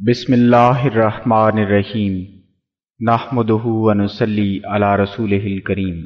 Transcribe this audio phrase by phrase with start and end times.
[0.00, 2.14] بسم اللہ الرحمن الرحیم۔
[3.00, 6.02] نحمدہ ونصلی علی رسول کریم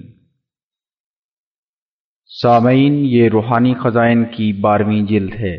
[2.43, 5.57] سامعین، یہ روحانی خزائن کی بارہویں جلد ہے،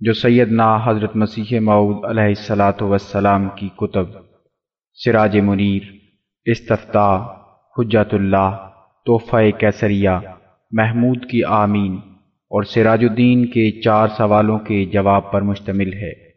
[0.00, 4.06] جو سیدنا حضرت مسیح معود علیہ السلاۃ وسلام کی کتب،
[4.92, 5.82] سراج منیر
[6.46, 7.18] استفتاح
[7.76, 8.70] حجت اللہ،
[9.06, 10.20] تحفہ کیسریہ
[10.72, 11.96] محمود کی آمین
[12.50, 16.27] اور سراج الدین کے چار سوالوں کے جواب پر مشتمل ہے۔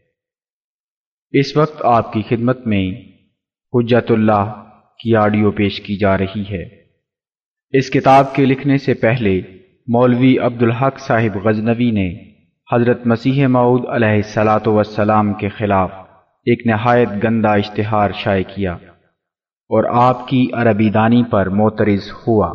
[1.33, 2.91] اس وقت آپ کی خدمت میں
[3.73, 4.63] حجت اللہ
[5.03, 6.63] کی آڈیو پیش کی جا رہی ہے۔
[7.69, 9.41] اس کتاب کے لکھنے سے پہلے
[9.87, 12.13] مولوی عبدالحق صاحب غزنوی نے
[12.73, 15.91] حضرت مسیح معود علیہ السلاۃ وسلام کے خلاف
[16.45, 18.73] ایک نہایت گندہ اشتہار شائع کیا
[19.69, 22.47] اور آپ کی عربی دانی پر معترض ہوا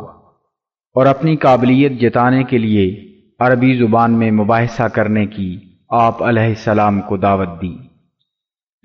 [0.95, 3.03] اور اپنی قابلیت جتانے کے لیے
[3.39, 5.57] عربی زبان میں مباحثہ کرنے کی
[5.89, 7.86] آپ علیہ السلام کو دعوت دی۔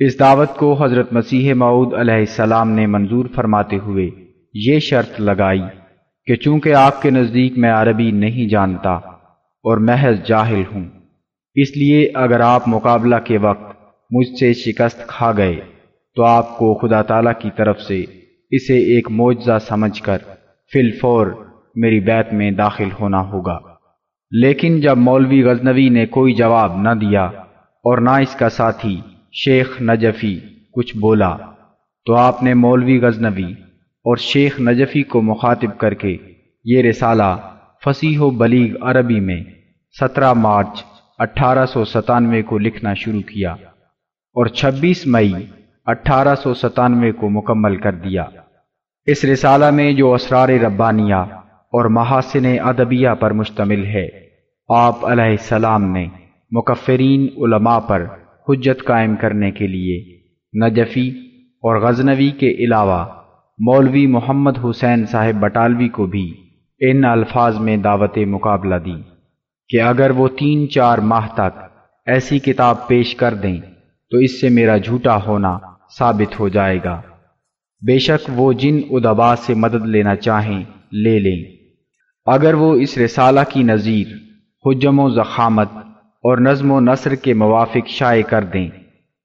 [0.05, 4.11] اس دعوت کو حضرت مسیح معود علیہ السلام نے منظور فرماتے ہوئے
[4.55, 5.63] یہ شرط لگائی
[6.27, 10.85] کہ چونکہ آپ کے نزدیک میں عربی نہیں جانتا اور محض جاہل ہوں،
[11.55, 13.77] اس لیے اگر آپ مقابلہ کے وقت
[14.11, 15.61] مجھ سے شکست کھا گئے
[16.17, 18.05] تو آپ کو خدا تعالیٰ کی طرف سے
[18.51, 20.19] اسے ایک معجزہ سمجھ کر
[20.73, 21.27] فی الفور
[21.77, 23.59] میری بیت میں داخل ہونا ہوگا۔
[24.31, 27.25] لیکن جب مولوی غزنوی نے کوئی جواب نہ دیا
[27.85, 29.01] اور نہ اس کا ساتھی
[29.35, 30.41] شیخ نجفی
[30.73, 31.37] کچھ بولا
[32.07, 33.53] تو آپ نے مولوی غزنوی
[34.07, 36.17] اور شیخ نجفی کو مخاطب کر کے
[36.65, 37.37] یہ رسالہ
[37.85, 39.41] فصیح و بلیغ عربی میں
[40.01, 40.85] سترہ مارچ
[41.19, 43.53] اٹھارہ سو ستانوے کو لکھنا شروع کیا
[44.37, 45.33] اور چھبیس مئی
[45.87, 48.25] اٹھارہ سو ستانوے کو مکمل کر دیا۔
[49.07, 51.23] اس رسالہ میں جو اسرار ربانیہ
[51.73, 54.09] اور محاسن ادبیہ پر مشتمل ہے،
[54.69, 56.07] آپ علیہ السلام نے
[56.51, 58.07] مکفرین علماء پر
[58.53, 60.23] حجت قائم کرنے کے لیے،
[60.65, 61.09] نجفی
[61.63, 63.05] اور غزنوی کے علاوہ
[63.59, 66.35] مولوی محمد حسین صاحب بٹالوی کو بھی
[66.81, 68.95] ان الفاظ میں دعوت مقابلہ دی
[69.69, 71.59] کہ اگر وہ تین چار ماہ تک
[72.07, 73.61] ایسی کتاب پیش کر دیں
[74.11, 75.59] تو اس سے میرا جھوٹا ہونا
[75.99, 77.01] ثابت ہو جائے گا۔
[77.87, 81.45] بے شک وہ جن ادبا سے مدد لینا چاہیں لے لیں۔
[82.27, 84.07] اگر وہ اس رسالہ کی نظیر
[84.67, 85.69] حجم و زخامت
[86.23, 88.69] اور نظم و نثر کے موافق شائع کر دیں۔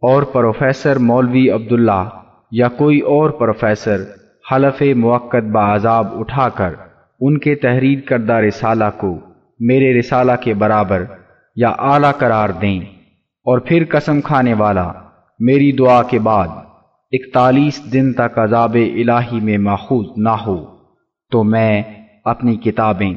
[0.01, 2.09] اور پروفیسر مولوی عبداللہ
[2.51, 4.01] یا کوئی اور پروفیسر
[4.51, 6.73] حلف موقع بعذاب اٹھا کر
[7.19, 9.19] ان کے تحریر کردہ رسالہ کو
[9.59, 11.03] میرے رسالہ کے برابر
[11.55, 12.79] یا اعلیٰ قرار دیں۔
[13.45, 14.91] اور پھر قسم کھانے والا
[15.39, 16.47] میری دعا کے بعد
[17.11, 20.65] اکتالیس دن تک عذاب الہی میں ماخوذ نہ ہو
[21.31, 21.83] تو میں
[22.25, 23.13] اپنی کتابیں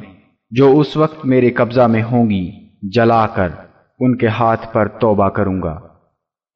[0.51, 2.51] جو اس وقت میرے قبضہ میں ہوں گی
[2.83, 3.49] جلا کر
[4.01, 5.91] ان کے ہاتھ پر توبہ کروں گا۔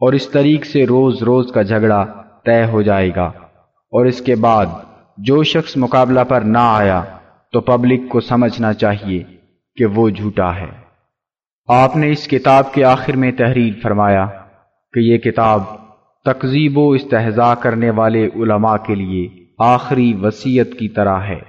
[0.01, 2.07] اور اس طریق سے روز روز کا جھگڑا
[2.45, 3.33] طے ہو جائے گا۔
[3.93, 4.67] اور اس کے بعد
[5.19, 7.03] جو شخص مقابلہ پر نہ آیا
[7.53, 9.23] تو پبلک کو سمجھنا چاہیے
[9.77, 10.85] کہ وہ جھوٹا ہے۔
[11.69, 14.27] آپ نے اس کتاب کے آخر میں تحریر فرمایا
[14.93, 15.63] کہ یہ کتاب
[16.25, 19.29] تقزیب و استحضاء کرنے والے علماء کے لیے
[19.59, 21.41] آخری وسیعت کی طرح ہے۔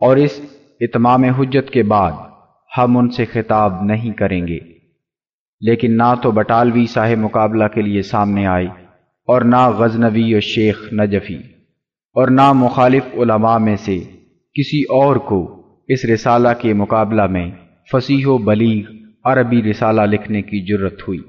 [0.00, 0.40] اور اس
[0.80, 2.12] اتمام حجت کے بعد
[2.78, 4.75] ہم ان سے خطاب نہیں کریں گے۔
[5.60, 8.66] لیکن نہ تو بٹالوی صاحب مقابلہ کے لیے سامنے آئے
[9.26, 11.38] اور نہ غزنوی و شیخ نجفی
[12.14, 13.98] اور نہ مخالف علماء میں سے
[14.54, 17.50] کسی اور کو اس رسالہ کے مقابلہ میں
[17.92, 18.90] فصیح و بلیغ
[19.24, 21.20] عربی رسالہ لکھنے کی جرت ہوئی۔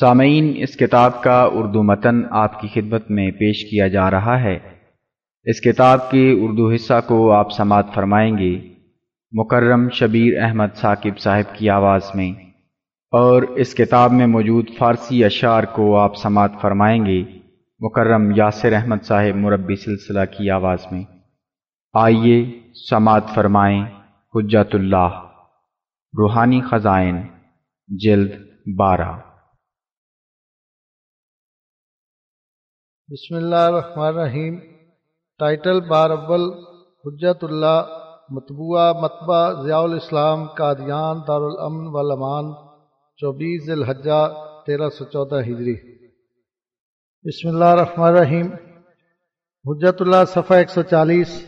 [0.00, 4.58] سامعین، اس کتاب کا اردو متن آپ کی خدمت میں پیش کیا جا رہا ہے۔
[5.44, 8.60] اس کتاب کے اردو حصہ کو آپ سماعت فرمائیں گے۔
[9.32, 12.45] مکرم شبیر احمد ثاقب صاحب کی آواز میں۔
[13.18, 17.24] اور اس کتاب میں موجود فارسی اشعار کو آپ سماعت فرمائیں گے،
[17.80, 21.04] مکرم یاسر احمد صاحب مربی سلسلہ کی آواز میں۔
[21.94, 22.60] آئیے
[22.90, 23.86] سماعت فرمائیں
[24.34, 25.08] حجت اللہ۔
[26.18, 27.16] روحانی خزائن،
[27.88, 28.30] جلد
[28.78, 29.12] بارہ۔
[33.08, 34.58] بسم اللہ الرحمن الرحیم۔
[35.38, 36.64] ٹائٹل بار اول،
[37.06, 37.82] حجت اللہ،
[38.30, 42.65] مطبوعہ مطبع ضیاء الاسلام، قادیان دارالامن والامان
[43.20, 44.34] چوبیس الحجہ
[44.66, 45.74] تیرہ سو چودہ ہجری۔
[47.24, 48.46] بسم اللہ الرحمن الرحیم۔
[49.64, 51.46] حجت اللہ صفحہ ایک سو چالیس۔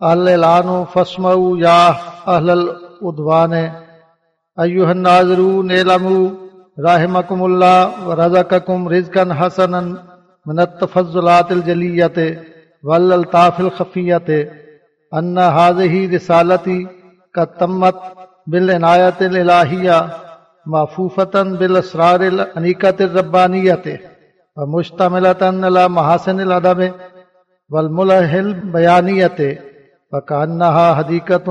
[0.00, 0.44] اہل
[0.92, 1.26] فسم
[1.58, 1.88] یا
[2.26, 6.46] اہل الدوان ایوہ الناظرون اعلمو
[6.82, 9.80] رحمکم اللہ و رزقکم رزقا حسنا
[10.46, 12.18] من التفضلات الجلیت
[12.82, 14.30] والالطاف الخفیت
[15.12, 16.84] ان هذه رسالتی
[17.34, 17.96] قد تمت
[18.46, 20.27] بالعنایت الالہیہ۔
[20.68, 23.86] معفوفتاً بالاسرار الانیکت الربانیت
[24.56, 26.80] ومشتملتاً على محاسن الادب
[27.70, 29.40] والملح البیانیت
[30.12, 31.48] وکانہا حدیقت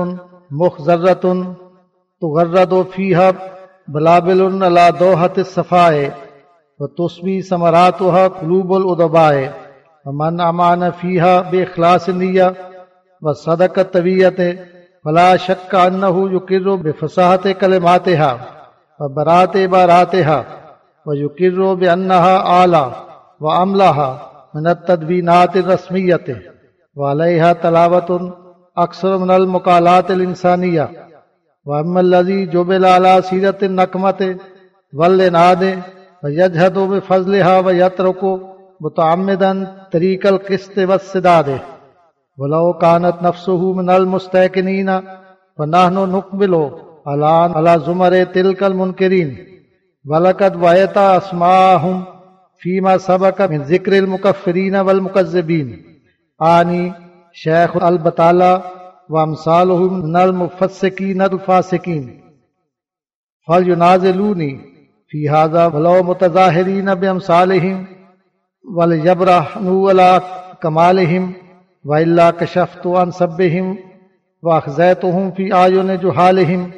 [0.50, 1.26] مخزرت
[2.20, 3.30] تغرد فیہا
[3.88, 6.08] بلابل على دوحت الصفائے
[6.80, 9.34] وتسبی ثمراتها قلوب الادباء
[10.06, 12.54] ومن امان فيها باخلاص النيه
[13.22, 14.56] وصدق الطبيعه
[15.04, 16.28] فلا شك انه
[19.00, 20.44] يقر بفصاحه كلماتها وبرات عباراتها
[21.06, 22.92] ويقر بانها اعلى
[23.40, 26.42] واملها من التدوينات الرسميه
[26.96, 28.32] وعليها تلاوه
[28.76, 30.90] اكثر من المقالات الانسانيه
[31.64, 34.38] واما الذي جبل على سيره النقمه
[34.94, 35.82] والاناد
[36.24, 38.40] ويجهد بفضلها ويترك
[38.80, 41.60] متعمدا طريق القسط والسداد
[42.38, 45.02] ولو كانت نفسه من المستيقنين
[45.58, 49.30] فنحن نقبل على على زمر تلك المنكرين
[50.06, 52.04] ولقد ويت اسماءهم
[52.60, 55.68] فيما سبق من ذكر المكفرين والمكذبين.
[56.42, 56.92] آني
[57.32, 58.62] شيخ البطالة
[59.10, 62.20] وامثالهم من المفسقين الفاسقين
[63.48, 64.60] فلينازلوني
[65.08, 67.86] في هذا ولو متظاهرين بأمثالهم
[68.76, 70.22] وليبرهنوا على
[70.62, 71.34] كمالهم
[71.84, 73.78] وإلا كشفت عن سبهم
[74.42, 76.70] وأخزيتهم في أعين جهالهم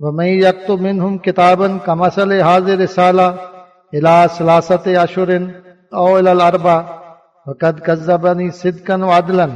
[0.00, 3.34] ومن يكتب منهم كتابا كمثل هذه الرسالة
[3.94, 5.50] إلى ثلاثة أشهر
[5.94, 7.00] أو إلى الأربع
[7.46, 7.80] فقد
[8.50, 9.50] صدقا وعدلا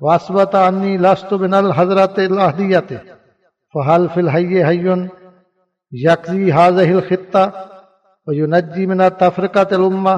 [0.00, 3.04] وأثبت أني لست من الحضرة الأهدية
[3.74, 5.08] فهل في الحي حي
[5.92, 7.50] یکزی حاضح الخطہ
[8.26, 8.32] و
[8.86, 10.16] من تفرقت الامہ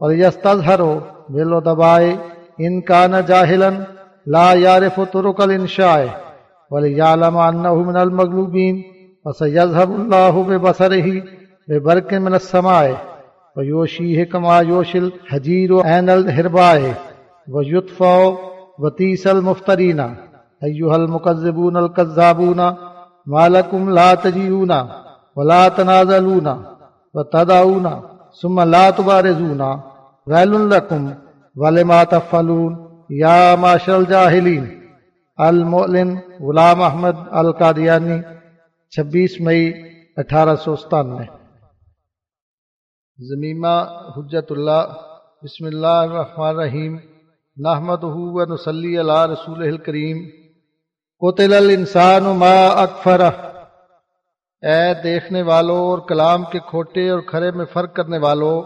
[0.00, 0.98] و
[1.28, 2.14] بلو دبائے
[2.58, 3.68] ان کان جاہلا
[4.26, 6.27] لا یعرف طرق الانشاء
[6.70, 8.80] ولیعلم انہو من المغلوبین
[9.24, 11.20] وسیذہب اللہ ببصرہی
[11.68, 12.84] ببرک من السماء
[13.56, 16.92] و یوشیہ کما یوشل حجیر عین الحربائے
[17.48, 18.16] و یطفع
[18.78, 22.60] وطیس المفترین ایوہ المکذبون الکذابون
[23.26, 24.82] مالکم لا تجیونا
[25.36, 26.56] ولا تنازلونا
[27.14, 27.98] وتدعونا
[28.42, 29.74] ثم لا تبارزونا
[30.26, 31.08] ویل لکم
[31.56, 32.74] ولما تفعلون
[33.10, 34.64] یا معاشر الجاہلین
[35.38, 38.22] المعلن غلام احمد القادیانی،
[38.90, 39.72] چھبیس مئی
[40.16, 41.24] اٹھارہ سو ستانوے۔
[43.18, 43.84] زمیمہ
[44.16, 44.94] حجت اللہ،
[45.42, 46.98] بسم اللہ الرحمن الرحیم
[47.56, 50.18] نحمدہ و نصلی علی رسول الکریم۔
[51.20, 53.20] قتل الانسان ما اکفر
[54.62, 58.62] اے دیکھنے والوں اور کلام کے کھوٹے اور کھرے میں فرق کرنے والوں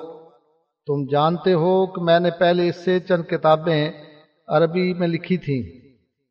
[0.86, 3.90] تم جانتے ہو کہ میں نے پہلے اس سے چند کتابیں
[4.48, 5.81] عربی میں لکھی تھیں۔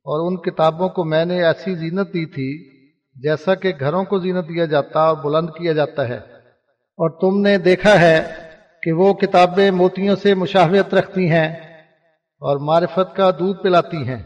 [0.03, 2.71] اور ان کتابوں کو میں نے ایسی زینت دی تھی
[3.15, 6.17] جیسا کہ گھروں کو زینت دیا جاتا اور بلند کیا جاتا ہے۔
[6.97, 8.23] اور تم نے دیکھا ہے
[8.83, 11.47] کہ وہ کتابیں موتیوں سے مشاہوت رکھتی ہیں
[12.39, 14.23] اور معرفت کا دودھ پلاتی ہیں۔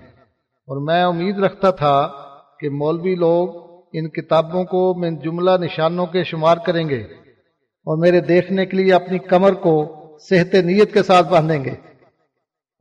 [0.67, 2.11] اور میں امید رکھتا تھا
[2.59, 3.49] کہ مولوی لوگ
[3.93, 8.93] ان کتابوں کو میں جملہ نشانوں کے شمار کریں گے اور میرے دیکھنے کے لیے
[8.93, 9.95] اپنی کمر کو
[10.29, 11.94] صحت نیت کے ساتھ باندھیں گے۔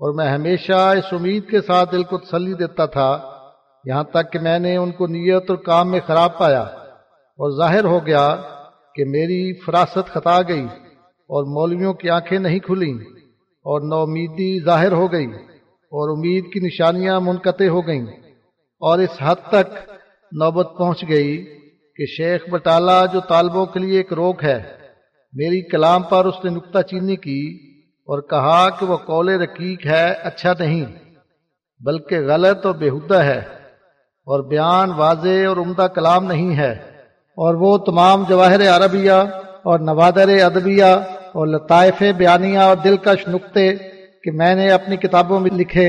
[0.00, 3.10] اور میں ہمیشہ اس امید کے ساتھ دل کو تسلی دیتا تھا،
[3.84, 6.62] یہاں تک کہ میں نے ان کو نیت اور کام میں خراب پایا
[7.38, 8.24] اور ظاہر ہو گیا
[8.94, 10.64] کہ میری فراست خطا گئی
[11.30, 12.94] اور مولویوں کی آنکھیں نہیں کھلیں
[13.66, 15.26] اور نو امیدی ظاہر ہو گئی
[15.92, 18.06] اور امید کی نشانیاں منقطع ہو گئیں
[18.82, 19.68] اور اس حد تک
[20.32, 21.36] نوبت پہنچ گئی
[21.98, 24.58] کہ شیخ بٹالہ جو طالبوں کے لیے ایک روک ہے،
[25.34, 27.40] میری کلام پر اس نے نکتہ چینی کی
[28.08, 30.84] اور کہا کہ وہ قول رقیق ہے اچھا نہیں،
[31.80, 33.38] بلکہ غلط اور بےحدہ ہے،
[34.26, 36.72] اور بیان واضح اور عمدہ کلام نہیں ہے،
[37.38, 39.18] اور وہ تمام جواہر عربیہ
[39.62, 40.90] اور نوادر ادبیہ
[41.34, 43.66] اور لطائف بیانیہ اور دلکش نقطے
[44.24, 45.88] کہ میں نے اپنی کتابوں میں لکھے،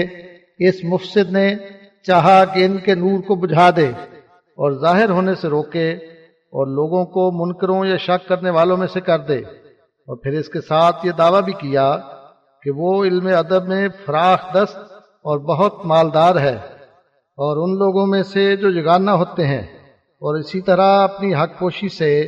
[0.59, 1.47] اس مفسد نے
[2.05, 3.87] چاہا کہ ان کے نور کو بجھا دے،
[4.57, 5.89] اور ظاہر ہونے سے روکے،
[6.53, 9.39] اور لوگوں کو منکروں یا شک کرنے والوں میں سے کر دے۔
[10.07, 11.97] اور پھر اس کے ساتھ یہ دعویٰ بھی کیا
[12.63, 16.55] کہ وہ علم ادب میں فراخ دست اور بہت مالدار ہے
[17.37, 19.61] اور ان لوگوں میں سے جو جگانہ ہوتے ہیں
[19.97, 22.23] اور اسی طرح اپنی حق پوشی سے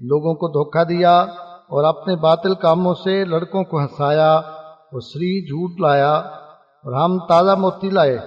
[0.00, 5.80] لوگوں کو دھوکہ دیا اور اپنے باطل کاموں سے لڑکوں کو ہنسایا اور سری جھوٹ
[5.80, 8.18] لایا اور ہم تازہ موتی لائے۔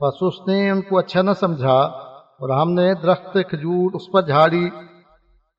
[0.00, 4.22] بس اس نے ان کو اچھا نہ سمجھا اور ہم نے درخت کھجور اس پر
[4.22, 4.70] جھاڑی۔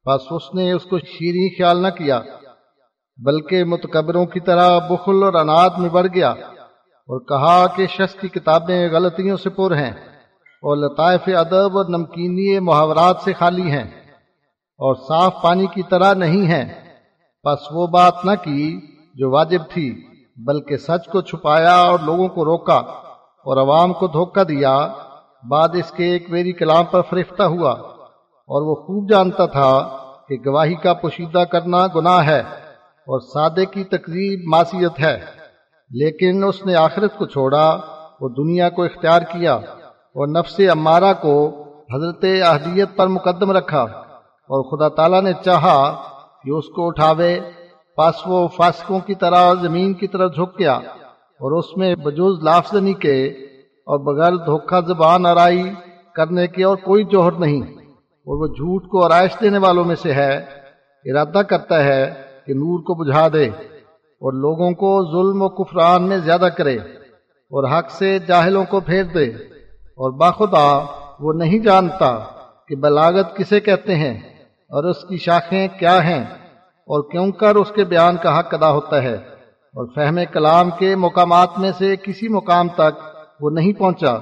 [0.05, 2.21] بس اس نے اس کو شیریں خیال نہ کیا۔
[3.25, 8.27] بلکہ متکبروں کی طرح بخل اور اناد میں بڑھ گیا اور کہا کہ شخص کی
[8.27, 9.91] کتابیں غلطیوں سے پر ہیں
[10.61, 13.83] اور لطائف ادب اور نمکینی محاورات سے خالی ہیں
[14.79, 16.95] اور صاف پانی کی طرح نہیں ہیں۔
[17.45, 18.79] بس وہ بات نہ کی
[19.15, 20.07] جو واجب تھی،
[20.37, 22.77] بلکہ سچ کو چھپایا اور لوگوں کو روکا
[23.45, 24.87] اور عوام کو دھوکہ دیا۔
[25.49, 27.71] بعد اس کے ایک میری کلام پر فرفتہ ہوا
[28.49, 29.97] اور وہ خوب جانتا تھا
[30.29, 32.43] کہ گواہی کا پوشیدہ کرنا گناہ ہے۔
[33.09, 35.17] اور سادے کی تقریب معصیت ہے،
[35.91, 37.65] لیکن اس نے آخرت کو چھوڑا،
[38.21, 41.35] وہ دنیا کو اختیار کیا اور نفس امارہ کو
[41.93, 43.81] حضرت اہدیت پر مقدم رکھا
[44.49, 45.79] اور خدا تعالیٰ نے چاہا
[46.43, 47.33] کہ اس کو اٹھاوے
[47.97, 50.75] پاس وہ فاسقوں کی طرح زمین کی طرح جھک گیا
[51.39, 53.17] اور اس میں بجوز لافظنی کے
[53.87, 55.63] اور بغیر دھوکہ زبان آرائی
[56.15, 57.61] کرنے کے اور کوئی جوہر نہیں
[58.27, 60.33] اور وہ جھوٹ کو آرائش دینے والوں میں سے ہے،
[61.05, 62.03] ارادہ کرتا ہے
[62.49, 63.45] کہ نور کو بجھا دے
[64.21, 66.75] اور لوگوں کو ظلم و کفران میں زیادہ کرے
[67.51, 69.25] اور حق سے جاہلوں کو پھیر دے
[69.73, 70.85] اور باخدا
[71.19, 72.19] وہ نہیں جانتا
[72.67, 74.17] کہ بلاغت کسے کہتے ہیں
[74.69, 76.23] اور اس کی شاخیں کیا ہیں
[76.87, 79.13] اور کیوں کر اس کے بیان کا حق ادا ہوتا ہے
[79.75, 83.03] اور فہم کلام کے مقامات میں سے کسی مقام تک
[83.39, 84.13] وہ نہیں پہنچا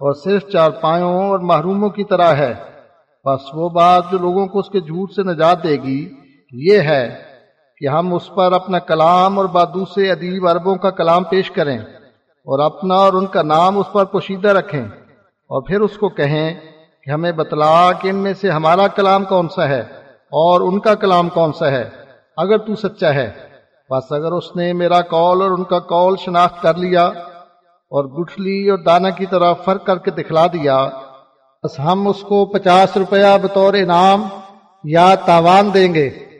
[0.00, 2.54] اور صرف چار پایوں اور محروموں کی طرح ہے۔
[3.24, 6.12] بس وہ بات جو لوگوں کو اس کے جھوٹ سے نجات دے گی
[6.52, 7.31] یہ ہے
[7.82, 11.78] کہ ہم اس پر اپنا کلام اور بعد دوسرے ادیب عربوں کا کلام پیش کریں
[11.78, 14.84] اور اپنا اور ان کا نام اس پر پوشیدہ رکھیں
[15.50, 16.54] اور پھر اس کو کہیں
[17.02, 19.80] کہ ہمیں بتلا کہ ان میں سے ہمارا کلام کون سا ہے
[20.30, 21.88] اور ان کا کلام کون سا ہے،
[22.36, 23.30] اگر تو سچا ہے۔
[23.90, 27.04] بس اگر اس نے میرا کال اور ان کا کال شناخت کر لیا
[27.90, 30.88] اور گٹھلی اور دانا کی طرح فرق کر کے دکھلا دیا،
[31.64, 34.22] بس ہم اس کو پچاس روپیہ بطور انعام
[34.84, 36.31] یا تاوان دیں گے۔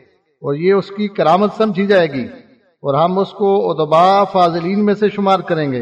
[0.43, 2.25] اور یہ اس کی کرامت سمجھی جائے گی
[2.57, 5.81] اور ہم اس کو ادبا فاضلین میں سے شمار کریں گے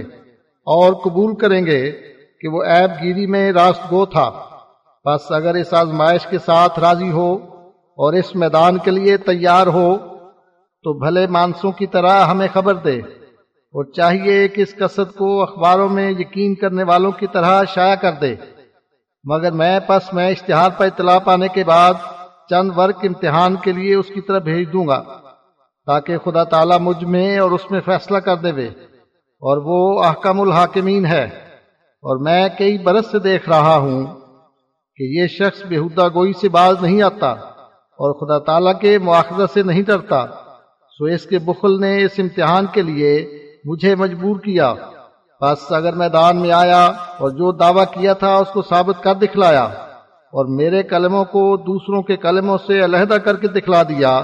[0.65, 1.91] اور قبول کریں گے
[2.41, 4.31] کہ وہ عیب گیری میں راست گو تھا۔
[5.05, 7.33] بس اگر اس آزمائش کے ساتھ راضی ہو
[7.73, 9.97] اور اس میدان کے لیے تیار ہو
[10.83, 12.99] تو بھلے مانسوں کی طرح ہمیں خبر دے۔
[13.73, 18.11] اور چاہیے کہ اس قصد کو اخباروں میں یقین کرنے والوں کی طرح شائع کر
[18.11, 18.35] دے۔
[19.23, 21.93] مگر میں پس میں اشتہار پر اطلاع پانے کے بعد
[22.51, 25.03] چند ورک امتحان کے لیے اس کی طرف بھیج دوں گا،
[25.85, 28.67] تاکہ خدا تعالیٰ مجھ میں اور اس میں فیصلہ کر دے وے۔
[29.41, 31.23] اور وہ احکم الحاکمین ہے۔
[32.01, 34.05] اور میں کئی برس سے دیکھ رہا ہوں
[34.95, 37.31] کہ یہ شخص بےحدہ گوئی سے باز نہیں آتا
[37.71, 40.25] اور خدا تعالیٰ کے مواخذہ سے نہیں ڈرتا۔
[40.97, 44.73] سو اس کے بخل نے اس امتحان کے لیے مجھے مجبور کیا۔
[45.41, 46.85] بس اگر میدان میں آیا
[47.19, 49.67] اور جو دعویٰ کیا تھا، اس کو ثابت کر دکھلایا۔
[50.33, 54.21] اور میرے کلموں کو دوسروں کے کلموں سے علیحدہ کر کے دکھلا دیا،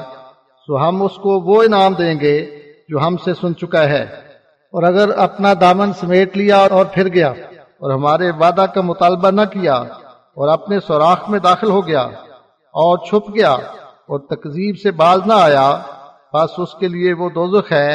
[0.67, 2.37] سو ہم اس کو وہ انعام دیں گے
[2.89, 4.01] جو ہم سے سن چکا ہے۔
[4.73, 7.29] اور اگر اپنا دامن سمیٹ لیا اور پھر گیا،
[7.79, 9.75] اور ہمارے وعدہ کا مطالبہ نہ کیا،
[10.37, 12.01] اور اپنے سوراخ میں داخل ہو گیا،
[12.73, 13.51] اور چھپ گیا،
[14.09, 15.67] اور تقزیب سے باز نہ آیا،
[16.33, 17.91] بس اس کے لیے وہ دوزخ ہے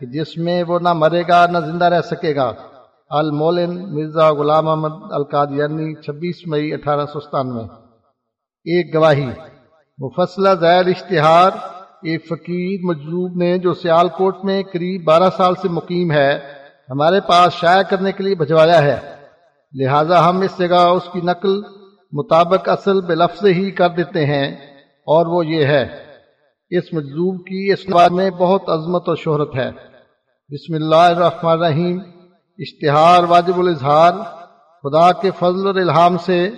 [0.00, 2.52] کہ جس میں وہ نہ مرے گا، نہ زندہ رہ سکے گا۔
[3.14, 7.64] المولن مرزا غلام احمد القادیانی، چھبیس مئی اٹھارہ سو ستانوے۔
[8.66, 9.26] ایک گواہی،
[9.98, 11.50] مفصلہ زیر اشتہار،
[12.02, 16.32] ایک فقیر مجذوب نے جو سیال کوٹ میں قریب بارہ سال سے مقیم ہے،
[16.90, 18.98] ہمارے پاس شائع کرنے کے لیے بھجوایا ہے۔
[19.74, 21.54] لہذا ہم اس جگہ اس کی نقل
[22.12, 24.46] مطابق اصل بے لفظ ہی کر دیتے ہیں،
[25.06, 25.84] اور وہ یہ ہے،
[26.70, 29.70] اس مجذوب کی اس بار میں بہت عظمت اور شہرت ہے۔
[30.50, 31.98] بسم اللہ الرحمن الرحیم۔
[32.58, 34.12] اشتہار واجب الاظہار،
[34.82, 36.50] خدا کے فضل اور الہام سے،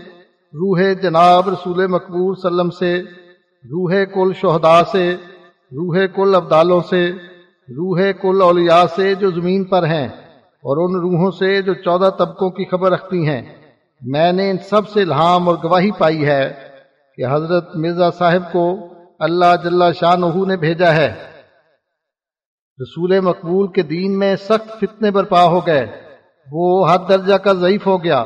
[0.55, 3.03] روح جناب رسول مقبول سلم سے،
[3.65, 5.17] روح کل شہداء سے،
[5.73, 7.13] روح کل ابدالوں سے،
[7.69, 12.51] روح کل اولیاء سے جو زمین پر ہیں اور ان روحوں سے جو چودہ طبقوں
[12.51, 13.43] کی خبر رکھتی ہیں۔
[14.03, 16.55] میں نے ان سب سے الہام اور گواہی پائی ہے
[17.17, 18.89] کہ حضرت مرزا صاحب کو
[19.19, 21.36] اللہ جل شاہ نے بھیجا ہے۔
[22.83, 25.87] رسول مقبول کے دین میں سخت فتنے برپا ہو گئے۔
[26.53, 28.25] وہ حد درجہ کا ضعیف ہو گیا۔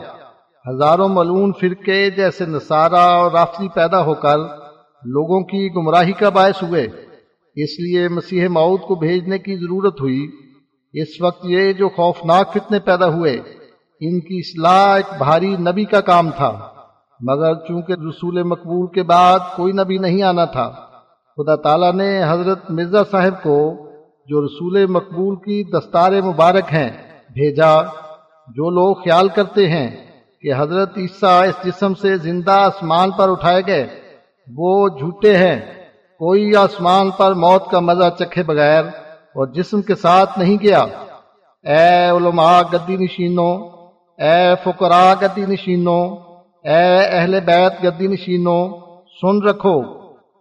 [0.70, 4.38] ہزاروں ملون فرقے جیسے نصارہ اور رافتی پیدا ہو کر
[5.04, 6.82] لوگوں کی گمراہی کا باعث ہوئے۔
[7.56, 10.30] اس لیے مسیح معود کو بھیجنے کی ضرورت ہوئی۔
[10.92, 13.34] اس وقت یہ جو خوفناک فتنے پیدا ہوئے،
[14.00, 16.68] ان کی اصلاح ایک بھاری نبی کا کام تھا۔
[17.20, 20.68] مگر چونکہ رسول مقبول کے بعد کوئی نبی نہیں آنا تھا،
[21.36, 23.89] خدا تعالیٰ نے حضرت مرزا صاحب کو
[24.30, 26.90] جو رسول مقبول کی دستار مبارک ہیں،
[27.32, 27.82] بھیجا۔
[28.48, 29.96] جو لوگ خیال کرتے ہیں
[30.40, 33.86] کہ حضرت عیسیٰ اس جسم سے زندہ آسمان پر اٹھائے گئے،
[34.56, 35.60] وہ جھوٹے ہیں۔
[36.18, 40.80] کوئی آسمان پر موت کا مزہ چکھے بغیر اور جسم کے ساتھ نہیں گیا۔
[41.62, 43.58] اے علماء گدی نشینوں،
[44.22, 46.16] اے فقراء گدی نشینوں،
[46.64, 48.68] اے اہل بیت گدی نشینوں،
[49.20, 49.82] سن رکھو،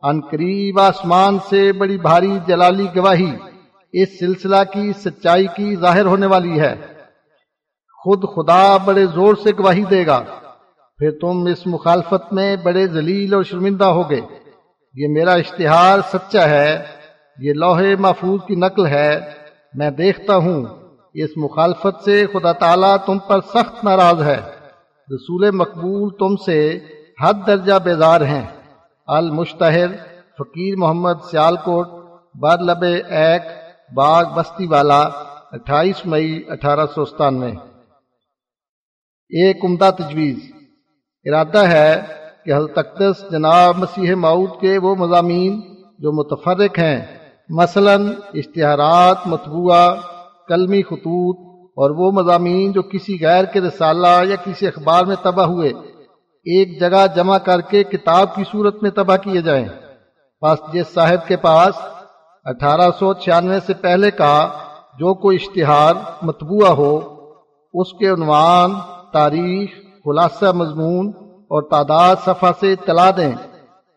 [0.03, 3.31] ان قریب آسمان سے بڑی بھاری جلالی گواہی۔
[3.93, 6.75] اس سلسلہ کی سچائی کی ظاہر ہونے والی ہے۔
[8.03, 10.23] خود خدا بڑے زور سے گواہی دے گا۔
[10.97, 14.21] پھر تم اس مخالفت میں بڑے ذلیل اور شرمندہ ہوگے۔
[14.93, 16.83] یہ میرا اشتہار سچا ہے۔
[17.39, 19.19] یہ لوہے محفوظ کی نقل ہے۔
[19.73, 20.65] میں دیکھتا ہوں۔
[21.13, 24.39] اس مخالفت سے خدا تعالیٰ تم پر سخت ناراض ہے۔
[25.15, 26.79] رسول مقبول تم سے
[27.23, 28.45] حد درجہ بیدار ہیں۔
[29.07, 29.87] المشتہر،
[30.37, 31.87] فقیر محمد سیال کوٹ
[32.35, 33.41] بر لب ایک
[33.95, 35.01] باغ بستی والا
[35.51, 37.51] اٹھائیس مئی اٹھارہ سو ستانوے۔
[39.29, 40.37] ایک عمدہ تجویز۔
[41.25, 42.01] ارادہ ہے
[42.45, 45.61] کہ حضرت اقدس جناب مسیح معود کے وہ مضامین
[45.99, 47.05] جو متفرق ہیں،
[47.49, 47.93] مثلا
[48.33, 49.95] اشتہارات، مطبوعہ،
[50.47, 55.45] کلمی خطوط اور وہ مضامین جو کسی غیر کے رسالہ یا کسی اخبار میں تباہ
[55.45, 55.69] ہوئے،
[56.45, 59.67] ایک جگہ جمع کر کے کتاب کی صورت میں تباہ کیے جائیں۔
[60.41, 61.75] پاس جس صاحب کے پاس
[62.49, 64.49] اٹھارہ سو چھیانوے سے پہلے کا
[64.99, 66.99] جو کوئی اشتہار مطبوعہ ہو،
[67.73, 68.73] اس کے عنوان
[69.13, 69.69] تاریخ،
[70.05, 71.07] خلاصہ مضمون
[71.51, 73.31] اور تعداد صفحہ سے اطلاع دیں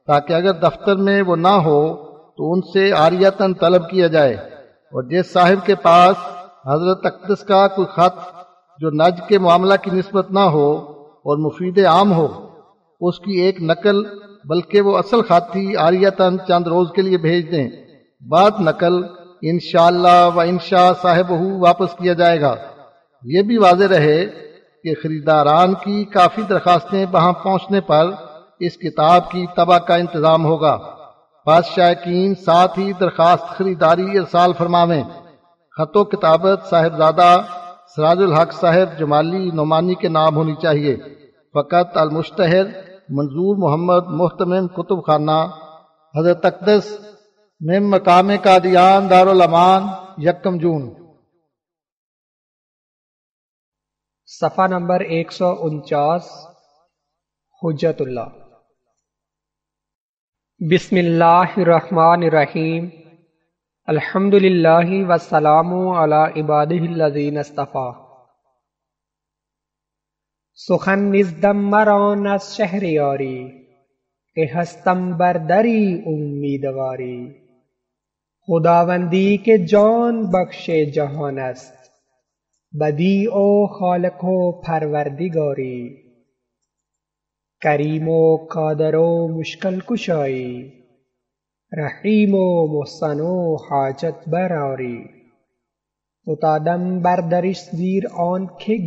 [0.07, 1.95] تاکہ اگر دفتر میں وہ نہ ہو
[2.37, 4.35] تو ان سے آریتن طلب کیا جائے۔
[4.93, 6.17] اور جس صاحب کے پاس
[6.67, 8.19] حضرت اقدس کا کوئی خط
[8.79, 12.49] جو نج کے معاملہ کی نسبت نہ ہو اور مفید عام ہو،
[13.01, 14.05] اس کی ایک نقل
[14.45, 17.69] بلکہ وہ اصل خط تھی آریتن چند روز کے لیے بھیج دیں۔
[18.29, 19.05] بعد نقل
[19.43, 22.55] انشاءاللہ و انشاء صاحب واپس کیا جائے گا۔
[23.23, 24.27] یہ بھی واضح رہے
[24.83, 28.11] کہ خریداران کی کافی درخواستیں وہاں پہنچنے پر
[28.61, 30.79] اس کتاب کی تباہ کا انتظام ہوگا۔
[31.47, 35.03] بادشاہ کین ساتھ ہی درخواست خریداری ارسال فرماویں۔
[35.79, 37.43] خط و کتابت صاحبزادہ
[37.97, 40.97] سراج الحق صاحب جمالی نعمانی کے نام ہونی چاہیے۔
[41.55, 42.65] فقط المشتہر
[43.09, 45.47] منظور محمد محتمم کتب خانہ
[46.19, 47.12] حضرت اقدس
[47.65, 49.83] میں مقام قادیان دارالامان
[50.19, 50.95] یکم جون۔
[54.27, 56.29] صفحہ نمبر ایک سو انچاس،
[57.63, 58.27] حجت اللہ۔
[60.73, 62.89] بسم اللہ الرحمن الرحیم۔
[63.87, 67.93] الحمد للہ وسلام علی عباد الذین اصطفیٰ۔
[70.55, 73.65] سخن نزدم مران از شہریاری
[74.35, 77.42] کہ ہستم بردری امیدواری۔
[78.49, 81.75] خداوندی کے جان بخش جہان است.
[82.81, 85.97] بدی او خالق و پروردگاری.
[87.61, 90.73] کریم و قادر و مشکل کشایی.
[91.73, 95.05] رحیم و محسن و حاجت براری
[96.31, 98.79] فتادم بر درش زیر آن که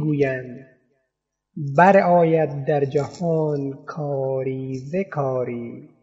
[1.78, 5.95] بر آید در جهان کاری ذکاری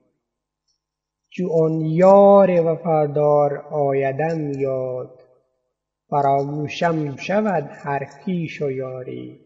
[1.35, 5.21] چو آن یار وفادار آیدم یاد.
[6.11, 9.41] فراموشم شود هر خویش و یاری.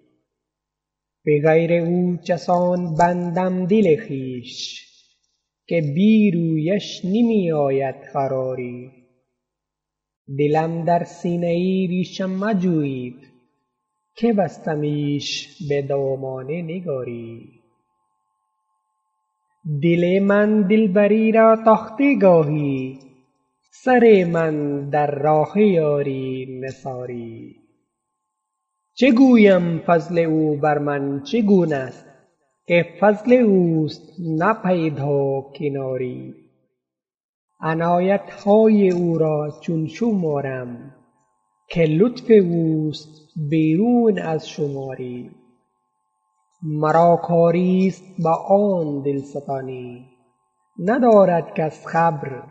[1.24, 4.86] به غیر او چسان بندم دل خویش
[5.66, 8.92] که بی رویش نمی آید قراری.
[10.38, 13.18] دلم در سینه ای ریشم مجویید
[14.16, 17.55] که بستمیش به دامان نگاری.
[19.82, 22.98] دل من دلبری را تاخته گاهی
[23.70, 27.56] سر من در راه یاری نثاری.
[28.94, 32.06] چه گویم فضل او بر من چگونه است؟
[32.66, 36.34] که فضل اوست نه پیدا کناری.
[37.60, 40.94] عنایت های او را چون شمارم
[41.68, 43.08] که لطف اوست
[43.50, 45.30] بیرون از شماری.
[46.62, 50.06] مرا کاریست با آن دلستانی.
[50.78, 52.42] ندارد کس خبر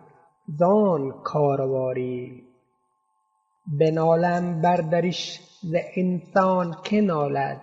[0.47, 2.43] زان کارواری.
[3.79, 7.61] بنالم بر درش ز انسان که نالد.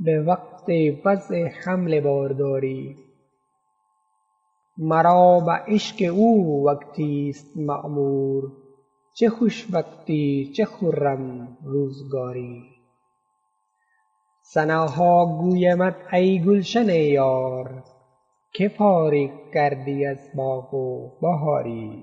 [0.00, 0.64] به وقت
[1.04, 2.96] وضع حمل بارداری.
[4.78, 8.52] مرا به عشق او وقتیست معمور
[9.14, 12.79] چه خوش وقتی چه خرم روزگاری.
[14.54, 17.84] ثناها گویمت ای گلشن یار
[18.54, 22.02] که فارغ کردی از باغ و بہاری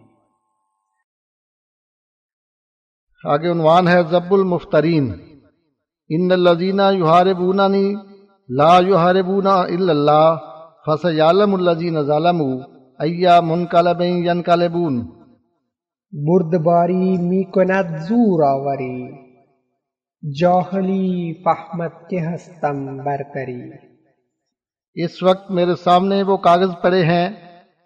[3.24, 5.14] آگے عنوان ہے زب المفترین.
[6.10, 7.96] ان الذین یحاربوننی
[8.48, 10.36] لا یحاربون الا اللہ
[10.88, 12.64] فسیعلم الذین ظلموا
[13.00, 15.08] ایا منقلب ینقلبون.
[16.12, 19.27] بردباری می کند زور آوری.
[20.24, 23.70] جاہلی فحمت کے ہستم برتری
[24.96, 27.30] اس وقت میرے سامنے وہ کاغذ پڑے ہیں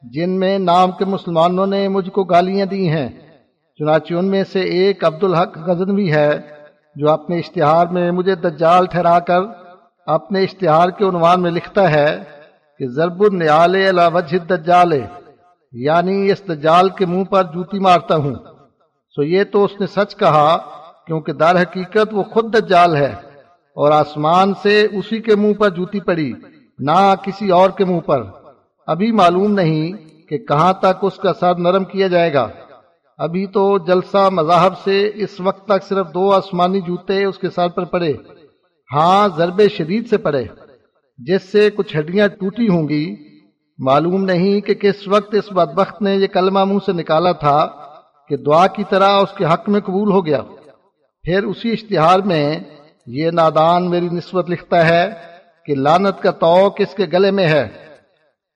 [0.04, 3.10] جن میں نام کے مسلمانوں نے مجھ کو گالیاں دی ہیں۔
[3.78, 6.39] چنانچہ ان میں سے ایک عبدالحق غزنوی ہے
[6.96, 9.41] جو اپنے اشتہار میں مجھے دجال ٹھہرا کر
[10.06, 12.24] اپنے اشتہار کے عنوان میں لکھتا ہے
[12.80, 14.94] کہ ضرب النیال علی وجہ دجال
[15.72, 18.36] یعنی اس دجال کے منہ پر جوتی مارتا ہوں۔
[19.15, 20.58] سو یہ تو اس نے سچ کہا
[21.08, 23.14] کیونکہ در حقیقت وہ خود دجال ہے
[23.76, 26.34] اور آسمان سے اسی کے منہ پر جوتی پڑی،
[26.80, 28.24] نہ کسی اور کے منہ پر۔
[28.88, 29.92] ابھی معلوم نہیں
[30.30, 32.48] کہ کہاں تک اس کا سر نرم کیا جائے گا۔
[33.18, 37.68] ابھی تو جلسہ مذاہب سے اس وقت تک صرف دو آسمانی جوتے اس کے سر
[37.68, 38.14] پر پڑے۔
[38.94, 40.44] ہاں ضرب شدید سے پڑے۔
[41.18, 43.16] جس سے کچھ ہڈیاں ٹوٹی ہوں گی۔
[43.80, 47.68] معلوم نہیں کہ کس وقت اس بدبخت نے یہ کلمہ منہ سے نکالا تھا
[48.30, 50.42] کہ دعا کی طرح اس کے حق میں قبول ہو گیا۔
[51.23, 52.60] پھر اسی اشتہار میں
[53.05, 55.10] یہ نادان میری نسبت لکھتا ہے
[55.65, 57.67] کہ لانت کا تو کس کے گلے میں ہے۔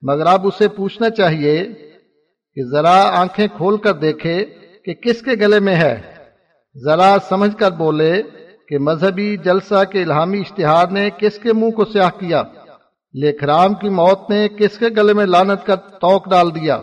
[0.02, 1.64] مگر اب اسے پوچھنا چاہیے
[2.54, 4.44] کہ ذرا آنکھیں کھول کر دیکھے
[4.84, 6.00] کہ کس کے گلے میں ہے۔
[6.84, 8.22] ذرا سمجھ کر بولے
[8.68, 12.42] کہ مذہبی جلسہ کے الہامی اشتہار نے کس کے منہ کو سیاہ کیا۔
[13.12, 16.82] لیکرام کی موت نے کس کے گلے میں لانت کا توق ڈال دیا۔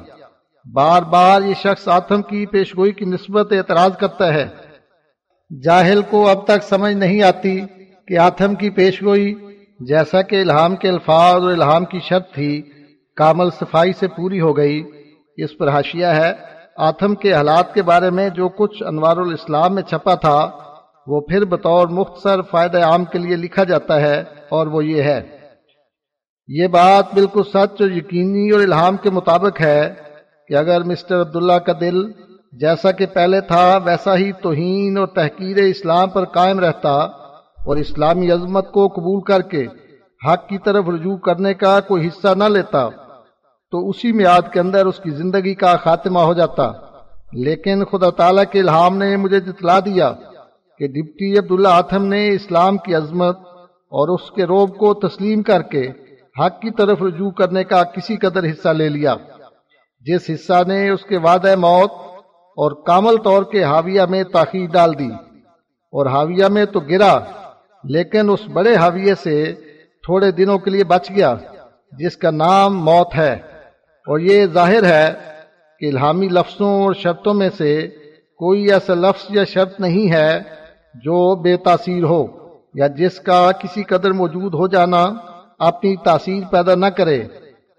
[0.74, 4.63] بار بار یہ شخص آتم کی پیشگوئی کی نسبت اعتراض کرتا ہے۔
[5.62, 7.62] جاہل کو اب تک سمجھ نہیں آتی
[8.08, 9.34] کہ آتم کی پیشگوئی
[9.80, 12.62] جیسا کہ الہام کے الفاظ اور الہام کی شرط تھی،
[13.16, 14.84] کامل صفائی سے پوری ہو گئی۔
[15.38, 16.34] اس پر حاشیہ ہے
[16.78, 20.50] آتم کے حالات کے بارے میں جو کچھ انوار الاسلام میں چھپا تھا،
[21.08, 25.22] وہ پھر بطور مختصر فائدہ عام کے لیے لکھا جاتا ہے اور وہ یہ ہے۔
[26.48, 29.94] یہ بات بالکل سچ اور یقینی اور الہام کے مطابق ہے
[30.48, 32.12] کہ اگر مسٹر عبداللہ کا دل
[32.60, 38.32] جیسا کہ پہلے تھا، ویسا ہی توہین اور تحقیر اسلام پر قائم رہتا اور اسلامی
[38.32, 39.66] عظمت کو قبول کر کے
[40.28, 42.90] حق کی طرف رجوع کرنے کا کوئی حصہ نہ لیتا،
[43.72, 46.72] تو اسی میاد کے اندر اس کی زندگی کا خاتمہ ہو جاتا۔
[47.34, 50.14] لیکن خدا تعالیٰ کے الہام نے مجھے جتلا دیا
[50.80, 53.38] کہ ڈپٹی عبداللہ آتم نے اسلام کی عظمت
[53.70, 55.88] اور اس کے روب کو تسلیم کر کے
[56.40, 59.16] حق کی طرف رجوع کرنے کا کسی قدر حصہ لے لیا۔
[60.02, 61.92] جس حصہ نے اس کے وعدہ موت
[62.56, 65.10] اور کامل طور کے حاویہ میں تاخیر ڈال دی۔
[65.92, 67.20] اور حاویہ میں تو گرا،
[67.84, 69.54] لیکن اس بڑے حاویے سے
[70.04, 71.36] تھوڑے دنوں کے لیے بچ گیا،
[71.92, 73.34] جس کا نام موت ہے۔
[74.08, 75.14] اور یہ ظاہر ہے
[75.80, 77.88] کہ الہامی لفظوں اور شرطوں میں سے
[78.38, 80.40] کوئی ایسا لفظ یا شرط نہیں ہے
[80.96, 82.26] جو بے تاثیر ہو،
[82.74, 85.10] یا جس کا کسی قدر موجود ہو جانا
[85.60, 87.24] اپنی تاثیر پیدا نہ کرے۔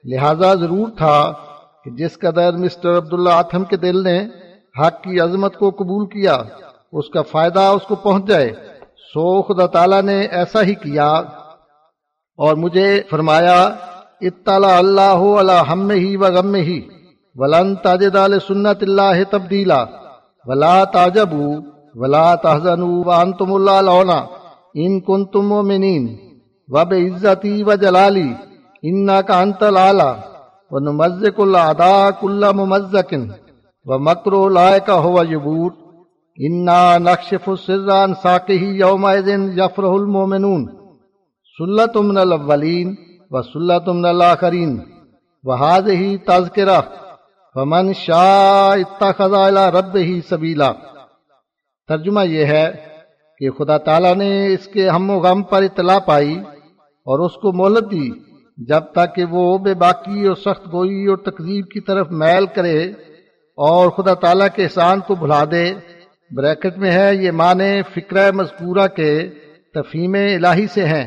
[0.04, 1.32] لہذا ضرور تھا
[1.84, 4.28] کہ جس قدر مسٹر عبداللہ آتم کے دل نے
[4.80, 6.42] حق کی عظمت کو قبول کیا،
[6.92, 8.52] اس کا فائدہ اس کو پہنچ جائے۔
[8.96, 11.10] سو خدا تعالیٰ نے ایسا ہی کیا۔
[12.36, 13.64] اور مجھے فرمایا،
[14.20, 16.82] اطلاع اللہ اللہ ہم ہی و غم ہی۔
[17.34, 18.16] ولن تاجد
[18.48, 19.84] سنت اللہ تبدیلا۔
[20.44, 21.32] ولا تاجب
[21.94, 24.26] ولا تحزن وانتم اللہ لونا
[24.74, 26.16] ان کنتم مومنین
[26.68, 28.34] وب عزتی و جلالی۔
[28.82, 30.14] انا کا انت لالا
[30.70, 33.28] و نمزق الادا کل ممزکن
[33.86, 35.74] و مکرو لائے کا ہوا یبوت
[36.38, 39.06] انا نقشف السران ساکہ یوم
[39.56, 40.64] یفرح المومنون
[41.58, 42.94] سلت من الاولین
[43.30, 44.72] و سلت من الاخرین
[45.44, 46.80] و هذه تذکرہ
[47.56, 50.72] ومن شاء اتخذ الى ربه سبیلا
[51.88, 52.66] ترجمہ یہ ہے
[53.40, 56.34] کہ خدا تعالیٰ نے اس کے ہم و غم پر اطلاع پائی
[57.06, 58.08] اور اس کو مہلت دی،
[58.58, 62.78] جب تک کہ وہ بے باقی اور سخت گوئی اور تقزیب کی طرف میل کرے
[63.56, 65.74] اور خدا تعالیٰ کے احسان کو بھلا دے۔
[66.30, 69.28] بریکٹ میں ہے یہ معنی فکرہ مذکورہ کے
[69.74, 71.06] تفہیم الہی سے ہیں۔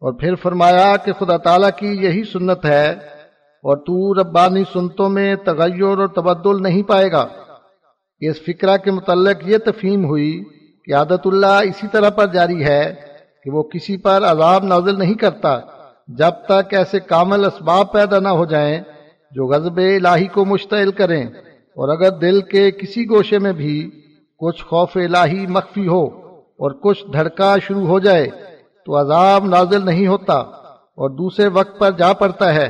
[0.00, 5.36] اور پھر فرمایا کہ خدا تعالیٰ کی یہی سنت ہے اور تو ربانی سنتوں میں
[5.36, 7.26] تغیر اور تبدل نہیں پائے گا۔
[8.20, 10.44] اس فکرہ کے متعلق یہ تفہیم ہوئی
[10.84, 12.94] کہ عادت اللہ اسی طرح پر جاری ہے
[13.44, 15.60] کہ وہ کسی پر عذاب نازل نہیں کرتا
[16.08, 18.80] جب تک ایسے کامل اسباب پیدا نہ ہو جائیں
[19.30, 21.26] جو غزب الہی کو مشتعل کریں۔
[21.76, 23.90] اور اگر دل کے کسی گوشے میں بھی
[24.38, 28.26] کچھ خوف الہی مخفی ہو اور کچھ دھڑکا شروع ہو جائے،
[28.86, 32.66] تو عذاب نازل نہیں ہوتا اور دوسرے وقت پر جا پڑتا ہے۔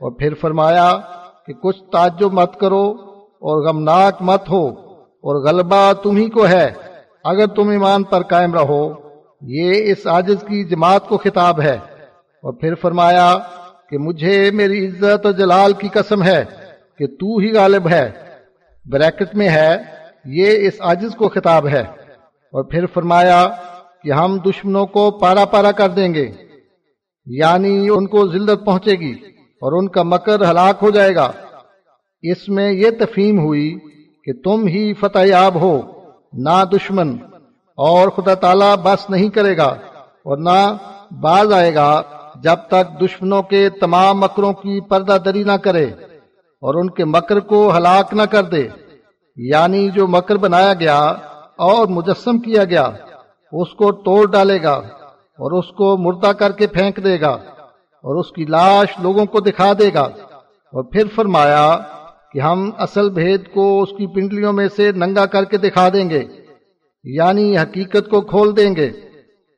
[0.00, 0.98] اور پھر فرمایا
[1.46, 6.72] کہ کچھ تعجب مت کرو اور غمناک مت ہو اور غلبہ تم ہی کو ہے۔
[7.24, 8.94] اگر تم ایمان پر قائم رہو،
[9.40, 11.78] یہ اس عاجز کی جماعت کو خطاب ہے۔
[12.14, 13.34] اور پھر فرمایا
[13.90, 16.44] کہ مجھے میری عزت و جلال کی قسم ہے
[16.98, 18.25] کہ تو ہی غالب ہے۔
[18.90, 19.76] بریکٹ میں ہے،
[20.24, 23.48] یہ اس عاجز کو خطاب ہے۔ اور پھر فرمایا
[24.02, 26.30] کہ ہم دشمنوں کو پارا پارا کر دیں گے۔
[27.26, 31.32] یعنی ان کو ذلت پہنچے گی اور ان کا مکر ہلاک ہو جائے گا۔
[32.22, 33.78] اس میں یہ تفہیم ہوئی
[34.24, 35.82] کہ تم ہی فتح یاب ہو،
[36.32, 37.16] نہ دشمن،
[37.76, 40.76] اور خدا تعالیٰ بس نہیں کرے گا اور نہ
[41.10, 42.02] باز آئے گا
[42.42, 45.86] جب تک دشمنوں کے تمام مکروں کی پردہ دری نہ کرے۔
[46.66, 48.68] اور ان کے مکر کو ہلاک نہ کر دے۔
[49.36, 50.98] یعنی جو مکر بنایا گیا
[51.56, 52.90] اور مجسم کیا گیا،
[53.52, 54.74] اس کو توڑ ڈالے گا
[55.12, 57.30] اور اس کو مردہ کر کے پھینک دے گا
[58.04, 60.08] اور اس کی لاش لوگوں کو دکھا دے گا۔
[60.72, 61.78] اور پھر فرمایا
[62.32, 66.10] کہ ہم اصل بھید کو اس کی پنڈلیوں میں سے ننگا کر کے دکھا دیں
[66.10, 66.24] گے
[67.04, 68.86] یعنی حقیقت کو کھول دیں گے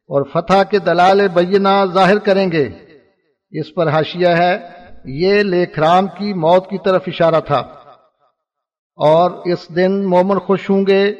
[0.08, 2.68] اور فتح کے دلال بینہ ظاہر کریں گے۔
[3.50, 4.77] اس پر حاشیہ ہے
[5.08, 7.58] یہ لیکھ رام کی موت کی طرف اشارہ تھا۔
[8.96, 11.14] اور اس دن مومن خوش ہوں گے،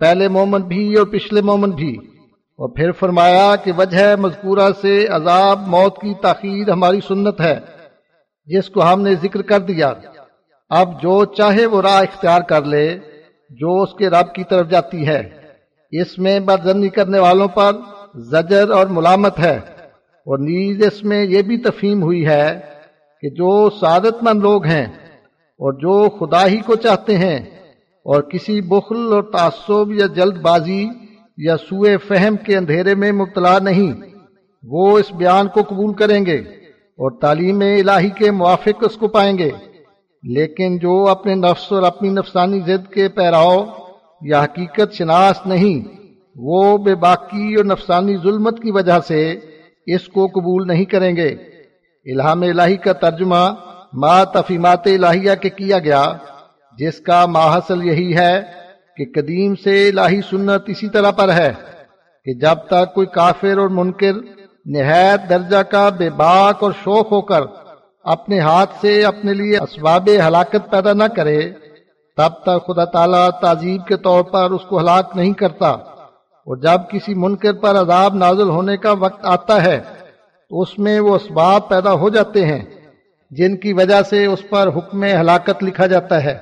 [0.00, 1.96] پہلے مومن بھی اور پچھلے مومن بھی۔
[2.32, 7.60] اور پھر فرمایا کہ وجہ مذکورہ سے عذاب موت کی تاخیر ہماری سنت ہے،
[8.46, 9.92] جس کو ہم نے ذکر کر دیا۔
[10.68, 12.98] اب جو چاہے وہ راہ اختیار کر لے،
[13.50, 15.30] جو اس کے رب کی طرف جاتی ہے۔
[15.90, 17.72] اس میں بدزنی کرنے والوں پر
[18.14, 19.60] زجر اور ملامت ہے۔
[20.26, 22.73] اور نیز اس میں یہ بھی تفہیم ہوئی ہے
[23.22, 24.86] کہ جو سعادت مند لوگ ہیں
[25.60, 27.36] اور جو خدا ہی کو چاہتے ہیں
[28.04, 30.86] اور کسی بخل اور تعصب یا جلد بازی
[31.36, 33.92] یا سوئے فہم کے اندھیرے میں مبتلا نہیں،
[34.62, 36.36] وہ اس بیان کو قبول کریں گے
[36.98, 39.50] اور تعلیم الہی کے موافق اس کو پائیں گے۔
[40.22, 43.64] لیکن جو اپنے نفس اور اپنی نفسانی ضد کے پیراؤ
[44.22, 45.96] یا حقیقت شناس نہیں،
[46.36, 49.38] وہ بے باقی اور نفسانی ظلمت کی وجہ سے
[49.86, 51.53] اس کو قبول نہیں کریں گے۔
[52.06, 53.54] الہام الہی کا ترجمہ
[53.92, 56.04] ما تفیمات الہیہ کے کیا گیا،
[56.78, 58.42] جس کا ماحصل یہی ہے
[58.96, 61.52] کہ قدیم سے الہی سنت اسی طرح پر ہے
[62.26, 64.12] کہ جب تک کوئی کافر اور منکر
[64.66, 67.42] نہایت درجہ کا بے باک اور شوق ہو کر
[68.04, 71.40] اپنے ہاتھ سے اپنے لیے اسباب ہلاکت پیدا نہ کرے،
[72.16, 75.70] تب تک خدا تعالیٰ تعزیب کے طور پر اس کو ہلاک نہیں کرتا۔
[76.46, 79.80] اور جب کسی منکر پر عذاب نازل ہونے کا وقت آتا ہے
[80.60, 82.64] اس میں وہ اسباب پیدا ہو جاتے ہیں
[83.30, 86.38] جن کی وجہ سے اس پر حکم ہلاکت لکھا جاتا ہے۔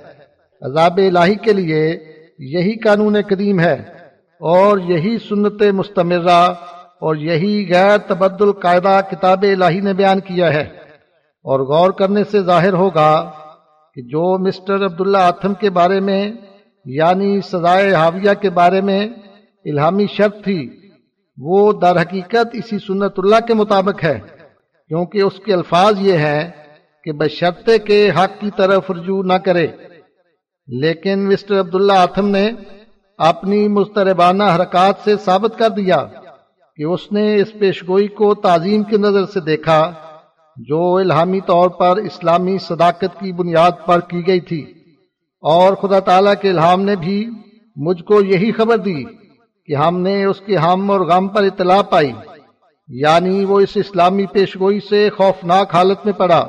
[0.63, 2.05] عذاب الہی کے لیے
[2.39, 3.75] یہی قانون قدیم ہے
[4.41, 6.55] اور یہی سنت مستمرہ
[7.01, 10.83] اور یہی غیر تبدل قاعدہ کتاب الہی نے بیان کیا ہے۔
[11.45, 13.31] اور غور کرنے سے ظاہر ہوگا
[13.95, 16.33] کہ جو مسٹر عبداللہ آتھم کے بارے میں
[16.85, 19.07] یعنی سزائے حاویہ کے بارے میں،
[19.65, 20.82] الہامی شرط تھی
[21.45, 24.21] وہ در حقیقت اسی سنت اللہ کے مطابق ہے،
[24.89, 26.51] کیونکہ اس کے الفاظ یہ ہیں
[27.05, 29.67] کہ بشرطے کے حق کی طرف رجوع نہ کرے۔
[30.67, 32.51] لیکن مسٹر عبداللہ آتھم نے
[33.19, 36.05] اپنی مستربانہ حرکات سے ثابت کر دیا
[36.77, 39.93] کہ اس نے اس پیشگوئی کو تعظیم کی نظر سے دیکھا،
[40.57, 44.61] جو الہامی طور پر اسلامی صداقت کی بنیاد پر کی گئی تھی۔
[45.41, 47.31] اور خدا تعالیٰ کے الہام نے بھی
[47.77, 49.05] مجھ کو یہی خبر دی
[49.67, 52.13] کہ ہم نے اس کے ہم اور غم پر اطلاع پائی۔
[52.89, 56.41] یعنی وہ اس اسلامی پیشگوئی سے خوفناک حالت میں پڑا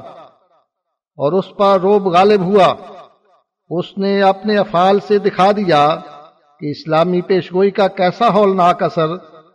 [1.17, 2.73] اور اس پر روب غالب ہوا۔
[3.69, 5.95] اس نے اپنے افعال سے دکھا دیا
[6.59, 9.07] کہ اسلامی پیشگوئی کا کیسا ہولناک اثر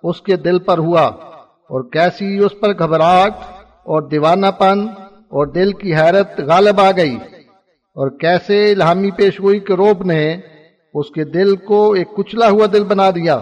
[0.03, 1.07] اس کے دل پر ہوا
[1.71, 3.33] اور کیسی اس پر گھبراہٹ
[3.85, 7.17] اور دیوانہ پن اور دل کی حیرت غالب آ گئی
[7.97, 10.37] اور کیسے الہامی پیشگوئی کے روب نے
[10.95, 13.39] اس کے دل کو ایک کچلا ہوا دل بنا دیا۔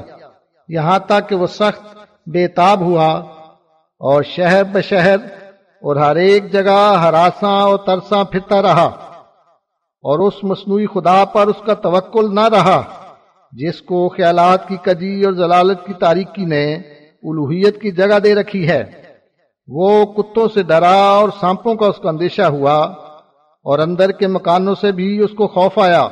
[0.69, 3.13] یہاں تک کہ وہ سخت بے تاب ہوا
[4.01, 5.17] اور شہر بشہر
[5.83, 8.85] اور ہر ایک جگہ ہراساں اور ترساں پھرتا رہا
[10.05, 12.83] اور اس مصنوعی خدا پر اس کا توکل نہ رہا،
[13.53, 16.75] جس کو خیالات کی کجی اور ضلالت کی تاریکی نے
[17.23, 18.85] الوحیت کی جگہ دے رکھی ہے۔
[19.69, 22.77] وہ کتوں سے ڈرا اور سانپوں کا اس کا اندیشہ ہوا
[23.65, 26.09] اور اندر کے مکانوں سے بھی اس کو خوف آیا۔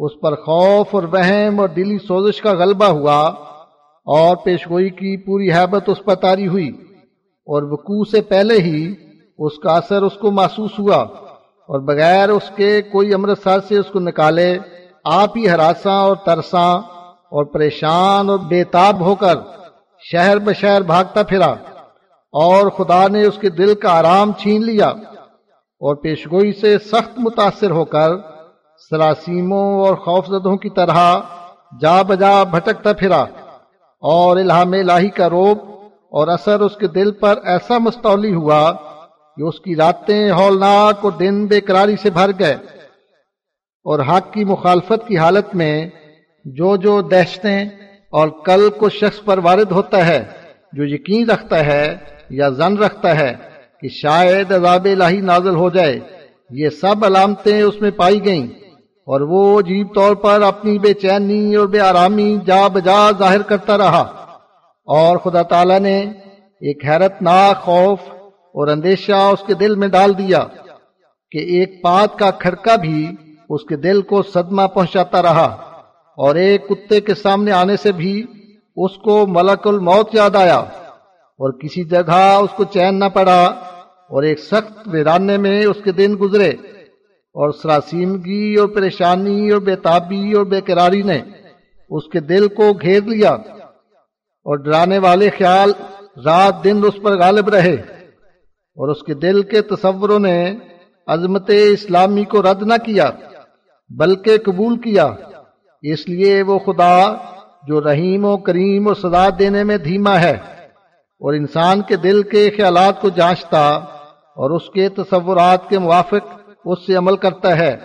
[0.00, 3.20] اس پر خوف اور وہم اور دلی سوزش کا غلبہ ہوا
[4.06, 6.68] اور پیشگوئی کی پوری حیبت اس پر تاری ہوئی
[7.48, 8.82] اور وقوع سے پہلے ہی
[9.38, 11.02] اس کا اثر اس کو محسوس ہوا
[11.68, 14.48] اور بغیر اس کے کوئی امرتسر سے اس کو نکالے
[15.04, 16.72] آپ ہی ہراساں اور ترساں
[17.32, 19.36] اور پریشان اور بےتاب ہو کر
[20.02, 21.50] شہر بشہر بھاگتا پھرا
[22.34, 24.88] اور خدا نے اس کے دل کا آرام چھین لیا
[25.82, 28.16] اور پیشگوئی سے سخت متاثر ہو کر
[28.90, 31.20] سراسیموں اور خوفزدوں کی طرح
[31.80, 33.20] جا بجا بھٹکتا پھرا
[34.02, 35.58] اور الہام الہی کا روب
[36.10, 38.72] اور اثر اس کے دل پر ایسا مستولی ہوا
[39.36, 42.56] کہ اس کی راتیں ہولناک اور دن بے قراری سے بھر گئے
[43.86, 45.88] اور حق کی مخالفت کی حالت میں
[46.44, 47.64] جو جو دہشتیں
[48.10, 50.24] اور کل کو شخص پر وارد ہوتا ہے،
[50.72, 51.96] جو یقین رکھتا ہے
[52.30, 53.32] یا زن رکھتا ہے
[53.80, 55.98] کہ شاید عذاب الہی نازل ہو جائے،
[56.50, 58.46] یہ سب علامتیں اس میں پائی گئیں۔
[59.10, 63.78] اور وہ عجیب طور پر اپنی بے چینی اور بے آرامی جا بجا ظاہر کرتا
[63.78, 64.00] رہا۔
[64.86, 66.00] اور خدا تعالی نے
[66.60, 67.98] ایک حیرت ناک خوف
[68.34, 70.38] اور اندیشہ اس کے دل میں ڈال دیا
[71.30, 73.10] کہ ایک پات کا کھڑکا بھی
[73.50, 75.56] اس کے دل کو صدمہ پہنچاتا رہا
[76.16, 78.26] اور ایک کتے کے سامنے آنے سے بھی
[78.76, 80.58] اس کو ملک الموت یاد آیا
[81.38, 83.44] اور کسی جگہ اس کو چین نہ پڑا
[84.08, 86.52] اور ایک سخت ویرانے میں اس کے دن گزرے۔
[87.34, 91.22] اور سراسیمگی اور پریشانی اور بےتابی اور بے قراری نے
[91.90, 93.30] اس کے دل کو گھیر لیا
[94.46, 95.72] اور ڈرانے والے خیال
[96.24, 97.74] رات دن اس پر غالب رہے
[98.76, 100.54] اور اس کے دل کے تصوروں نے
[101.06, 103.10] عظمت اسلامی کو رد نہ کیا،
[103.90, 105.08] بلکہ قبول کیا۔
[105.82, 107.12] اس لیے وہ خدا
[107.68, 110.36] جو رحیم و کریم و سزا دینے میں دھیما ہے
[111.20, 113.68] اور انسان کے دل کے خیالات کو جانچتا
[114.36, 117.76] اور اس کے تصورات کے موافق اس سے عمل کرتا ہے۔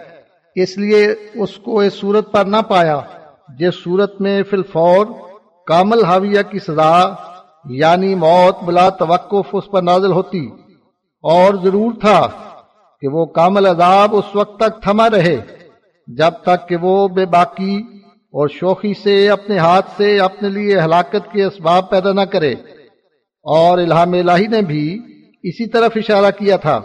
[0.56, 3.02] اس لیے اس کو اس صورت پر نہ پایا۔
[3.60, 5.06] جس صورت میں فی الفور
[5.68, 7.04] کامل حاویہ کی سزا
[7.66, 10.50] یعنی موت بلا توقف اس پر نازل ہوتی۔
[11.22, 12.28] اور ضرور تھا
[13.02, 15.38] کہ وہ کامل عذاب اس وقت تک تھما رہے،
[16.08, 17.78] جب تک کہ وہ بے باقی
[18.10, 22.54] اور شوخی سے اپنے ہاتھ سے اپنے لیے ہلاکت کے اسباب پیدا نہ کرے۔
[23.44, 25.00] اور الہام الہی نے بھی
[25.44, 26.82] اسی طرف اشارہ کیا تھا۔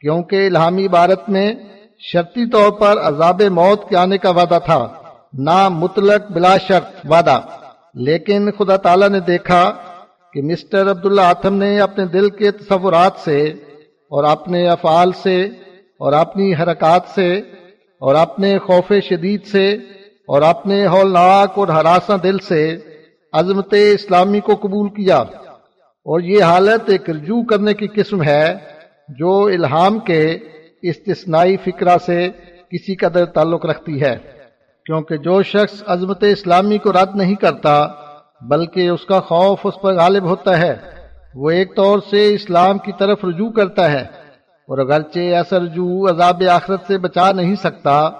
[0.00, 1.54] کیونکہ الہامی عبارت میں
[1.98, 4.88] شرطی طور پر عذاب موت کے آنے کا وعدہ تھا
[5.32, 7.40] نہ مطلق بلا شرط وعدہ۔
[7.94, 9.72] لیکن خدا تعالی نے دیکھا
[10.32, 13.44] کہ مسٹر عبداللہ آتم نے اپنے دل کے تصورات سے
[14.08, 15.44] اور اپنے افعال سے
[15.98, 17.34] اور اپنی حرکات سے
[17.98, 19.72] اور اپنے خوف شدید سے
[20.28, 22.76] اور اپنے ہولناک اور ہراساں دل سے
[23.32, 25.18] عظمت اسلامی کو قبول کیا۔
[26.04, 28.54] اور یہ حالت ایک رجوع کرنے کی قسم ہے
[29.18, 30.38] جو الہام کے
[30.82, 32.28] استثنائی فکرہ سے
[32.70, 34.16] کسی قدر تعلق رکھتی ہے،
[34.86, 37.86] کیونکہ جو شخص عظمت اسلامی کو رد نہیں کرتا،
[38.42, 40.76] بلکہ اس کا خوف اس پر غالب ہوتا ہے،
[41.34, 44.02] وہ ایک طور سے اسلام کی طرف رجوع کرتا ہے
[44.68, 48.10] اور اگرچہ ایسا رجوع عذاب آخرت سے بچا نہیں سکتا،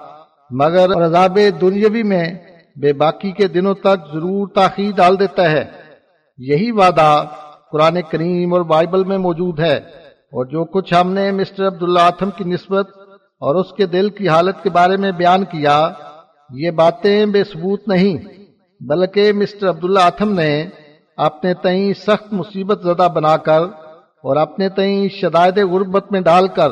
[0.51, 2.33] مگر عذاب دنیاوی میں
[2.75, 5.65] بے باقی کے دنوں تک ضرور تاخیر ڈال دیتا ہے۔
[6.37, 7.23] یہی وعدہ
[7.71, 9.79] قرآن کریم اور بائبل میں موجود ہے۔
[10.33, 12.89] اور جو کچھ ہم نے مسٹر عبداللہ آتم کی نسبت
[13.41, 15.77] اور اس کے دل کی حالت کے بارے میں بیان کیا،
[16.49, 18.17] یہ باتیں بے ثبوت نہیں،
[18.81, 20.51] بلکہ مسٹر عبداللہ آتم نے
[21.17, 23.61] اپنے تئیں سخت مصیبت زدہ بنا کر
[24.23, 26.71] اور اپنے تئیں شدائد غربت میں ڈال کر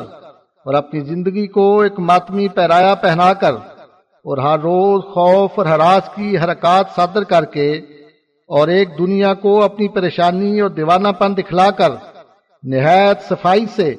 [0.66, 3.54] اور اپنی زندگی کو ایک ماتمی پیرایا پہنا کر
[4.24, 7.70] اور ہر روز خوف اور ہراس کی حرکات صادر کر کے
[8.50, 11.90] اور ایک دنیا کو اپنی پریشانی اور دیوانہ پن دکھلا کر
[12.62, 13.94] نہایت صفائی سے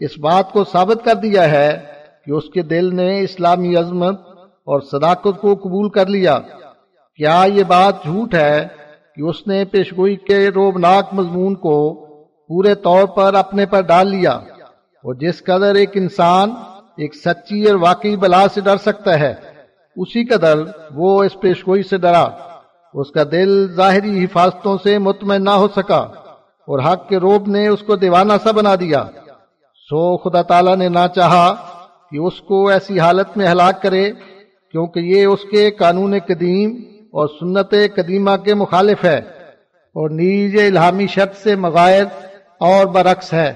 [0.00, 1.78] اس بات کو ثابت کر دیا ہے
[2.26, 4.20] کہ اس کے دل نے اسلامی عظمت
[4.66, 6.38] اور صداقت کو قبول کر لیا۔
[7.16, 8.66] کیا یہ بات جھوٹ ہے
[9.16, 12.06] کہ اس نے پیشگوئی کے روبناک مضمون کو
[12.48, 16.50] پورے طور پر اپنے پر ڈال لیا اور جس قدر ایک انسان
[16.96, 19.34] ایک سچی اور واقعی بلا سے ڈر سکتا ہے،
[19.96, 20.58] اسی قدر
[20.94, 22.26] وہ اس پیشگوئی سے ڈرا۔
[22.94, 26.06] اس کا دل ظاہری حفاظتوں سے مطمئن نہ ہو سکا۔
[26.70, 29.04] اور حق کے روب نے اس کو دیوانہ سا بنا دیا۔
[29.74, 31.54] سو خدا تعالیٰ نے نہ چاہا
[32.10, 34.12] کہ اس کو ایسی حالت میں ہلاک کرے،
[34.72, 36.76] کیونکہ یہ اس کے قانون قدیم
[37.12, 39.18] اور سنت قدیمہ کے مخالف ہے
[39.74, 42.04] اور نیز الہامی شرط سے مغائر
[42.60, 43.48] اور برعکس ہے۔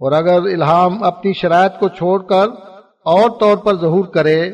[0.00, 2.46] اور اگر الہام اپنی شرائط کو چھوڑ کر
[3.04, 4.50] اور طور پر ظہور کرے،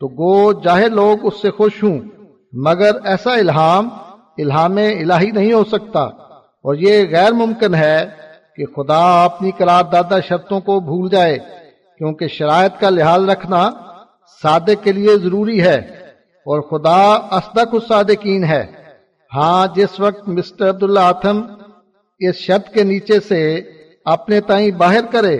[0.00, 2.00] تو گو جاہے لوگ اس سے خوش ہوں۔
[2.52, 3.88] مگر ایسا الہام
[4.38, 6.08] الہام الہی نہیں ہو سکتا۔
[6.64, 7.98] اور یہ غیر ممکن ہے
[8.56, 11.38] کہ خدا اپنی قرار دادا شرطوں کو بھول جائے،
[12.00, 13.70] کیونکہ شرائط کا لحاظ رکھنا
[14.42, 15.78] صادق کے لیے ضروری ہے
[16.46, 17.00] اور خدا
[17.36, 18.64] اسدق الصادقین ہے۔
[19.34, 21.40] ہاں جس وقت مسٹر عبداللہ آتم
[22.20, 23.40] اس شرط کے نیچے سے
[24.04, 25.36] اپنے تائیں باہر کرے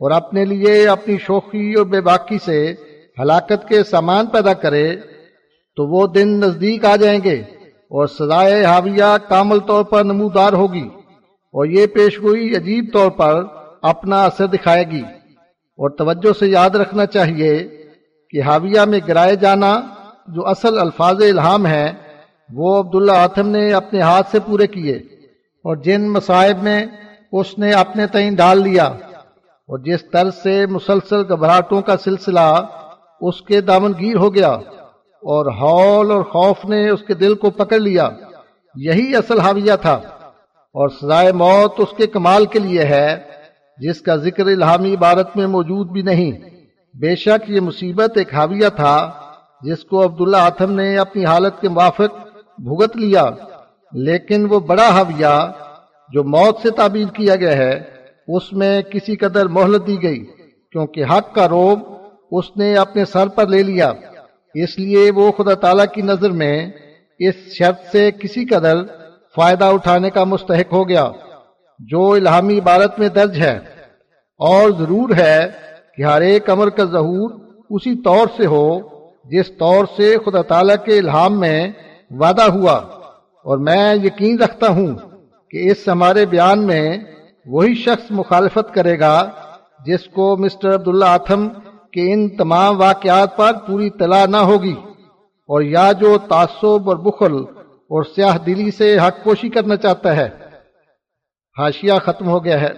[0.00, 2.74] اور اپنے لیے اپنی شوخی اور بے باکی سے
[3.20, 4.96] ہلاکت کے سامان پیدا کرے،
[5.76, 7.42] تو وہ دن نزدیک آ جائیں گے۔
[7.90, 10.88] اور سزائے حاویہ کامل طور پر نمودار ہوگی
[11.54, 13.44] اور یہ پیشگوئی عجیب طور پر
[13.82, 15.02] اپنا اثر دکھائے گی۔
[15.78, 17.68] اور توجہ سے یاد رکھنا چاہیے
[18.30, 19.80] کہ حاویہ میں گرائے جانا
[20.28, 21.92] جو اصل الفاظ الہام ہے
[22.52, 24.96] وہ عبداللہ آتم نے اپنے ہاتھ سے پورے کیے
[25.64, 26.86] اور جن مصائب میں
[27.32, 32.66] اس نے اپنے تئیں ڈال لیا اور جس طرز سے مسلسل گھبراہٹوں کا سلسلہ
[33.20, 34.56] اس کے دامن گیر ہو گیا۔
[35.26, 38.10] اور ہول اور خوف نے اس کے دل کو پکڑ لیا۔
[38.74, 40.00] یہی اصل حاویہ تھا۔
[40.54, 43.16] اور سزائے موت اس کے کمال کے لیے ہے،
[43.78, 46.32] جس کا ذکر الہامی عبارت میں موجود بھی نہیں۔
[46.94, 49.10] بے شک یہ مصیبت ایک حاویہ تھا،
[49.62, 52.26] جس کو عبداللہ آتم نے اپنی حالت کے موافق
[52.58, 53.26] بھگت لیا۔
[53.92, 55.52] لیکن وہ بڑا حاویہ
[56.12, 57.82] جو موت سے تعبیر کیا گیا ہے،
[58.28, 60.24] اس میں کسی قدر مہلت دی گئی،
[60.72, 61.78] کیونکہ حق کا روب
[62.30, 63.92] اس نے اپنے سر پر لے لیا۔
[64.64, 66.70] اس لیے وہ خدا تعالیٰ کی نظر میں
[67.18, 68.76] اس شرط سے کسی قدر
[69.36, 71.10] فائدہ اٹھانے کا مستحق ہو گیا۔
[71.78, 73.58] جو الہامی عبارت میں درج ہے
[74.38, 75.50] اور ضرور ہے
[75.96, 77.30] کہ ہر ایک امر کا ظہور
[77.70, 78.80] اسی طور سے ہو
[79.24, 81.68] جس طور سے خدا تعالیٰ کے الہام میں
[82.10, 82.76] وعدہ ہوا۔
[83.44, 84.94] اور میں یقین رکھتا ہوں
[85.50, 86.98] کہ اس ہمارے بیان میں
[87.46, 89.30] وہی شخص مخالفت کرے گا
[89.86, 91.48] جس کو مسٹر عبداللہ آتم
[91.96, 94.74] کے ان تمام واقعات پر پوری طلاع نہ ہوگی
[95.22, 97.34] اور یا جو تعصب اور بخل
[97.66, 100.28] اور سیاہ دلی سے حق پوشی کرنا چاہتا ہے۔
[101.58, 102.68] ہاشیہ ختم ہو گیا ہے۔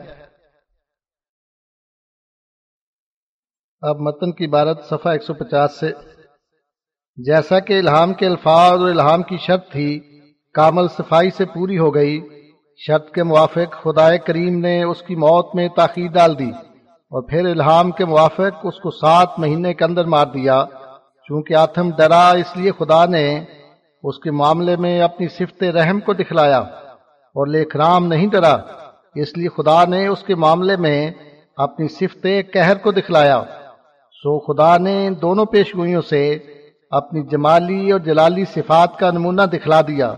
[3.81, 5.93] اب متن کی عبارت صفحہ ایک سو پچاس سے۔
[7.16, 10.21] جیسا کہ الہام کے الفاظ اور الہام کی شرط تھی،
[10.55, 12.21] کامل صفائی سے پوری ہو گئی۔
[12.77, 16.68] شرط کے موافق خدائے کریم نے اس کی موت میں تاخیر ڈال دی۔
[17.11, 20.65] اور پھر الہام کے موافق اس کو سات مہینے کے اندر مار دیا۔
[21.25, 23.45] چونکہ آتم ڈرا، اس لیے خدا نے
[24.03, 28.57] اس کے معاملے میں اپنی صفت رحم کو دکھلایا اور لیک رام نہیں ڈرا۔
[29.15, 31.11] اس لیے خدا نے اس کے معاملے میں
[31.57, 33.43] اپنی صفت قہر کو دکھلایا۔
[34.13, 36.39] سو خدا نے دونوں پیشگوئیوں سے
[36.91, 40.09] اپنی جمالی اور جلالی صفات کا نمونہ دکھلا دیا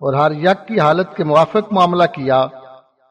[0.00, 2.46] اور ہر یک کی حالت کے موافق معاملہ کیا۔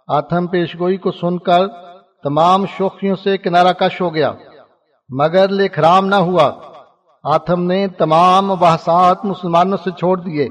[0.07, 1.86] آتم پیشگوئی کو سن کر
[2.23, 4.33] تمام شوخیوں سے کنارہ کش ہو گیا۔
[5.09, 6.51] مگر لیکھرام نہ ہوا۔
[7.23, 10.49] آتم نے تمام بحثات مسلمانوں سے چھوڑ دیے،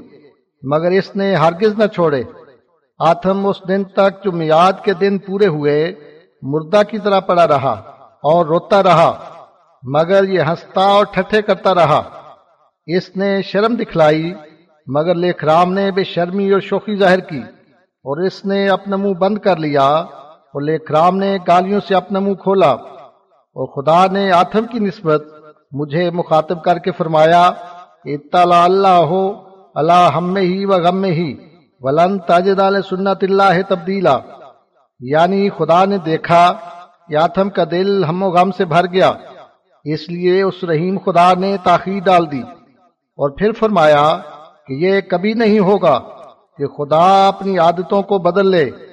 [0.63, 2.23] مگر اس نے ہرگز نہ چھوڑے۔
[2.99, 5.93] آتم اس دن تک جو میاد کے دن پورے ہوئے،
[6.41, 7.71] مردہ کی طرح پڑا رہا
[8.23, 9.23] اور روتا رہا،
[9.83, 12.03] مگر یہ ہنستا اور ٹھٹھے کرتا رہا۔
[12.85, 14.33] اس نے شرم دکھلائی،
[14.87, 17.39] مگر لیکھرام نے بے شرمی اور شوخی ظاہر کی
[17.79, 20.03] اور اس نے اپنا منہ بند کر لیا۔
[20.57, 25.23] اور لیکرام نے گالیوں سے اپنا منہ کھولا اور خدا نے آتم کی نسبت
[25.71, 27.47] مجھے مخاطب کر کے فرمایا،
[28.05, 29.33] اطلاع اللہ ہو
[29.75, 31.35] اللہ ہم ہی و غم ہی،
[31.79, 34.17] ولن تاجد سنت اللہ تبدیلا۔
[34.99, 36.53] یعنی خدا نے دیکھا
[37.07, 39.11] کہ آتم کا دل ہم و غم سے بھر گیا،
[39.83, 42.41] اس لیے اس رحیم خدا نے تاخیر ڈال دی۔
[42.91, 44.17] اور پھر فرمایا
[44.67, 45.99] کہ یہ کبھی نہیں ہوگا
[46.57, 48.86] کہ خدا اپنی عادتوں کو بدل لے۔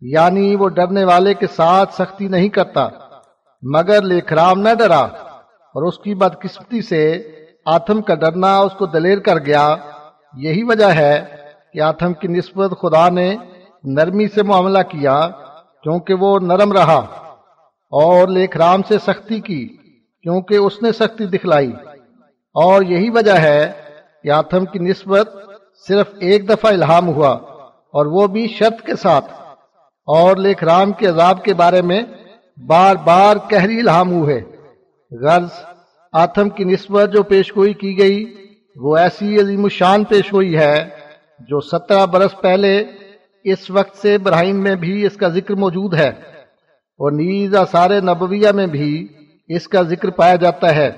[0.00, 2.88] یعنی وہ ڈرنے والے کے ساتھ سختی نہیں کرتا،
[3.62, 5.00] مگر لیکھرام نہ ڈرا۔
[5.74, 7.30] اور اس کی بدقسمتی سے
[7.66, 9.76] آتم کا ڈرنا اس کو دلیر کر گیا۔
[10.36, 11.24] یہی وجہ ہے
[11.72, 13.36] کہ آتم کی نسبت خدا نے
[13.84, 15.28] نرمی سے معاملہ کیا،
[15.82, 17.06] کیونکہ وہ نرم رہا۔
[17.90, 19.68] اور لیکھ رام سے سختی کی،
[20.22, 21.72] کیونکہ اس نے سختی دکھلائی۔
[22.54, 23.72] اور یہی وجہ ہے
[24.22, 25.30] کہ آتم کی نسبت
[25.88, 27.32] صرف ایک دفعہ الہام ہوا،
[27.68, 29.39] اور وہ بھی شرط کے ساتھ۔
[30.16, 32.02] اور لیکھ رام کے عذاب کے بارے میں
[32.66, 34.40] بار بار کہری الہام ہوئے۔
[35.22, 35.50] غرض
[36.12, 38.34] آتم کی نسبت جو پیش گوئی کی گئی،
[38.76, 40.88] وہ ایسی عظیم الشان پیش گوئی ہے
[41.40, 42.84] جو سترہ برس پہلے
[43.44, 46.08] اس وقت سے براہیم میں بھی اس کا ذکر موجود ہے۔
[46.98, 49.06] اور نیز آثار نبویہ میں بھی
[49.48, 50.90] اس کا ذکر پایا جاتا ہے۔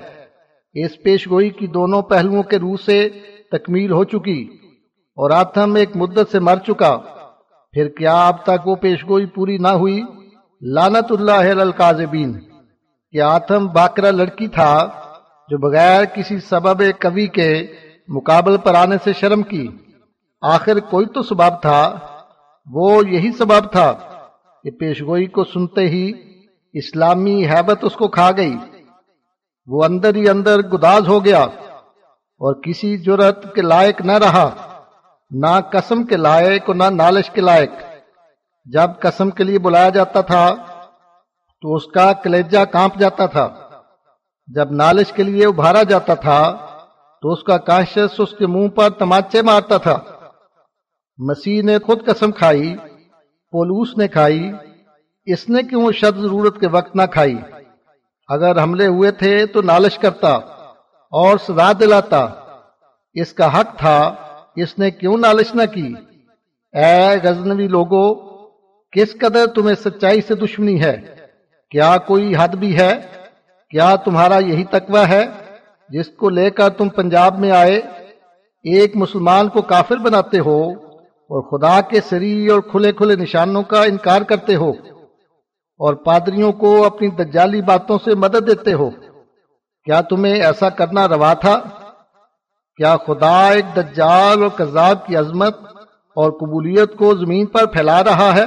[0.73, 3.09] اس پیش گوئی کی دونوں پہلوؤں کے روح سے
[3.51, 4.47] تکمیل ہو چکی
[5.15, 6.99] اور آتم ایک مدت سے مر چکا۔
[7.73, 10.01] پھر کیا اب تک وہ پیشگوئی پوری نہ ہوئی؟
[10.61, 12.39] لانت اللہ القاذبین۔
[13.11, 14.89] کہ آتم باکرا لڑکی تھا،
[15.49, 17.67] جو بغیر کسی سبب کبھی کے
[18.07, 19.67] مقابل پر آنے سے شرم کی۔
[20.41, 21.99] آخر کوئی تو سبب تھا،
[22.71, 23.93] وہ یہی سبب تھا
[24.63, 26.11] کہ پیشگوئی کو سنتے ہی
[26.73, 28.55] اسلامی حیبت اس کو کھا گئی۔
[29.67, 31.43] وہ اندر ہی اندر گداز ہو گیا
[32.39, 34.72] اور کسی جرت کے لائق نہ رہا۔
[35.31, 37.71] نہ قسم کے لائق اور نہ نالش کے لائق۔
[38.65, 40.55] جب قسم کے لیے بلایا جاتا تھا،
[41.61, 43.69] تو اس کا کلیجہ کانپ جاتا تھا۔
[44.47, 46.55] جب نالش کے لیے ابھارا جاتا تھا،
[47.21, 49.99] تو اس کا کاشس اس کے منہ پر تماچے مارتا تھا۔
[51.17, 52.77] مسیح نے خود قسم کھائی،
[53.51, 54.51] پولوس نے کھائی،
[55.25, 57.37] اس نے کیوں شد ضرورت کے وقت نہ کھائی؟
[58.27, 60.29] اگر حملے ہوئے تھے تو نالش کرتا
[61.11, 62.27] اور سزا دلاتا۔
[63.13, 64.15] اس کا حق تھا
[64.55, 65.93] اس نے کیوں نالش نہ کی؟
[66.73, 68.07] اے غزنوی لوگو،
[68.93, 70.95] کس قدر تمہیں سچائی سے دشمنی ہے؟
[71.71, 72.91] کیا کوئی حد بھی ہے؟
[73.69, 75.25] کیا تمہارا یہی تقوی ہے؟
[75.89, 77.75] جس کو لے کر تم پنجاب میں آئے،
[78.65, 80.59] ایک مسلمان کو کافر بناتے ہو
[81.29, 84.69] اور خدا کے سری اور کھلے کھلے نشانوں کا انکار کرتے ہو
[85.79, 88.89] اور پادریوں کو اپنی دجالی باتوں سے مدد دیتے ہو،
[89.87, 91.55] کیا تمہیں ایسا کرنا روا تھا؟
[92.77, 95.55] کیا خدا ایک دجال اور کذاب کی عظمت
[96.15, 98.43] اور قبولیت کو زمین پر پھیلا رہا ہے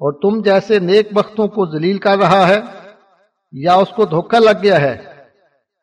[0.00, 2.60] اور تم جیسے نیک بختوں کو ذلیل کر رہا ہے
[3.52, 4.96] یا اس کو دھوکہ لگ گیا ہے؟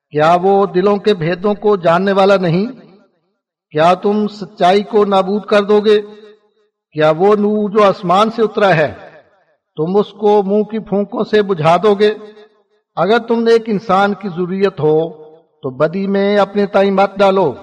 [0.10, 2.66] کیا وہ دلوں کے بھیدوں کو جاننے والا نہیں؟
[3.72, 6.02] کیا تم سچائی کو نابود کر دو گے؟
[6.92, 8.94] کیا وہ نور جو آسمان سے اترا ہے،
[9.76, 12.14] تم اس کو منہ کی پھونکوں سے بجھا دو گے؟
[12.96, 15.21] اگر تم نے ایک انسان کی ضروریت ہو
[15.64, 17.54] تو بدی میں اپنے تائیں مت ڈالو،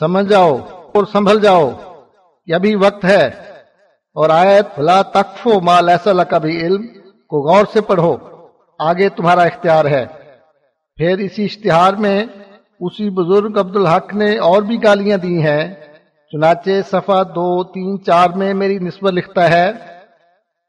[0.00, 0.56] سمجھ جاؤ
[0.94, 1.70] اور سنبھل جاؤ
[2.46, 3.26] یہ ابھی وقت ہے۔
[4.14, 6.86] اور آیت فلا تقف و مال ایسا کا بھی علم
[7.28, 8.16] کو غور سے پڑھو،
[8.78, 10.06] آگے تمہارا اختیار ہے۔
[10.96, 12.24] پھر اسی اشتہار میں
[12.80, 15.74] اسی بزرگ عبد الحق نے اور بھی گالیاں دی ہیں۔
[16.32, 19.72] چنانچہ صفحہ دو، تین، چار میں میری نسبت لکھتا ہے،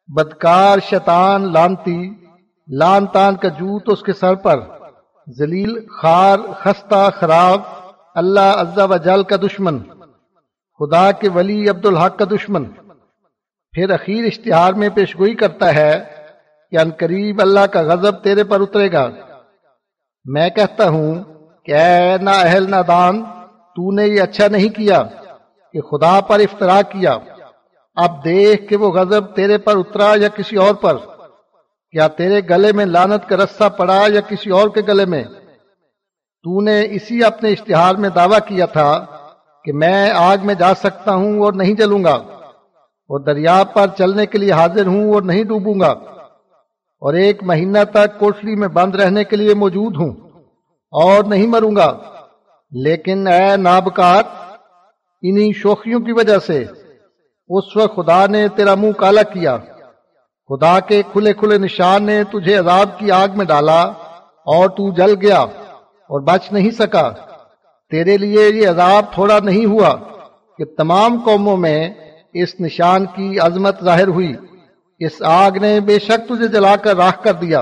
[0.07, 2.13] بدکار شیطان لانتی
[2.67, 4.80] لان تان کا جوت اس کے سر پر۔
[5.29, 7.61] ذلیل، خار، خستہ، خراب،
[8.15, 9.79] اللہ عزا و جل کا دشمن،
[10.79, 12.63] خدا کے ولی عبد الحق کا دشمن۔
[13.71, 16.03] پھر اخیر اشتہار میں پیشگوئی کرتا ہے
[16.71, 19.09] کہ ان قریب اللہ کا غضب تیرے پر اترے گا۔
[20.25, 21.23] میں کہتا ہوں
[21.65, 23.23] کہ اے نہ اہل نہ دان،
[23.75, 25.03] تو نے یہ اچھا نہیں کیا
[25.73, 27.17] کہ خدا پر افطرا کیا۔
[27.95, 30.97] اب دیکھ کہ وہ غضب تیرے پر اترا یا کسی اور پر۔
[31.93, 35.23] کیا تیرے گلے میں لانت کا رسہ پڑا یا کسی اور کے گلے میں؟
[36.45, 38.89] تو نے اسی اپنے اشتہار میں دعویٰ کیا تھا
[39.65, 42.13] کہ میں آگ میں جا سکتا ہوں اور نہیں جلوں گا،
[43.09, 45.91] اور دریا پر چلنے کے لیے حاضر ہوں اور نہیں ڈوبوں گا،
[47.01, 50.11] اور ایک مہینہ تک کوٹری میں بند رہنے کے لیے موجود ہوں
[50.93, 51.91] اور نہیں مروں گا۔
[52.71, 54.23] لیکن اے نابکار،
[55.23, 56.59] انہی شوخیوں کی وجہ سے
[57.49, 59.57] اس وقت خدا نے تیرا منہ کالا کیا۔
[60.51, 63.81] خدا کے کھلے کھلے نشان نے تجھے عذاب کی آگ میں ڈالا
[64.45, 65.39] اور تو جل گیا
[66.09, 67.09] اور بچ نہیں سکا۔
[67.89, 69.95] تیرے لیے یہ عذاب تھوڑا نہیں ہوا
[70.57, 71.89] کہ تمام قوموں میں
[72.33, 74.33] اس نشان کی عظمت ظاہر ہوئی۔
[74.99, 77.61] اس آگ نے بے شک تجھے جلا کر راہ کر دیا۔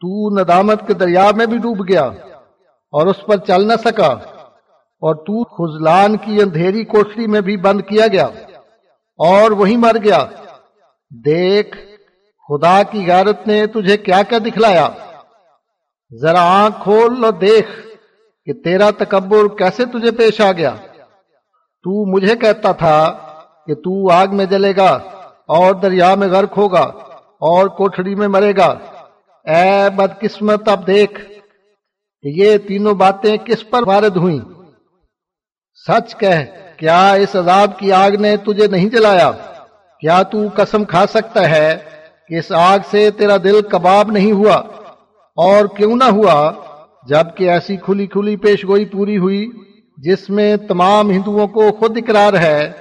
[0.00, 2.04] تو ندامت کے دریا میں بھی ڈوب گیا
[2.92, 4.12] اور اس پر چل نہ سکا
[5.02, 8.26] اور تو خزلان کی اندھیری کوٹری میں بھی بند کیا گیا
[9.18, 10.24] اور وہی مر گیا۔
[11.10, 11.76] دیکھ،
[12.48, 14.88] خدا کی غیرت نے تجھے کیا کیا دکھلایا؟
[16.20, 17.70] ذرا آنکھ کھول اور دیکھ
[18.44, 20.74] کہ تیرا تکبر کیسے تجھے پیش آ گیا۔
[21.82, 23.16] تو مجھے کہتا تھا
[23.66, 24.90] کہ تو آگ میں جلے گا
[25.46, 26.92] اور دریا میں غرق ہوگا
[27.40, 28.78] اور کوٹھڑی میں مرے گا۔
[29.44, 31.20] اے بدقسمت، اب دیکھ
[32.22, 34.38] کہ یہ تینوں باتیں کس پر وارد ہوئیں۔
[35.88, 36.44] سچ کہہ،
[36.76, 39.32] کیا اس عذاب کی آگ نے تجھے نہیں جلایا؟
[40.00, 41.78] کیا تو قسم کھا سکتا ہے
[42.28, 44.56] کہ اس آگ سے تیرا دل کباب نہیں ہوا
[45.36, 46.52] اور کیوں نہ ہوا
[47.08, 49.50] جبکہ ایسی کھلی کھلی پیش گوئی پوری ہوئی
[49.98, 52.72] جس میں تمام ہندوؤں کو خود اقرار ہے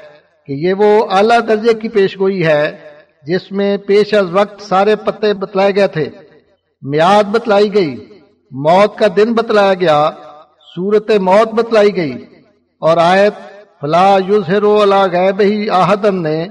[0.47, 2.77] کہ یہ وہ اعلیٰ درجے کی پیش گوئی ہے
[3.23, 6.09] جس میں پیش از وقت سارے پتے بتلائے گئے تھے۔
[6.81, 7.95] میاد بتلائی گئی،
[8.51, 10.11] موت کا دن بتلایا گیا،
[10.75, 12.13] صورت موت بتلائی گئی
[12.81, 13.33] اور آیت،
[13.81, 16.47] فلا یوزہرو اللہ غیب ہی آہدن نے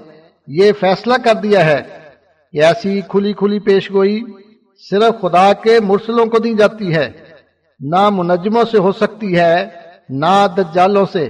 [0.48, 1.82] یہ فیصلہ کر دیا ہے
[2.52, 4.20] کہ ایسی کھلی کھلی پیش گوئی
[4.90, 7.10] صرف خدا کے مرسلوں کو دی جاتی ہے،
[7.80, 9.66] نہ منجموں سے ہو سکتی ہے،
[10.08, 11.28] نہ دجالوں سے۔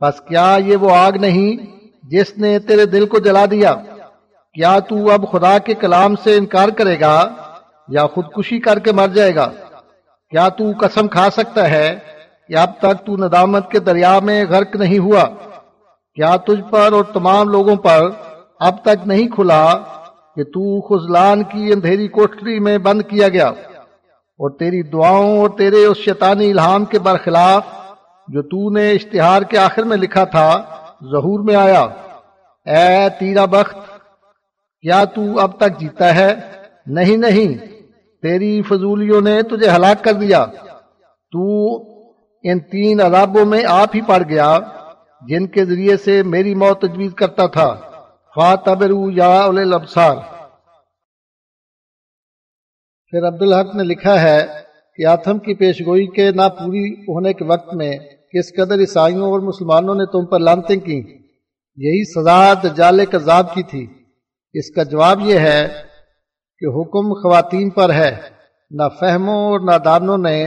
[0.00, 3.74] بس کیا یہ وہ آگ نہیں جس نے تیرے دل کو جلا دیا؟
[4.54, 7.34] کیا تو اب خدا کے کلام سے انکار کرے گا
[7.88, 9.50] یا خودکشی کر کے مر جائے گا؟
[10.30, 11.98] کیا تو قسم کھا سکتا ہے
[12.48, 15.24] کہ اب تک تو ندامت کے دریا میں غرق نہیں ہوا؟
[16.14, 18.10] کیا تجھ پر اور تمام لوگوں پر
[18.60, 19.74] اب تک نہیں کھلا
[20.36, 23.48] کہ تو خزلان کی اندھیری کوٹری میں بند کیا گیا
[24.38, 27.66] اور تیری دعاؤں اور تیرے اس شیطانی الہام کے برخلاف
[28.28, 30.62] جو تو نے اشتہار کے آخر میں لکھا تھا
[31.12, 31.80] ظہور میں آیا۔
[32.66, 33.76] اے تیرا بخت،
[34.80, 36.34] کیا تو اب تک جیتا ہے؟
[36.86, 37.54] نہیں نہیں،
[38.22, 40.46] تیری فضولیوں نے تجھے ہلاک کر دیا۔
[41.32, 41.76] تو
[42.42, 44.58] ان تین عذابوں میں آپ ہی پڑ گیا
[45.28, 47.74] جن کے ذریعے سے میری موت تجویز کرتا تھا۔
[48.36, 50.16] فاتبرو یا اول الابصار۔
[53.10, 54.46] پھر عبدالحق نے لکھا ہے
[54.96, 57.98] کہ آتم کی پیشگوئی کے نہ پوری ہونے کے وقت میں
[58.32, 60.96] کس قدر عیسائیوں اور مسلمانوں نے تم پر لانتیں کی
[61.76, 63.86] یہی سزا دجال کذاب کی تھی۔
[64.52, 65.68] اس کا جواب یہ ہے
[66.58, 68.16] کہ حکم خواتین پر ہے۔
[68.70, 70.44] نہ فہموں اور نہ دانوں نے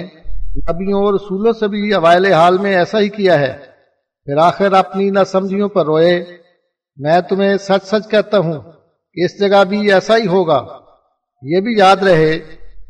[0.56, 3.58] نبیوں اور رسولوں سے بھی اوائل حال میں ایسا ہی کیا ہے۔
[4.24, 6.26] پھر آخر اپنی نہ سمجھیوں پر روئے۔
[7.00, 8.62] میں تمہیں سچ سچ کہتا ہوں
[9.16, 10.60] کہ اس جگہ بھی ایسا ہی ہوگا۔
[11.44, 12.40] یہ بھی یاد رہے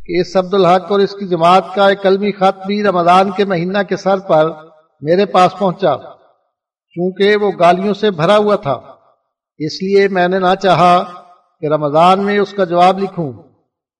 [0.05, 3.45] کہ اس عبد الحق اور اس کی جماعت کا ایک قلمی خط بھی رمضان کے
[3.45, 4.49] مہینہ کے سر پر
[5.01, 5.95] میرے پاس پہنچا،
[6.95, 8.80] چونکہ وہ گالیوں سے بھرا ہوا تھا۔
[9.60, 11.03] اس لیے میں نے نہ چاہا
[11.62, 13.32] کہ رمضان میں اس کا جواب لکھوں،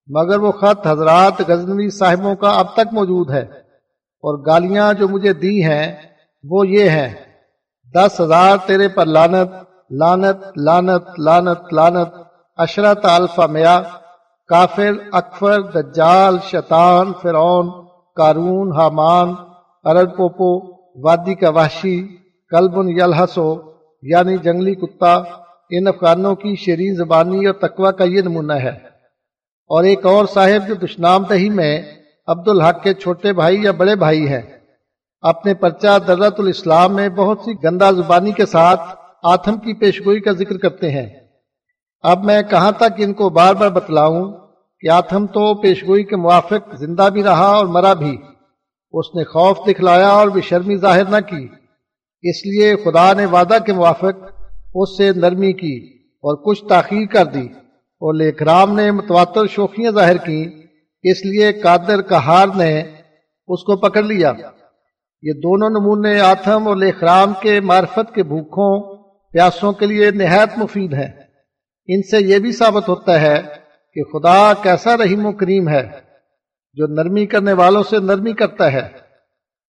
[0.10, 3.46] مگر وہ خط حضرات غزنوی صاحبوں کا اب تک موجود ہے
[4.24, 5.96] اور گالیاں جو مجھے دی ہیں
[6.44, 7.10] وہ یہ ہیں،
[7.96, 12.14] دس ہزار تیرے پر لانت لانت لانت لانت لانت
[12.58, 13.82] اشرت الفا میا،
[14.50, 17.70] کافر، اکفر، دجال، شیطان، فرعون
[18.16, 19.34] کارون حامان،
[19.84, 20.52] ارد پوپو،
[21.04, 22.18] وادی کا وحشی
[22.52, 23.56] کلبن یلحسو
[24.04, 25.16] یعنی جنگلی کتا،
[25.70, 28.76] ان افغانوں کی شیرین زبانی اور تقوی کا یہ نمونہ ہے۔
[29.70, 31.82] اور ایک اور صاحب جو دشنام دہی میں
[32.28, 34.42] عبد الحق کے چھوٹے بھائی یا بڑے بھائی ہیں،
[35.22, 38.82] اپنے پرچہ درت الاسلام میں بہت سی گندا زبانی کے ساتھ
[39.24, 41.10] آتم کی پیشگوئی کا ذکر کرتے ہیں۔
[42.02, 44.34] اب میں کہاں تک ان کو بار بار بتلاؤں
[44.80, 48.18] کہ آتم تو پیشگوئی کے موافق زندہ بھی رہا اور مرا بھی۔
[48.92, 51.48] اس نے خوف دکھلایا اور بے شرمی ظاہر نہ کی۔
[52.22, 54.32] اس لیے خدا نے وعدہ کے موافق
[54.76, 57.48] اس سے نرمی کی اور کچھ تاخیر کر دی۔
[58.02, 60.50] اور لیکرام نے متواتر شوخیاں ظاہر کی
[61.04, 62.80] اس لیے قادر کہار نے
[63.48, 64.34] اس کو پکڑ لیا۔
[65.22, 68.99] یہ دونوں نمونے آتم اور لیخرام کے معرفت کے بھوکھوں
[69.34, 71.24] پیاسوں کے لیے نہایت مفید ہیں
[71.88, 73.42] ان سے یہ بھی ثابت ہوتا ہے
[73.94, 75.90] کہ خدا کیسا رحیم و کریم ہے
[76.74, 78.86] جو نرمی کرنے والوں سے نرمی کرتا ہے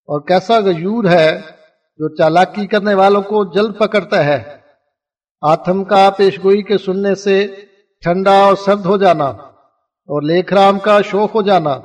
[0.05, 1.41] اور کیسا غیور ہے
[1.97, 4.57] جو چالاکی کرنے والوں کو جلد پکڑتا ہے۔
[5.41, 7.47] آتم کا پیشگوئی کے سننے سے
[8.01, 11.77] ٹھنڈا اور سرد ہو جانا اور لیکھ رام کا شوق ہو جانا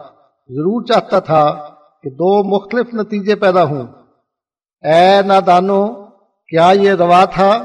[0.49, 1.71] ضرور چاہتا تھا
[2.03, 3.87] کہ دو مختلف نتیجے پیدا ہوں۔
[4.83, 6.06] اے نادانو
[6.49, 7.59] کیا یہ روا تھا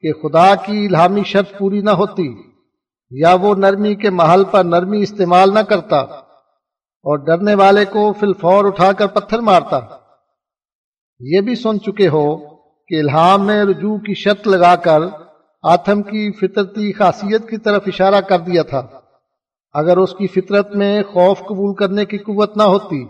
[0.00, 2.42] کہ خدا کی الہامی شرط پوری نہ ہوتی
[3.10, 8.64] یا وہ نرمی کے محل پر نرمی استعمال نہ کرتا اور ڈرنے والے کو فلفور
[8.64, 9.80] اٹھا کر پتھر مارتا؟
[11.20, 12.36] یہ بھی سن چکے ہو
[12.88, 15.00] کہ الہام میں رجوع کی شرط لگا کر
[15.62, 18.86] آتم کی فطرتی خاصیت کی طرف اشارہ کر دیا تھا۔
[19.72, 23.04] اگر اس کی فطرت میں خوف قبول کرنے کی قوت نہ ہوتی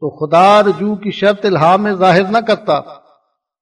[0.00, 3.03] تو خدا رجوع کی شرط الہام میں ظاہر نہ کرتا۔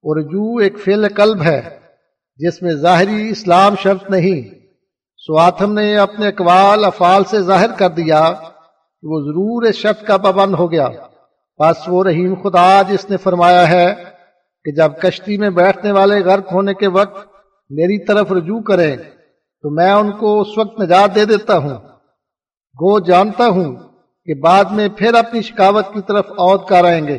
[0.05, 1.79] اور رجوع ایک فعل قلب ہے،
[2.37, 4.55] جس میں ظاہری اسلام شرط نہیں،
[5.17, 8.31] سو آتم نے اپنے اقوال، افعال سے ظاہر کر دیا
[9.01, 10.89] کہ وہ ضرور اس شرط کا پابند ہو گیا۔
[11.59, 13.95] بس وہ رحیم خدا، جس نے فرمایا ہے
[14.65, 17.29] کہ جب کشتی میں بیٹھنے والے غرق ہونے کے وقت
[17.71, 18.97] میری طرف رجوع کریں،
[19.63, 21.79] تو میں ان کو اس وقت نجات دے دیتا ہوں۔
[22.75, 23.77] گو جانتا ہوں
[24.25, 27.19] کہ بعد میں پھر اپنی شکاوت کی طرف عود کر آئیں گے۔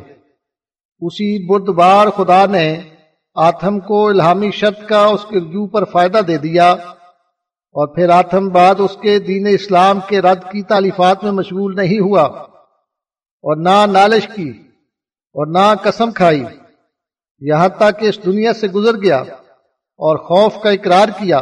[1.03, 2.67] اسی بدھ بار خدا نے
[3.35, 6.71] آتم کو الہامی شرط کا اس کے رجوع پر فائدہ دے دیا
[7.75, 11.99] اور پھر آتم بعد اس کے دین اسلام کے رد کی تعلیفات میں مشغول نہیں
[11.99, 12.23] ہوا
[13.43, 14.49] اور نہ نالش کی
[15.35, 16.43] اور نہ قسم کھائی،
[17.41, 19.17] یہاں تک کہ اس دنیا سے گزر گیا
[19.99, 21.39] اور خوف کا اقرار کیا۔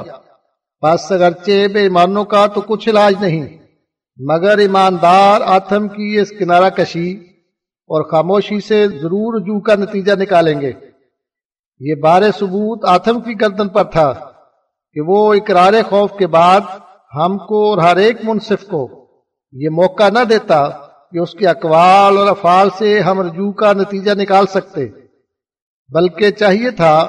[0.84, 3.46] بس اگرچہ بے ایمانوں کا تو کچھ علاج نہیں،
[4.20, 7.10] مگر ایماندار آتم کی اس کنارہ کشی
[7.92, 10.72] اور خاموشی سے ضرور رجوع کا نتیجہ نکالیں گے۔
[11.80, 14.14] یہ بار ثبوت آتم کی گردن پر تھا
[14.94, 16.62] کہ وہ اقرار خوف کے بعد
[17.16, 19.08] ہم کو اور ہر ایک منصف کو
[19.54, 20.70] یہ موقع نہ دیتا
[21.12, 24.88] کہ اس کے اقوال اور افعال سے ہم رجوع کا نتیجہ نکال سکتے۔
[25.90, 27.08] بلکہ چاہیے تھا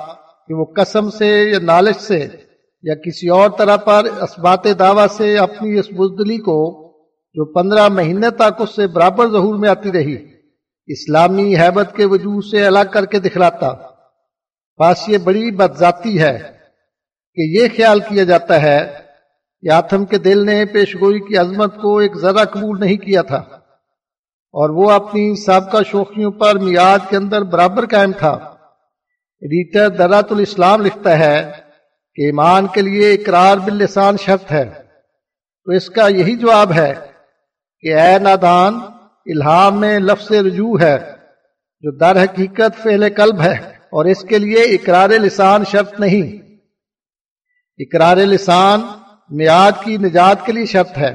[0.49, 2.29] کہ وہ قسم سے یا نالش سے
[2.83, 6.93] یا کسی اور طرح پر اسبات دعوی سے اپنی اس بزدلی کو
[7.35, 10.32] جو پندرہ مہینے تک اس سے برابر ظہور میں آتی رہی۔
[10.87, 13.93] اسلامی حیبت کے وجود سے الگ کر کے دکھلاتا۔
[14.79, 16.39] بس یہ بڑی بدذاتی ہے
[17.35, 18.93] کہ یہ خیال کیا جاتا ہے
[19.61, 23.37] کہ آتم کے دل نے پیشگوئی کی عظمت کو ایک ذرا قبول نہیں کیا تھا
[24.55, 28.33] اور وہ اپنی سابقہ شوخیوں پر میاد کے اندر برابر قائم تھا۔
[29.41, 31.53] ایڈیٹر درات الاسلام لکھتا ہے
[32.15, 34.65] کہ ایمان کے لیے اقرار باللسان شرط ہے۔
[35.65, 36.95] تو اس کا یہی جواب ہے
[37.81, 38.81] کہ اے نادان
[39.27, 40.99] الہام میں لفظ رجوع ہے،
[41.85, 43.57] جو در حقیقت فعل قلب ہے،
[43.93, 46.31] اور اس کے لیے اقرار لسان شرط نہیں۔
[47.79, 48.81] اقرار لسان
[49.31, 51.15] میاد کی نجات کے لیے شرط ہے،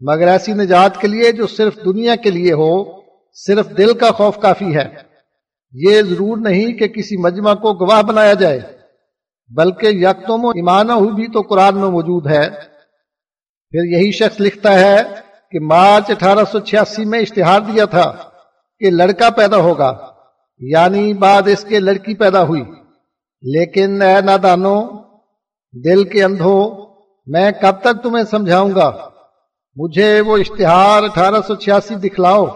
[0.00, 2.72] مگر ایسی نجات کے لیے جو صرف دنیا کے لیے ہو،
[3.36, 4.88] صرف دل کا خوف کافی ہے۔
[5.74, 8.60] یہ ضرور نہیں کہ کسی مجمع کو گواہ بنایا جائے،
[9.50, 12.48] بلکہ یکتم و ایمانہ ہوئی بھی تو قرآن میں موجود ہے۔
[13.72, 14.96] پھر یہی شخص لکھتا ہے
[15.50, 18.14] کہ مارچ اٹھارہ سو چھیاسی میں اشتہار دیا تھا
[18.78, 20.12] کہ لڑکا پیدا ہوگا
[20.58, 22.62] یعنی بعد اس کے لڑکی پیدا ہوئی۔
[23.42, 24.82] لیکن اے نادانو
[25.84, 26.86] دل کے اندھو
[27.26, 29.08] میں کب تک تمہیں سمجھاؤں گا؟
[29.76, 32.46] مجھے وہ اشتہار اٹھارہ سو چھیاسی دکھلاؤ۔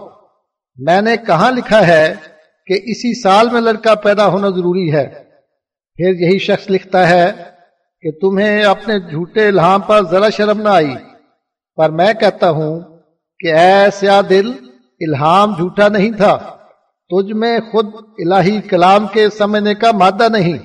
[0.76, 2.14] میں نے کہاں لکھا ہے
[2.66, 5.06] کہ اسی سال میں لڑکا پیدا ہونا ضروری ہے؟
[5.96, 7.32] پھر یہی شخص لکھتا ہے
[8.00, 10.94] کہ تمہیں اپنے جھوٹے الہام پر ذرا شرم نہ آئی۔
[11.76, 12.80] پر میں کہتا ہوں
[13.38, 14.52] کہ اے سیا دل،
[15.00, 16.56] الہام جھوٹا نہیں تھا۔
[17.08, 17.86] تجھ میں خود
[18.18, 20.58] الہی کلام کے سمجھنے کا مادہ نہیں۔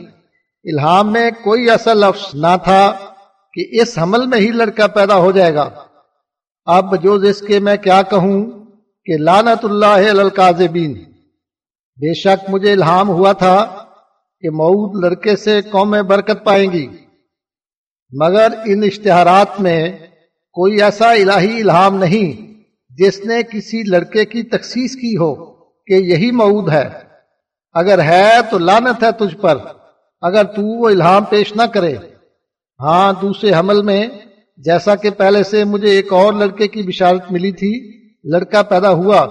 [0.63, 2.93] الہام میں کوئی ایسا لفظ نہ تھا
[3.53, 5.69] کہ اس حمل میں ہی لڑکا پیدا ہو جائے گا۔
[6.65, 8.45] اب جو جس کے میں کیا کہوں
[9.05, 10.93] کہ لانت اللہ القاذبین
[11.97, 13.83] بے شک مجھے الہام ہوا تھا
[14.39, 16.87] کہ معود لڑکے سے قومیں برکت پائیں گی۔
[18.11, 19.97] مگر ان اشتہارات میں
[20.57, 22.53] کوئی ایسا الہی الہام نہیں
[22.89, 25.53] جس نے کسی لڑکے کی تخصیص کی ہو
[25.85, 26.89] کہ یہی معود ہے۔
[27.73, 29.57] اگر ہے تو لانت ہے تجھ پر۔
[30.21, 31.95] اگر تو وہ الہام پیش نہ کرے۔
[32.79, 34.07] ہاں دوسرے حمل میں
[34.57, 39.27] جیسا کہ پہلے سے مجھے ایک اور لڑکے کی بشارت ملی تھی، لڑکا پیدا ہوا۔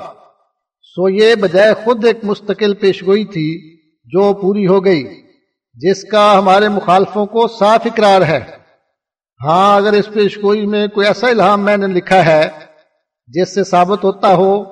[0.83, 5.05] سو یہ بجائے خود ایک مستقل پیشگوئی تھی جو پوری ہو گئی،
[5.75, 8.66] جس کا ہمارے مخالفوں کو صاف اقرار ہے۔
[9.45, 12.49] ہاں اگر اس پیشگوئی میں کوئی ایسا الہام میں نے لکھا ہے،
[13.27, 14.65] جس سے ثابت ہوتا ہو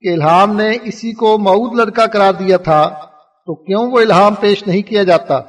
[0.00, 2.88] کہ الہام نے اسی کو معود لڑکا قرار دیا تھا،
[3.46, 5.40] تو کیوں وہ الہام پیش نہیں کیا جاتا؟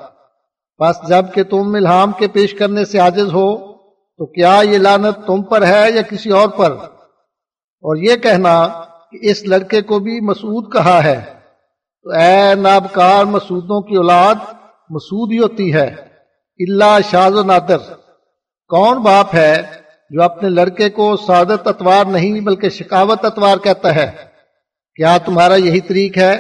[0.79, 3.73] بس جبکہ تم الہام کے پیش کرنے سے عاجز ہو،
[4.17, 8.67] تو کیا یہ لانت تم پر ہے یا کسی اور پر؟ اور یہ کہنا
[9.11, 11.21] کہ اس لڑکے کو بھی مسعود کہا ہے۔
[12.03, 14.35] تو اے نابکار مسعودوں کی اولاد،
[14.89, 15.95] مسعود ہی ہوتی ہے۔
[16.59, 17.77] اللہ شاز و نادر۔
[18.67, 19.61] کون باپ ہے
[20.09, 24.11] جو اپنے لڑکے کو سعادت اتوار نہیں بلکہ شکاوت اتوار کہتا ہے؟
[24.95, 26.31] کیا تمہارا یہی طریق ہے؟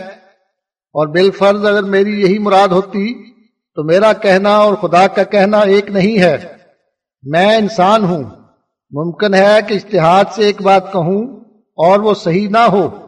[0.93, 3.31] اور بالفرض اگر میری یہی مراد ہوتی
[3.75, 6.37] تو میرا کہنا اور خدا کا کہنا ایک نہیں ہے۔
[7.23, 8.23] میں انسان ہوں۔
[8.91, 13.07] ممکن ہے کہ اشتہاد سے ایک بات کہوں اور وہ صحیح نہ ہو،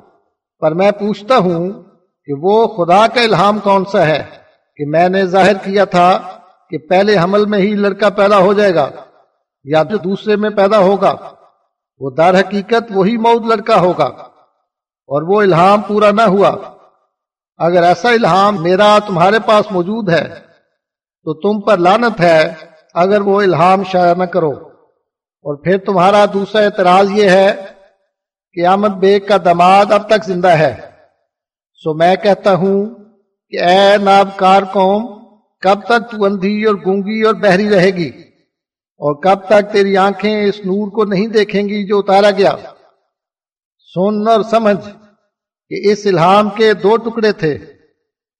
[0.59, 1.69] پر میں پوچھتا ہوں
[2.25, 4.23] کہ وہ خدا کا الہام کون سا ہے؟
[4.75, 6.19] کہ میں نے ظاہر کیا تھا
[6.69, 8.89] کہ پہلے حمل میں ہی لڑکا پیدا ہو جائے گا۔
[9.63, 11.15] یا جو دوسرے میں پیدا ہوگا۔
[11.99, 14.05] وہ در حقیقت وہی موت لڑکا ہوگا۔
[15.07, 16.55] اور وہ الہام پورا نہ ہوا۔
[17.57, 20.35] اگر ایسا الہام میرا تمہارے پاس موجود ہے،
[21.23, 22.53] تو تم پر لانت ہے
[22.93, 24.51] اگر وہ الہام شائع نہ کرو۔
[25.41, 27.65] اور پھر تمہارا دوسرا اعتراض یہ ہے
[28.53, 30.75] کہ احمد بیگ کا دماد اب تک زندہ ہے۔
[31.73, 32.85] سو میں کہتا ہوں
[33.49, 35.29] کہ اے نابکار قوم،
[35.61, 38.28] کب تک تو اندھی اور گونگی اور بہری رہے گی؟
[39.01, 42.55] اور کب تک تیری آنکھیں اس نور کو نہیں دیکھیں گی جو اتارا گیا؟
[43.95, 44.79] سن اور سمجھ
[45.71, 47.53] کہ اس الہام کے دو ٹکڑے تھے،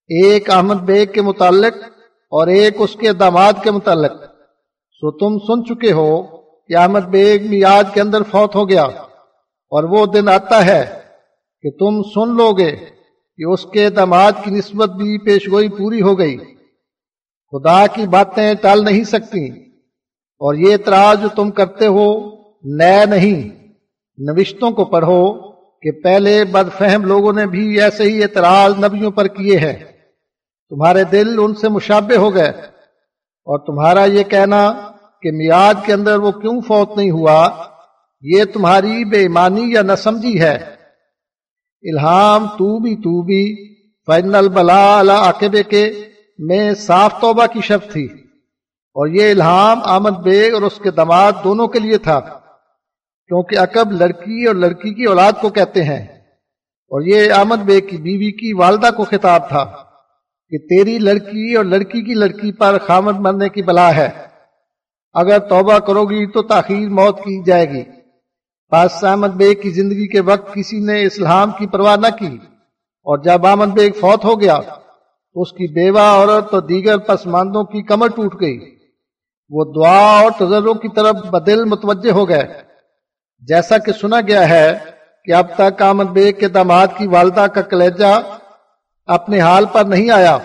[0.10, 1.78] ایک احمد بیگ کے متعلق
[2.32, 4.14] اور ایک اس کے داماد کے متعلق۔
[5.02, 6.12] سو تم سن چکے ہو
[6.70, 10.84] کہ احمد بیگ میاد کے اندر فوت ہو گیا، اور وہ دن آتا ہے
[11.64, 16.18] کہ تم سن لو گے کہ اس کے داماد کی نسبت بھی پیشگوئی پوری ہو
[16.20, 16.38] گئی۔
[17.54, 19.69] خدا کی باتیں ٹال نہیں سکتی۔
[20.40, 22.30] اور یہ اعتراض جو تم کرتے ہو
[22.64, 23.50] نئے نہیں۔
[24.18, 29.28] نوشتوں کو پڑھو کہ پہلے بد فہم لوگوں نے بھی ایسے ہی اعتراض نبیوں پر
[29.28, 29.78] کیے ہیں۔
[30.70, 32.50] تمہارے دل ان سے مشابہ ہو گئے۔
[33.46, 37.50] اور تمہارا یہ کہنا کہ میاد کے اندر وہ کیوں فوت نہیں ہوا،
[38.22, 40.54] یہ تمہاری بے ایمانی یا نہ سمجھی ہے۔
[41.82, 43.70] الہام تو بھی تو بھی
[44.06, 45.92] فائنل البلا عقبے کے
[46.40, 48.29] میں صاف توبہ کی شب تھی۔
[49.00, 52.20] اور یہ الہام آمد بیگ اور اس کے دماد دونوں کے لیے تھا،
[53.28, 56.06] کیونکہ عقب لڑکی اور لڑکی کی اولاد کو کہتے ہیں۔
[56.88, 59.64] اور یہ آمد بیگ کی بیوی کی والدہ کو خطاب تھا
[60.50, 64.10] کہ تیری لڑکی اور لڑکی کی لڑکی پر خامد مرنے کی بلا ہے۔
[65.14, 67.84] اگر توبہ کرو گی تو تاخیر موت کی جائے گی۔
[68.70, 72.38] پاس احمد بیگ کی زندگی کے وقت کسی نے اسلام کی پرواہ نہ کی۔
[73.04, 74.60] اور جب احمد بیگ فوت ہو گیا
[75.34, 78.79] تو اس کی بیوہ، عورت اور دیگر پسماندوں کی کمر ٹوٹ گئی۔
[79.50, 82.48] وہ دعا اور تجربوں کی طرف بدل متوجہ ہو گئے۔
[83.40, 84.80] جیسا کہ سنا گیا ہے
[85.26, 88.22] کہ اب تک آمد بیگ کے داماد کی والدہ کا کلیجہ
[89.06, 90.38] اپنے حال پر نہیں آیا۔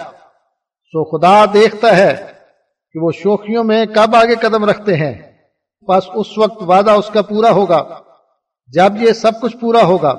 [0.84, 2.16] سو خدا دیکھتا ہے
[2.92, 5.32] کہ وہ شوخیوں میں کب آگے قدم رکھتے ہیں۔
[5.88, 7.84] بس اس وقت وعدہ اس کا پورا ہوگا۔
[8.66, 10.14] جب یہ سب کچھ پورا ہوگا،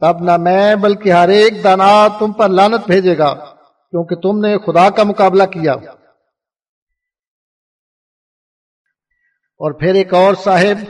[0.00, 3.34] تب نہ میں بلکہ ہر ایک دانا تم پر لانت بھیجے گا،
[3.90, 5.74] کیونکہ تم نے خدا کا مقابلہ کیا۔
[9.58, 10.84] اور پھر ایک اور صاحب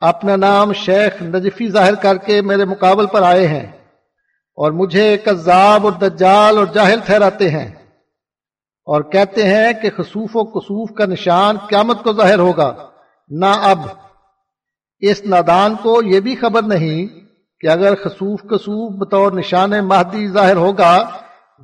[0.00, 3.66] اپنا نام شیخ نجفی ظاہر کر کے میرے مقابل پر آئے ہیں
[4.54, 7.68] اور مجھے کذاب اور دجال اور جاہل ٹھہراتے ہیں
[8.86, 12.74] اور کہتے ہیں کہ خصوف و کسوف کا نشان قیامت کو ظاہر ہوگا،
[13.28, 13.78] نہ اب۔
[15.00, 17.06] اس نادان کو یہ بھی خبر نہیں
[17.60, 21.10] کہ اگر خصوف کسوف بطور نشان مہدی ظاہر ہوگا،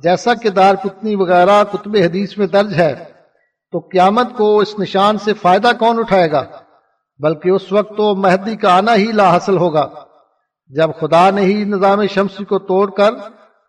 [0.03, 3.12] جیسا کہ دار کتنی وغیرہ کتب حدیث میں درج ہے۔
[3.73, 6.43] تو قیامت کو اس نشان سے فائدہ کون اٹھائے گا؟
[7.19, 9.89] بلکہ اس وقت تو مہدی کا آنا ہی لا حاصل ہوگا۔
[10.67, 13.11] جب خدا نے ہی نظام شمسی کو توڑ کر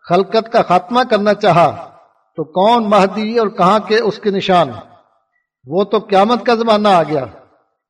[0.09, 1.89] خلقت کا خاتمہ کرنا چاہا،
[2.35, 4.71] تو کون مہدی اور کہاں کے اس کے نشان؟
[5.65, 7.25] وہ تو قیامت کا زمانہ آ گیا۔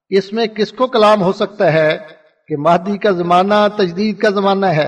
[0.09, 1.97] اس میں کس کو کلام ہو سکتا ہے
[2.47, 4.87] کہ مہدی کا زمانہ تجدید کا زمانہ ہے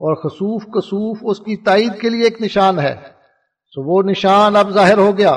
[0.00, 2.96] اور خصوف کسوف اس کی تائید کے لیے ایک نشان ہے؟
[3.66, 5.36] سو وہ نشان اب ظاہر ہو گیا۔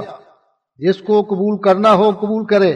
[0.77, 2.71] جس کو قبول کرنا ہو قبول کرے۔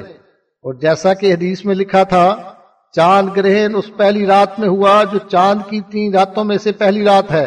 [0.63, 2.53] اور جیسا کہ حدیث میں لکھا تھا،
[2.91, 7.05] چاند گرہن اس پہلی رات میں ہوا جو چاند کی تین راتوں میں سے پہلی
[7.05, 7.43] رات ہے۔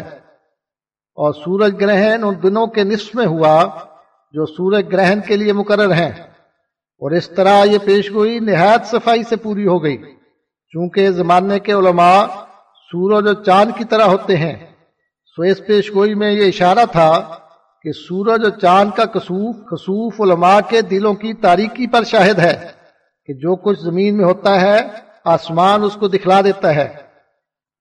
[1.15, 3.63] اور سورج گرہن ان دنوں کے نصف میں ہوا
[4.31, 6.11] جو سورج گرہن کے لیے مقرر ہیں۔
[6.99, 9.97] اور اس طرح یہ پیش گوئی نہایت صفائی سے پوری ہو گئی۔
[10.69, 12.25] چونکہ زمانے کے علماء
[12.91, 14.65] سورج اور چاند کی طرح ہوتے ہیں۔
[15.35, 17.39] سو اس پیش گوئی میں یہ اشارہ تھا
[17.85, 22.67] کہ سورج اور چاند کا کسوف خصوف علماء کے دلوں کی تاریکی پر شاہد ہے
[23.25, 24.79] کہ جو کچھ زمین میں ہوتا ہے،
[25.25, 26.83] آسمان اس کو دکھلا دیتا ہے۔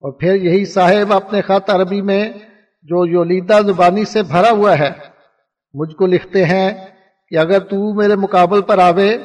[0.01, 2.33] اور پھر یہی صاحب اپنے خط عربی میں
[2.83, 4.91] جو یولیدہ زبانی سے بھرا ہوا ہے،
[5.75, 6.87] مجھ کو لکھتے ہیں
[7.29, 9.19] کہ اگر تو میرے مقابل پر آوے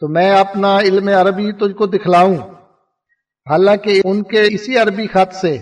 [0.00, 2.36] تو میں اپنا علم عربی تجھ کو دکھلاؤں۔
[3.50, 5.58] حالانکہ ان کے اسی عربی خط سے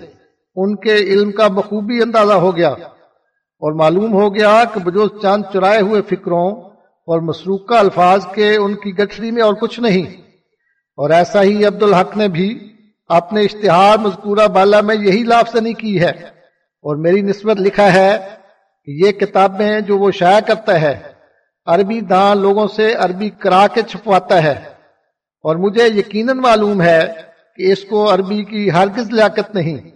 [0.56, 2.74] ان کے علم کا بخوبی اندازہ ہو گیا۔
[3.59, 6.50] اور معلوم ہو گیا کہ بجوز چاند چرائے ہوئے فکروں
[7.07, 10.22] اور مسروقہ الفاظ کے ان کی گٹھڑی میں اور کچھ نہیں۔
[10.96, 12.72] اور ایسا ہی عبد الحق نے بھی
[13.09, 16.11] اپنے اشتہار مذکورہ بالا میں یہی لافظنی کی ہے۔
[16.82, 18.18] اور میری نسبت لکھا ہے
[18.84, 20.98] کہ یہ کتابیں جو وہ شائع کرتا ہے،
[21.66, 24.54] عربی دان لوگوں سے عربی کرا کے چھپواتا ہے۔
[25.42, 27.12] اور مجھے یقیناً معلوم ہے
[27.57, 29.90] کہ اس کو عربی کی ہرگز لیاقت نہیں۔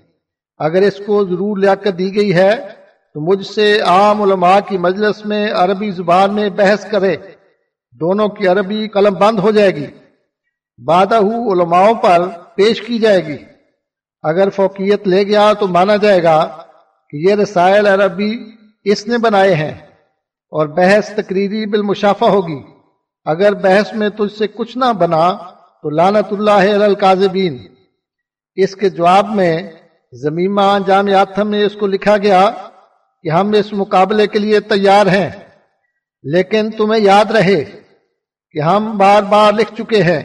[0.58, 2.79] اگر اس کو ضرور لیاقت دی گئی ہے
[3.14, 7.16] تو مجھ سے عام علماء کی مجلس میں عربی زبان میں بحث کرے،
[8.00, 9.86] دونوں کی عربی قلم بند ہو جائے گی۔
[10.84, 13.36] بادہ علماؤں پر پیش کی جائے گی۔
[14.22, 16.64] اگر فوقیت لے گیا تو مانا جائے گا
[17.10, 18.44] کہ یہ رسائل عربی
[18.84, 19.74] اس نے بنائے ہیں
[20.50, 22.62] اور بحث تقریری بالمشافہ ہوگی۔
[23.24, 25.32] اگر بحث میں تجھ سے کچھ نہ بنا
[25.82, 27.58] تو لانت اللہ القاذبین
[28.56, 29.72] اس کے جواب میں
[30.12, 32.50] زمیمہ جامعات میں اس کو لکھا گیا
[33.24, 35.30] کہ ہم اس مقابلے کے لیے تیار ہیں،
[36.24, 37.62] لیکن تمہیں یاد رہے
[38.54, 40.22] کہ ہم بار بار لکھ چکے ہیں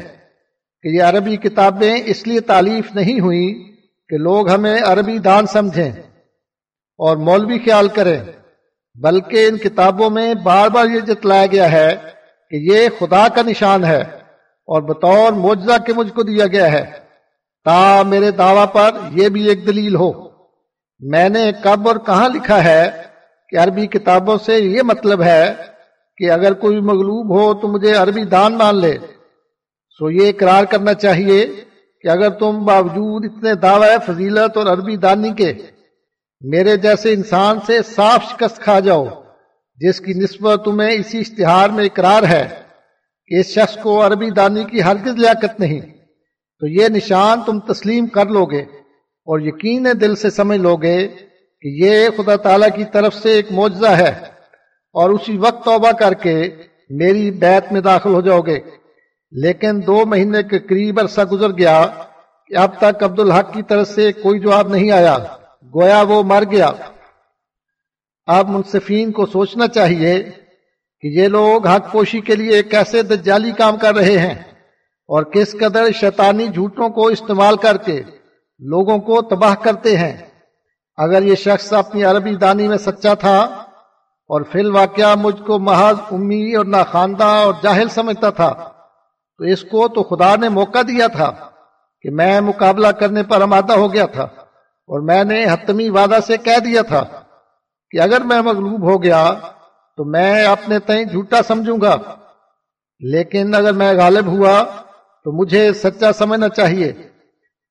[0.83, 3.47] کہ یہ عربی کتابیں اس لیے تعلیف نہیں ہوئی
[4.09, 5.91] کہ لوگ ہمیں عربی دان سمجھیں
[6.99, 8.19] اور مولوی خیال کریں،
[8.95, 11.89] بلکہ ان کتابوں میں بار بار یہ جتلایا گیا ہے
[12.51, 14.01] کہ یہ خدا کا نشان ہے
[14.67, 16.83] اور بطور معجزہ کے مجھ کو دیا گیا ہے،
[17.65, 20.11] تا میرے دعوی پر یہ بھی ایک دلیل ہو۔
[20.99, 22.91] میں نے کب اور کہاں لکھا ہے
[23.49, 25.53] کہ عربی کتابوں سے یہ مطلب ہے
[26.17, 28.97] کہ اگر کوئی مغلوب ہو تو مجھے عربی دان مان لے۔
[29.89, 31.45] سو یہ اقرار کرنا چاہیے
[32.01, 35.53] کہ اگر تم باوجود اتنے دعوی فضیلت اور عربی دانی کے
[36.41, 39.05] میرے جیسے انسان سے صاف شکست کھا جاؤ،
[39.75, 42.49] جس کی نسبت تمہیں اسی اشتہار میں اقرار ہے
[43.27, 45.79] کہ اس شخص کو عربی دانی کی ہرگز لیاقت نہیں۔
[46.59, 48.65] تو یہ نشان تم تسلیم کر لو گے۔
[49.25, 51.07] اور یقین دل سے سمجھ لو گے
[51.61, 54.09] کہ یہ خدا تعالی کی طرف سے ایک معجزہ ہے
[54.93, 56.55] اور اسی وقت توبہ کر کے
[56.89, 58.59] میری بیت میں داخل ہو جاؤ گے۔
[59.31, 61.87] لیکن دو مہینے کے قریب عرصہ گزر گیا
[62.47, 65.17] کہ اب تک عبد الحق کی طرف سے کوئی جواب نہیں آیا۔
[65.75, 66.71] گویا وہ مر گیا۔
[68.25, 70.23] اب منصفین کو سوچنا چاہیے
[71.01, 74.33] کہ یہ لوگ حق پوشی کے لیے کیسے دجالی کام کر رہے ہیں
[75.07, 78.01] اور کس قدر شیطانی جھوٹوں کو استعمال کر کے
[78.59, 80.17] لوگوں کو تباہ کرتے ہیں۔
[80.97, 83.39] اگر یہ شخص اپنی عربی دانی میں سچا تھا
[84.27, 88.49] اور فی الواقعہ مجھ کو محض امی اور ناخواندہ اور جاہل سمجھتا تھا،
[89.37, 91.31] تو اس کو تو خدا نے موقع دیا تھا
[92.01, 94.23] کہ میں مقابلہ کرنے پر آمادہ ہو گیا تھا
[94.87, 97.03] اور میں نے حتمی وعدہ سے کہہ دیا تھا
[97.91, 99.33] کہ اگر میں مغلوب ہو گیا
[99.97, 101.95] تو میں اپنے تئیں جھوٹا سمجھوں گا۔
[102.99, 104.63] لیکن اگر میں غالب ہوا
[105.23, 106.93] تو مجھے سچا سمجھنا چاہیے۔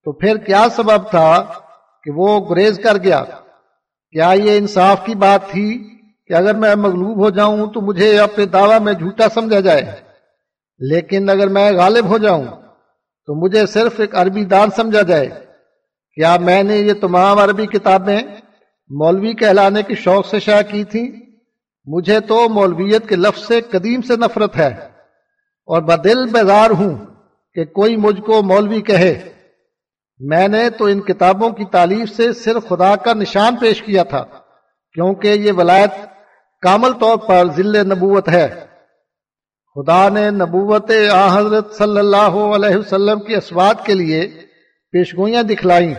[0.05, 1.45] تو پھر کیا سبب تھا
[2.05, 3.25] کہ وہ گریز کر گیا؟
[4.11, 8.47] کیا یہ انصاف کی بات تھی کہ اگر میں مغلوب ہو جاؤں تو مجھے اپنے
[8.47, 9.83] دعوی میں جھوٹا سمجھا جائے؟
[10.79, 12.45] لیکن اگر میں غالب ہو جاؤں
[13.27, 15.29] تو مجھے صرف ایک عربی دان سمجھا جائے۔
[16.15, 18.21] کیا میں نے یہ تمام عربی کتابیں
[18.91, 21.09] مولوی کہلانے کی شوق سے شائع کی تھیں؟
[21.87, 24.69] مجھے تو مولویت کے لفظ سے قدیم سے نفرت ہے
[25.67, 26.95] اور بدل بیزار ہوں
[27.55, 29.34] کہ کوئی مجھ کو مولوی کہے۔
[30.19, 34.25] میں نے تو ان کتابوں کی تعلیف سے صرف خدا کا نشان پیش کیا تھا،
[34.93, 35.91] کیونکہ یہ ولایت
[36.62, 38.67] کامل طور پر ذل نبوت ہے۔
[39.75, 44.29] خدا نے نبوت آ حضرت صلی اللہ علیہ وسلم کی اسوات کے لیے
[44.91, 45.95] پیشگوئیاں دکھلائیں۔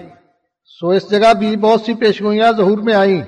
[0.66, 3.22] سو اس جگہ بھی بہت سی پیشگوئیاں ظہور میں آئیں۔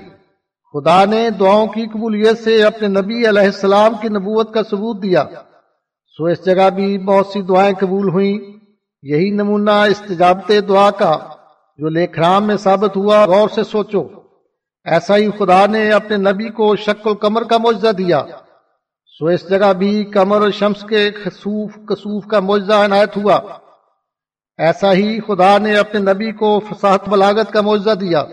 [0.72, 5.24] خدا نے دعاؤں کی قبولیت سے اپنے نبی علیہ السلام کی نبوت کا ثبوت دیا۔
[6.06, 8.58] سو اس جگہ بھی بہت سی دعائیں قبول ہوئیں۔
[9.02, 11.18] یہی نمونہ استجابت دعا کا
[11.76, 14.08] جو لیکھرام میں ثابت ہوا، غور سے سوچو۔
[14.84, 18.22] ایسا ہی خدا نے اپنے نبی کو شکل کمر کا معجزہ دیا۔
[19.18, 23.40] سو اس جگہ بھی کمر اور شمس کے خصوف، کسوف کا معجزہ عنایت ہوا۔
[24.58, 28.24] ایسا ہی خدا نے اپنے نبی کو فساحت بلاغت کا معجزہ دیا۔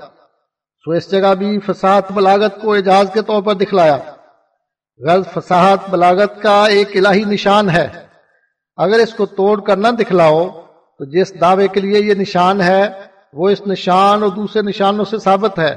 [0.86, 3.98] سو اس جگہ بھی فساد بلاغت کو اعجاز کے طور پر دکھلایا۔
[5.08, 8.06] غرض فساحت بلاغت کا ایک الہی نشان ہے۔
[8.78, 10.48] اگر اس کو توڑ کر نہ دکھلاؤ،
[11.00, 12.84] تو جس دعوے کے لیے یہ نشان ہے،
[13.34, 15.72] وہ اس نشان اور دوسرے نشانوں سے ثابت ہے،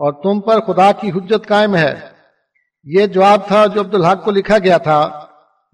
[0.00, 1.94] اور تم پر خدا کی حجت قائم ہے۔
[2.86, 5.00] یہ جواب تھا جو عبدالحق کو لکھا گیا تھا،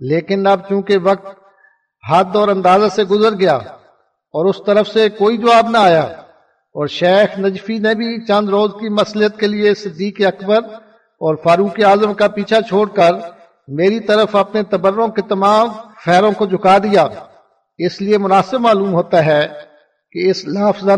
[0.00, 1.26] لیکن اب چونکہ وقت
[2.04, 3.56] حد اور اندازہ سے گزر گیا،
[4.34, 6.02] اور اس طرف سے کوئی جواب نہ آیا،
[6.74, 10.60] اور شیخ نجفی نے بھی چند روز کی مسلط کے لیے صدیق اکبر
[11.20, 13.14] اور فاروق اعظم کا پیچھا چھوڑ کر
[13.68, 15.68] میری طرف اپنے تبروں کے تمام
[16.05, 17.07] خیروں کو جھکا دیا۔
[17.78, 19.46] اس لیے مناسب معلوم ہوتا ہے
[20.12, 20.88] کہ اس لفظ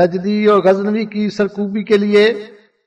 [0.00, 2.34] نجدی اور غزنوی کی سرکوبی کے لیے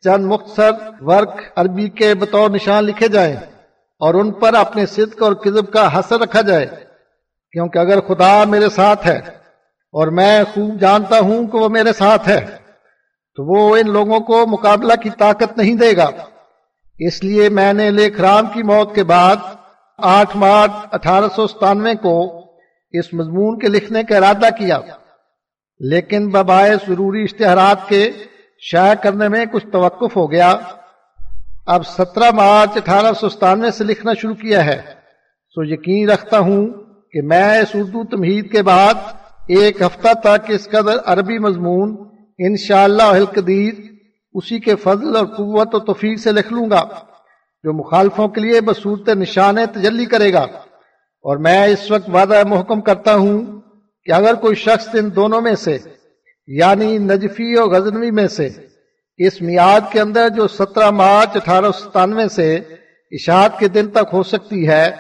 [0.04, 0.72] چند مختصر
[1.02, 3.36] ورک عربی کے بطور نشان لکھے جائیں
[4.02, 6.66] اور ان پر اپنے صدق اور کذب کا حسر رکھا جائے۔
[7.52, 9.18] کیونکہ اگر خدا میرے ساتھ ہے
[9.94, 12.46] اور میں خوب جانتا ہوں کہ وہ میرے ساتھ ہے،
[13.36, 16.10] تو وہ ان لوگوں کو مقابلہ کی طاقت نہیں دے گا۔
[17.00, 19.36] اس لیے میں نے لیکھ رام کی موت کے بعد
[19.98, 22.46] آٹھ مارچ اٹھارہ سو ستانوے کو
[22.92, 24.80] اس مضمون کے لکھنے کا ارادہ کیا۔
[25.80, 28.12] لیکن ببائے ضروری اشتہارات کے
[28.60, 30.56] شائع کرنے میں کچھ توقف ہو گیا۔
[31.68, 34.82] اب سترہ مارچ اٹھارہ سو ستانوے سے لکھنا شروع کیا ہے۔
[35.50, 36.68] سو یقین رکھتا ہوں
[37.12, 38.94] کہ میں اس اردو تمہید کے بعد
[39.48, 41.98] ایک ہفتہ تک اس قدر عربی مضمون
[42.38, 43.74] انشاءاللہ القدیر
[44.34, 46.84] اسی کے فضل اور قوت و توفیق سے لکھ لوں گا۔
[47.64, 50.46] جو مخالفوں کے لیے بصورت نشان تجلی کرے گا۔
[51.24, 53.62] اور میں اس وقت وعدہ محکم کرتا ہوں
[54.04, 55.78] کہ اگر کوئی شخص ان دونوں میں سے
[56.48, 58.50] یعنی نجفی اور غزنوی میں سے،
[59.18, 62.56] اس میاد کے اندر جو سترہ مارچ اٹھارہ ستانوے سے
[63.12, 64.92] اشاعت کے دن تک ہو سکتی ہے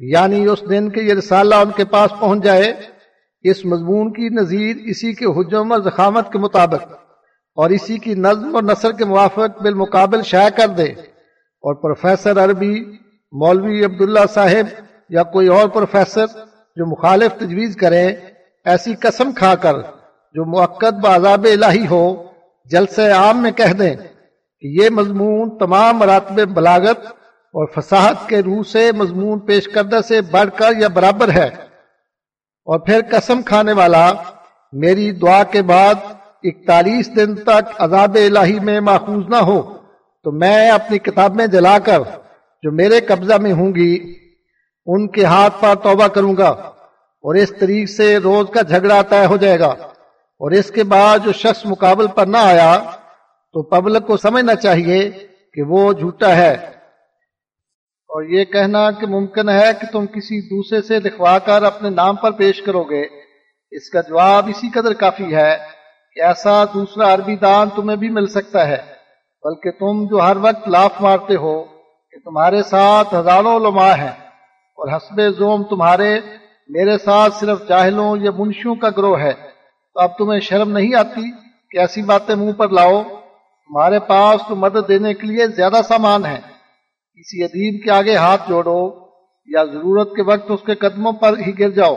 [0.00, 2.72] یعنی اس دن کے یہ رسالہ ان کے پاس پہنچ جائے،
[3.42, 6.92] اس مضمون کی نظیر اسی کے حجم اور زخامت کے مطابق
[7.54, 11.11] اور اسی کی نظم اور نثر کے موافق بالمقابل شائع کر دے۔
[11.62, 12.84] اور پروفیسر عربی
[13.32, 16.26] مولوی عبداللہ صاحب یا کوئی اور پروفیسر
[16.76, 18.12] جو مخالف تجویز کریں،
[18.64, 19.74] ایسی قسم کھا کر
[20.34, 22.24] جو موقع بعضاب الہی ہو،
[22.70, 23.96] جلسہ عام میں کہہ دیں
[24.60, 30.20] کہ یہ مضمون تمام مراتب بلاغت اور فصاحت کے روح سے مضمون پیش کردہ سے
[30.20, 31.46] بڑھ کر یا برابر ہے۔
[32.64, 34.12] اور پھر قسم کھانے والا،
[34.72, 35.94] میری دعا کے بعد
[36.42, 39.81] اکتالیس دن تک عذاب الہی میں ماخوذ نہ ہو۔
[40.22, 42.00] تو میں اپنی کتاب میں جلا کر
[42.62, 44.14] جو میرے قبضہ میں ہوں گی،
[44.86, 46.48] ان کے ہاتھ پر توبہ کروں گا
[47.22, 49.74] اور اس طریق سے روز کا جھگڑا طے ہو جائے گا۔
[50.42, 52.78] اور اس کے بعد جو شخص مقابل پر نہ آیا،
[53.52, 55.10] تو پبلک کو سمجھنا چاہیے
[55.54, 56.52] کہ وہ جھوٹا ہے۔
[58.08, 62.16] اور یہ کہنا کہ ممکن ہے کہ تم کسی دوسرے سے لکھوا کر اپنے نام
[62.16, 63.02] پر پیش کرو گے۔
[63.70, 65.56] اس کا جواب اسی قدر کافی ہے
[66.14, 68.91] کہ ایسا دوسرا عربی دان تمہیں بھی مل سکتا ہے۔
[69.44, 71.64] بلکہ تم جو ہر وقت لاف مارتے ہو،
[72.10, 74.28] کہ تمہارے ساتھ ہزاروں علماء ہیں،
[74.76, 76.20] اور حسب زوم تمہارے،
[76.68, 79.32] میرے ساتھ صرف جاہلوں یا منشیوں کا گروہ ہے۔
[79.94, 81.30] تو اب تمہیں شرم نہیں آتی
[81.70, 83.02] کہ ایسی باتیں منہ پر لاؤ؟
[83.68, 86.40] تمہارے پاس تو مدد دینے کے لیے زیادہ سامان ہے۔
[87.14, 88.90] کسی ادیب کے آگے ہاتھ جوڑو
[89.44, 91.96] یا ضرورت کے وقت اس کے قدموں پر ہی گر جاؤ۔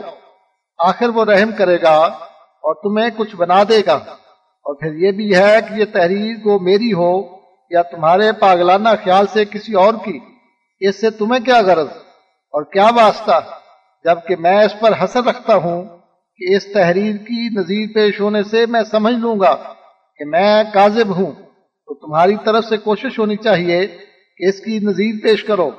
[0.78, 3.94] آخر وہ رحم کرے گا اور تمہیں کچھ بنا دے گا۔
[4.64, 7.35] اور پھر یہ بھی ہے کہ یہ تحریر کو میری ہو۔
[7.70, 10.18] یا تمہارے پاگلانہ خیال سے کسی اور کی؟
[10.80, 11.88] اس سے تمہیں کیا غرض؟
[12.50, 13.40] اور کیا واسطہ؟
[14.04, 15.84] جبکہ میں اس پر حسر رکھتا ہوں
[16.36, 19.54] کہ اس تحریر کی نظیر پیش ہونے سے میں سمجھ لوں گا
[20.18, 21.32] کہ میں کاذب ہوں،
[21.86, 23.86] تو تمہاری طرف سے کوشش ہونی چاہیے
[24.36, 25.70] کہ اس کی نظیر پیش کرو۔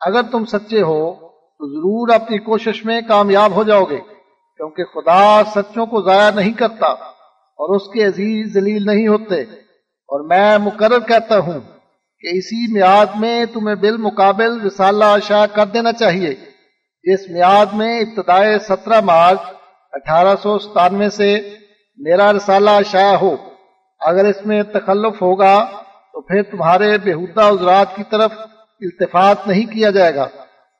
[0.00, 1.14] اگر تم سچے ہو،
[1.58, 3.98] تو ضرور اپنی کوشش میں کامیاب ہو جاؤ گے،
[4.56, 9.65] کیونکہ خدا سچوں کو ضائع نہیں کرتا اور اس کے عزیز ذلیل نہیں ہوتے۔
[10.08, 11.60] اور میں مقرر کہتا ہوں
[12.20, 16.34] کہ اسی میاد میں تمہیں بالمقابل رسالہ شاہ کر دینا چاہیے۔
[17.02, 19.38] اس میاد میں ابتدائے سترہ مارچ
[19.92, 21.54] اٹھارہ سو ستانوے سے
[21.96, 23.36] میرا رسالہ شائع ہو۔
[24.00, 25.66] اگر اس میں تخلف ہوگا
[26.12, 28.30] تو پھر تمہارے بےحدہ عذرات کی طرف
[28.80, 30.26] التفات نہیں کیا جائے گا۔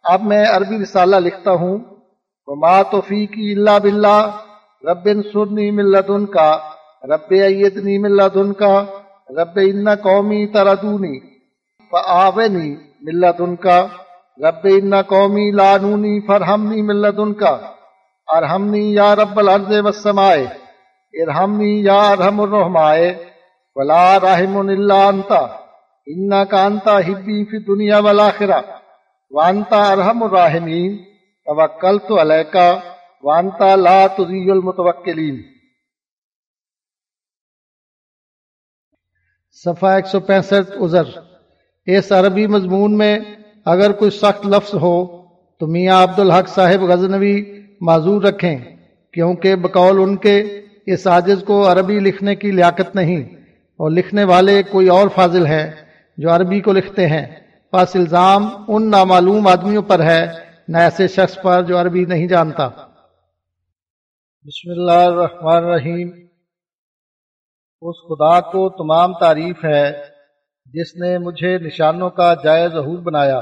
[0.05, 1.79] اب میں عربی رسالہ لکھتا ہوں۔
[2.47, 4.37] وما توفیقی اللہ بلّہ
[4.83, 6.59] رب سرنی ملدن کا
[7.03, 8.85] رب ایدنی ملدن کا
[9.31, 11.21] رب ان قومی تردونی
[11.91, 13.87] فآونی ملدن کا۔
[14.39, 17.59] رب ان قومی لانونی، فرحمنی ملدن کا۔
[18.27, 20.47] ارحمنی یا رب الارض والسمائے
[21.23, 23.25] ارحمنی یا ارحم الرحمائے
[23.75, 25.33] ولا رحم الا انت۔
[26.07, 28.61] انك انت حبی فی دنیا والآخرہ۔
[29.31, 30.97] وانت ارحم الراحمین۔
[31.45, 32.57] توکلت علیک
[33.23, 35.56] وانت لا تضیع المتوکلین۔
[39.65, 41.03] صفحہ ایک سو پینسٹھ عذر۔
[41.87, 43.19] اس عربی مضمون میں
[43.65, 45.23] اگر کوئی سخت لفظ ہو
[45.61, 48.59] تو میاں عبدالحق صاحب غزنوی معذور رکھیں،
[49.13, 53.37] کیونکہ بقول ان کے اس عاجز کو عربی لکھنے کی لیاقت نہیں۔
[53.77, 55.71] اور لکھنے والے کوئی اور فاضل ہے
[56.17, 57.27] جو عربی کو لکھتے ہیں۔
[57.73, 60.27] پس الزام ان نامعلوم آدمیوں پر ہے،
[60.69, 62.69] نہ ایسے شخص پر جو عربی نہیں جانتا۔
[64.45, 66.26] بسم اللہ الرحمن الرحیم۔
[67.89, 69.93] اس خدا کو تمام تعریف ہے
[70.67, 73.39] جس نے مجھے نشانوں کا جائز ظہور بنایا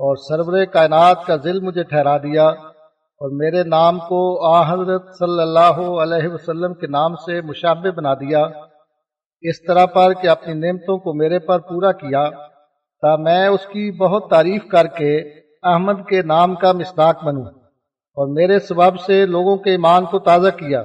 [0.00, 2.48] اور سرور کائنات کا ذل مجھے ٹھہرا دیا
[3.20, 8.14] اور میرے نام کو آ حضرت صلی اللہ علیہ وسلم کے نام سے مشابہ بنا
[8.14, 8.46] دیا۔
[9.40, 12.30] اس طرح پر کہ اپنی نعمتوں کو میرے پر پورا کیا
[13.02, 15.16] تا میں اس کی بہت تعریف کر کے
[15.62, 17.44] احمد کے نام کا مصداق بنوں
[18.16, 20.82] اور میرے سبب سے لوگوں کے ایمان کو تازہ کیا۔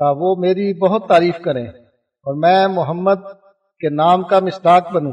[0.00, 3.24] وہ میری بہت تعریف کریں اور میں محمد
[3.78, 5.12] کے نام کا مصداق بنوں۔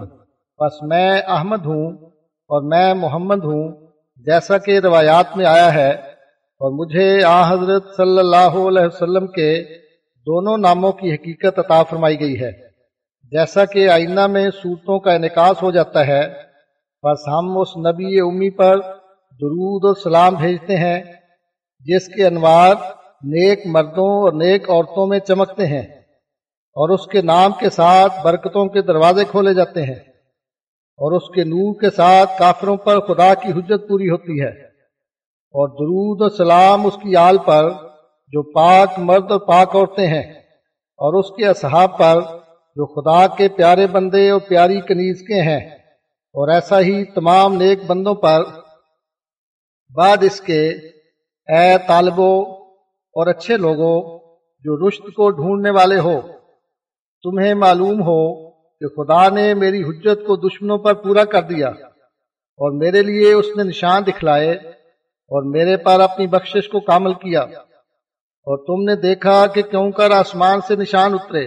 [0.60, 1.92] بس میں احمد ہوں
[2.48, 5.90] اور میں محمد ہوں، جیسا کہ روایات میں آیا ہے۔
[6.60, 9.64] اور مجھے آ، حضرت صلی اللہ علیہ وسلم کے
[10.26, 12.52] دونوں ناموں کی حقیقت عطا فرمائی گئی ہے۔
[13.24, 16.28] جیسا کہ آئینہ میں صورتوں کا انعکاس ہو جاتا ہے،
[17.04, 18.80] بس ہم اس نبی امی پر
[19.42, 21.04] درود اور سلام بھیجتے ہیں،
[21.80, 22.76] جس کے انوار
[23.24, 25.82] نیک مردوں اور نیک عورتوں میں چمکتے ہیں
[26.76, 30.00] اور اس کے نام کے ساتھ برکتوں کے دروازے کھولے جاتے ہیں
[31.00, 34.52] اور اس کے نور کے ساتھ کافروں پر خدا کی حجت پوری ہوتی ہے
[35.56, 37.70] اور درود و سلام اس کی آل پر
[38.34, 40.24] جو پاک مرد اور پاک عورتیں ہیں
[41.00, 42.20] اور اس کے اصحاب پر
[42.78, 45.60] جو خدا کے پیارے بندے اور پیاری کنیز کے ہیں
[46.36, 48.44] اور ایسا ہی تمام نیک بندوں پر
[49.92, 50.62] بعد اس کے
[51.48, 52.59] اے طالبوں
[53.14, 54.20] اور اچھے لوگوں
[54.64, 56.22] جو رشت کو ڈھونڈنے والے ہو،
[57.24, 62.72] تمہیں معلوم ہو کہ خدا نے میری حجت کو دشمنوں پر پورا کر دیا اور
[62.72, 68.58] میرے لیے اس نے نشان دکھلائے اور میرے پر اپنی بخشش کو کامل کیا اور
[68.58, 71.46] تم نے دیکھا کہ کیوں کر آسمان سے نشان اترے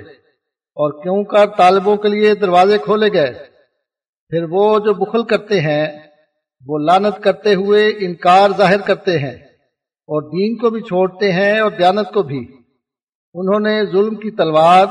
[0.74, 3.32] اور کیوں کر طالبوں کے لیے دروازے کھولے گئے۔
[4.28, 6.06] پھر وہ جو بخل کرتے ہیں،
[6.66, 9.51] وہ لانت کرتے ہوئے انکار ظاہر کرتے ہیں۔
[10.12, 12.38] اور دین کو بھی چھوڑتے ہیں اور دیانت کو بھی۔
[13.34, 14.86] انہوں نے ظلم کی تلوار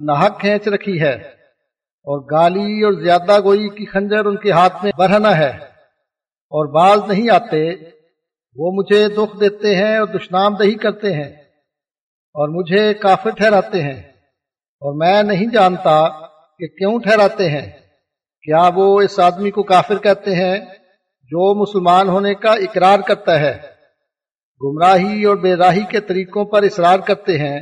[0.00, 4.92] ناحق کھینچ رکھی ہے اور گالی اور زیادہ گوئی کی خنجر ان کے ہاتھ میں
[4.98, 5.50] برہنا ہے۔
[6.50, 7.70] اور باز نہیں آتے،
[8.56, 11.32] وہ مجھے دکھ دیتے ہیں اور دشنام دہی کرتے ہیں
[12.34, 14.02] اور مجھے کافر ٹھہراتے ہیں۔
[14.80, 16.08] اور میں نہیں جانتا
[16.58, 17.70] کہ کیوں ٹھہراتے ہیں۔
[18.42, 20.58] کیا وہ اس آدمی کو کافر کہتے ہیں
[21.22, 23.75] جو مسلمان ہونے کا اقرار کرتا ہے؟
[24.62, 27.60] گمراہی اور بے راہی کے طریقوں پر اصرار کرتے ہیں۔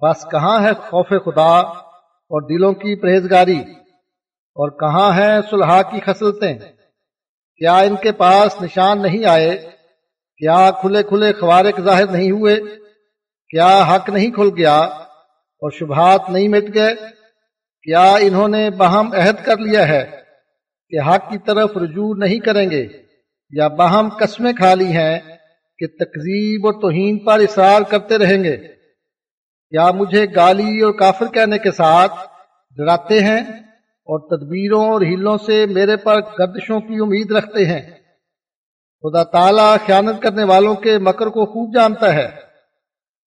[0.00, 1.58] بس کہاں ہے خوف خدا
[2.30, 3.60] اور دلوں کی پرہیزگاری؟
[4.56, 6.58] اور کہاں ہے صلحہ کی خصلتیں؟
[7.56, 9.58] کیا ان کے پاس نشان نہیں آئے؟
[10.36, 12.56] کیا کھلے کھلے خوارق ظاہر نہیں ہوئے؟
[13.48, 16.94] کیا حق نہیں کھل گیا اور شبہات نہیں مٹ گئے؟
[17.82, 20.10] کیا انہوں نے بہم عہد کر لیا ہے
[20.88, 22.86] کہ حق کی طرف رجوع نہیں کریں گے
[23.50, 25.18] یا بہم قسمیں کھا لی ہیں؟
[25.78, 28.56] کہ تقزیب اور توہین پر اصرار کرتے رہیں گے۔
[29.70, 32.12] کیا مجھے گالی اور کافر کہنے کے ساتھ
[32.76, 33.40] ڈراتے ہیں
[33.80, 37.90] اور تدبیروں اور ہیلوں سے میرے پر گردشوں کی امید رکھتے ہیں۔
[39.02, 42.28] خدا تعالیٰ خیانت کرنے والوں کے مکر کو خوب جانتا ہے۔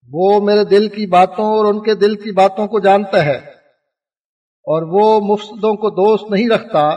[0.08, 3.36] وہ میرے دل کی باتوں اور ان کے دل کی باتوں کو جانتا ہے۔
[4.64, 6.88] اور وہ مفسدوں کو دوست نہیں رکھتا۔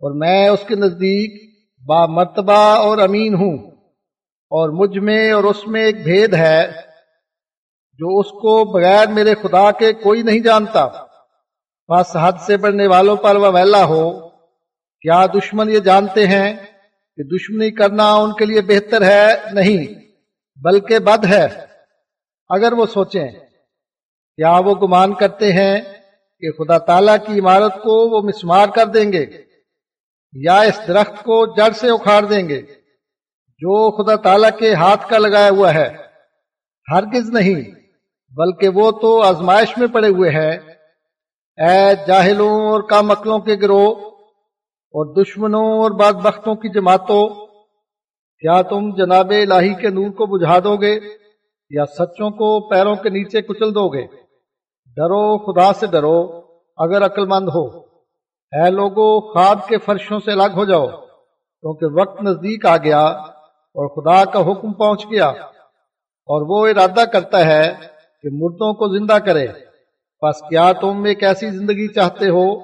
[0.00, 1.54] اور میں اس کے نزدیک
[1.86, 3.77] با مرتبہ اور امین ہوں۔
[4.50, 6.72] اور مجھ میں اور اس میں ایک بھید ہے
[7.92, 10.88] جو اس کو بغیر میرے خدا کے کوئی نہیں جانتا۔
[11.88, 14.28] بس حد سے بڑھنے والوں پر وہ ویلا ہو۔
[15.00, 16.54] کیا دشمن یہ جانتے ہیں
[17.16, 19.94] کہ دشمنی کرنا ان کے لیے بہتر ہے؟ نہیں،
[20.56, 21.46] بلکہ بد ہے۔
[22.48, 23.28] اگر وہ سوچیں،
[24.36, 25.80] کیا وہ گمان کرتے ہیں
[26.40, 29.26] کہ خدا تعالی کی عمارت کو وہ مسمار کر دیں گے
[30.32, 32.77] یا اس درخت کو جڑ سے اکھاڑ دیں گے؟
[33.62, 35.88] جو خدا تعالی کے ہاتھ کا لگایا ہوا ہے،
[36.88, 37.62] ہرگز نہیں،
[38.32, 40.52] بلکہ وہ تو آزمائش میں پڑے ہوئے ہیں۔
[41.58, 43.88] اے جاہلوں اور کام عقلوں کے گروہ،
[44.94, 47.24] اور دشمنوں اور بعد بختوں کی جماعتوں،
[48.42, 50.94] کیا تم جناب الہی کے نور کو بجھا دو گے
[51.70, 54.06] یا سچوں کو پیروں کے نیچے کچل دو گے؟
[54.96, 56.18] ڈرو، خدا سے ڈرو،
[56.78, 57.66] اگر عقل مند ہو۔
[58.52, 63.02] اے لوگو، خواب کے فرشوں سے الگ ہو جاؤ، کیونکہ وقت نزدیک آ گیا۔
[63.68, 65.28] اور خدا کا حکم پہنچ گیا۔
[66.30, 67.74] اور وہ ارادہ کرتا ہے
[68.22, 69.46] کہ مردوں کو زندہ کرے۔
[70.22, 72.58] بس کیا تم ایک ایسی زندگی چاہتے ہو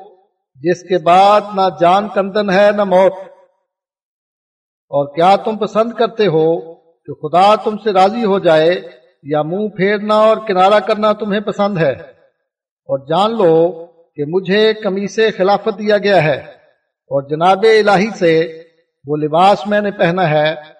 [0.54, 3.12] جس کے بعد نہ جان کندن ہے نہ موت؟
[4.88, 8.80] اور کیا تم پسند کرتے ہو کہ خدا تم سے راضی ہو جائے
[9.22, 15.06] یا منہ پھیرنا اور کنارہ کرنا تمہیں پسند ہے؟ اور جان لو کہ مجھے کمی
[15.06, 16.36] سے خلافت دیا گیا ہے۔
[17.06, 18.62] اور جناب الہی سے
[19.06, 20.73] وہ لباس میں نے پہنا ہے۔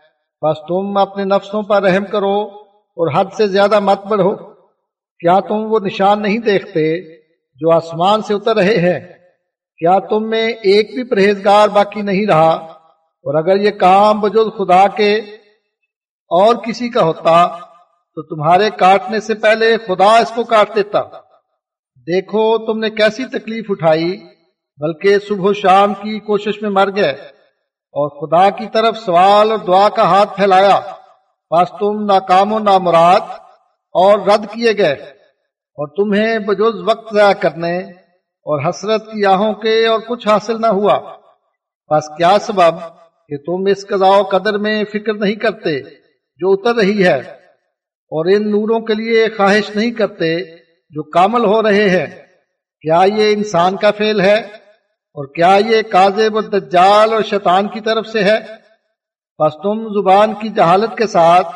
[0.45, 2.43] بس تم اپنے نفسوں پر رحم کرو
[2.73, 4.37] اور حد سے زیادہ مت بڑھو۔
[5.19, 7.15] کیا تم وہ نشان نہیں دیکھتے
[7.55, 9.01] جو آسمان سے اتر رہے ہیں؟
[9.79, 12.51] کیا تم میں ایک بھی پرہیزگار باقی نہیں رہا؟
[13.25, 15.15] اور اگر یہ کام بجود خدا کے
[16.29, 17.47] اور کسی کا ہوتا
[18.15, 21.03] تو تمہارے کاٹنے سے پہلے خدا اس کو کاٹ دیتا۔
[21.97, 24.25] دیکھو تم نے کیسی تکلیف اٹھائی،
[24.79, 27.34] بلکہ صبح و شام کی کوشش میں مر گئے۔
[27.95, 30.81] اور خدا کی طرف سوال اور دعا کا ہاتھ پھیلایا۔
[31.51, 33.21] بس تم ناکام و نامراد
[33.93, 34.93] اور رد کیے گئے
[35.77, 40.67] اور تمہیں بجوز وقت ضائع کرنے اور حسرت کی آہوں کے اور کچھ حاصل نہ
[40.67, 41.17] ہوا۔
[41.91, 42.81] بس کیا سبب
[43.29, 45.81] کہ تم اس قضاء و قدر میں فکر نہیں کرتے
[46.37, 47.19] جو اتر رہی ہے
[48.11, 50.57] اور ان نوروں کے لیے خواہش نہیں کرتے
[50.91, 52.07] جو کامل ہو رہے ہیں۔
[52.81, 54.64] کیا یہ انسان کا فعل ہے؟
[55.15, 58.39] اور کیا یہ کاذب دجال اور شیطان کی طرف سے ہے؟
[59.39, 61.47] بس تم زبان کی جہالت کے ساتھ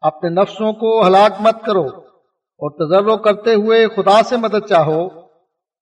[0.00, 1.86] اپنے نفسوں کو ہلاک مت کرو
[2.58, 5.08] اور تجرب کرتے ہوئے خدا سے مدد چاہو۔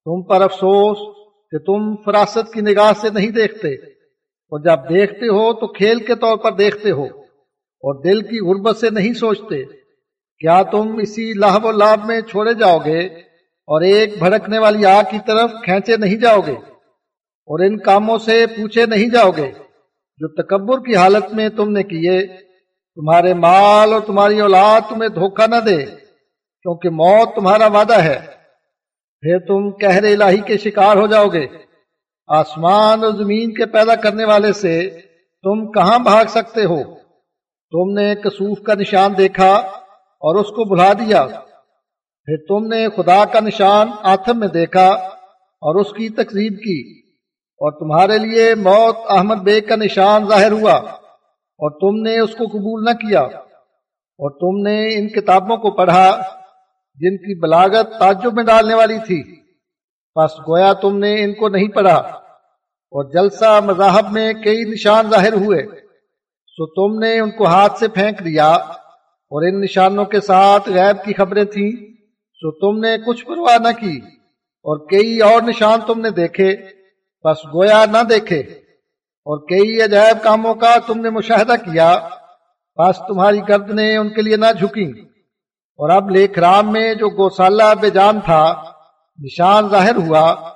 [0.04, 1.16] تم پر افسوس
[1.50, 3.74] کہ تم فراست کی نگاہ سے نہیں دیکھتے۔
[4.52, 8.76] اور جب دیکھتے ہو تو کھیل کے طور پر دیکھتے ہو اور دل کی غربت
[8.76, 9.64] سے نہیں سوچتے۔
[10.38, 13.06] کیا تم اسی لاہ و لاب میں چھوڑے جاؤ گے
[13.68, 16.71] اور ایک بھڑکنے والی آگ کی طرف کھینچے نہیں جاؤ گے؟
[17.52, 19.52] اور ان کاموں سے پوچھے نہیں جاؤ گے۔
[20.18, 22.26] جو تکبر کی حالت میں تم نے کیے،
[22.94, 25.86] تمہارے مال اور تمہاری اولاد تمہیں دھوکہ نہ دے،
[26.62, 28.18] کیونکہ موت تمہارا وعدہ ہے۔
[29.20, 31.46] پھر تم کہر الہی کے شکار ہو جاؤ گے۔
[32.28, 34.90] آسمان اور زمین کے پیدا کرنے والے سے
[35.42, 36.82] تم کہاں بھاگ سکتے ہو؟
[37.70, 39.54] تم نے کسوف کا نشان دیکھا
[39.94, 41.26] اور اس کو بلا دیا۔
[42.24, 44.88] پھر تم نے خدا کا نشان آتم میں دیکھا
[45.60, 47.01] اور اس کی تقریب کی۔
[47.64, 52.46] اور تمہارے لیے موت احمد بیگ کا نشان ظاہر ہوا اور تم نے اس کو
[52.46, 56.22] قبول نہ کیا اور تم نے ان کتابوں کو پڑھا
[56.94, 59.40] جن کی بلاگت تعجب میں ڈالنے والی تھی۔
[60.16, 65.32] بس گویا تم نے ان کو نہیں پڑھا اور جلسہ مذاہب میں کئی نشان ظاہر
[65.32, 65.62] ہوئے۔
[66.46, 71.04] سو تم نے ان کو ہاتھ سے پھینک دیا اور ان نشانوں کے ساتھ غیب
[71.04, 71.70] کی خبریں تھیں۔
[72.34, 73.96] سو تم نے کچھ پرواہ نہ کی
[74.64, 76.81] اور کئی اور نشان تم نے دیکھے۔
[77.24, 78.40] بس گویا نہ دیکھے۔
[79.24, 82.08] اور کئی عجائب کاموں کا تم نے مشاہدہ کیا،
[82.76, 85.04] بس تمہاری گردنیں ان کے لیے نہ جھکیں
[85.76, 88.62] اور اب لیکھ رام میں جو گوسالہ بے جان تھا،
[89.24, 90.52] نشان ظاہر ہوا۔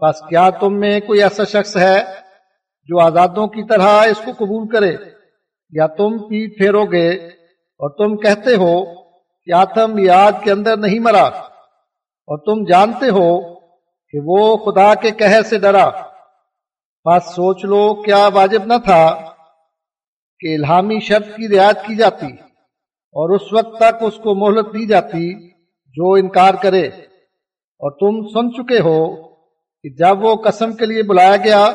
[0.00, 2.04] بس کیا تم میں کوئی ایسا شخص ہے
[2.84, 4.96] جو آزادوں کی طرح اس کو قبول کرے؟
[5.70, 7.10] یا تم پیٹ پھیرو گے
[7.56, 8.84] اور تم کہتے ہو
[9.44, 13.61] کہ آتم یاد کے اندر نہیں مرا؟ اور تم جانتے ہو
[14.12, 15.90] کہ وہ خدا کے کہہ سے ڈرا۔
[17.04, 19.34] بس سوچ لو، کیا واجب نہ تھا
[20.38, 24.86] کہ الہامی شرط کی رعایت کی جاتی اور اس وقت تک اس کو مہلت دی
[24.86, 25.50] جاتی
[25.86, 26.86] جو انکار کرے۔
[27.84, 29.28] اور تم سن چکے ہو
[29.82, 31.72] کہ جب وہ قسم کے لیے بلایا گیا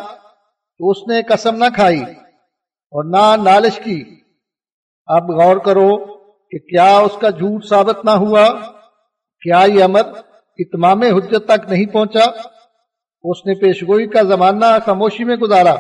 [0.78, 2.02] تو اس نے قسم نہ کھائی
[2.92, 4.04] اور نہ نالش کی۔
[5.06, 6.18] اب غور کرو
[6.50, 8.50] کہ کیا اس کا جھوٹ ثابت نہ ہوا۔
[9.42, 10.02] کیا یہ امر
[10.60, 12.26] اتمام حجت تک نہیں پہنچا،
[13.24, 15.74] اس نے پیشگوئی کا زمانہ خاموشی میں گزارا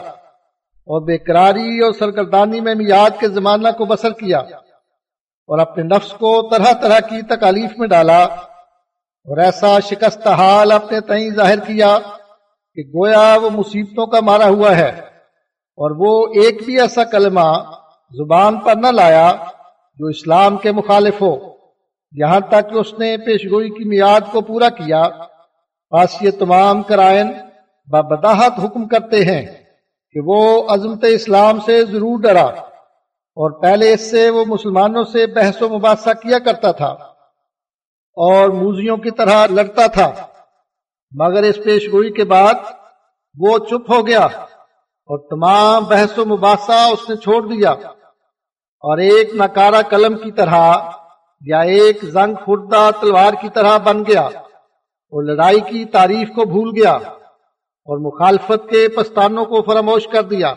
[0.87, 6.49] اور بےقراری اور سرگردانی میں میاد کے زمانہ کو بسر کیا اور اپنے نفس کو
[6.49, 11.97] طرح طرح کی تکالیف میں ڈالا اور ایسا شکست حال اپنے تئیں ظاہر کیا
[12.75, 14.89] کہ گویا وہ مصیبتوں کا مارا ہوا ہے
[15.77, 17.63] اور وہ ایک بھی ایسا کلمہ
[18.11, 19.33] زبان پر نہ لایا
[19.97, 21.56] جو اسلام کے مخالف ہو۔
[22.11, 25.03] یہاں تک کہ اس نے پیشگوئی کی میاد کو پورا کیا۔
[25.91, 27.31] بس یہ تمام کرائن
[27.87, 29.45] بابداحت حکم کرتے ہیں
[30.11, 32.45] کہ وہ عظمت اسلام سے ضرور ڈرا
[33.37, 36.87] اور پہلے اس سے وہ مسلمانوں سے بحث و مباحثہ کیا کرتا تھا
[38.17, 40.11] اور موزیوں کی طرح لڑتا تھا۔
[41.11, 42.53] مگر اس پیشگوئی کے بعد
[43.39, 44.25] وہ چپ ہو گیا
[45.09, 47.71] اور تمام بحث و مباحثہ اس نے چھوڑ دیا
[48.83, 50.73] اور ایک نکارا قلم کی طرح
[51.41, 56.69] یا ایک زنگ خوردہ تلوار کی طرح بن گیا اور لڑائی کی تعریف کو بھول
[56.69, 56.93] گیا
[57.87, 60.49] اور مخالفت کے پستانوں کو فراموش کر دیا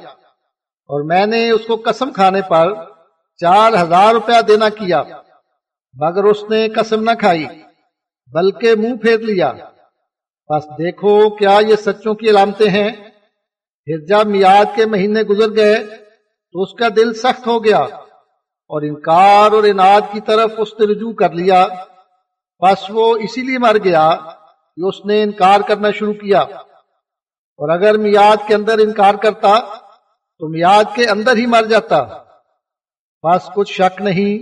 [0.91, 2.75] اور میں نے اس کو قسم کھانے پر
[3.37, 5.03] چار ہزار روپیہ دینا کیا،
[5.95, 7.47] مگر اس نے قسم نہ کھائی،
[8.33, 9.53] بلکہ منہ پھیر لیا۔
[10.49, 12.91] بس دیکھو کیا یہ سچوں کی علامتیں ہیں۔
[13.85, 15.75] پھر جب میاد کے مہینے گزر گئے
[16.53, 17.87] تو اس کا دل سخت ہو گیا۔
[18.71, 21.67] اور انکار اور انعد کی طرف اس نے رجوع کر لیا۔
[22.61, 24.11] بس وہ اسی لیے مر گیا
[24.77, 29.59] کہ اس نے انکار کرنا شروع کیا۔ اور اگر میاد کے اندر انکار کرتا
[30.39, 32.05] تو میاد کے اندر ہی مر جاتا۔
[33.23, 34.39] بس کچھ شک نہیں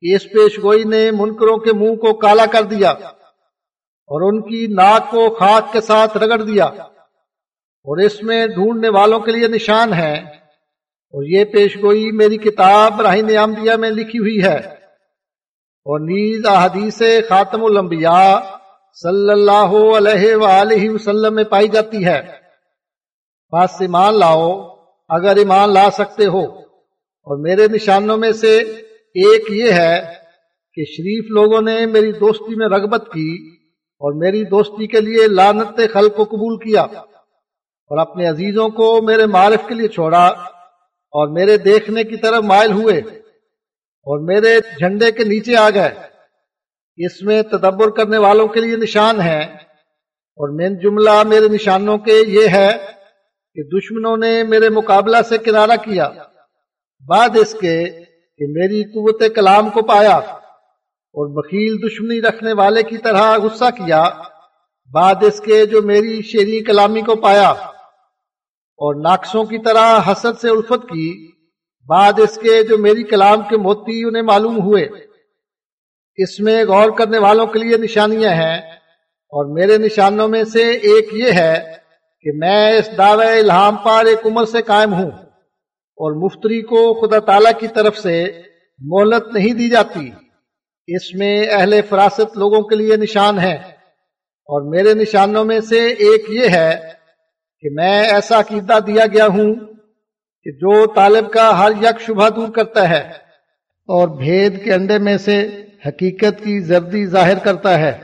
[0.00, 4.66] کہ اس پیش گوئی نے منکروں کے منہ کو کالا کر دیا اور ان کی
[4.66, 9.92] ناک کو خاک کے ساتھ رگڑ دیا۔ اور اس میں ڈھونڈنے والوں کے لیے نشان
[9.94, 10.45] ہے۔
[11.06, 14.56] اور یہ پیش گوئی میری کتاب راہین عامدیہ میں لکھی ہوئی ہے۔
[15.84, 18.38] اور نیز احادیث خاتم الانبیاء
[19.02, 22.22] صلی اللہ علیہ وآلہ وسلم میں پائی جاتی ہے۔
[23.52, 24.76] بس ایمان لاؤ،
[25.08, 26.44] اگر ایمان لا سکتے ہو۔
[27.26, 28.58] اور میرے نشانوں میں سے
[29.14, 30.02] ایک یہ ہے
[30.74, 35.80] کہ شریف لوگوں نے میری دوستی میں رغبت کی اور میری دوستی کے لیے لانت
[35.92, 40.32] خلق کو قبول کیا اور اپنے عزیزوں کو میرے معرف کے لیے چھوڑا۔
[41.10, 45.90] اور میرے دیکھنے کی طرف مائل ہوئے اور میرے جھنڈے کے نیچے آ گئے۔
[46.96, 52.12] اس میں تدبر کرنے والوں کے لیے نشان ہے اور مین جملہ میرے نشانوں کے
[52.26, 52.72] یہ ہے
[53.54, 56.10] کہ دشمنوں نے میرے مقابلہ سے کنارہ کیا۔
[57.08, 57.84] بعد اس کے
[58.38, 64.10] کہ میری قوت کلام کو پایا اور بخیل دشمنی رکھنے والے کی طرح غصہ کیا۔
[64.92, 67.54] بعد اس کے جو میری شیری کلامی کو پایا۔
[68.78, 71.30] اور ناقصوں کی طرح حسد سے الفت کی،
[71.88, 74.88] بعد اس کے جو میری کلام کے موتی انہیں معلوم ہوئے۔
[76.16, 78.58] اس میں غور کرنے والوں کے لیے نشانیاں ہیں۔
[79.28, 81.76] اور میرے نشانوں میں سے ایک یہ ہے
[82.20, 85.10] کہ میں اس دعوے الہام پر ایک عمر سے قائم ہوں۔
[85.96, 88.42] اور مفتری کو خدا تعالی کی طرف سے
[88.78, 90.10] مہلت نہیں دی جاتی۔
[90.86, 93.54] اس میں اہل فراست لوگوں کے لیے نشان ہے
[94.44, 96.95] اور میرے نشانوں میں سے ایک یہ ہے
[97.66, 99.54] کہ میں ایسا عقیدہ دیا گیا ہوں
[100.44, 103.00] کہ جو طالب کا ہر یک شبہ دور کرتا ہے
[103.88, 107.98] اور بھید کے انڈے میں سے حقیقت کی زردی ظاہر کرتا ہے،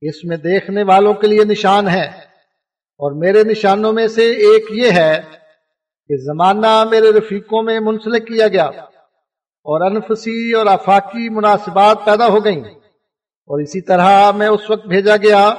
[0.00, 2.04] اس میں دیکھنے والوں کے لیے نشان ہے۔
[2.98, 5.20] اور میرے نشانوں میں سے ایک یہ ہے
[6.08, 12.44] کہ زمانہ میرے رفیقوں میں منسلک کیا گیا اور انفسی اور آفاقی مناسبات پیدا ہو
[12.44, 12.64] گئیں۔
[13.46, 15.54] اور اسی طرح میں اس وقت بھیجا گیا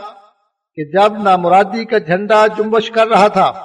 [0.75, 3.63] کہ جب نامرادی کا جھنڈا جنبش کر رہا تھا،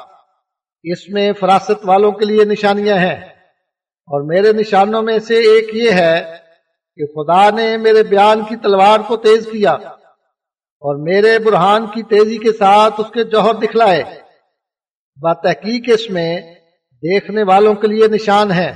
[0.82, 3.40] اس میں فراست والوں کے لیے نشانیاں ہیں۔
[4.12, 6.36] اور میرے نشانوں میں سے ایک یہ ہے
[6.96, 12.38] کہ خدا نے میرے بیان کی تلوار کو تیز کیا اور میرے برہان کی تیزی
[12.38, 14.02] کے ساتھ اس کے جوہر دکھلائے۔
[15.16, 16.40] بتحقیق اس میں
[16.92, 18.70] دیکھنے والوں کے لیے نشان ہے۔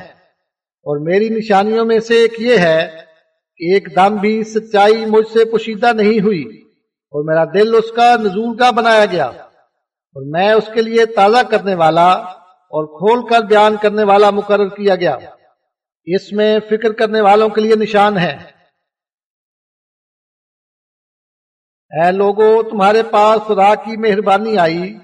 [0.82, 2.90] اور میری نشانیوں میں سے ایک یہ ہے
[3.56, 6.63] کہ ایک دم بھی سچائی مجھ سے پوشیدہ نہیں ہوئی۔
[7.14, 11.42] اور میرا دل اس کا نزول کا بنایا گیا۔ اور میں اس کے لیے تازہ
[11.50, 12.12] کرنے والا
[12.48, 15.16] اور کھول کر بیان کرنے والا مقرر کیا گیا۔
[16.04, 18.36] اس میں فکر کرنے والوں کے لیے نشان ہے۔
[21.90, 24.96] اے لوگوں تمہارے پاس خدا کی مہربانی آئی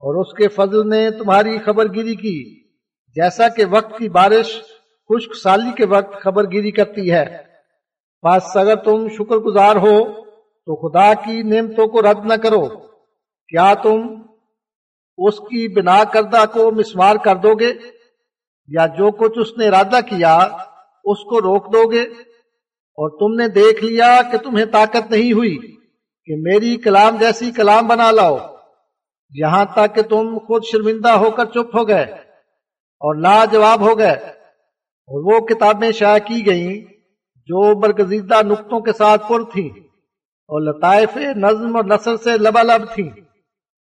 [0.00, 2.68] اور اس کے فضل نے تمہاری خبر گیری کی۔
[3.08, 4.62] جیسا کہ وقت کی بارش
[5.08, 7.42] خشک سالی کے وقت خبر گیری کرتی ہے۔
[8.22, 10.29] بس اگر تم شکر گزار ہو
[10.66, 12.68] تو خدا کی نعمتوں کو رد نہ کرو۔
[13.48, 14.22] کیا تم
[15.18, 17.72] اس کی بنا کردہ کو مسمار کر دو گے؟
[18.68, 20.36] یا جو کچھ اس نے ارادہ کیا،
[21.04, 25.58] اس کو روک دو گے؟ اور تم نے دیکھ لیا کہ تمہیں طاقت نہیں ہوئی
[26.24, 28.38] کہ میری کلام جیسی کلام بنا لاؤ،
[29.30, 32.02] یہاں تک کہ تم خود شرمندہ ہو کر چپ ہو گئے
[33.00, 34.40] اور لاجواب ہو گئے۔
[35.12, 36.92] اور وہ کتابیں شائع کی گئیں
[37.36, 39.89] جو برگزیدہ نقطوں کے ساتھ پر تھیں۔
[40.50, 43.08] اور لطائف نظم اور نثر سے لبالب تھیں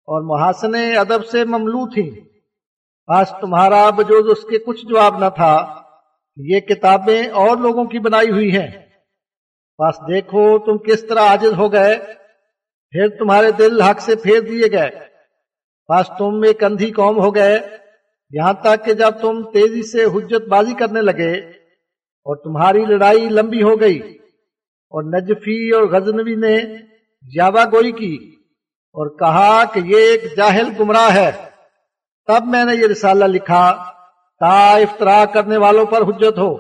[0.05, 2.11] اور محاسن ادب سے مملو تھیں۔
[3.09, 5.83] بس تمہارا بجوز اس کے کچھ جواب نہ تھا۔
[6.37, 8.69] یہ کتابیں اور لوگوں کی بنائی ہوئی ہیں۔
[9.79, 11.99] بس دیکھو تم کس طرح عاجز ہو گئے۔
[12.91, 14.91] پھر تمہارے دل حق سے پھیر دیے گئے۔
[15.89, 17.59] بس تم ایک اندھی قوم ہو گئے۔
[18.31, 21.33] یہاں تک کہ جب تم تیزی سے حجت بازی کرنے لگے
[22.25, 24.16] اور تمہاری لڑائی لمبی ہو گئی۔
[24.97, 26.61] اور نجفی اور غزنوی نے
[27.37, 28.35] جاوا گوئی کی
[28.93, 31.31] اور کہا کہ یہ ایک جاہل گمراہ ہے۔
[32.27, 33.93] تب میں نے یہ رسالہ لکھا،
[34.41, 36.55] تا افطرا کرنے والوں پر حجت ہو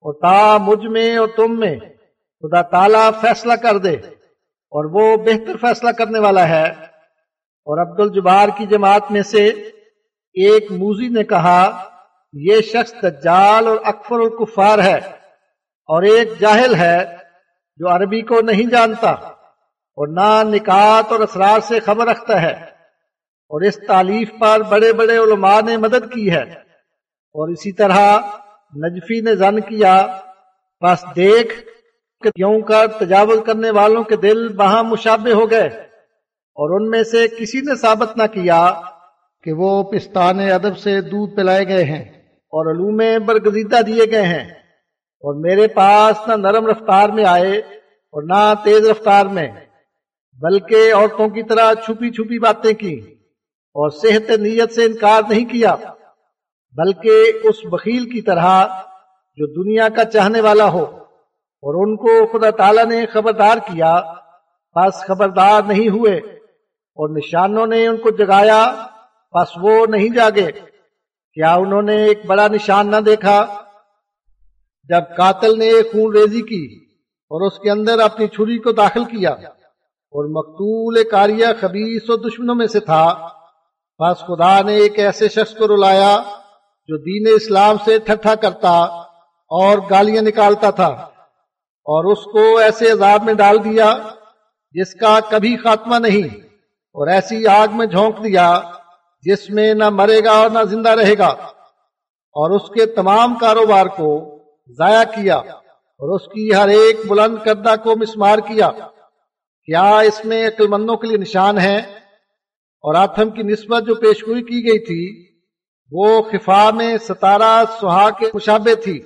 [0.00, 1.76] اور تا مجھ میں اور تم میں
[2.40, 6.68] خدا تعالی فیصلہ کر دے اور وہ بہتر فیصلہ کرنے والا ہے۔
[7.64, 9.46] اور عبد الجبار کی جماعت میں سے
[10.32, 11.88] ایک موزی نے کہا،
[12.32, 14.98] یہ شخص دجال اور اکفر الکفار ہے
[15.86, 17.25] اور ایک جاہل ہے۔
[17.78, 19.10] جو عربی کو نہیں جانتا
[19.98, 22.52] اور نہ نکات اور اسرار سے خبر رکھتا ہے
[23.50, 26.42] اور اس تعلیف پر بڑے بڑے علماء نے مدد کی ہے
[27.34, 28.18] اور اسی طرح
[28.76, 30.06] نجفی نے زن کیا،
[30.82, 31.54] بس دیکھ
[32.22, 35.66] کہ یوں کر تجاوز کرنے والوں کے دل وہاں مشابے ہو گئے
[36.56, 38.72] اور ان میں سے کسی نے ثابت نہ کیا
[39.44, 42.04] کہ وہ پستان ادب سے دودھ پلائے گئے ہیں
[42.52, 44.55] اور علوم برگزیدہ دیے گئے ہیں۔
[45.26, 47.58] اور میرے پاس نہ نرم رفتار میں آئے
[48.12, 49.48] اور نہ تیز رفتار میں،
[50.40, 53.14] بلکہ عورتوں کی طرح چھپی چھپی باتیں کی
[53.52, 55.76] اور صحت نیت سے انکار نہیں کیا،
[56.76, 58.66] بلکہ اس بخیل کی طرح
[59.36, 60.84] جو دنیا کا چاہنے والا ہو۔
[61.62, 64.02] اور ان کو خدا تعالی نے خبردار کیا
[64.74, 66.16] بس خبردار نہیں ہوئے
[66.96, 68.86] اور نشانوں نے ان کو جگایا
[69.34, 70.52] بس وہ نہیں جاگے۔
[71.32, 73.62] کیا انہوں نے ایک بڑا نشان نہ دیکھا؟
[74.90, 76.64] جب قاتل نے خون ریزی کی
[77.30, 79.30] اور اس کے اندر اپنی چھری کو داخل کیا
[80.14, 83.04] اور مقتول کاریہ خبیص و دشمنوں میں سے تھا
[84.00, 86.12] بس خدا نے ایک ایسے شخص کو رلایا
[86.88, 88.72] جو دین اسلام سے ٹھٹھا کرتا
[89.50, 90.88] اور گالیاں نکالتا تھا
[91.86, 93.92] اور اس کو ایسے عذاب میں ڈال دیا
[94.74, 96.28] جس کا کبھی خاتمہ نہیں
[96.94, 98.48] اور ایسی آگ میں جھونک دیا
[99.24, 101.28] جس میں نہ مرے گا اور نہ زندہ رہے گا
[102.36, 104.10] اور اس کے تمام کاروبار کو
[104.68, 108.70] ضائع کیا اور اس کی ہر ایک بلند کردہ کو مسمار کیا۔
[109.64, 114.42] کیا اس میں عقل مندوں کے لیے نشان ہے؟ اور آتھم کی نسبت جو پیشگوئی
[114.42, 115.26] کی گئی تھی،
[115.92, 118.98] وہ خفا میں ستارہ سہا کے مشابے تھی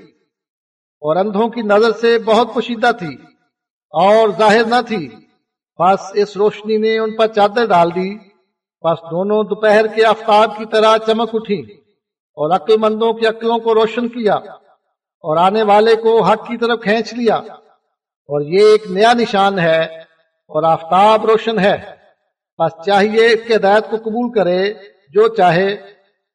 [1.01, 3.15] اور اندھوں کی نظر سے بہت پوشیدہ تھی
[3.91, 5.09] اور ظاہر نہ تھی۔
[5.79, 8.19] بس اس روشنی نے ان پر چادر ڈال دی۔
[8.83, 11.61] بس دونوں دوپہر کے آفتاب کی طرح چمک اٹھی
[12.33, 14.37] اور عقل مندوں کی عقلوں کو روشن کیا۔
[15.21, 19.83] اور آنے والے کو حق کی طرف کھینچ لیا۔ اور یہ ایک نیا نشان ہے
[20.49, 21.77] اور آفتاب روشن ہے۔
[22.59, 24.73] بس چاہیے اس کے ہدایت کو قبول کرے
[25.09, 25.77] جو چاہے۔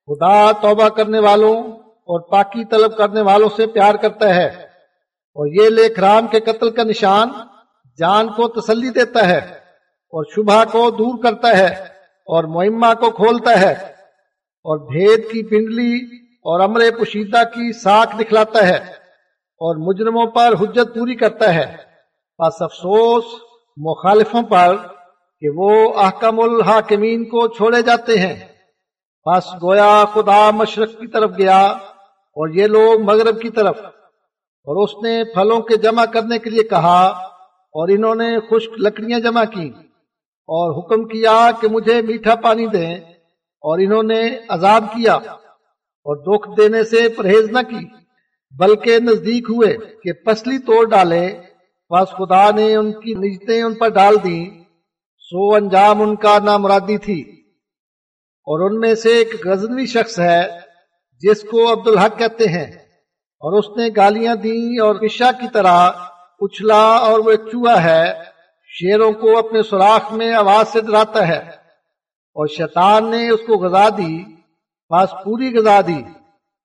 [0.07, 4.47] خدا توبہ کرنے والوں اور پاکی طلب کرنے والوں سے پیار کرتا ہے۔
[5.35, 7.29] اور یہ لیک رام کے قتل کا نشان
[7.97, 11.73] جان کو تسلی دیتا ہے اور شبہ کو دور کرتا ہے
[12.25, 13.73] اور معمہ کو کھولتا ہے۔
[14.63, 18.77] اور بھید کی پنڈلی اور امر پوشیدہ کی ساکھ دکھلاتا ہے
[19.59, 21.75] اور مجرموں پر حجت پوری کرتا ہے۔
[22.39, 23.23] بس افسوس،
[23.77, 24.75] مخالفوں پر
[25.39, 28.45] کہ وہ احکم الحاکمین کو چھوڑے جاتے ہیں۔
[29.25, 33.77] بس گویا خدا مشرق کی طرف گیا اور یہ لوگ مغرب کی طرف۔
[34.67, 37.07] اور اس نے پھلوں کے جمع کرنے کے لیے کہا
[37.49, 39.69] اور انہوں نے خشک لکڑیاں جمع کی
[40.47, 42.95] اور حکم کیا کہ مجھے میٹھا پانی دیں
[43.61, 45.19] اور انہوں نے عذاب کیا۔
[46.05, 47.85] اور دکھ دینے سے پرہیز نہ کی،
[48.59, 51.41] بلکہ نزدیک ہوئے کہ پسلی توڑ ڈالے
[51.89, 54.63] بس خدا نے ان کی نجتیں ان پر ڈال دیں،
[55.17, 57.21] سو انجام ان کا نامرادی تھی۔
[58.43, 60.59] اور ان میں سے ایک غزنوی شخص ہے،
[61.19, 62.71] جس کو عبدالحق کہتے ہیں۔
[63.39, 65.91] اور اس نے گالیاں دی اور عشا کی طرح
[66.39, 68.13] اچھلا اور وہ ایک چوہا ہے،
[68.67, 71.39] شیروں کو اپنے سوراخ میں آواز سے ڈراتا ہے۔
[72.33, 74.34] اور شیطان نے اس کو غذا دی۔
[74.89, 75.99] پاس پوری غذا دی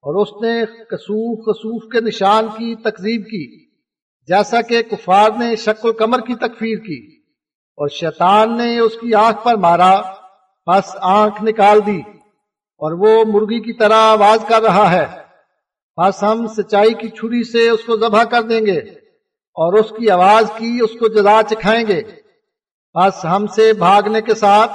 [0.02, 3.70] اور اس نے کسوف کسوف کے نشان کی تقزیب کی،
[4.26, 7.20] جیسا کہ کفار نے شکل کمر کی تکفیر کی۔
[7.70, 10.00] اور شیطان نے اس کی آنکھ پر مارا
[10.66, 12.00] بس آنکھ نکال دی۔
[12.78, 15.06] اور وہ مرغی کی طرح آواز کر رہا ہے۔
[15.96, 18.78] بس ہم سچائی کی چھری سے اس کو ذبح کر دیں گے
[19.54, 22.02] اور اس کی آواز کی اس کو جزا چکھائیں گے۔
[22.94, 24.72] بس ہم سے بھاگنے کے ساتھ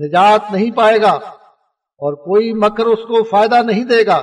[0.00, 1.18] نجات نہیں پائے گا۔
[2.02, 4.16] اور کوئی مکر اس کو فائدہ نہیں دے گا۔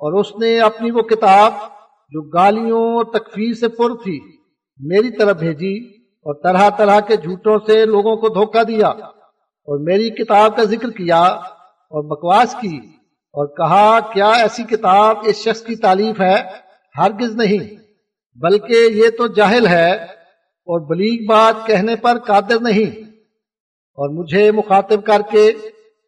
[0.00, 1.52] اور اس نے اپنی وہ کتاب
[2.10, 4.18] جو گالیوں اور تکفیر سے پر تھی،
[4.78, 10.10] میری طرف بھیجی اور طرح طرح کے جھوٹوں سے لوگوں کو دھوکہ دیا اور میری
[10.10, 12.76] کتاب کا ذکر کیا اور بکواس کی
[13.32, 16.42] اور کہا، کیا ایسی کتاب اس شخص کی تعلیف ہے؟
[16.98, 17.76] ہرگز نہیں،
[18.38, 23.10] بلکہ یہ تو جاہل ہے اور بلیغ بات کہنے پر قادر نہیں۔
[23.96, 25.52] اور مجھے مخاطب کر کے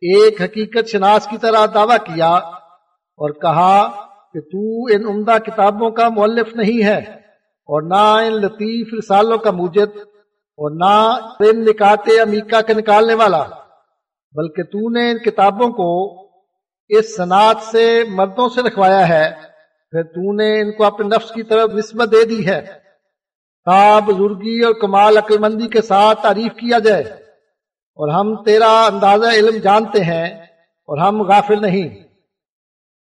[0.03, 3.89] ایک حقیقت شناس کی طرح دعویٰ کیا اور کہا
[4.33, 6.99] کہ تو ان عمدہ کتابوں کا مولف نہیں ہے
[7.67, 9.99] اور نہ ان لطیف رسالوں کا موجد
[10.57, 13.43] اور نہ ان نکاتے امیکا کے نکالنے والا،
[14.33, 16.23] بلکہ تو نے ان کتابوں کو
[16.89, 19.31] اس صنعت سے مردوں سے رکھوایا ہے،
[19.91, 22.61] پھر تو نے ان کو اپنے نفس کی طرف نسبت دے دی ہے۔
[23.65, 27.22] تا بزرگی اور کمال عقل مندی کے ساتھ تعریف کیا جائے۔
[27.95, 30.43] اور ہم تیرا اندازہ علم جانتے ہیں
[30.87, 32.05] اور ہم غافل نہیں۔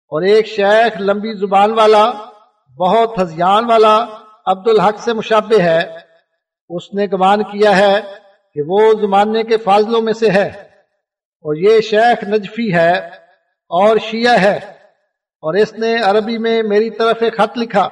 [0.09, 2.13] اور ایک شیخ لمبی زبان والا،
[2.79, 4.07] بہت ہزیان والا
[4.47, 5.97] عبد الحق سے مشابہ ہے۔
[6.69, 8.01] اس نے گمان کیا ہے
[8.55, 10.47] کہ وہ زمانے کے فاضلوں میں سے ہے۔
[11.43, 12.99] اور یہ شیخ نجفی ہے
[13.69, 14.57] اور شیعہ ہے۔
[15.43, 17.89] اور اس نے عربی میں میری طرف ایک خط لکھا،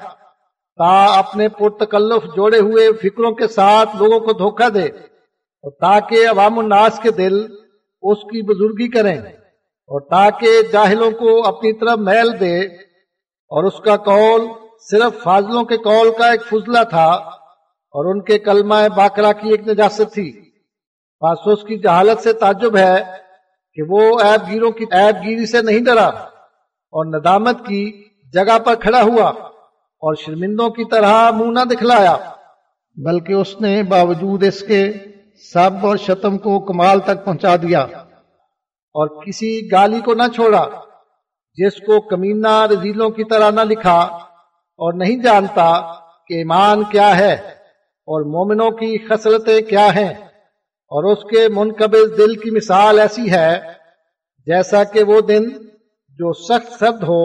[0.77, 4.89] تا اپنے پرتکلف جوڑے ہوئے فکروں کے ساتھ لوگوں کو دھوکہ دے۔
[5.69, 7.41] اور تاکہ عوام الناس کے دل
[8.03, 9.21] اس کی بزرگی کریں
[9.89, 12.65] اور تاکہ جاہلوں کو اپنی طرف محل دے
[13.51, 14.47] اور اس کا قول
[14.91, 17.11] صرف فاضلوں کے قول کا ایک فضلہ تھا
[17.91, 20.51] اور ان کے کلمہ باقرہ کی ایک نجاست تھی۔
[21.21, 23.03] پاسوس کی جہالت سے تعجب ہے
[23.75, 26.07] کہ وہ ایب گیروں کی ایب گیری سے نہیں ڈرا
[26.93, 29.29] اور ندامت کی جگہ پر کھڑا ہوا
[30.03, 32.17] اور شرمندوں کی طرح منہ نہ دکھلایا۔
[32.97, 34.93] بلکہ اس نے باوجود اس کے
[35.45, 37.81] سب اور شتم کو کمال تک پہنچا دیا
[38.95, 40.65] اور کسی گالی کو نہ چھوڑا،
[41.59, 43.99] جس کو کمینہ رزیلوں کی طرح نہ لکھا
[44.81, 45.71] اور نہیں جانتا
[46.27, 47.33] کہ ایمان کیا ہے
[48.09, 50.13] اور مومنوں کی خصلتیں کیا ہیں
[50.93, 53.61] اور اس کے منقبض دل کی مثال ایسی ہے
[54.47, 55.49] جیسا کہ وہ دن
[56.21, 57.23] جو سخت سرد ہو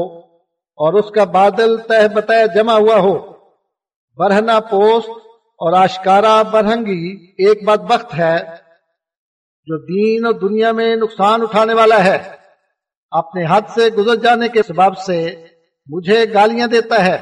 [0.78, 3.14] اور اس کا بادل تہ بتہ جمع ہوا ہو
[4.18, 5.23] برہنا پوست
[5.64, 8.40] اور آشکارا برہنگی ایک بات بخت ہے
[9.66, 12.18] جو دین اور دنیا میں نقصان اٹھانے والا ہے۔
[13.12, 15.46] اپنے حد سے گزر جانے کے سبب سے
[15.88, 17.16] مجھے گالیاں دیتا ہے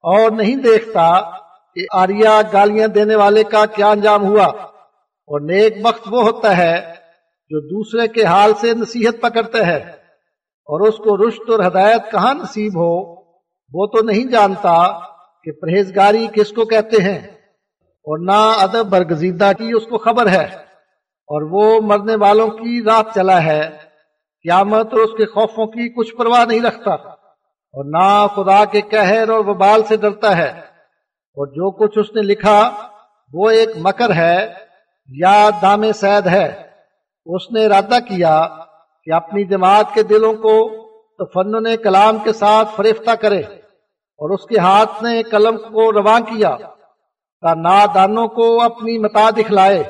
[0.00, 1.30] اور نہیں دیکھتا
[1.74, 4.46] کہ آریا گالیاں دینے والے کا کیا انجام ہوا۔
[5.26, 6.94] اور نیک وقت وہ ہوتا ہے
[7.48, 9.76] جو دوسرے کے حال سے نصیحت پکڑتا ہے۔
[10.64, 13.12] اور اس کو رشت اور ہدایت کہاں نصیب ہو؟
[13.72, 14.98] وہ تو نہیں جانتا
[15.44, 17.35] کہ پرہیزگاری کس کو کہتے ہیں۔
[18.06, 20.44] اور نہ ادب برگزیدہ کی اس کو خبر ہے،
[21.28, 23.62] اور وہ مرنے والوں کی رات چلا ہے۔
[24.44, 26.92] قیامت اور اس کے خوفوں کی کچھ پرواہ نہیں رکھتا۔
[27.74, 30.50] اور نہ خدا کے قہر اور وبال سے ڈرتا ہے۔
[31.36, 32.58] اور جو کچھ اس نے لکھا،
[33.32, 34.52] وہ ایک مکر ہے
[35.08, 36.46] یا دام سید ہے۔
[37.26, 38.46] اس نے ارادہ کیا
[39.06, 40.54] کہ اپنی جماعت کے دلوں کو
[41.18, 43.40] تفنن کلام کے ساتھ فریفتہ کرے،
[44.18, 46.56] اور اس کے ہاتھ نے قلم کو رواں کیا۔
[47.42, 49.82] تا نادانوں کو اپنی متا دکھلائے،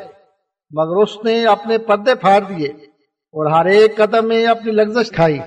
[0.71, 2.69] مگر اس نے اپنے پردے پھاڑ دیے
[3.35, 5.39] اور ہر ایک قدم میں اپنی لگزش کھائی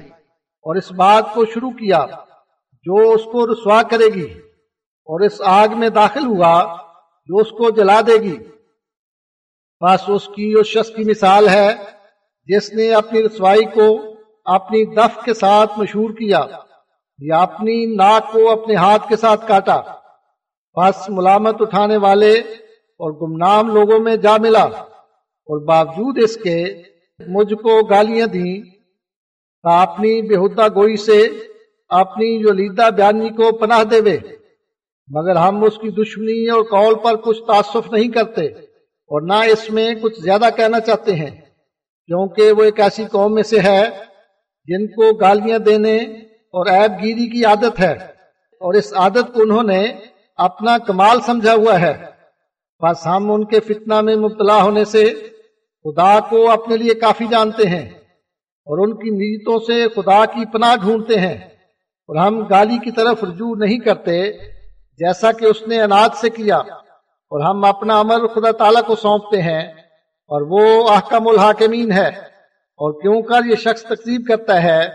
[0.65, 2.05] اور اس بات کو شروع کیا
[2.85, 4.29] جو اس کو رسوا کرے گی
[5.09, 6.53] اور اس آگ میں داخل ہوا
[7.29, 8.35] جو اس کو جلا دے گی۔
[9.81, 11.69] بس اس کی اس شخص کی مثال ہے
[12.47, 13.87] جس نے اپنی رسوائی کو
[14.45, 16.45] اپنی دف کے ساتھ مشہور کیا،
[17.19, 19.79] یا اپنی ناک کو اپنے ہاتھ کے ساتھ کاٹا۔
[20.77, 22.31] بس ملامت اٹھانے والے
[22.99, 24.63] اور گمنام لوگوں میں جا ملا
[25.49, 26.57] اور باوجود اس کے
[27.19, 28.55] مجھ کو گالیاں دیں،
[29.63, 31.19] تا اپنی بےحدہ گوئی سے
[31.91, 34.17] اپنی جولیدہ بیانی کو پناہ دے
[35.09, 38.45] مگر ہم اس کی دشمنی اور قول پر کچھ تعصف نہیں کرتے
[39.11, 41.31] اور نہ اس میں کچھ زیادہ کہنا چاہتے ہیں،
[42.09, 43.81] کیونکہ وہ ایک ایسی قوم میں سے ہے
[44.67, 45.97] جن کو گالیاں دینے
[46.55, 47.93] اور عیب گیری کی عادت ہے۔
[48.61, 49.81] اور اس عادت کو انہوں نے
[50.39, 52.05] اپنا کمال سمجھا ہوا ہے۔
[52.81, 55.13] بس ہم ان کے فتنہ میں مبتلا ہونے سے
[55.83, 57.89] خدا کو اپنے لیے کافی جانتے ہیں
[58.67, 61.37] اور ان کی نیتوں سے خدا کی پناہ ڈھونڈتے ہیں
[62.09, 64.31] اور ہم گالی کی طرف رجوع نہیں کرتے
[64.97, 69.41] جیسا کہ اس نے اناج سے کیا اور ہم اپنا عمل خدا تعالیٰ کو سونپتے
[69.41, 69.71] ہیں
[70.29, 72.07] اور وہ احکم الحاکمین ہے
[72.79, 74.87] اور کیوں کر یہ شخص تقسیب کرتا ہے؟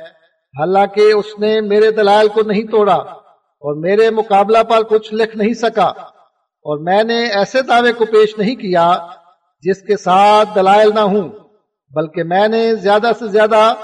[0.59, 3.24] حالانکہ اس نے میرے دلائل کو نہیں توڑا۔
[3.65, 5.87] اور میرے مقابلہ پر کچھ لکھ نہیں سکا۔
[6.65, 9.07] اور میں نے ایسے دعوے کو پیش نہیں کیا
[9.63, 11.29] جس کے ساتھ دلائل نہ ہوں،
[11.91, 13.75] بلکہ میں نے زیادہ سے زیادہ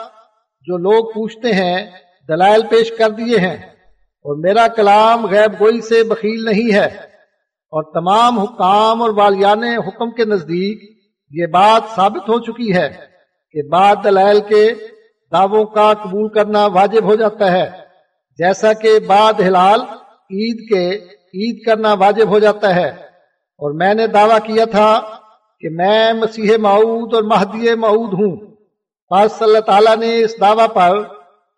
[0.60, 1.90] جو لوگ پوچھتے ہیں،
[2.28, 3.56] دلائل پیش کر دیے ہیں۔
[4.22, 6.86] اور میرا کلام غیب گوئی سے بخیل نہیں ہے۔
[7.70, 12.88] اور تمام حکام اور والیان حکم کے نزدیک یہ بات ثابت ہو چکی ہے
[13.52, 14.74] کہ بعد دلائل کے
[15.32, 17.79] دعووں کا قبول کرنا واجب ہو جاتا ہے۔
[18.40, 19.80] جیسا کہ بعد ہلال
[20.30, 22.88] عید کے عید کرنا واجب ہو جاتا ہے۔
[23.58, 25.00] اور میں نے دعویٰ کیا تھا
[25.60, 28.54] کہ میں مسیح معود اور مہدی معود ہوں۔
[29.10, 31.02] پاس اللہ تعالیٰ نے اس دعویٰ پر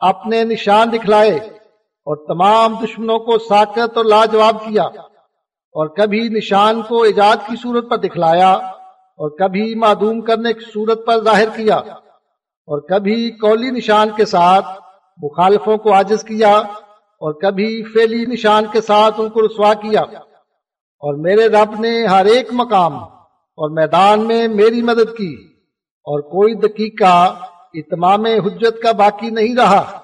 [0.00, 1.34] اپنے نشان دکھلائے
[2.04, 7.90] اور تمام دشمنوں کو ساکت اور لاجواب کیا اور کبھی نشان کو ایجاد کی صورت
[7.90, 14.08] پر دکھلایا اور کبھی معدوم کرنے کی صورت پر ظاہر کیا اور کبھی کولی نشان
[14.16, 14.66] کے ساتھ
[15.16, 21.14] مخالفوں کو عاجز کیا اور کبھی فیلی نشان کے ساتھ ان کو رسوا کیا۔ اور
[21.14, 25.34] میرے رب نے ہر ایک مقام اور میدان میں میری مدد کی
[26.04, 27.34] اور کوئی دقیقہ
[27.74, 30.00] اتمام حجت کا باقی نہیں رہا۔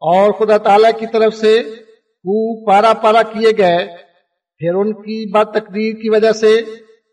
[0.00, 1.62] اور خدا تعالی کی طرف سے
[2.24, 3.96] کو پارا پارا کیے گئے۔
[4.58, 6.62] پھر ان کی بات تقدیر کی وجہ سے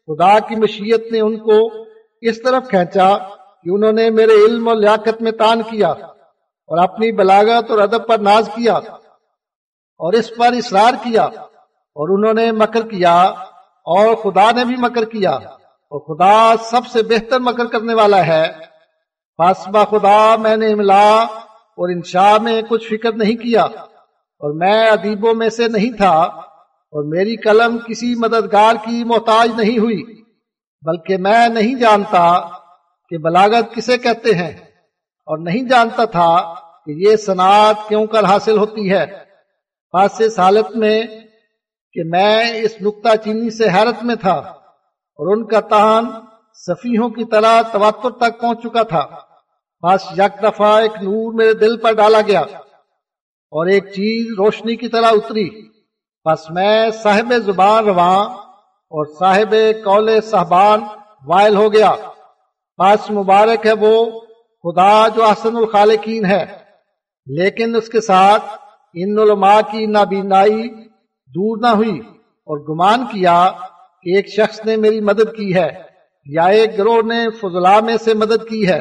[0.08, 1.86] خدا کی مشیت نے ان کو
[2.22, 3.18] اس طرف کھینچا
[3.64, 5.94] کہ انہوں نے میرے علم اور لیاقت میں تان کیا۔
[6.68, 8.74] اور اپنی بلاغت اور ادب پر ناز کیا
[10.00, 13.22] اور اس پر اصرار کیا اور انہوں نے مکر کیا
[13.86, 18.46] اور خدا نے بھی مکر کیا اور خدا سب سے بہتر مکر کرنے والا ہے۔
[19.38, 21.22] فاسبہ خدا، میں نے املا
[21.78, 26.18] اور انشاء میں کچھ فکر نہیں کیا اور میں ادیبوں میں سے نہیں تھا
[26.94, 30.04] اور میری قلم کسی مددگار کی محتاج نہیں ہوئی،
[30.82, 32.40] بلکہ میں نہیں جانتا
[33.10, 34.67] کہ بلاغت کسے کہتے ہیں۔
[35.28, 36.54] اور نہیں جانتا تھا
[36.86, 39.06] کہ یہ صنعت کیوں کر حاصل ہوتی ہے۔
[39.92, 41.04] پاس اس حالت میں
[41.94, 44.36] کہ میں اس نکتہ چینی سے حیرت میں تھا
[45.18, 46.06] اور ان کا تہان
[46.54, 49.08] صفیحوں کی طرح تواتر تک پہنچ چکا تھا۔
[49.84, 54.88] بس یک دفعہ ایک نور میرے دل پر ڈالا گیا اور ایک چیز روشنی کی
[54.88, 55.70] طرح اتری۔
[56.26, 58.26] بس میں صاحب زبان رواں
[58.90, 60.80] اور صاحب کول صاحبان
[61.26, 61.96] وائل ہو گیا۔
[62.78, 64.22] بس مبارک ہے وہ
[64.68, 66.46] خدا جو احسن الخالقین ہے،
[67.26, 68.44] لیکن اس کے ساتھ
[68.94, 70.70] ان علماء کی نابینائی
[71.30, 72.00] دور نہ ہوئی
[72.48, 73.52] اور گمان کیا
[74.02, 75.70] کہ ایک شخص نے میری مدد کی ہے
[76.26, 78.80] یا ایک گروہ نے فضلہ میں سے مدد کی ہے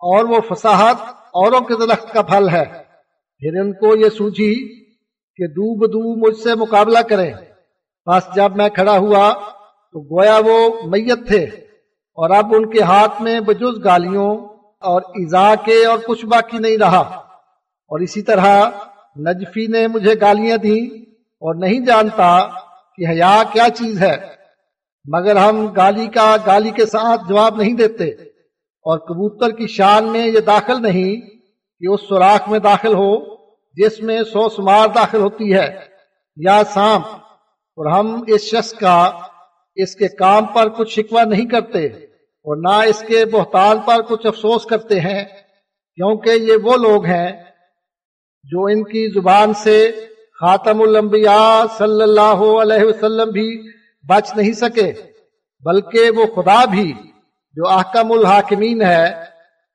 [0.00, 0.96] اور وہ فصاحت
[1.32, 2.64] اوروں کے درخت کا پھل ہے۔
[3.38, 4.78] پھر ان کو یہ سوچی
[5.36, 7.32] کہ دو بدو مجھ سے مقابلہ کریں۔
[8.06, 9.32] بس جب میں کھڑا ہوا
[9.92, 11.44] تو گویا وہ میت تھے
[12.18, 16.78] اور اب ان کے ہاتھ میں بجز گالیوں اور ایزا کے اور کچھ باقی نہیں
[16.78, 17.00] رہا۔
[17.88, 18.70] اور اسی طرح
[19.18, 22.48] نجفی نے مجھے گالیاں دی اور نہیں جانتا
[22.96, 24.16] کہ حیا کیا چیز ہے،
[25.04, 28.08] مگر ہم گالی کا گالی کے ساتھ جواب نہیں دیتے۔
[28.82, 31.20] اور کبوتر کی شان میں یہ داخل نہیں
[31.78, 33.36] کہ اس سوراخ میں داخل ہو،
[33.72, 35.78] جس میں سو سمار داخل ہوتی ہے،
[36.36, 37.06] یا سانپ۔
[37.76, 39.10] اور ہم اس شخص کا،
[39.74, 42.07] اس کے کام پر کچھ شکوہ نہیں کرتے۔
[42.48, 45.24] اور نہ اس کے بہتان پر کچھ افسوس کرتے ہیں،
[45.98, 47.30] کیونکہ یہ وہ لوگ ہیں
[48.44, 49.76] جو ان کی زبان سے
[50.40, 53.48] خاتم الانبیاء صلی اللہ علیہ وسلم بھی
[54.04, 54.92] بچ نہیں سکے،
[55.64, 56.92] بلکہ وہ خدا بھی
[57.56, 59.04] جو احکم الحاکمین ہے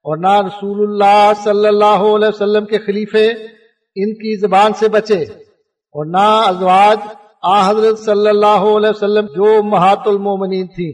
[0.05, 3.27] اور نہ رسول اللہ صلی اللہ علیہ وسلم کے خلیفے
[3.95, 5.21] ان کی زبان سے بچے
[5.95, 6.99] اور نہ ازواج
[7.43, 10.91] آ حضرت صلی اللہ علیہ وسلم جو محات المومنین تھی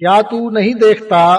[0.00, 1.38] کیا تو نہیں دیکھتا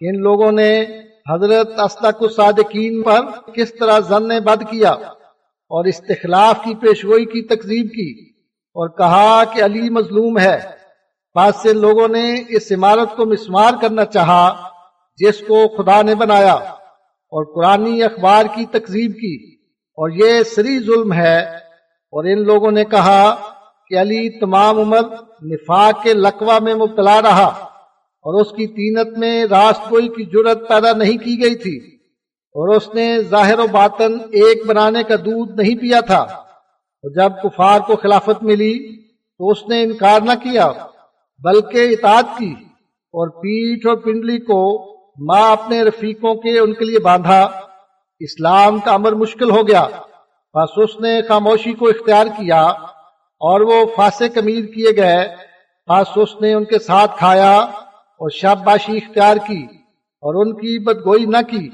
[0.00, 0.84] کہ ان لوگوں نے
[1.30, 3.20] حضرت استق الصادقین پر
[3.54, 9.64] کس طرح زن بد کیا اور استخلاف کی پیشگوئی کی تقزیب کی اور کہا کہ
[9.64, 10.60] علی مظلوم ہے۔
[11.34, 14.68] بعض سے لوگوں نے اس عمارت کو مسمار کرنا چاہا
[15.16, 21.12] جس کو خدا نے بنایا اور قرآن اخبار کی تقزیب کی اور یہ سری ظلم
[21.12, 21.40] ہے۔
[22.12, 23.34] اور ان لوگوں نے کہا
[23.88, 25.00] کہ علی تمام عمر
[25.42, 27.75] نفاق کے لقوہ میں مبتلا رہا۔
[28.26, 31.76] اور اس کی تینت میں راست کوئی کی جرت پیدا نہیں کی گئی تھی
[32.28, 37.42] اور اس نے ظاہر و باطن ایک بنانے کا دودھ نہیں پیا تھا۔ اور جب
[37.42, 40.72] کفار کو خلافت ملی تو اس نے انکار نہ کیا،
[41.44, 42.54] بلکہ اطاعت کی
[42.90, 44.92] اور پیٹھ اور پنڈلی کو
[45.24, 47.60] ماں اپنے رفیقوں کے ان کے لیے باندھا۔
[48.20, 49.86] اسلام کا امر مشکل ہو گیا،
[50.54, 52.62] بس اس نے خاموشی کو اختیار کیا
[53.40, 55.28] اور وہ فاسے کمیر کیے گئے۔
[55.88, 57.66] بس اس نے ان کے ساتھ کھایا
[58.18, 59.66] اور شاب باشی اختیار کی
[60.20, 61.70] اور ان کی بدگوئی نہ کی،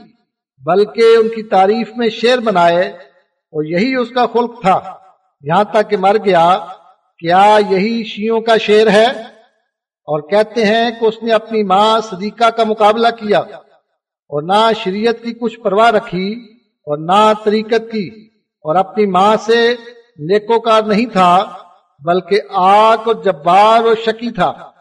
[0.58, 4.98] بلکہ ان کی تعریف میں شیر بنائے اور یہی اس کا خلق تھا۔
[5.40, 6.58] یہاں تک کہ مر گیا،
[7.18, 9.06] کیا یہی شیوں کا شیر ہے؟
[10.04, 15.22] اور کہتے ہیں کہ اس نے اپنی ماں صدیقہ کا مقابلہ کیا اور نہ شریعت
[15.22, 18.28] کی کچھ پرواہ رکھی اور نہ طریقت کی۔
[18.64, 19.74] اور اپنی ماں سے
[20.18, 21.52] نیکوکار نہیں تھا،
[22.04, 24.71] بلکہ آگ اور جبار اور شکی تھا۔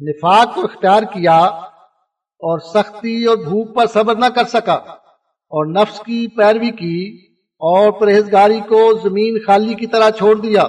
[0.00, 1.38] نفاق کو اختیار کیا
[2.42, 4.74] اور سختی اور بھوک پر صبر نہ کر سکا
[5.52, 7.00] اور نفس کی پیروی کی
[7.62, 10.62] اور پرہیزگاری کو زمین خالی کی طرح چھوڑ دیا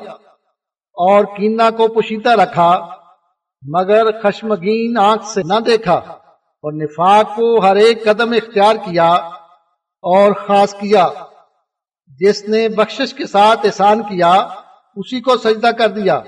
[0.98, 2.72] اور کینا کو پوشیدہ رکھا،
[3.64, 9.10] مگر خشمگین آنکھ سے نہ دیکھا اور نفاق کو ہر ایک قدم اختیار کیا
[10.04, 11.08] اور خاص کیا۔
[12.20, 14.32] جس نے بخشش کے ساتھ احسان کیا،
[14.98, 16.22] اسی کو سجدہ کر دیا،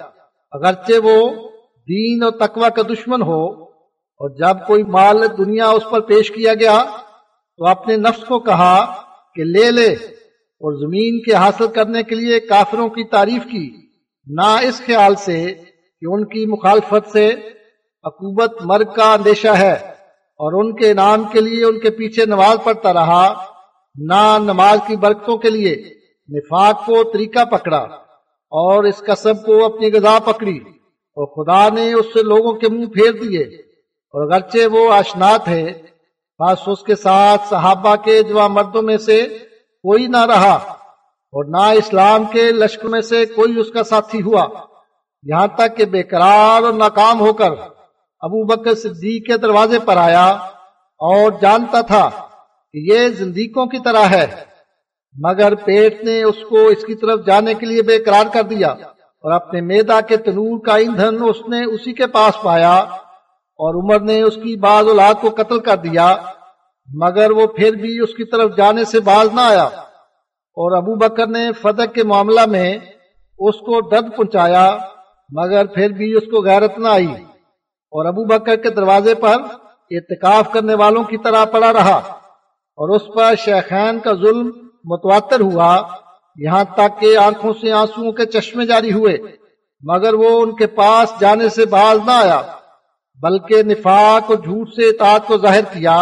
[0.54, 1.18] اگرچہ وہ
[1.88, 3.44] دین اور تقوی کا دشمن ہو
[4.22, 6.78] اور جب کوئی مال دنیا اس پر پیش کیا گیا
[7.60, 8.76] تو اپنے نفس کو کہا
[9.36, 13.66] کہ لے لے اور زمین کے حاصل کرنے کے لیے کافروں کی تعریف کی،
[14.28, 17.28] نہ اس خیال سے کہ ان کی مخالفت سے
[18.06, 19.74] عقوبت مرگ کا اندیشہ ہے
[20.40, 23.26] اور ان کے انعام کے لیے ان کے پیچھے نماز پڑھتا رہا،
[23.96, 25.76] نہ نماز کی برکتوں کے لیے
[26.30, 27.82] نفاق کو طریقہ پکڑا
[28.52, 30.58] اور اس قصب کو اپنی غذا پکڑی۔
[31.16, 33.44] اور خدا نے اس سے لوگوں کے منہ پھیر دیے۔
[34.14, 35.70] اور اگرچہ وہ آشنا تھے
[36.40, 39.24] بس اس کے ساتھ صحابہ کے جوا مردوں میں سے
[39.84, 40.54] کوئی نہ رہا
[41.34, 44.48] اور نہ اسلام کے لشکر میں سے کوئی اس کا ساتھی ہوا۔
[45.24, 47.52] یہاں تک کہ بے قرار اور ناکام ہو کر
[48.20, 50.26] ابو بکر صدیق کے دروازے پر آیا
[51.00, 52.10] اور جانتا تھا
[52.72, 54.28] کہ یہ زندگیوں کی طرح ہے،
[55.24, 58.76] مگر پیٹ نے اس کو اس کی طرف جانے کے لیے بے قرار کر دیا۔
[59.24, 62.74] اور اپنے میدا کے تنور کا ایندھن اس نے اسی کے پاس پایا
[63.56, 66.16] اور عمر نے اس کی بعض اولاد کو قتل کر دیا،
[66.94, 71.28] مگر وہ پھر بھی اس کی طرف جانے سے باز نہ آیا۔ اور ابو بکر
[71.28, 72.78] نے فتح کے معاملہ میں
[73.40, 74.78] اس کو درد پہنچایا،
[75.30, 77.14] مگر پھر بھی اس کو غیرت نہ آئی۔
[77.92, 79.34] اور ابو بکر کے دروازے پر
[79.92, 81.98] اعتکاف کرنے والوں کی طرح پڑا رہا۔
[82.76, 84.52] اور اس پر شیخین کا ظلم
[84.84, 85.82] متواتر ہوا۔
[86.38, 89.18] یہاں تک کہ آنکھوں سے آنسو کے چشمے جاری ہوئے،
[89.84, 92.42] مگر وہ ان کے پاس جانے سے باز نہ آیا،
[93.20, 95.96] بلکہ نفاق اور جھوٹ سے اطاعت کو ظاہر کیا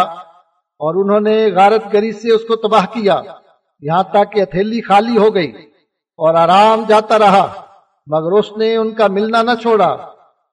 [0.80, 3.20] اور انہوں نے غارت گری سے اس کو تباہ کیا۔
[3.82, 5.52] یہاں تک کہ ہتھیلی خالی ہو گئی
[6.18, 7.46] اور آرام جاتا رہا،
[8.06, 9.92] مگر اس نے ان کا ملنا نہ چھوڑا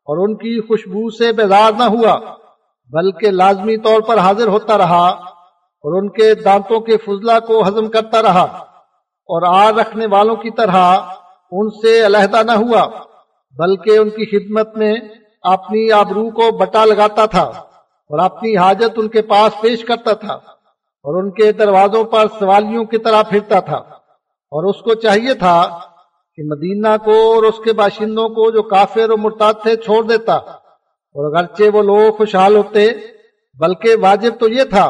[0.08, 2.16] اور ان کی خوشبو سے بیدار نہ ہوا،
[2.92, 5.06] بلکہ لازمی طور پر حاضر ہوتا رہا
[5.84, 8.66] اور ان کے دانتوں کے فضلہ کو ہضم کرتا رہا۔
[9.30, 10.78] اور آر رکھنے والوں کی طرح
[11.52, 12.86] ان سے علیحدہ نہ ہوا،
[13.58, 14.94] بلکہ ان کی خدمت میں
[15.42, 17.44] اپنی آبرو کو بٹا لگاتا تھا
[18.10, 20.34] اور اپنی حاجت ان کے پاس پیش کرتا تھا
[21.06, 23.78] اور ان کے دروازوں پر سوالیوں کی طرح پھرتا تھا۔
[24.52, 25.58] اور اس کو چاہیے تھا
[26.38, 30.36] کہ مدینہ کو اور اس کے باشندوں کو جو کافر و مرتاد تھے چھوڑ دیتا
[30.36, 32.88] اور اگرچہ وہ لوگ خوشحال ہوتے،
[33.60, 34.90] بلکہ واجب تو یہ تھا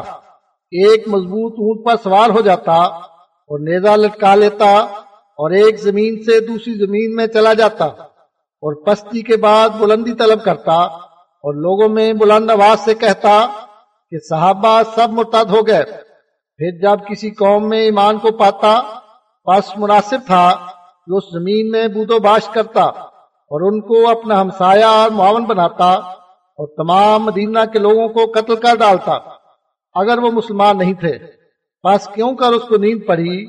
[0.72, 2.76] کہ ایک مضبوط اونٹ پر سوار ہو جاتا
[3.50, 4.76] اور نیزا لٹکا لیتا
[5.38, 10.44] اور ایک زمین سے دوسری زمین میں چلا جاتا اور پستی کے بعد بلندی طلب
[10.44, 10.72] کرتا
[11.44, 13.46] اور لوگوں میں بلند آواز سے کہتا
[14.10, 15.84] کہ صحابہ سب مرتد ہو گئے۔
[16.56, 18.82] پھر جب کسی قوم میں ایمان کو پاتا،
[19.44, 20.52] پس مناسب تھا
[21.06, 25.44] کہ اس زمین میں بود و باش کرتا اور ان کو اپنا ہمسایہ اور معاون
[25.44, 25.90] بناتا
[26.58, 29.18] اور تمام مدینہ کے لوگوں کو قتل کر ڈالتا،
[29.94, 31.39] اگر وہ مسلمان نہیں تھے۔
[31.82, 33.44] پس کیوں کر اس کو نیند پڑی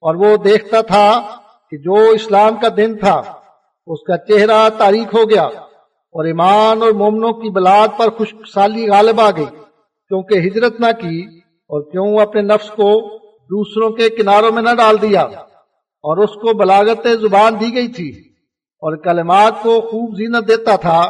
[0.00, 1.22] اور وہ دیکھتا تھا
[1.70, 3.22] کہ جو اسلام کا دن تھا،
[3.86, 8.88] اس کا چہرہ تاریخ ہو گیا اور ایمان اور مومنوں کی بلاد پر خوش سالی
[8.88, 9.44] غالب آ گئی۔
[10.08, 15.02] کیونکہ ہجرت نہ کی اور کیوں اپنے نفس کو دوسروں کے کناروں میں نہ ڈال
[15.02, 15.22] دیا۔
[16.06, 18.08] اور اس کو بلاغت زبان دی گئی تھی
[18.78, 21.00] اور کلمات کو خوب زینت دیتا تھا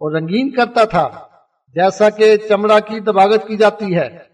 [0.00, 1.08] اور رنگین کرتا تھا،
[1.74, 4.29] جیسا کہ چمڑا کی دباغت کی جاتی ہے۔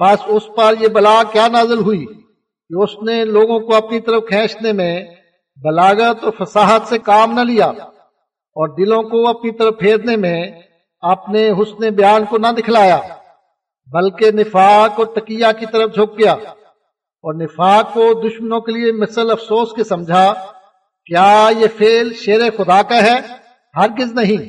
[0.00, 4.22] بس اس پر یہ بلا کیا نازل ہوئی کہ اس نے لوگوں کو اپنی طرف
[4.28, 4.94] کھینچنے میں
[5.58, 7.66] بلاغت اور فصاحت سے کام نہ لیا
[8.56, 10.38] اور دلوں کو اپنی طرف پھیرنے میں
[11.02, 12.98] اپنے حسن بیان کو نہ دکھلایا،
[13.88, 16.32] بلکہ نفاق اور تقیہ کی طرف جھک گیا
[17.24, 20.32] اور نفاق کو دشمنوں کے لیے مثل افسوس کے سمجھا،
[21.06, 23.16] کیا یہ فیل شیر خدا کا ہے؟
[23.74, 24.46] ہرگز نہیں،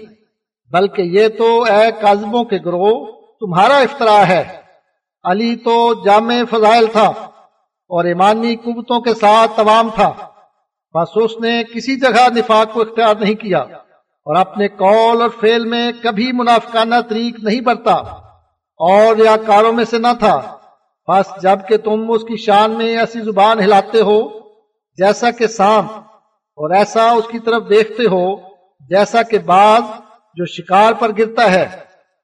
[0.71, 3.05] بلکہ یہ تو اے کاذبوں کے گروہ،
[3.39, 4.60] تمہارا افطرا ہے۔
[5.25, 5.75] علی تو
[6.05, 7.05] جامع فضائل تھا
[7.91, 10.11] اور ایمانی قوتوں کے ساتھ تمام تھا،
[10.95, 13.59] بس اس نے کسی جگہ نفاق کو اختیار نہیں کیا
[14.27, 17.95] اور اپنے قول اور فعل میں کبھی منافقانہ طریق نہیں برتا
[18.79, 20.35] اور یا کاروں میں سے نہ تھا۔
[21.07, 24.19] بس جبکہ تم اس کی شان میں ایسی زبان ہلاتے ہو،
[24.97, 25.87] جیسا کہ سام
[26.57, 28.25] اور ایسا اس کی طرف دیکھتے ہو،
[28.89, 29.81] جیسا کہ بعض
[30.37, 31.63] جو شکار پر گرتا ہے،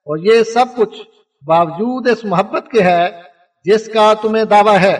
[0.07, 0.97] اور یہ سب کچھ
[1.41, 3.09] باوجود اس محبت کے ہے،
[3.65, 4.99] جس کا تمہیں دعویٰ ہے،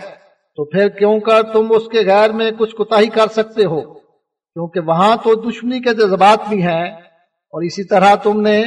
[0.56, 3.94] تو پھر کیوں کر تم اس کے غیر میں کچھ کوتا کر سکتے ہو؟
[4.54, 7.08] کیونکہ وہاں تو دشمنی کے جذبات بھی ہیں۔
[7.48, 8.64] اور اسی طرح تم نے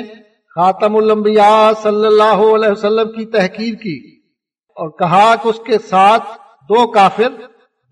[0.54, 4.20] خاتم الانبیاء صلی اللہ علیہ وسلم کی تحقیر کی
[4.68, 6.22] اور کہا کہ اس کے ساتھ
[6.62, 7.28] دو کافر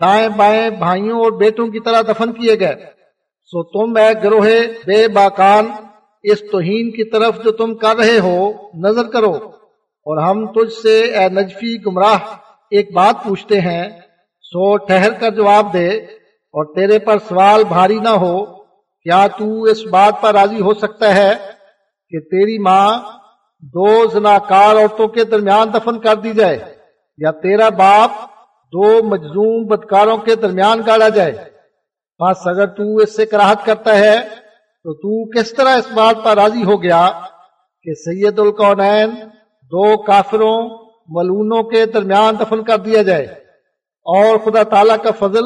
[0.01, 2.75] دائیں بائیں بھائیوں اور بیٹوں کی طرح دفن کیے گئے۔
[3.45, 4.47] سو تم اے گروہ
[4.87, 5.67] بے باکان،
[6.23, 9.35] اس توہین کی طرف جو تم کر رہے ہو، نظر کرو۔
[10.09, 12.21] اور ہم تجھ سے اے نجفی گمراہ
[12.73, 13.85] ایک بات پوچھتے ہیں،
[14.45, 15.89] سو ٹھہر کر جواب دے
[16.55, 18.37] اور تیرے پر سوال بھاری نہ ہو،
[19.07, 21.33] کیا تو اس بات پر راضی ہو سکتا ہے
[22.13, 22.89] کہ تیری ماں
[23.75, 26.59] دو زناکار عورتوں کے درمیان دفن کر دی جائے،
[27.19, 28.11] یا تیرا باپ
[28.73, 31.33] دو مجزوم بدکاروں کے درمیان گاڑا جائے؟
[32.21, 34.17] بس اگر تو اس سے کراہت کرتا ہے،
[34.85, 37.09] تو تو کس طرح اس بات پر راضی ہو گیا
[37.87, 39.11] کہ سید القونین
[39.71, 40.57] دو کافروں
[41.09, 43.25] ملونوں کے درمیان دفن کر دیا جائے
[44.07, 45.45] اور خدا تعالی کا فضل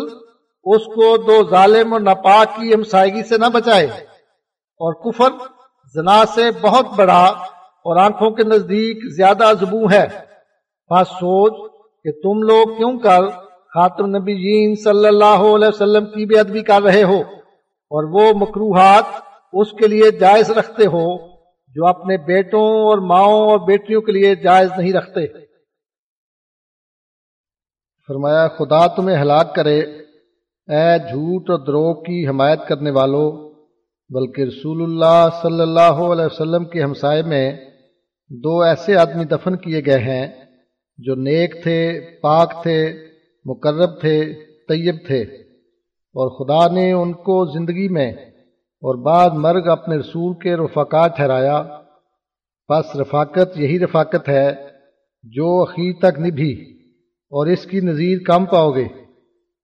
[0.64, 3.86] اس کو دو ظالم اور ناپاک کی ہمسائیگی سے نہ بچائے
[4.80, 5.30] اور کفر
[5.94, 7.24] زنا سے بہت بڑا
[7.84, 10.06] اور آنکھوں کے نزدیک زیادہ زبوں ہے۔
[10.90, 11.72] بس سوچ
[12.04, 13.28] کہ تم لوگ کیوں کر
[13.74, 17.20] خاتم نبی جین صلی اللہ علیہ وسلم کی بے ادبی کر رہے ہو
[17.90, 19.04] اور وہ مکروحات
[19.52, 21.31] اس کے لیے جائز رکھتے ہو۔
[21.74, 25.26] جو اپنے بیٹوں اور ماؤں اور بیٹیوں کے لیے جائز نہیں رکھتے۔
[28.06, 29.78] فرمایا، خدا تمہیں ہلاک کرے،
[30.68, 33.52] اے جھوٹ اور دروغ کی حمایت کرنے والوں
[34.08, 37.52] بلکہ رسول اللہ صلی اللہ علیہ وسلم کے ہمسائے میں
[38.30, 40.28] دو ایسے آدمی دفن کیے گئے ہیں
[40.98, 43.06] جو نیک تھے، پاک تھے،
[43.44, 44.34] مقرب تھے،
[44.68, 45.22] طیب تھے۔
[46.14, 48.12] اور خدا نے ان کو زندگی میں
[48.82, 51.62] اور بعد مرگ اپنے رسول کے رفقات ٹھہرایا۔
[52.68, 54.54] بس رفاقت یہی رفاقت ہے
[55.22, 56.52] جو اخیر تک نبھی
[57.22, 58.84] اور اس کی نظیر کم پاؤ گے۔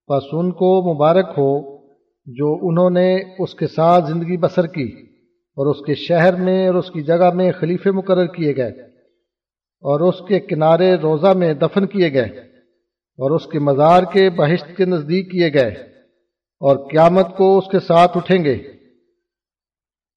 [0.08, 1.78] بس ان کو مبارک ہو
[2.26, 4.88] جو انہوں نے اس کے ساتھ زندگی بسر کی
[5.56, 8.70] اور اس کے شہر میں اور اس کی جگہ میں خلیفے مقرر کیے گئے
[9.80, 12.40] اور اس کے کنارے روزہ میں دفن کیے گئے
[13.18, 15.68] اور اس کے مزار کے بہشت کے نزدیک کیے گئے
[16.60, 18.77] اور قیامت کو اس کے ساتھ اٹھیں گے۔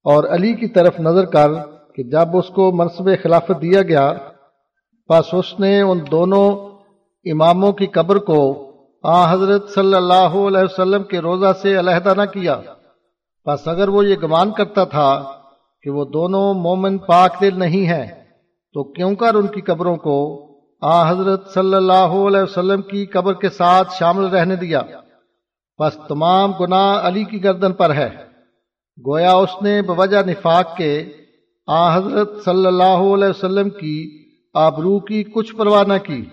[0.03, 1.49] اور علی کی طرف نظر کر
[1.95, 4.13] کہ جب اس کو منصب خلافت دیا گیا
[5.09, 6.51] بس اس نے ان دونوں
[7.31, 8.71] اماموں کی قبر کو
[9.03, 12.61] آ حضرت صلی اللہ علیہ وسلم کے روزہ سے علیحدہ نہ کیا۔
[13.45, 15.31] بس اگر وہ یہ گمان کرتا تھا
[15.81, 18.07] کہ وہ دونوں مومن پاک دل نہیں ہیں،
[18.73, 20.47] تو کیوں کر ان کی قبروں کو
[20.81, 24.81] آ حضرت صلی اللہ علیہ وسلم کی قبر کے ساتھ شامل رہنے دیا؟
[25.79, 28.30] بس تمام گناہ علی کی گردن پر ہے۔
[28.99, 31.03] گویا اس نے بوجہ نفاق کے
[31.67, 36.25] آ حضرت صلی اللہ علیہ وسلم کی آبرو کی کچھ پرواہ نہ کی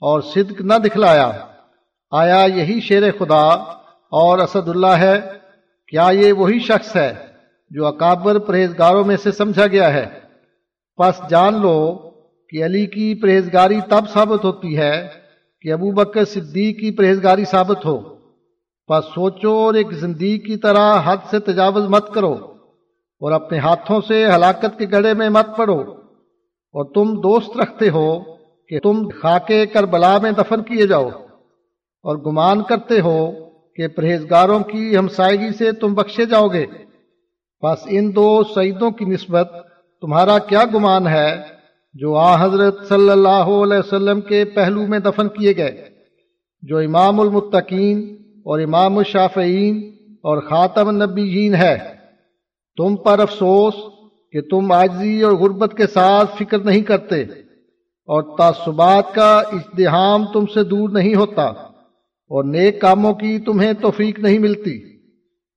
[0.00, 1.32] اور صدق نہ دکھلایا۔
[2.10, 3.48] آیا یہی شیر خدا
[4.10, 5.20] اور اسد اللہ ہے؟
[5.86, 7.14] کیا یہ وہی شخص ہے
[7.70, 10.06] جو اکابر پرہیزگاروں میں سے سمجھا گیا ہے؟
[10.96, 12.10] پس جان لو
[12.48, 15.08] کہ علی کی پرہیزگاری تب ثابت ہوتی ہے
[15.60, 18.19] کہ ابو بکر صدیق کی پرہیزگاری ثابت ہو۔
[18.90, 22.32] پس سوچو اور ایک زندگی کی طرح حد سے تجاوز مت کرو
[23.20, 25.80] اور اپنے ہاتھوں سے ہلاکت کے گڑے میں مت پڑو
[26.74, 28.20] اور تم دوست رکھتے ہو
[28.68, 31.08] کہ تم خاکے کربلا میں دفن کیے جاؤ
[32.04, 33.30] اور گمان کرتے ہو
[33.76, 36.66] کہ پرہیزگاروں کی ہمسائیگی سے تم بخشے جاؤ گے۔
[37.62, 39.48] بس ان دو سعیدوں کی نسبت
[40.00, 41.36] تمہارا کیا گمان ہے
[41.94, 45.90] جو آ حضرت صلی اللہ علیہ وسلم کے پہلو میں دفن کیے گئے،
[46.62, 48.16] جو امام المتقین
[48.50, 49.90] اور امام الشافعین
[50.22, 51.78] اور خاتم النبیین ہے۔
[52.76, 53.74] تم پر افسوس
[54.32, 57.22] کہ تم آجزی اور غربت کے ساتھ فکر نہیں کرتے
[58.08, 61.44] اور تعصبات کا اجتحام تم سے دور نہیں ہوتا
[62.30, 64.76] اور نیک کاموں کی تمہیں توفیق نہیں ملتی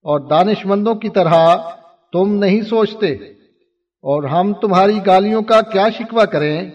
[0.05, 1.55] اور دانش مندوں کی طرح
[2.13, 3.13] تم نہیں سوچتے
[4.03, 6.71] اور ہم تمہاری گالیوں کا کیا شکوہ کریں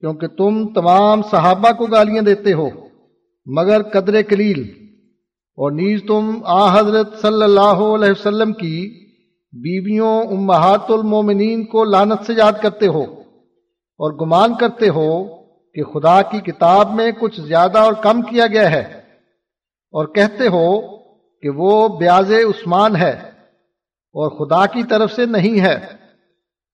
[0.00, 2.68] کیونکہ تم تمام صحابہ کو گالیاں دیتے ہو،
[3.46, 4.85] مگر قدر کلیل
[5.56, 9.06] اور نیز تم آ حضرت صلی اللہ علیہ وسلم کی
[9.52, 13.02] بیویوں امہات المومنین کو لانت سے یاد کرتے ہو
[13.98, 15.24] اور گمان کرتے ہو
[15.74, 18.80] کہ خدا کی کتاب میں کچھ زیادہ اور کم کیا گیا ہے
[19.90, 20.96] اور کہتے ہو
[21.42, 25.86] کہ وہ بیاض عثمان ہے اور خدا کی طرف سے نہیں ہے۔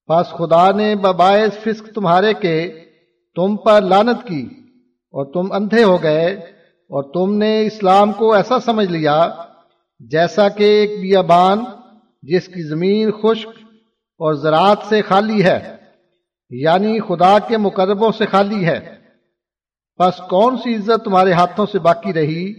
[0.06, 2.84] پس خدا نے بباعث فسق تمہارے کے
[3.36, 4.46] تم پر لانت کی
[5.10, 6.51] اور تم اندھے ہو گئے۔
[6.93, 9.28] اور تم نے اسلام کو ایسا سمجھ لیا
[9.98, 11.64] جیسا کہ ایک بیابان
[12.23, 13.48] جس کی زمین خشک
[14.19, 15.77] اور زراعت سے خالی ہے
[16.51, 18.94] یعنی خدا کے مقربوں سے خالی ہے۔
[19.98, 22.52] پس کون سی عزت تمہارے ہاتھوں سے باقی رہی؟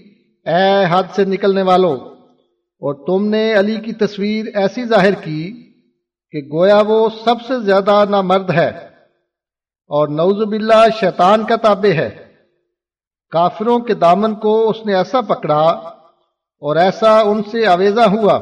[0.45, 1.97] اے حد سے نکلنے والوں
[2.57, 5.71] اور تم نے علی کی تصویر ایسی ظاہر کی
[6.31, 8.67] کہ گویا وہ سب سے زیادہ نامرد ہے۔
[9.87, 12.22] اور نوز باللہ شیطان کا تابع ہے۔
[13.33, 15.63] کافروں کے دامن کو اس نے ایسا پکڑا
[16.61, 18.39] اور ایسا ان سے آویزہ ہوا،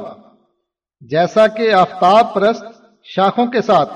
[1.01, 2.65] جیسا کہ آفتاب پرست
[3.07, 3.93] شاخوں کے ساتھ،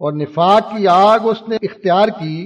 [0.00, 2.38] اور نفاق کی آگ اس نے اختیار کی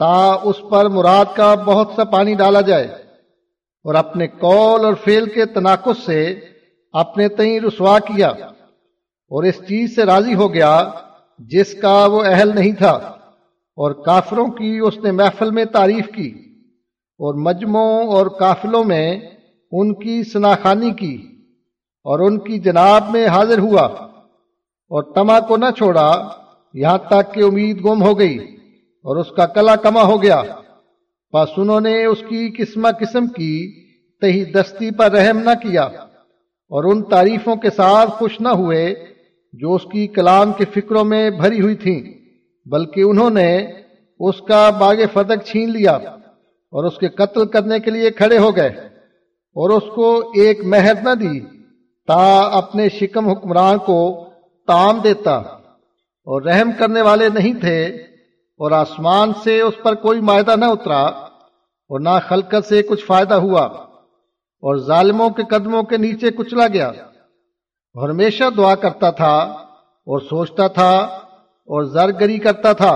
[0.00, 2.86] تا اس پر مراد کا بہت سا پانی ڈالا جائے،
[3.84, 6.20] اور اپنے قول اور فیل کے تناقض سے
[6.94, 8.28] اپنے تئیں رسوا کیا،
[9.30, 10.72] اور اس چیز سے راضی ہو گیا
[11.50, 12.94] جس کا وہ اہل نہیں تھا،
[13.78, 16.30] اور کافروں کی اس نے محفل میں تعریف کی۔
[17.18, 19.20] اور مجموعوں اور قافلوں میں
[19.72, 21.26] ان کی سناخانی کی
[22.04, 23.86] اور ان کی جناب میں حاضر ہوا
[24.90, 26.28] اور تما کو نہ چھوڑا
[26.74, 28.38] یہاں تک کہ امید گم ہو گئی
[29.04, 30.42] اور اس کا کلا کما ہو گیا۔
[31.32, 33.84] بس انہوں نے اس کی قسم قسم کی
[34.20, 35.82] تہی دستی پر رحم نہ کیا
[36.70, 38.94] اور ان تعریفوں کے ساتھ خوش نہ ہوئے
[39.52, 42.00] جو اس کی کلام کے فکروں میں بھری ہوئی تھیں،
[42.66, 43.56] بلکہ انہوں نے
[44.20, 45.98] اس کا باغ فتق چھین لیا۔
[46.74, 48.68] اور اس کے قتل کرنے کے لیے کھڑے ہو گئے
[49.54, 51.40] اور اس کو ایک مہر نہ دی،
[52.06, 54.24] تا اپنے شکم حکمران کو
[54.66, 55.32] تام دیتا۔
[56.26, 57.84] اور رحم کرنے والے نہیں تھے
[58.58, 63.34] اور آسمان سے اس پر کوئی معاہدہ نہ اترا اور نہ خلقت سے کچھ فائدہ
[63.34, 63.62] ہوا۔
[64.62, 66.88] اور ظالموں کے قدموں کے نیچے کچلا گیا۔
[67.94, 69.36] اور ہمیشہ دعا کرتا تھا
[70.06, 70.98] اور سوچتا تھا
[71.44, 72.94] اور زرگری کرتا تھا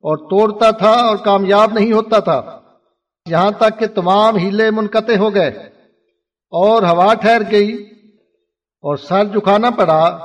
[0.00, 2.61] اور توڑتا تھا اور کامیاب نہیں ہوتا تھا۔
[3.26, 5.48] یہاں تک کہ تمام ہیلے منقطع ہو گئے
[6.52, 7.72] اور ہوا ٹھہر گئی
[8.84, 10.18] اور سر جھکانا پڑا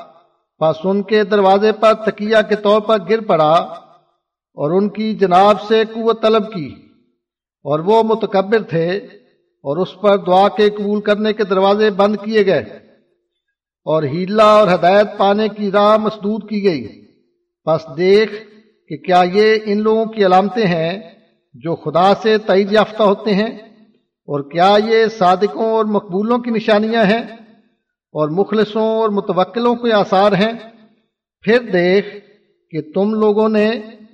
[0.62, 3.52] بس ان کے دروازے پر تکیا کے طور پر گر پڑا
[4.58, 6.68] اور ان کی جناب سے قوت طلب کی
[7.66, 8.98] اور وہ متکبر تھے
[9.64, 12.64] اور اس پر دعا کے قبول کرنے کے دروازے بند کیے گئے
[13.86, 17.06] اور ہیلا اور ہدایت پانے کی راہ مسدود کی گئی۔
[17.66, 18.34] بس دیکھ
[18.90, 21.00] کہ کیا یہ ان لوگوں کی علامتیں ہیں
[21.54, 23.52] جو خدا سے تعید یافتہ ہوتے ہیں،
[24.28, 27.22] اور کیا یہ صادقوں اور مقبولوں کی نشانیاں ہیں،
[28.14, 30.54] اور مخلصوں اور متوکلوں کے آثار ہیں؟
[31.44, 32.08] پھر دیکھ
[32.72, 33.70] کہ تم لوگوں نے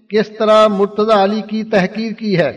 [0.10, 2.52] کس طرح مرتضی علی کی تحقیر کی ہے۔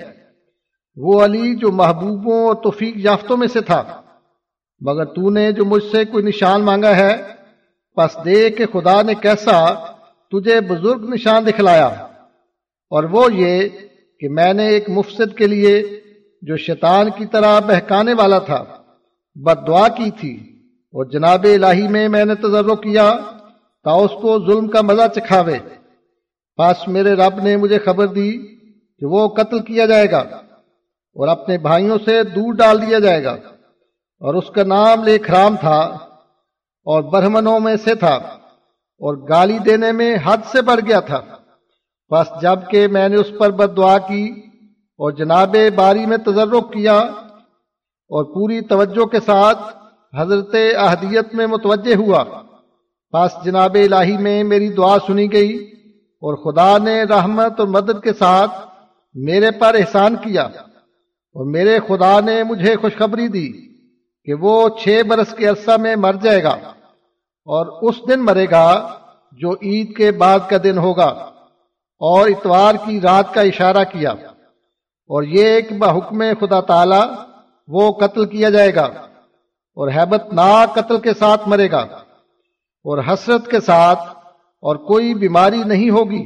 [0.96, 3.82] وہ علی جو محبوبوں اور توفیق یافتوں میں سے تھا۔
[4.80, 7.14] مگر تو نے جو مجھ سے کوئی نشان مانگا ہے،
[7.96, 9.58] پس دے کہ خدا نے کیسا
[10.32, 11.86] تجھے بزرگ نشان دکھلایا۔
[12.92, 13.68] اور وہ یہ
[14.20, 15.72] کہ میں نے ایک مفسد کے لیے
[16.42, 18.62] جو شیطان کی طرح بہکانے والا تھا،
[19.36, 20.34] بد دعا کی تھی،
[20.94, 23.10] اور جناب الہی میں میں نے تجرب کیا
[23.86, 25.58] تا اس کو ظلم کا مزہ چکھاوے۔
[26.58, 28.30] پاس میرے رب نے مجھے خبر دی
[29.02, 30.22] کہ وہ قتل کیا جائے گا،
[31.16, 33.34] اور اپنے بھائیوں سے دور ڈال دیا جائے گا،
[34.22, 35.78] اور اس کا نام لے خرام تھا،
[36.86, 38.14] اور برہمنوں میں سے تھا،
[39.00, 41.20] اور گالی دینے میں حد سے بڑھ گیا تھا۔
[42.10, 44.30] بس جبکہ میں نے اس پر بد دعا کی
[44.98, 49.58] اور جناب باری میں تجرب کیا اور پوری توجہ کے ساتھ
[50.18, 52.24] حضرت اہدیت میں متوجہ ہوا۔
[53.12, 55.56] پس جناب الہی میں میری دعا سنی گئی
[56.22, 58.50] اور خدا نے رحمت اور مدد کے ساتھ
[59.14, 63.52] میرے پر احسان کیا اور میرے خدا نے مجھے خوشخبری دی
[64.24, 66.56] کہ وہ چھ برس کے عرصہ میں مر جائے گا
[67.46, 68.98] اور اس دن مرے گا
[69.32, 71.30] جو عید کے بعد کا دن ہوگا۔
[72.00, 74.10] اور اتوار کی رات کا اشارہ کیا
[75.10, 77.02] اور یہ ایک بحکم خدا تعالی
[77.68, 78.84] وہ قتل کیا جائے گا
[79.76, 81.80] اور حیبت ناک قتل کے ساتھ مرے گا
[82.84, 84.02] اور حسرت کے ساتھ
[84.62, 86.24] اور کوئی بیماری نہیں ہوگی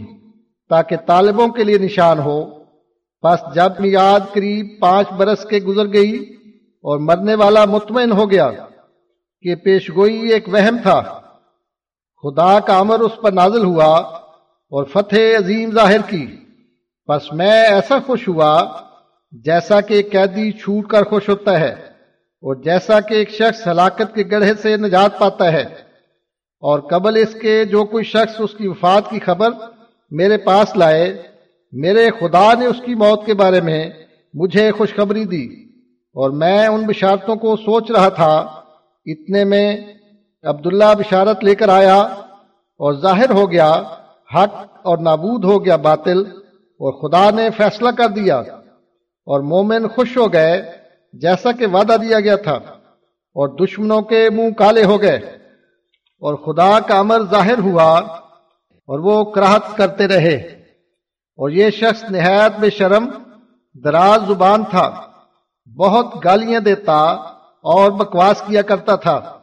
[0.71, 2.41] تاکہ طالبوں کے لیے نشان ہو۔
[3.25, 6.13] بس جب میاد قریب پانچ برس کے گزر گئی
[6.85, 8.51] اور مرنے والا مطمئن ہو گیا
[9.45, 11.01] کہ پیشگوئی ایک وہم تھا،
[12.25, 13.91] خدا کا امر اس پر نازل ہوا
[14.71, 16.37] اور فتح عظیم ظاہر کی۔
[17.09, 18.69] بس میں ایسا خوش ہوا
[19.33, 21.73] جیسا کہ ایک قیدی چھوٹ کر خوش ہوتا ہے
[22.43, 25.63] اور جیسا کہ ایک شخص ہلاکت کے گڑھے سے نجات پاتا ہے۔
[26.61, 29.51] اور قبل اس کے جو کوئی شخص اس کی وفات کی خبر
[30.11, 31.23] میرے پاس لائے،
[31.73, 33.91] میرے خدا نے اس کی موت کے بارے میں
[34.35, 35.47] مجھے خوشخبری دی۔
[36.15, 38.37] اور میں ان بشارتوں کو سوچ رہا تھا۔
[39.07, 39.77] اتنے میں
[40.43, 42.01] عبداللہ بشارت لے کر آیا
[42.79, 43.83] اور ظاہر ہو گیا
[44.35, 46.19] حق اور نابود ہو گیا باطل
[46.81, 50.73] اور خدا نے فیصلہ کر دیا اور مومن خوش ہو گئے
[51.12, 52.55] جیسا کہ وعدہ دیا گیا تھا
[53.35, 55.16] اور دشمنوں کے منہ کالے ہو گئے
[56.20, 57.98] اور خدا کا امر ظاہر ہوا
[58.89, 60.36] اور وہ کراہت کرتے رہے
[61.36, 63.11] اور یہ شخص نہایت بے شرم،
[63.85, 65.01] دراز زبان تھا،
[65.78, 67.02] بہت گالیاں دیتا
[67.62, 69.39] اور بکواس کیا کرتا تھا۔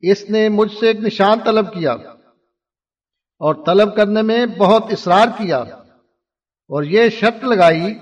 [0.00, 1.96] اس نے مجھ سے ایک نشان طلب کیا۔
[3.44, 7.94] اور طلب کرنے میں بہت اصرار کیا اور یہ شرط لگائی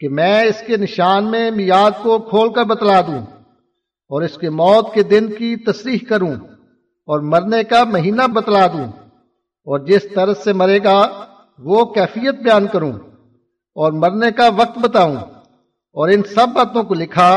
[0.00, 3.18] کہ میں اس کے نشان میں میاد کو کھول کر بتلا دوں
[4.08, 6.32] اور اس کے موت کے دن کی تصریح کروں
[7.06, 8.84] اور مرنے کا مہینہ بتلا دوں
[9.64, 11.08] اور جس طرح سے مرے گا
[11.58, 12.92] وہ کیفیت بیان کروں
[13.74, 15.16] اور مرنے کا وقت بتاؤں
[15.92, 17.30] اور ان سب باتوں کو لکھا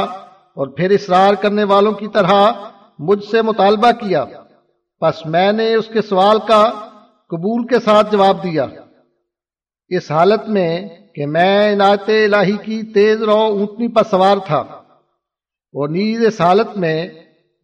[0.55, 2.51] اور پھر اصرار کرنے والوں کی طرح
[2.99, 4.25] مجھ سے مطالبہ کیا۔
[5.01, 6.71] بس میں نے اس کے سوال کا
[7.37, 8.65] قبول کے ساتھ جواب دیا۔
[9.89, 15.89] اس حالت میں کہ میں عنایت الہی کی تیز رو اونٹنی پر سوار تھا۔ اور
[15.89, 17.07] نیز اس حالت میں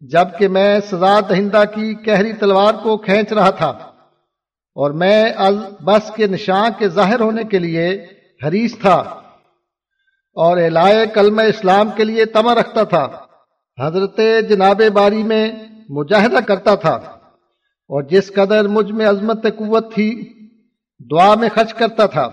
[0.00, 3.68] جبکہ میں سزا دہندہ کی کہری تلوار کو کھینچ رہا تھا۔
[4.74, 8.06] اور میں از بس کے نشان کے ظاہر ہونے کے لیے
[8.46, 8.96] حریص تھا۔
[10.34, 13.08] اور الائے کلم اسلام کے لیے تما رکھتا تھا۔
[13.86, 15.52] حضرت جناب باری میں
[15.88, 17.19] مجاہدہ کرتا تھا۔
[17.90, 20.32] اور جس قدر مجھ میں عظمت قوت تھی،
[21.10, 22.28] دعا میں خرچ کرتا تھا۔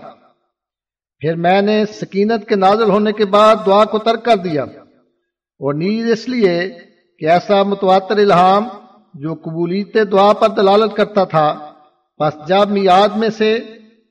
[1.18, 5.74] پھر میں نے سکینت کے نازل ہونے کے بعد دعا کو ترک کر دیا۔ اور
[5.74, 6.78] نیز اس لیے
[7.18, 8.68] کہ ایسا متواتر الہام
[9.14, 11.72] جو قبولیت دعا پر دلالت کرتا تھا
[12.18, 13.58] بس جب میاد میں سے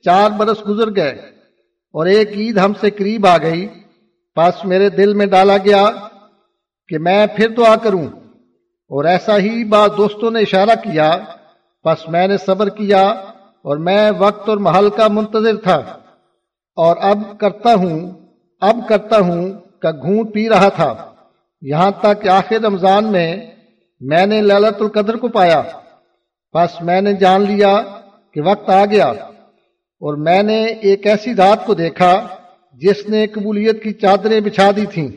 [0.05, 1.11] چار برس گزر گئے
[1.93, 3.67] اور ایک عید ہم سے قریب آ گئی
[4.35, 5.89] بس میرے دل میں ڈالا گیا
[6.87, 8.07] کہ میں پھر دعا کروں۔
[8.89, 11.17] اور ایسا ہی بعض دوستوں نے اشارہ کیا
[11.85, 13.07] بس میں نے صبر کیا
[13.63, 15.83] اور میں وقت اور محل کا منتظر تھا
[16.75, 18.11] اور اب کرتا ہوں،
[18.61, 21.13] اب کرتا ہوں کا گھونٹ پی رہا تھا۔
[21.61, 23.51] یہاں تک کہ آخر رمضان میں
[23.99, 25.63] میں نے للت القدر کو پایا۔
[26.53, 27.81] بس میں نے جان لیا
[28.33, 32.27] کہ وقت آ گیا اور میں نے ایک ایسی رات کو دیکھا
[32.73, 35.07] جس نے قبولیت کی چادریں بچھا دی تھیں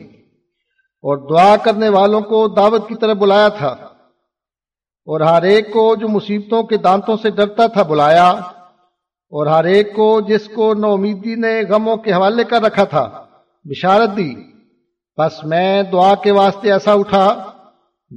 [1.03, 3.75] اور دعا کرنے والوں کو دعوت کی طرف بلایا تھا۔
[5.07, 8.29] اور ہر ایک کو جو مصیبتوں کے دانتوں سے ڈرتا تھا بلایا،
[9.33, 13.03] اور ہر ایک کو جس کو نو امیدی نے غموں کے حوالے کر رکھا تھا،
[13.65, 14.33] بشارت دی۔
[15.17, 17.27] بس میں دعا کے واسطے ایسا اٹھا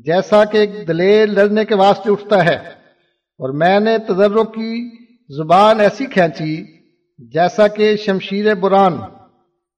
[0.05, 2.56] جیسا کہ ایک دلیل لڑنے کے واسطے اٹھتا ہے،
[3.40, 4.73] اور میں نے تجرب کی
[5.31, 6.55] زبان ایسی کھینچی
[7.32, 8.98] جیسا کہ شمشیر بران۔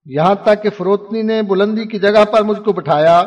[0.07, 3.19] یہاں تک کہ فروتنی نے بلندی کی جگہ پر مجھ کو بٹھایا۔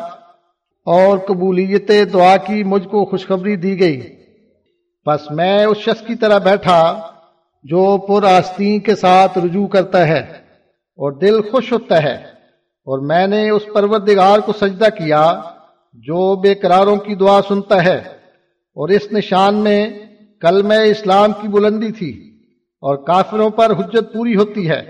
[0.86, 4.16] اور قبولیت دعا کی مجھ کو خوشخبری دی گئی۔
[5.06, 7.02] بس میں اس شخص کی طرح بیٹھا
[7.64, 10.20] جو پر آستین کے ساتھ رجوع کرتا ہے
[10.96, 12.16] اور دل خوش ہوتا ہے۔
[12.86, 15.42] اور میں نے اس پروردگار کو سجدہ کیا
[15.94, 17.98] جو بے قراروں کی دعا سنتا ہے۔
[18.76, 19.90] اور اس نشان میں
[20.42, 22.40] کل میں اسلام کی بلندی تھی
[22.82, 24.90] اور کافروں پر حجت پوری ہوتی ہے۔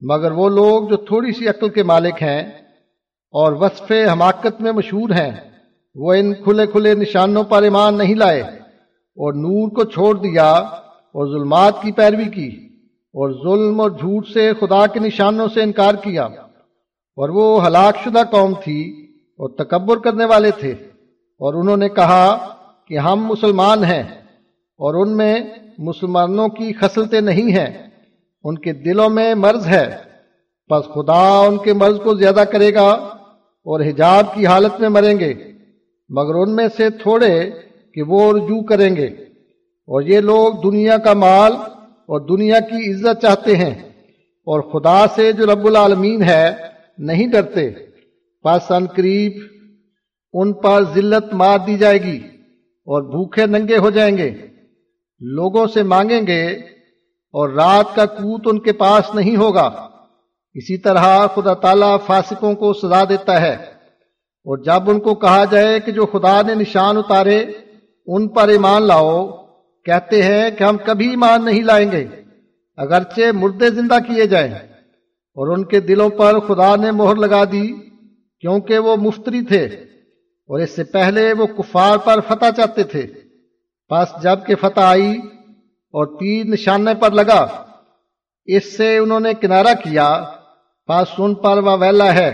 [0.00, 2.65] مگر وہ لوگ جو تھوڑی سی عقل کے مالک ہیں
[3.36, 5.50] اور وصف حماقت میں مشہور ہیں۔
[5.94, 11.38] وہ ان کھلے کھلے نشانوں پر ایمان نہیں لائے۔ اور نور کو چھوڑ دیا اور
[11.38, 12.48] ظلمات کی پیروی کی۔
[12.88, 18.22] اور ظلم اور جھوٹ سے خدا کے نشانوں سے انکار کیا۔ اور وہ ہلاک شدہ
[18.30, 20.70] قوم تھی اور تکبر کرنے والے تھے۔
[21.38, 22.48] اور انہوں نے کہا
[22.88, 24.02] کہ ہم مسلمان ہیں
[24.78, 25.40] اور ان میں
[25.78, 27.90] مسلمانوں کی خصلتیں نہیں ہیں۔
[28.44, 29.96] ان کے دلوں میں مرض ہے۔
[30.70, 33.15] بس خدا ان کے مرض کو زیادہ کرے گا
[33.66, 35.34] اور حجاب کی حالت میں مریں گے،
[36.08, 37.50] مگر ان میں سے تھوڑے
[37.94, 39.06] کہ وہ رجوع کریں گے۔
[39.86, 41.52] اور یہ لوگ دنیا کا مال
[41.86, 43.88] اور دنیا کی عزت چاہتے ہیں۔
[44.20, 46.54] اور خدا سے جو رب العالمین ہے،
[46.98, 47.70] نہیں ڈرتے۔
[48.44, 49.32] پس ان قریب
[50.32, 52.16] ان پر ذلت مار دی جائے گی
[52.84, 54.30] اور بھوکے ننگے ہو جائیں گے۔
[55.20, 56.46] لوگوں سے مانگیں گے
[57.32, 59.88] اور رات کا کوت ان کے پاس نہیں ہوگا۔
[60.56, 63.54] اسی طرح خدا تعالیٰ فاسقوں کو سزا دیتا ہے۔
[64.44, 67.44] اور جب ان کو کہا جائے کہ جو خدا نے نشان اتارے،
[68.06, 69.28] ان پر ایمان لاؤ،
[69.84, 72.06] کہتے ہیں کہ ہم کبھی ایمان نہیں لائیں گے۔
[72.76, 74.54] اگرچہ مردے زندہ کیے جائیں۔
[75.34, 77.72] اور ان کے دلوں پر خدا نے مہر لگا دی،
[78.40, 79.64] کیونکہ وہ مفتری تھے۔
[80.46, 83.02] اور اس سے پہلے وہ کفار پر فتح چاہتے تھے۔
[83.88, 85.18] پس جبکہ فتح آئی
[85.68, 87.66] اور تیر نشانے پر لگا،
[88.44, 90.24] اس سے انہوں نے کنارہ کیا۔
[90.88, 92.28] پس ان پر ویلا ہے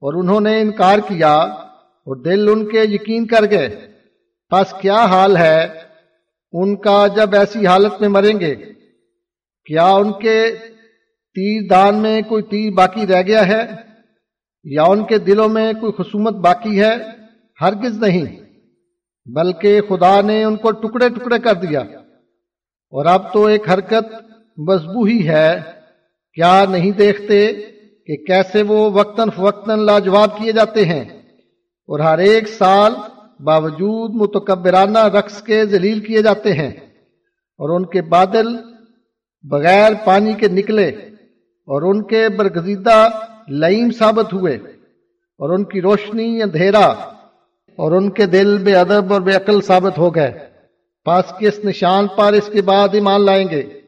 [0.00, 3.92] اور انہوں نے انکار کیا اور دل ان کے یقین کر گئے۔
[4.50, 5.66] پس کیا حال ہے؟
[6.52, 8.54] ان کا جب ایسی حالت میں مریں گے،
[9.64, 10.50] کیا ان کے
[11.34, 13.60] تیر دان میں کوئی تیر باقی رہ گیا ہے؟
[14.64, 16.94] یا ان کے دلوں میں کوئی خصومت باقی ہے؟
[17.60, 18.40] ہرگز نہیں،
[19.26, 21.80] بلکہ خدا نے ان کو ٹکڑے ٹکڑے کر دیا۔
[22.90, 24.14] اور اب تو ایک حرکت
[24.56, 25.79] مضبو ہی ہے۔
[26.34, 27.52] کیا نہیں دیکھتے
[28.06, 31.04] کہ کیسے وہ وقتاً فوقتاً لاجواب کیے جاتے ہیں
[31.88, 32.92] اور ہر ایک سال
[33.40, 36.70] باوجود متکبرانہ رقص کے ذلیل کیے جاتے ہیں
[37.58, 38.46] اور ان کے بادل
[39.42, 40.88] بغیر پانی کے نکلے
[41.66, 43.08] اور ان کے برگزیدہ
[43.48, 44.54] لئیم ثابت ہوئے
[45.38, 46.86] اور ان کی روشنی اندھیرا
[47.76, 50.32] اور ان کے دل بے ادب اور بے عقل ثابت ہو گئے۔
[51.04, 53.79] پاس کے اس نشان پر اس کے بعد ایمان لائیں گے۔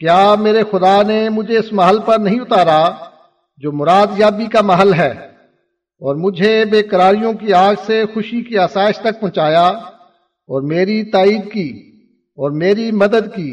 [0.00, 2.82] کیا میرے خدا نے مجھے اس محل پر نہیں اتارا
[3.62, 5.10] جو مراد یابی کا محل ہے
[6.02, 9.66] اور مجھے بے قراریوں کی آگ سے خوشی کی آسائش تک پہنچایا
[10.48, 11.68] اور میری تائید کی
[12.38, 13.52] اور میری مدد کی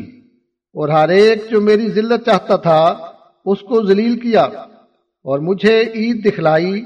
[0.76, 2.82] اور ہر ایک جو میری ذلت چاہتا تھا
[3.46, 4.44] اس کو ذلیل کیا
[5.26, 6.80] اور مجھے عید دکھلائی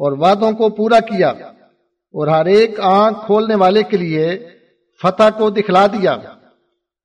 [0.00, 1.28] اور وعدوں کو پورا کیا
[2.14, 4.28] اور ہر ایک آنکھ کھولنے والے کے لیے
[5.00, 6.12] فتح کو دکھلا دیا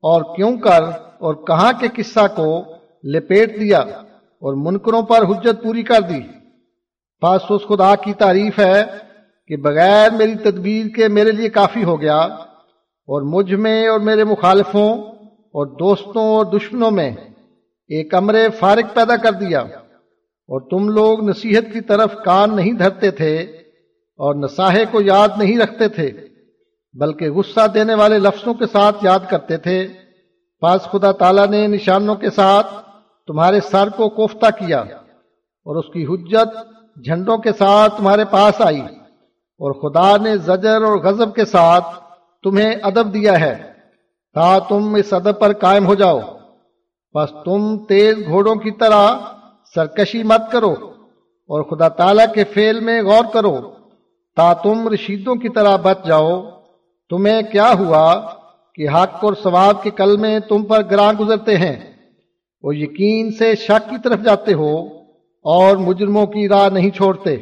[0.04, 0.84] اور کیوں کر
[1.24, 2.64] اور کہاں کے قصہ کو
[3.04, 6.22] لپیٹ دیا اور منکروں پر حجت پوری کر دی۔
[7.22, 8.84] پاس اس خدا کی تعریف ہے
[9.48, 12.20] کہ بغیر میری تدبیر کے میرے لیے کافی ہو گیا
[13.10, 14.90] اور مجھ میں اور میرے مخالفوں
[15.54, 17.12] اور دوستوں اور دشمنوں میں
[17.90, 19.60] ایک امر فارغ پیدا کر دیا
[20.50, 23.36] اور تم لوگ نصیحت کی طرف کان نہیں دھرتے تھے
[24.20, 26.12] اور نصاحے کو یاد نہیں رکھتے تھے،
[26.94, 29.88] بلکہ غصہ دینے والے لفظوں کے ساتھ یاد کرتے تھے۔
[30.64, 32.68] پاس خدا تعالیٰ نے نشانوں کے ساتھ
[33.28, 36.58] تمہارے سر کو کوفتہ کیا اور اس کی حجت
[37.06, 41.86] جھنڈوں کے ساتھ تمہارے پاس آئی اور خدا نے زجر اور غضب کے ساتھ
[42.44, 43.74] تمہیں ادب دیا ہے
[44.34, 46.20] تا تم اس ادب پر قائم ہو جاؤ۔
[47.16, 49.08] بس تم تیز گھوڑوں کی طرح
[49.76, 50.74] سرکشی مت کرو
[51.50, 53.58] اور خدا تعالیٰ کے فیل میں غور کرو۔
[54.36, 56.44] تا تم رشیدوں کی طرح بچ جاؤ۔
[57.10, 58.22] تمہیں کیا ہوا؟
[58.76, 61.94] کہ حق اور ثواب کے کل میں تم پر گراں گزرتے ہیں۔
[62.62, 64.88] وہ یقین سے شک کی طرف جاتے ہو
[65.42, 67.34] اور مجرموں کی راہ نہیں چھوڑتے۔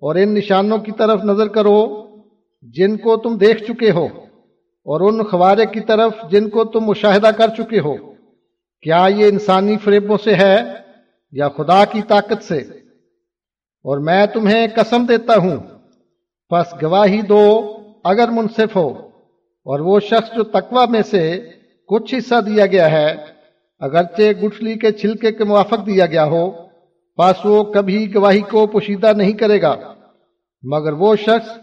[0.00, 2.06] اور ان نشانوں کی طرف نظر کرو
[2.62, 4.04] جن کو تم دیکھ چکے ہو
[4.84, 7.94] اور ان خوارے کی طرف جن کو تم مشاہدہ کر چکے ہو۔
[8.82, 10.56] کیا یہ انسانی فریبوں سے ہے
[11.32, 12.56] یا خدا کی طاقت سے؟
[13.84, 15.71] اور میں تمہیں قسم دیتا ہوں
[16.52, 18.88] پس گواہی دو اگر منصف ہو۔
[19.64, 21.48] اور وہ شخص جو تقوی میں سے
[21.88, 23.16] کچھ حصہ دیا گیا ہے،
[23.80, 26.50] اگرچہ گٹھلی کے چھلکے کے موافق دیا گیا ہو،
[27.16, 29.76] پس وہ کبھی گواہی کو پوشیدہ نہیں کرے گا۔
[30.62, 31.58] مگر وہ شخص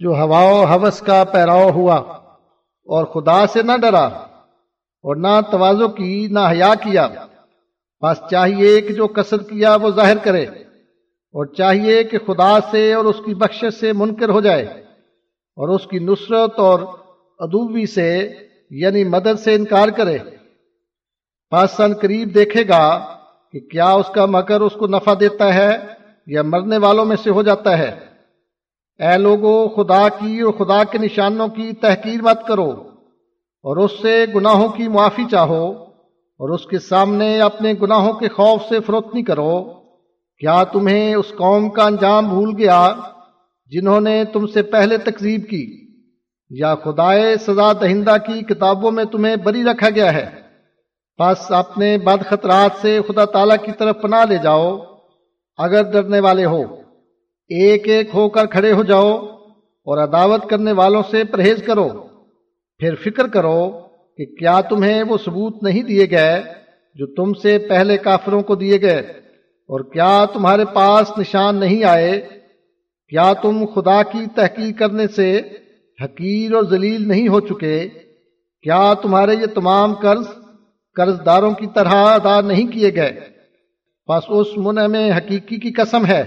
[0.00, 1.96] جو ہوا و حوث کا پیراؤ ہوا
[2.86, 4.04] اور خدا سے نہ ڈرا
[5.04, 7.08] اور نہ توازو کی، نہ حیا کیا
[8.02, 10.46] بس چاہیے کہ جو کثر کیا وہ ظاہر کرے۔
[11.34, 14.64] اور چاہیے کہ خدا سے اور اس کی بخش سے منکر ہو جائے
[15.56, 16.80] اور اس کی نصرت اور
[17.38, 18.32] ادوبی سے
[18.70, 20.18] یعنی مدد سے انکار کرے۔
[21.50, 23.14] پاسن قریب دیکھے گا
[23.52, 25.70] کہ کیا اس کا مکر اس کو نفع دیتا ہے
[26.26, 27.98] یا مرنے والوں میں سے ہو جاتا ہے۔
[28.98, 32.70] اے لوگوں خدا کی اور خدا کے نشانوں کی تحقیر مت کرو
[33.62, 35.72] اور اس سے گناہوں کی معافی چاہو
[36.38, 39.83] اور اس کے سامنے اپنے گناہوں کے خوف سے فروتنی کرو۔
[40.44, 42.92] کیا تمہیں اس قوم کا انجام بھول گیا
[43.66, 45.86] جنہوں نے تم سے پہلے تقزیب کی
[46.50, 50.30] یا خدائے سزا دہندہ کی کتابوں میں تمہیں بری رکھا گیا ہے؟
[51.18, 54.78] بس اپنے بد خطرات سے خدا تعالی کی طرف پناہ لے جاؤ،
[55.56, 56.62] اگر ڈرنے والے ہو۔
[57.48, 59.18] ایک ایک ہو کر کھڑے ہو جاؤ
[59.86, 61.88] اور عداوت کرنے والوں سے پرہیز کرو۔
[62.78, 63.70] پھر فکر کرو
[64.16, 66.42] کہ کیا تمہیں وہ ثبوت نہیں دیے گئے
[66.94, 69.23] جو تم سے پہلے کافروں کو دیے گئے۔
[69.66, 72.28] اور کیا تمہارے پاس نشان نہیں آئے؟
[73.08, 75.40] کیا تم خدا کی تحقیق کرنے سے
[76.04, 77.88] حقیر اور ذلیل نہیں ہو چکے؟
[78.62, 80.26] کیا تمہارے یہ تمام قرض
[80.96, 83.20] قرض داروں کی طرح ادا نہیں کیے گئے؟
[84.08, 86.22] بس اس منع میں حقیقی کی قسم ہے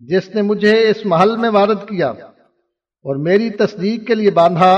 [0.00, 4.74] جس نے مجھے اس محل میں وارد کیا اور میری تصدیق کے لیے باندھا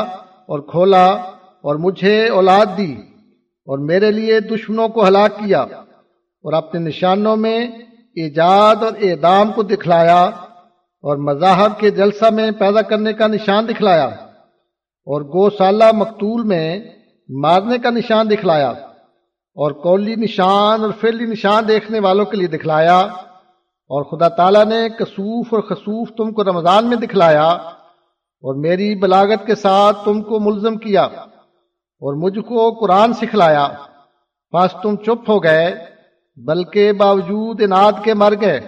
[0.47, 1.07] اور کھولا
[1.63, 2.93] اور مجھے اولاد دی
[3.67, 5.67] اور میرے لیے دشمنوں کو ہلاک کیا۔
[6.43, 7.67] اور اپنے نشانوں میں
[8.15, 10.25] ایجاد اور اعدام کو دکھلایا
[11.03, 16.81] اور مذاہب کے جلسہ میں پیدا کرنے کا نشان دکھلایا اور گو سالہ مقتول میں
[17.29, 22.99] مارنے کا نشان دکھلایا اور کولی نشان اور فیلی نشان دیکھنے والوں کے لیے دکھلایا
[22.99, 29.47] اور خدا تعالیٰ نے کسوف اور خصوف تم کو رمضان میں دکھلایا اور میری بلاغت
[29.47, 33.69] کے ساتھ تم کو ملزم کیا اور مجھ کو قرآن سکھلایا۔
[34.53, 35.90] بس تم چپ ہو گئے
[36.45, 38.59] بلکہ باوجود انعد کے مر گئے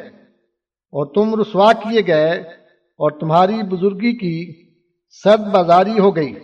[0.93, 2.31] اور تم رسوا کیے گئے
[2.99, 4.69] اور تمہاری بزرگی کی
[5.24, 6.35] سد بازاری ہو گئی۔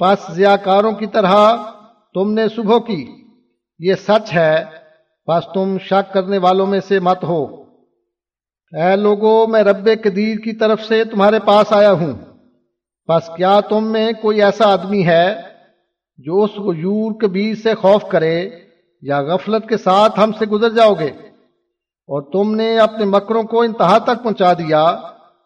[0.00, 1.56] پس کاروں کی طرح
[2.14, 3.06] تم نے صبح کی۔
[3.78, 4.64] یہ سچ ہے۔
[5.26, 7.62] پس تم شک کرنے والوں میں سے مت ہو۔
[8.72, 12.12] اے لوگوں، میں رب قدیر کی طرف سے تمہارے پاس آیا ہوں۔
[13.08, 15.34] پس کیا تم میں کوئی ایسا آدمی ہے
[16.18, 18.50] جو اس غیور کبیر سے خوف کرے
[19.02, 21.10] یا غفلت کے ساتھ ہم سے گزر جاؤ گے۔
[22.08, 24.82] اور تم نے اپنے مکروں کو انتہا تک پہنچا دیا۔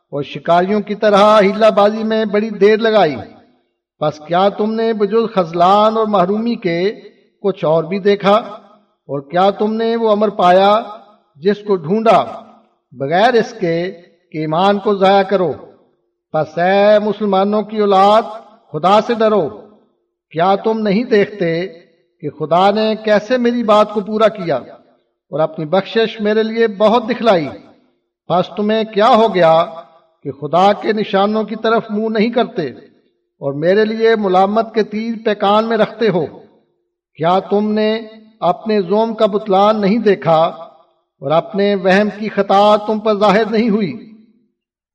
[0.07, 3.17] اور شکاریوں کی طرح ہیلا بازی میں بڑی دیر لگائی۔
[4.01, 7.01] بس کیا تم نے بجز خزلان اور محرومی کے
[7.43, 8.35] کچھ اور بھی دیکھا؟
[8.81, 10.83] اور کیا تم نے وہ امر پایا
[11.37, 12.25] جس کو ڈھونڈا؟
[12.93, 13.91] بغیر اس کے
[14.33, 15.53] کہ ایمان کو ضائع کرو۔
[16.35, 18.23] بس اے مسلمانوں کی اولاد،
[18.73, 19.49] خدا سے ڈرو۔
[20.31, 21.67] کیا تم نہیں دیکھتے
[22.21, 27.09] کہ خدا نے کیسے میری بات کو پورا کیا اور اپنی بخشش میرے لیے بہت
[27.09, 27.49] دکھلائی۔
[28.29, 29.65] بس تمہیں کیا ہو گیا
[30.23, 35.15] کہ خدا کے نشانوں کی طرف منہ نہیں کرتے اور میرے لیے ملامت کے تیر
[35.25, 36.27] پیکان میں رکھتے ہو۔
[37.15, 38.01] کیا تم نے
[38.41, 40.41] اپنے زوم کا بتلان نہیں دیکھا
[41.21, 44.13] اور اپنے وہم کی خطا تم پر ظاہر نہیں ہوئی؟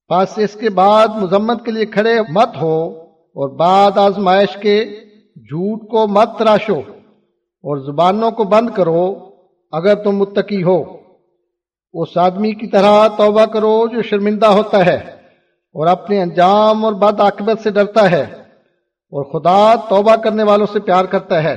[0.10, 4.86] بس اس کے بعد مذمت کے لیے کھڑے مت ہو اور بعد آزمائش کے
[5.36, 6.82] جھوٹ کو مت تراشو۔
[7.64, 9.30] اور زبانوں کو بند کرو
[9.72, 10.98] اگر تم متقی ہو۔
[11.94, 14.96] اس آدمی کی طرح توبہ کرو جو شرمندہ ہوتا ہے
[15.74, 18.22] اور اپنے انجام اور بد عاقبت سے ڈرتا ہے
[19.12, 21.54] اور خدا توبہ کرنے والوں سے پیار کرتا ہے۔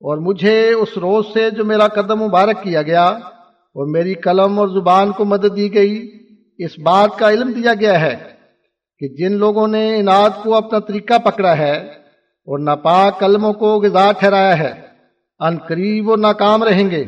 [0.00, 4.68] اور مجھے اس روز سے جو میرا قدم مبارک کیا گیا اور میری قلم اور
[4.68, 6.10] زبان کو مدد دی گئی،
[6.58, 8.16] اس بات کا علم دیا گیا ہے
[8.98, 11.97] کہ جن لوگوں نے انعد کو اپنا طریقہ پکڑا ہے
[12.48, 14.80] اور ناپاک قلموں کو غذا ٹھہرایا ہے۔
[15.40, 17.02] ان قریب وہ ناکام رہیں گے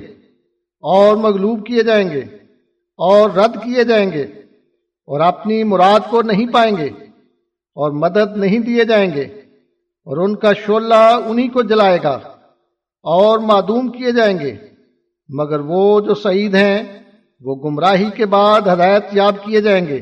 [0.82, 2.20] اور مغلوب کیے جائیں گے
[2.98, 4.22] اور رد کیے جائیں گے
[5.08, 6.88] اور اپنی مراد کو نہیں پائیں گے
[7.74, 9.22] اور مدد نہیں دیے جائیں گے
[10.04, 12.18] اور ان کا شولہ انہی کو جلائے گا
[13.02, 14.56] اور معدوم کیے جائیں گے۔
[15.28, 17.02] مگر وہ جو سعید ہیں،
[17.40, 19.98] وہ گمراہی کے بعد ہدایت یاب کیے جائیں گے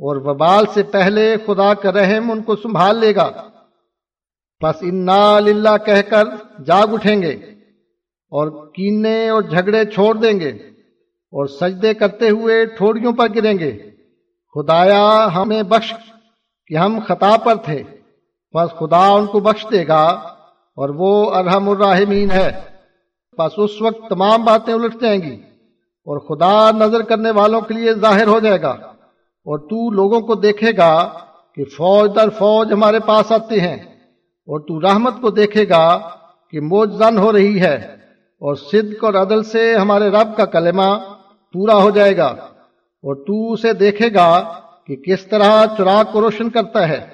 [0.00, 3.30] اور وبال سے پہلے خدا کا رحم ان کو سنبھال لے گا۔
[4.62, 6.24] بس انا للہ کہہ کر
[6.66, 7.32] جاگ اٹھیں گے
[8.32, 10.48] اور کینے اور جھگڑے چھوڑ دیں گے
[11.32, 13.90] اور سجدے کرتے ہوئے ٹھوڑیوں پر گریں گے۔
[14.54, 15.94] خدایا ہمیں بخش
[16.66, 17.82] کہ ہم خطا پر تھے
[18.54, 20.04] بس خدا ان کو بخش دے گا
[20.76, 22.60] اور وہ ارحم الراحمین ہے۔
[23.38, 25.34] بس اس وقت تمام باتیں الٹ جائیں گی
[26.06, 28.70] اور خدا نظر کرنے والوں کے لیے ظاہر ہو جائے گا
[29.46, 31.12] اور تو لوگوں کو دیکھے گا
[31.54, 33.89] کہ فوج در فوج ہمارے پاس آتے ہیں۔
[34.50, 35.98] اور تو رحمت کو دیکھے گا
[36.50, 37.74] کہ موج زن ہو رہی ہے
[38.38, 41.14] اور صدق اور عدل سے ہمارے رب کا کلمہ
[41.52, 44.52] پورا ہو جائے گا اور تو اسے دیکھے گا
[44.86, 47.06] کہ کس طرح چراغ کو روشن کرتا ہے۔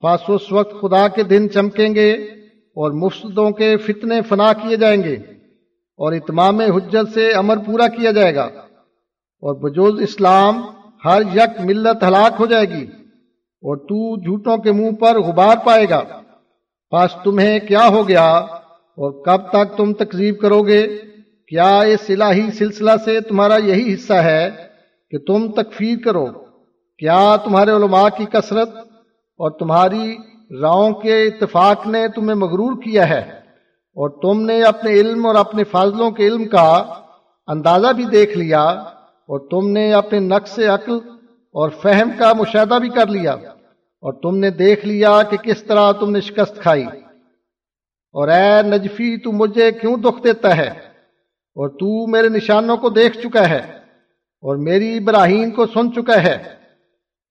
[0.00, 2.12] پاس اس وقت خدا کے دن چمکیں گے
[2.76, 5.14] اور مفسدوں کے فتنے فنا کیے جائیں گے
[5.96, 8.44] اور اتمام حجت سے امر پورا کیا جائے گا
[9.42, 10.62] اور بجوز اسلام
[11.04, 12.84] ہر یک ملت ہلاک ہو جائے گی
[13.62, 16.02] اور تو جھوٹوں کے منہ پر غبار پائے گا۔
[16.90, 20.86] پاس تمہیں کیا ہو گیا اور کب تک تم تقزیب کرو گے؟
[21.48, 24.50] کیا اس الہی سلسلہ سے تمہارا یہی حصہ ہے
[25.10, 26.26] کہ تم تکفیر کرو؟
[26.98, 28.68] کیا تمہارے علماء کی کثرت
[29.38, 30.16] اور تمہاری
[30.60, 33.38] راؤں کے اتفاق نے تمہیں مغرور کیا ہے؟
[33.96, 36.84] اور تم نے اپنے علم اور اپنے فاضلوں کے علم کا
[37.46, 40.98] اندازہ بھی دیکھ لیا اور تم نے اپنے نقص عقل
[41.52, 43.36] اور فہم کا مشاہدہ بھی کر لیا۔
[44.00, 46.84] اور تم نے دیکھ لیا کہ کس طرح تم نے شکست کھائی۔
[48.12, 50.68] اور اے نجفی، تو مجھے کیوں دکھ دیتا ہے؟
[51.56, 53.60] اور تو میرے نشانوں کو دیکھ چکا ہے،
[54.40, 56.38] اور میری ابراہیم کو سن چکا ہے۔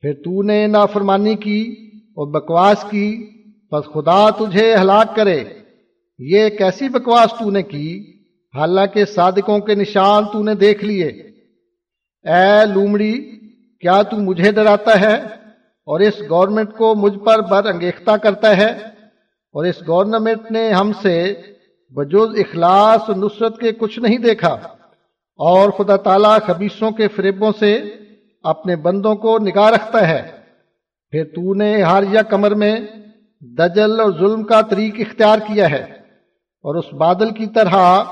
[0.01, 3.29] پھر تو نے نافرمانی کی اور بکواس کی
[3.71, 5.43] بس خدا تجھے ہلاک کرے۔
[6.19, 8.13] یہ کیسی بکواس تو نے کی؟
[8.55, 11.07] حالانکہ صادقوں کے نشان تو نے دیکھ لیے۔
[12.23, 13.39] اے لومڑی،
[13.81, 15.36] کیا تو مجھے ڈراتا ہے؟
[15.87, 18.71] اور اس گورنمنٹ کو مجھ پر بر انگیختہ کرتا ہے
[19.53, 21.33] اور اس گورنمنٹ نے ہم سے
[21.95, 24.53] بجوز اخلاص و نصرت کے کچھ نہیں دیکھا
[25.39, 27.75] اور خدا تعالیٰ خبیصوں کے فریبوں سے
[28.43, 30.31] اپنے بندوں کو نگاہ رکھتا ہے۔
[31.11, 32.75] پھر تو نے ہاریہ کمر میں
[33.41, 35.83] دجل اور ظلم کا طریق اختیار کیا ہے
[36.63, 38.03] اور اس بادل کی طرح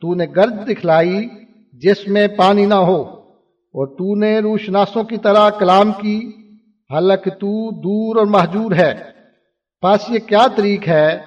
[0.00, 1.28] تو نے گرج دکھلائی
[1.72, 3.02] جس میں پانی نہ ہو
[3.74, 6.30] اور تو نے روشناسوں کی طرح کلام کی
[6.90, 8.94] حالانکہ تو دور اور محجور ہے۔
[9.80, 11.18] پاس یہ کیا طریق ہے؟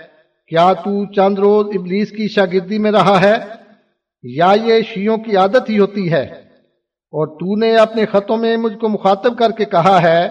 [0.47, 3.35] کیا تو چند روز ابلیس کی شاگردی میں رہا ہے؟
[4.23, 6.21] یا یہ شیوں کی عادت ہی ہوتی ہے؟
[7.11, 10.29] اور تو نے اپنے خطوں میں مجھ کو مخاطب کر کے کہا ہے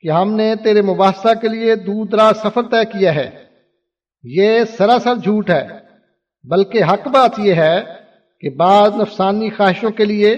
[0.00, 3.30] کہ ہم نے تیرے مباحثہ کے لیے دور دراز سفر طے کیا ہے
[4.22, 5.68] یہ سراسر جھوٹ ہے،
[6.44, 7.82] بلکہ حق بات یہ ہے
[8.40, 10.36] کہ بعض نفسانی خواہشوں کے لیے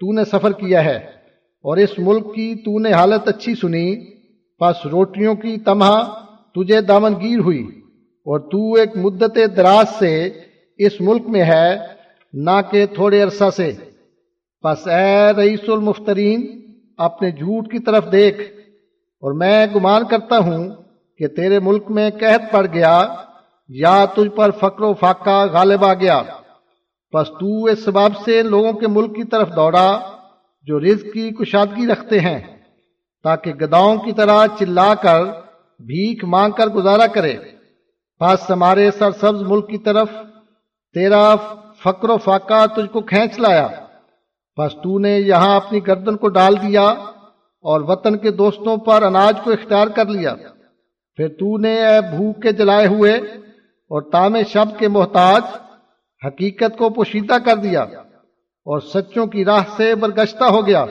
[0.00, 1.19] تو نے سفر کیا ہے۔
[1.62, 3.96] اور اس ملک کی تو نے حالت اچھی سنی۔
[4.60, 6.20] پس روٹیوں کی تمہ
[6.54, 7.66] تجھے دامنگیر ہوئی۔
[7.98, 10.30] اور تو ایک مدت دراز سے
[10.78, 11.76] اس ملک میں ہے،
[12.32, 13.72] نہ کہ تھوڑے عرصہ سے۔
[14.62, 16.60] پس اے رئیس المفترین،
[16.98, 18.40] اپنے جھوٹ کی طرف دیکھ۔
[19.20, 20.68] اور میں گمان کرتا ہوں
[21.18, 23.14] کہ تیرے ملک میں قحط پڑ گیا،
[23.68, 26.22] یا تجھ پر فقر و فاقہ غالب آ گیا۔
[27.12, 30.19] پس تو اس سبب سے لوگوں کے ملک کی طرف دوڑا۔
[30.62, 32.56] جو رزق کی کشادگی رکھتے ہیں،
[33.22, 35.24] تاکہ گداؤں کی طرح چلا کر
[35.78, 37.36] بھیک مانگ کر گزارا کرے۔
[38.20, 40.08] پس ہمارے سرسبز ملک کی طرف
[40.94, 41.36] تیرا
[41.82, 43.68] فقر و فاقہ تجھ کو کھینچ لایا۔
[44.58, 46.88] بس تو نے یہاں اپنی گردن کو ڈال دیا
[47.62, 50.34] اور وطن کے دوستوں پر اناج کو اختیار کر لیا۔
[51.16, 53.12] پھر تو نے اے بھوک کے جلائے ہوئے
[53.90, 55.42] اور تام شب کے محتاج
[56.26, 57.86] حقیقت کو پوشیدہ کر دیا۔
[58.70, 60.86] اور سچوں کی راہ سے برگشتہ ہو گیا۔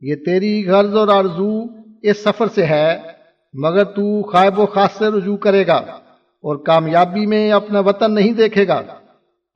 [0.00, 1.62] یہ تیری غرض اور آرزو
[2.02, 3.00] اس سفر سے ہے،
[3.52, 8.32] مگر تو خائب و خاص سے رجوع کرے گا اور کامیابی میں اپنا وطن نہیں
[8.32, 8.82] دیکھے گا۔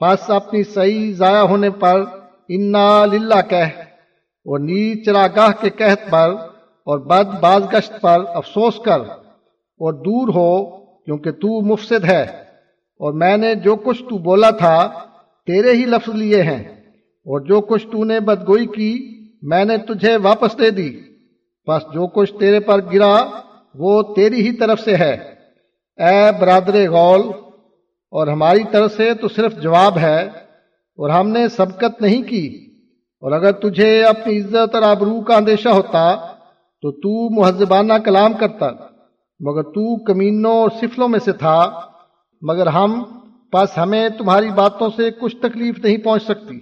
[0.00, 2.04] بس اپنی صحیح ضائع ہونے پر
[2.48, 3.80] انا للہ کہہ
[4.44, 6.30] اور نیچ چراگاہ کے قحط پر
[6.84, 12.22] اور بد باز گشت پر افسوس کر اور دور ہو کیونکہ تو مفسد ہے۔
[12.98, 14.92] اور میں نے جو کچھ تو بولا تھا،
[15.46, 16.75] تیرے ہی لفظ لیے ہیں۔
[17.26, 21.00] اور جو کچھ تو نے بدگوئی کی، میں نے تجھے واپس دے دی۔
[21.68, 23.22] بس جو کچھ تیرے پر گرا،
[23.74, 25.12] وہ تیری ہی طرف سے ہے۔
[25.96, 27.20] اے برادر غول،
[28.10, 30.22] اور ہماری طرف سے تو صرف جواب ہے،
[30.96, 32.66] اور ہم نے سبقت نہیں کی۔
[33.20, 36.14] اور اگر تجھے اپنی عزت اور آبرو کا اندیشہ ہوتا،
[36.82, 38.66] تو تو مہذبانہ کلام کرتا۔
[39.40, 41.80] مگر تو کمینوں اور سفلوں میں سے تھا۔
[42.42, 43.02] مگر ہم
[43.52, 46.58] پس ہمیں تمہاری باتوں سے کچھ تکلیف نہیں پہنچ سکتی۔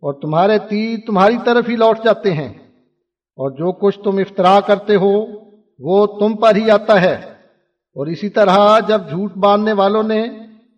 [0.00, 2.52] اور تمہارے تیر تمہاری طرف ہی لوٹ جاتے ہیں۔
[3.36, 5.26] اور جو کچھ تم افطرا کرتے ہو،
[5.78, 7.14] وہ تم پر ہی آتا ہے۔
[7.94, 10.26] اور اسی طرح جب جھوٹ باندھنے والوں نے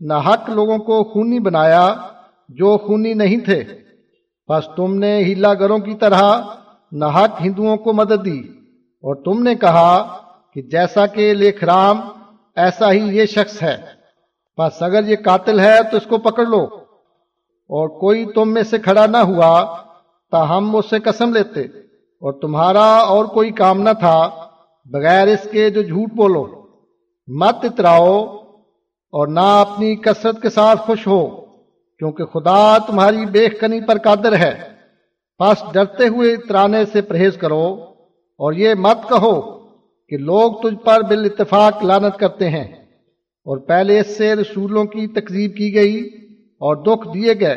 [0.01, 1.95] نہ حق لوگوں کو خونی بنایا
[2.49, 3.65] جو خونی نہیں تھے،
[4.49, 6.41] بس تم نے ہیلا گروں کی طرح
[6.93, 8.41] نہ حق ہندوؤں کو مدد دی۔
[8.77, 10.17] اور تم نے کہا
[10.55, 12.01] کہ جیسا کہ لیکھ رام،
[12.57, 13.77] ایسا ہی یہ شخص ہے۔
[14.59, 16.82] بس اگر یہ قاتل ہے تو اس کو پکڑ لو۔
[17.73, 19.77] اور کوئی تم میں سے کھڑا نہ ہوا
[20.31, 24.31] تا ہم اس سے قسم لیتے اور تمہارا اور کوئی کام نہ تھا
[24.85, 26.47] بغیر اس کے جو جھوٹ بولو۔
[27.27, 28.25] مت اتراؤ
[29.13, 31.27] اور نہ اپنی کثرت کے ساتھ خوش ہو،
[31.99, 34.63] کیونکہ خدا تمہاری بیخ کنی پر قادر ہے۔
[35.39, 37.75] پس ڈرتے ہوئے اترانے سے پرہیز کرو
[38.39, 39.41] اور یہ مت کہو
[40.09, 42.65] کہ لوگ تجھ پر بال اتفاق لانت کرتے ہیں۔
[43.45, 46.22] اور پہلے اس سے رسولوں کی تقزیب کی گئی
[46.63, 47.55] اور دکھ دیے گئے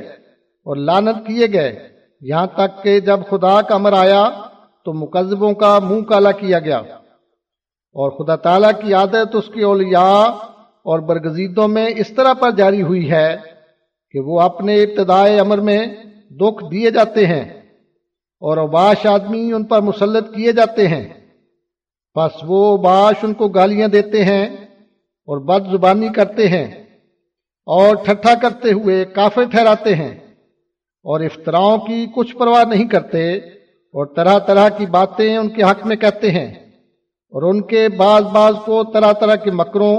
[0.65, 1.90] اور لانت کیے گئے۔
[2.22, 4.30] یہاں تک کہ جب خدا کا امر آیا
[4.86, 6.77] تو مقذبوں کا منہ کالا کیا گیا
[7.95, 10.23] اور خدا تعالیٰ کی عادت اس کی اولیاء
[10.84, 13.38] اور برگزیدوں میں اس طرح پر جاری ہوئی ہے
[14.11, 15.88] کہ وہ اپنے ابتدائے امر میں
[16.32, 17.61] دکھ دیے جاتے ہیں
[18.41, 21.14] اور اوباش آدمی ان پر مسلط کیے جاتے ہیں۔
[22.15, 24.45] بس وہ باش ان کو گالیاں دیتے ہیں
[25.27, 26.85] اور بد زبانی کرتے ہیں۔
[27.67, 30.13] اور ٹھٹھا کرتے ہوئے کافر ٹھہراتے ہیں
[31.05, 33.37] اور افطراؤں کی کچھ پرواہ نہیں کرتے
[33.93, 36.51] اور طرح طرح کی باتیں ان کے حق میں کہتے ہیں
[37.33, 39.95] اور ان کے بعض بعض کو طرح طرح کے مکروں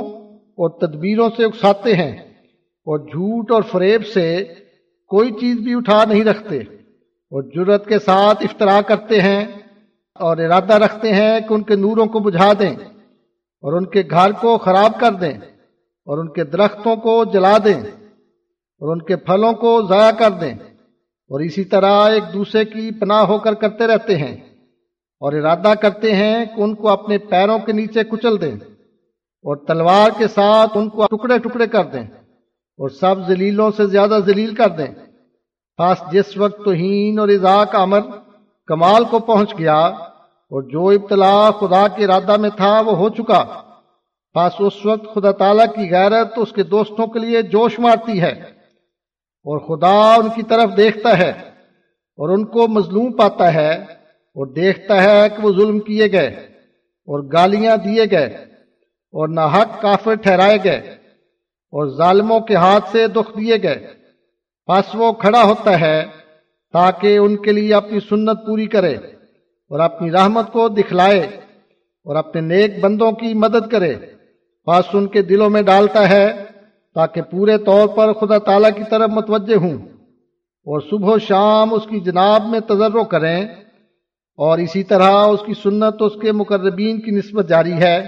[0.59, 2.13] اور تدبیروں سے اکساتے ہیں
[2.87, 4.45] اور جھوٹ اور فریب سے
[5.11, 6.59] کوئی چیز بھی اٹھا نہیں رکھتے
[7.33, 9.45] اور جرت کے ساتھ افطرا کرتے ہیں
[10.21, 12.75] اور ارادہ رکھتے ہیں کہ ان کے نوروں کو بجھا دیں
[13.65, 15.33] اور ان کے گھر کو خراب کر دیں۔
[16.07, 17.81] اور ان کے درختوں کو جلا دیں
[18.81, 20.55] اور ان کے پھلوں کو ضائع کر دیں
[21.31, 24.37] اور اسی طرح ایک دوسرے کی پناہ ہو کر کرتے رہتے ہیں
[25.21, 28.55] اور ارادہ کرتے ہیں کہ ان کو اپنے پیروں کے نیچے کچل دیں
[29.45, 32.03] اور تلوار کے ساتھ ان کو ٹکڑے ٹکڑے کر دیں
[32.79, 34.95] اور سب ذلیلوں سے زیادہ ذلیل کر دیں۔
[35.79, 38.01] خاص جس وقت توہین اور اضاء کا امر
[38.67, 43.45] کمال کو پہنچ گیا اور جو ابتلا خدا کے ارادہ میں تھا وہ ہو چکا۔
[44.37, 48.33] بس اس وقت خدا تعالیٰ کی غیرت اس کے دوستوں کے لیے جوش مارتی ہے
[49.47, 51.31] اور خدا ان کی طرف دیکھتا ہے
[52.19, 53.71] اور ان کو مظلوم پاتا ہے
[54.37, 56.27] اور دیکھتا ہے کہ وہ ظلم کیے گئے
[57.09, 58.27] اور گالیاں دیے گئے
[59.15, 60.79] اور نہ حق کافر ٹھہرائے گئے
[61.73, 63.87] اور ظالموں کے ہاتھ سے دکھ دیے گئے۔
[64.69, 66.05] بس وہ کھڑا ہوتا ہے
[66.73, 68.95] تاکہ ان کے لیے اپنی سنت پوری کرے
[69.71, 71.21] اور اپنی رحمت کو دکھلائے
[72.07, 73.95] اور اپنے نیک بندوں کی مدد کرے۔
[74.67, 76.45] پاس ان کے دلوں میں ڈالتا ہے
[76.95, 79.79] تاکہ پورے طور پر خدا تعالیٰ کی طرف متوجہ ہوں
[80.65, 83.43] اور صبح و شام اس کی جناب میں تجرب کریں
[84.37, 88.07] اور اسی طرح اس کی سنت اس کے مقربین کی نسبت جاری ہے۔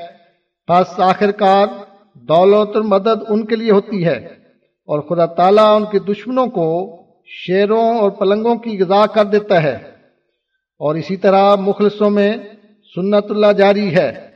[0.69, 1.67] بس آخر کار
[2.15, 4.17] دولت اور مدد ان کے لیے ہوتی ہے
[4.87, 9.75] اور خدا تعالیٰ ان کے دشمنوں کو شیروں اور پلنگوں کی غذا کر دیتا ہے۔
[10.79, 12.33] اور اسی طرح مخلصوں میں
[12.95, 14.29] سنت اللہ جاری ہے۔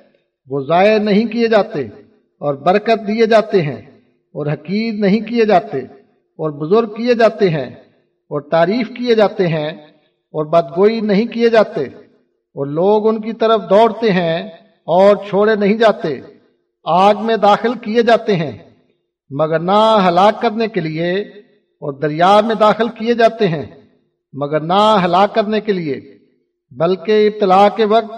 [0.47, 2.02] وہ ضائع نہیں کیے جاتے۔
[2.43, 3.81] اور برکت دیے جاتے ہیں
[4.35, 5.79] اور حقیر نہیں کیے جاتے
[6.39, 7.71] اور بزرگ کیے جاتے ہیں
[8.31, 9.69] اور تعریف کیے جاتے ہیں
[10.35, 11.85] اور بدگوئی نہیں کیے جاتے
[12.57, 14.43] اور لوگ ان کی طرف دوڑتے ہیں
[14.89, 16.21] اور چھوڑے نہیں جاتے،
[16.85, 18.53] آگ میں داخل کیے جاتے ہیں،
[19.31, 21.13] مگر نہ ہلاک کرنے کے لیے
[21.83, 23.67] اور دریا میں داخل کیے جاتے ہیں،
[24.33, 26.01] مگر نہ ہلاک کرنے کے لیے،
[26.73, 28.13] بلکہ ابتلا کے وقت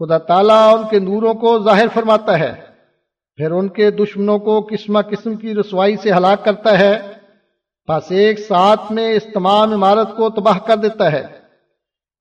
[0.00, 2.52] خدا تعالیٰ ان کے نوروں کو ظاہر فرماتا ہے۔
[3.36, 7.00] پھر ان کے دشمنوں کو قسمہ قسم کی رسوائی سے ہلاک کرتا ہے۔
[7.88, 11.22] بس ایک ساتھ میں اس تمام عمارت کو تباہ کر دیتا ہے۔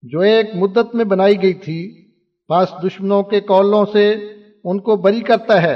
[0.02, 2.12] جو ایک مدت میں بنائی گئی تھی
[2.50, 4.12] بس دشمنوں کے کولوں سے
[4.64, 5.74] ان کو بری کرتا ہے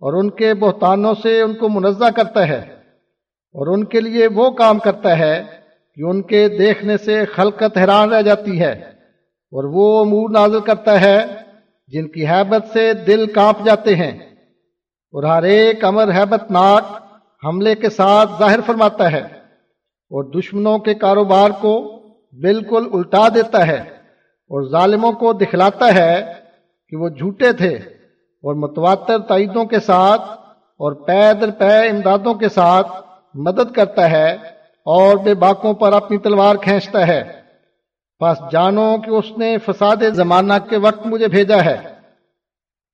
[0.00, 2.78] اور ان کے بہتانوں سے ان کو منزہ کرتا ہے۔
[3.52, 5.42] اور ان کے لیے وہ کام کرتا ہے
[5.94, 11.00] کہ ان کے دیکھنے سے خلقت حیران رہ جاتی ہے اور وہ امور نازل کرتا
[11.00, 11.18] ہے
[11.88, 14.27] جن کی حیبت سے دل کانپ جاتے ہیں۔
[15.12, 17.02] اور ہر ایک امر حیبت ناک
[17.44, 22.02] حملے کے ساتھ ظاہر فرماتا ہے اور دشمنوں کے کاروبار کو
[22.40, 23.80] بالکل الٹا دیتا ہے
[24.50, 26.32] اور ظالموں کو دکھلاتا ہے
[26.88, 27.74] کہ وہ جھوٹے تھے
[28.42, 30.22] اور متواتر تعیدوں کے ساتھ
[30.52, 32.88] اور پے در پے امدادوں کے ساتھ
[33.34, 34.32] مدد کرتا ہے
[34.84, 37.32] اور بے باکوں پر اپنی تلوار کھینچتا ہے۔
[38.20, 41.97] بس جانو کہ اس نے فساد زمانہ کے وقت مجھے بھیجا ہے۔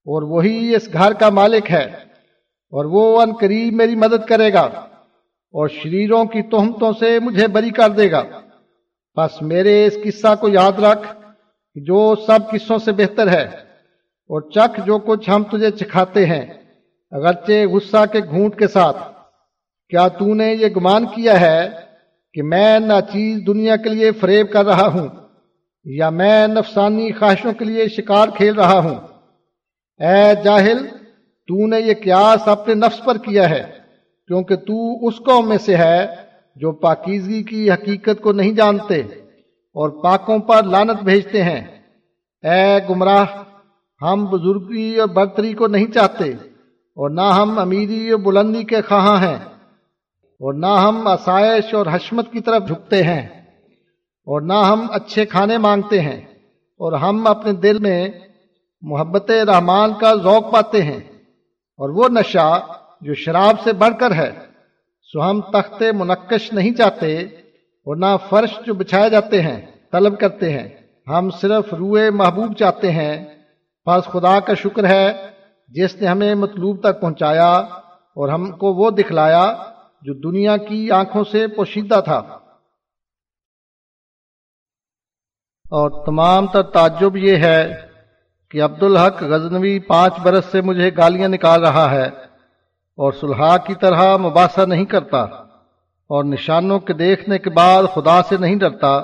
[0.06, 1.84] اور وہی اس گھر کا مالک ہے،
[2.72, 4.64] اور وہ ان قریب میری مدد کرے گا،
[5.54, 8.22] اور شریروں کی تہمتوں سے مجھے بری کر دے گا۔
[9.16, 11.06] بس میرے اس قصہ کو یاد رکھ
[11.76, 13.44] جو سب قصوں سے بہتر ہے،
[14.30, 16.44] اور چکھ جو کچھ ہم تجھے چکھاتے ہیں۔
[17.12, 19.02] اگرچہ غصہ کے گھونٹ کے ساتھ،
[19.92, 21.60] کیا تو نے یہ گمان کیا ہے
[22.34, 25.08] کہ میں نہ چیز دنیا کے لیے فریب کر رہا ہوں،
[25.86, 28.96] یا میں نفسانی خواہشوں کے لیے شکار کھیل رہا ہوں؟
[30.00, 30.86] اے جاہل،
[31.48, 33.62] تو نے یہ قیاس اپنے نفس پر کیا ہے،
[34.30, 36.06] کیونکہ تو اس قوم میں سے ہے
[36.56, 39.00] جو پاکیزگی کی حقیقت کو نہیں جانتے
[39.76, 41.60] اور پاکوں پر لانت بھیجتے ہیں۔
[42.44, 43.24] اے گمراہ،
[44.00, 46.30] ہم بزرگی اور برتری کو نہیں چاہتے
[46.96, 49.38] اور نہ ہم امیری اور بلندی کے خواہاں ہیں
[50.40, 53.22] اور نہ ہم آسائش اور حشمت کی طرف جھکتے ہیں
[54.26, 56.20] اور نہ ہم اچھے کھانے مانگتے ہیں
[56.80, 58.08] اور ہم اپنے دل میں
[58.84, 61.00] محبت رحمان کا ذوق پاتے ہیں۔
[61.76, 62.66] اور وہ نشہ
[63.00, 64.30] جو شراب سے بڑھ کر ہے،
[65.02, 70.52] سو ہم تخت منقش نہیں چاہتے اور نہ فرش جو بچھائے جاتے ہیں، طلب کرتے
[70.52, 70.68] ہیں۔
[71.08, 73.42] ہم صرف روئے محبوب چاہتے ہیں۔
[73.86, 75.30] بس خدا کا شکر ہے،
[75.68, 79.54] جس نے ہمیں مطلوب تک پہنچایا اور ہم کو وہ دکھلایا
[80.02, 82.18] جو دنیا کی آنکھوں سے پوشیدہ تھا۔
[85.70, 87.93] اور تمام تر تعجب یہ ہے
[88.54, 92.06] کہ عبد الحق غزنوی پانچ برس سے مجھے گالیاں نکال رہا ہے
[92.96, 98.36] اور سلحا کی طرح مباحثہ نہیں کرتا اور نشانوں کے دیکھنے کے بعد خدا سے
[98.36, 98.96] نہیں ڈرتا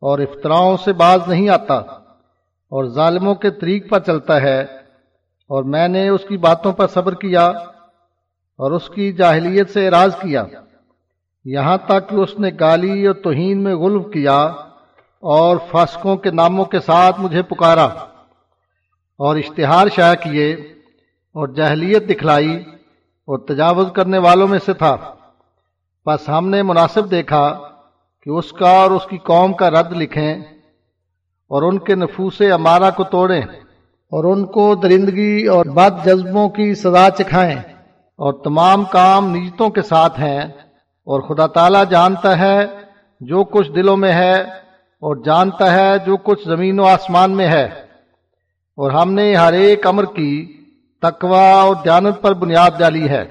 [0.00, 4.60] اور افطراؤں سے باز نہیں آتا اور ظالموں کے طریق پر چلتا ہے
[5.48, 7.46] اور میں نے اس کی باتوں پر صبر کیا
[8.58, 10.44] اور اس کی جاہلیت سے اراض کیا۔
[11.44, 14.42] یہاں تک کہ اس نے گالی اور توہین میں غلب کیا
[15.20, 17.88] اور فاسقوں کے ناموں کے ساتھ مجھے پکارا۔
[19.18, 20.52] اور اشتہار شائع کیے
[21.34, 22.56] اور جہلیت دکھلائی
[23.26, 24.96] اور تجاوز کرنے والوں میں سے تھا۔
[26.06, 27.58] بس ہم نے مناسب دیکھا
[28.22, 30.34] کہ اس کا اور اس کی قوم کا رد لکھیں
[31.48, 33.42] اور ان کے نفوس امارہ کو توڑیں
[34.10, 37.56] اور ان کو درندگی اور بد جذبوں کی سزا چکھائیں
[38.18, 40.40] اور تمام کام نیتوں کے ساتھ ہیں
[41.04, 42.66] اور خدا تعالیٰ جانتا ہے
[43.20, 44.40] جو کچھ دلوں میں ہے
[45.00, 47.81] اور جانتا ہے جو کچھ زمین و آسمان میں ہے۔
[48.76, 50.60] اور ہم نے ہر ایک امر کی
[51.02, 53.22] تقوا اور جانت پر بنیاد ڈالی ہے۔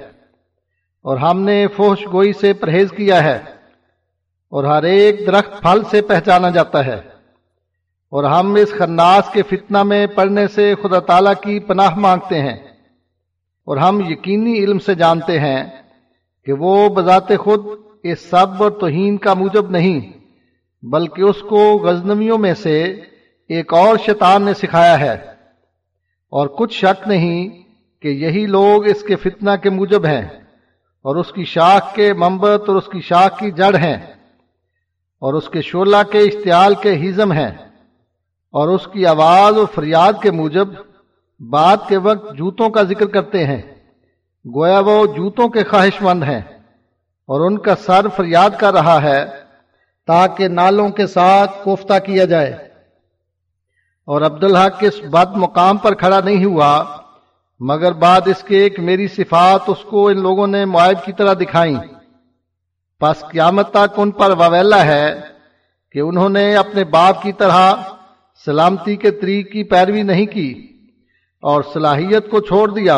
[1.01, 3.35] اور ہم نے فوش گوئی سے پرہیز کیا ہے۔
[4.49, 6.95] اور ہر ایک درخت پھل سے پہچانا جاتا ہے۔
[8.09, 12.57] اور ہم اس خناس کے فتنہ میں پڑھنے سے خدا تعالیٰ کی پناہ مانگتے ہیں۔
[13.65, 15.63] اور ہم یقینی علم سے جانتے ہیں
[16.45, 17.65] کہ وہ بذات خود
[18.03, 19.99] اس سب اور توہین کا موجب نہیں،
[20.85, 22.83] بلکہ اس کو غزنویوں میں سے
[23.49, 25.30] ایک اور شیطان نے سکھایا ہے۔
[26.31, 27.49] اور کچھ شک نہیں
[28.01, 30.25] کہ یہی لوگ اس کے فتنہ کے موجب ہیں
[31.05, 33.97] اور اس کی شاخ کے ممبت اور اس کی شاخ کی جڑ ہیں
[35.21, 37.51] اور اس کے شولہ کے اشتعال کے ہیزم ہیں
[38.53, 40.67] اور اس کی آواز اور فریاد کے موجب
[41.39, 43.61] بات کے وقت جوتوں کا ذکر کرتے ہیں،
[44.45, 46.41] گویا وہ جوتوں کے خواہش مند ہیں
[47.29, 49.25] اور ان کا سر فریاد کر رہا ہے
[50.07, 52.70] تاکہ نالوں کے ساتھ کوفتہ کیا جائے۔
[54.07, 56.83] اور عبدالحق اس بد مقام پر کھڑا نہیں ہوا،
[57.61, 61.33] مگر بعد اس کے ایک میری صفات اس کو ان لوگوں نے معائب کی طرح
[61.33, 61.77] دکھائیں
[63.01, 65.07] پس قیامت تک ان پر واویلا ہے
[65.91, 67.73] کہ انہوں نے اپنے باپ کی طرح
[68.45, 70.51] سلامتی کے طریق کی پیروی نہیں کی
[71.43, 72.97] اور صلاحیت کو چھوڑ دیا،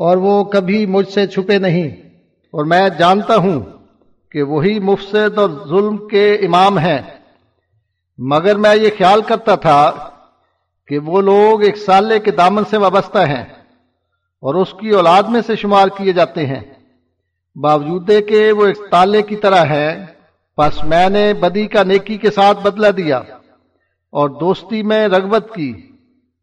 [0.00, 1.88] اور وہ کبھی مجھ سے چھپے نہیں۔
[2.54, 3.60] اور میں جانتا ہوں
[4.32, 7.00] کہ وہی مفسد اور ظلم کے امام ہیں۔
[8.18, 10.10] مگر میں یہ خیال کرتا تھا
[10.88, 13.44] کہ وہ لوگ ایک سالے کے دامن سے وابستہ ہیں
[14.42, 16.60] اور اس کی اولاد میں سے شمار کیے جاتے ہیں۔
[17.56, 20.04] باوجود کہ وہ ایک تالے کی طرح ہے
[20.56, 23.18] پس میں نے بدی کا نیکی کے ساتھ بدلہ دیا
[24.10, 25.72] اور دوستی میں رغبت کی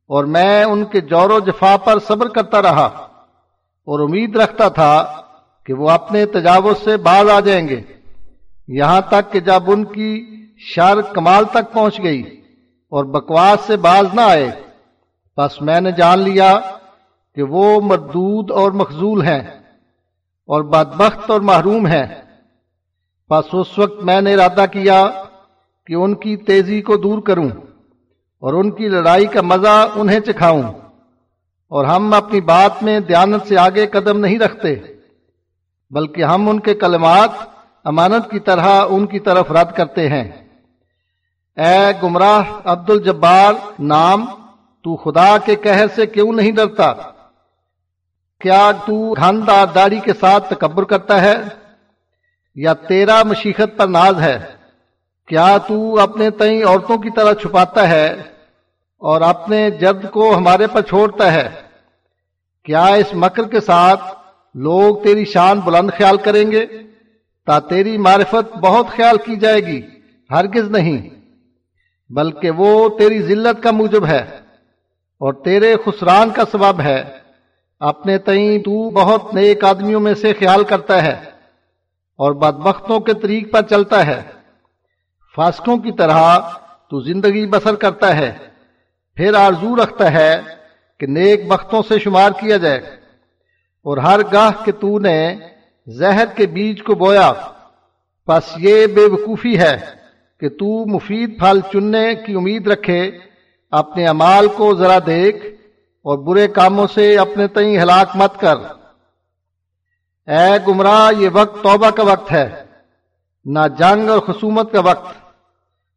[0.07, 2.85] اور میں ان کے جور و جفا پر صبر کرتا رہا
[3.85, 5.22] اور امید رکھتا تھا
[5.65, 7.81] کہ وہ اپنے تجاوز سے باز آ جائیں گے۔
[8.68, 12.21] یہاں تک کہ جب ان کی شر کمال تک پہنچ گئی
[12.89, 14.51] اور بکواس سے باز نہ آئے۔
[15.38, 16.59] بس میں نے جان لیا
[17.35, 19.41] کہ وہ مردود اور مخضول ہیں
[20.47, 22.21] اور بدبخت اور محروم ہیں۔
[23.29, 25.09] بس اس وقت میں نے ارادہ کیا
[25.88, 27.49] کہ ان کی تیزی کو دور کروں
[28.39, 30.63] اور ان کی لڑائی کا مزہ انہیں چکھاؤں
[31.67, 34.75] اور ہم اپنی بات میں دیانت سے آگے قدم نہیں رکھتے،
[35.91, 37.29] بلکہ ہم ان کے کلمات
[37.83, 40.51] امانت کی طرح ان کی طرف رد کرتے ہیں۔
[41.57, 44.26] اے گمراہ عبد الجبار نام،
[44.84, 46.94] تو خدا کے کہر سے کیوں نہیں ڈرتا؟
[48.40, 51.36] کیا تو گھندار داڑھی کے ساتھ تکبر کرتا ہے؟
[52.56, 54.40] یا تیرا مشیخت پر ناز ہے؟
[55.28, 58.21] کیا تو اپنے تئیں عورتوں کی طرح چھپاتا ہے
[58.97, 61.49] اور اپنے جد کو ہمارے پر چھوڑتا ہے؟
[62.63, 64.04] کیا اس مکر کے ساتھ
[64.55, 66.65] لوگ تیری شان بلند خیال کریں گے؟
[67.46, 69.81] تا تیری معرفت بہت خیال کی جائے گی،
[70.31, 71.20] ہرگز نہیں۔
[72.15, 74.26] بلکہ وہ تیری ذلت کا موجب ہے
[75.20, 77.04] اور تیرے خسران کا سبب ہے۔
[77.80, 81.23] اپنے تئیں تو بہت نیک آدمیوں میں سے خیال کرتا ہے
[82.18, 84.22] اور بدبختوں کے طریق پر چلتا ہے۔
[85.36, 86.40] فاسقوں کی طرح
[86.90, 88.38] تو زندگی بسر کرتا ہے۔
[89.15, 90.41] پھر آرزو رکھتا ہے
[90.99, 92.78] کہ نیک بختوں سے شمار کیا جائے۔
[93.84, 95.36] اور ہر گاہ کے تو نے
[95.88, 97.34] زہر کے بیج کو بویا۔
[98.28, 100.01] پس یہ بے وقوفی ہے۔
[100.41, 103.11] کہ تو مفید پھل چننے کی امید رکھے،
[103.71, 105.45] اپنے امال کو ذرا دیکھ
[106.03, 108.55] اور برے کاموں سے اپنے تئیں ہلاک مت کر۔
[110.28, 112.63] اے گمراہ، یہ وقت توبہ کا وقت ہے،
[113.45, 115.18] نہ جنگ اور خصومت کا وقت۔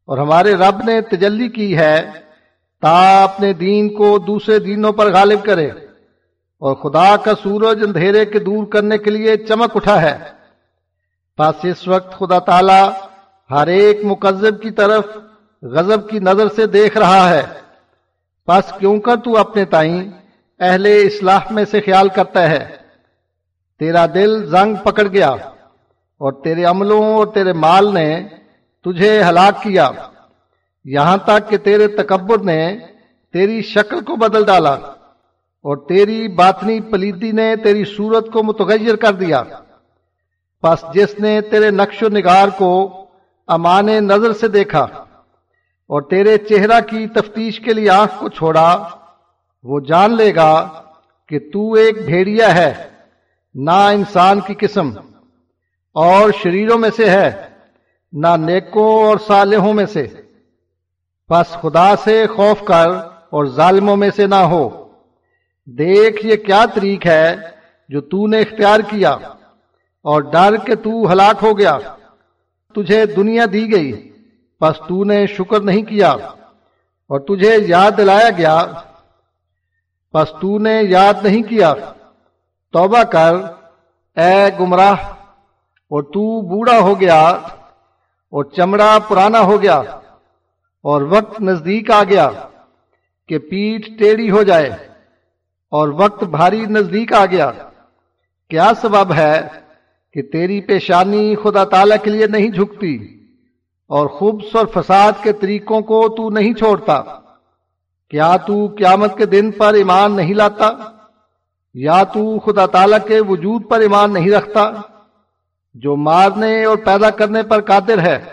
[0.05, 2.11] اور ہمارے رب نے تجلی کی ہے،
[2.81, 5.67] تا اپنے دین کو دوسرے دینوں پر غالب کرے۔
[6.55, 10.19] اور خدا کا سورج اندھیرے کے دور کرنے کے لیے چمک اٹھا ہے۔
[11.37, 12.91] پس اس وقت خدا تعالی
[13.51, 15.07] ہر ایک مقذب کی طرف
[15.63, 17.43] غضب کی نظر سے دیکھ رہا ہے۔
[18.47, 20.11] پس کیوں کر تو اپنے تائیں
[20.61, 22.77] اہل اصلاح میں سے خیال کرتا ہے؟
[23.79, 28.29] تیرا دل زنگ پکڑ گیا اور تیرے عملوں اور تیرے مال نے
[28.85, 29.91] تجھے ہلاک کیا۔
[30.85, 32.79] یہاں تک کہ تیرے تکبر نے
[33.33, 39.13] تیری شکل کو بدل ڈالا اور تیری باطنی پلیدی نے تیری صورت کو متغیر کر
[39.13, 39.43] دیا۔
[40.63, 43.04] پس جس نے تیرے نقش و نگار کو
[43.49, 44.83] امان نظر سے دیکھا
[45.91, 48.69] اور تیرے چہرہ کی تفتیش کے لیے آنکھ کو چھوڑا،
[49.65, 50.53] وہ جان لے گا
[51.31, 52.73] کہ تو ایک بھیڑیا ہے،
[53.55, 54.91] نہ انسان کی قسم،
[55.97, 57.31] اور شریروں میں سے ہے،
[58.13, 60.07] نہ نیکوں اور صالحوں میں سے۔
[61.31, 62.89] پس خدا سے خوف کر
[63.31, 64.69] اور ظالموں میں سے نہ ہو۔
[65.69, 67.35] دیکھ، یہ کیا طریق ہے
[67.91, 69.11] جو تو نے اختیار کیا،
[70.05, 71.77] اور ڈر کے تو ہلاک ہو گیا۔
[72.75, 73.93] تجھے دنیا دی گئی
[74.61, 76.11] پس تو نے شکر نہیں کیا،
[77.11, 78.57] اور تجھے یاد دلایا گیا
[80.15, 81.73] پس تو نے یاد نہیں کیا۔
[82.75, 83.35] توبہ کر،
[84.17, 84.97] اے گمراہ،
[85.91, 87.21] اور تو بوڑھا ہو گیا،
[88.33, 89.79] اور چمڑا پرانا ہو گیا،
[90.85, 92.29] اور وقت نزدیک آ گیا
[93.29, 94.71] کہ پیٹ ٹیڑھی ہو جائے،
[95.73, 97.51] اور وقت بھاری نزدیک آ گیا۔
[98.51, 99.37] کیا سبب ہے؟
[100.15, 103.21] کہ تیری پیشانی خدا تعالی کے لیے نہیں جھکتی
[103.87, 107.03] اور خوبص اور فساد کے طریقوں کو تو نہیں چھوڑتا۔
[108.11, 110.71] کیا تو قیامت کے دن پر ایمان نہیں لاتا؟
[111.75, 114.71] یا تو خدا تعالی کے وجود پر ایمان نہیں رکھتا
[115.75, 118.25] جو مارنے اور پیدا کرنے پر قادر ہے؟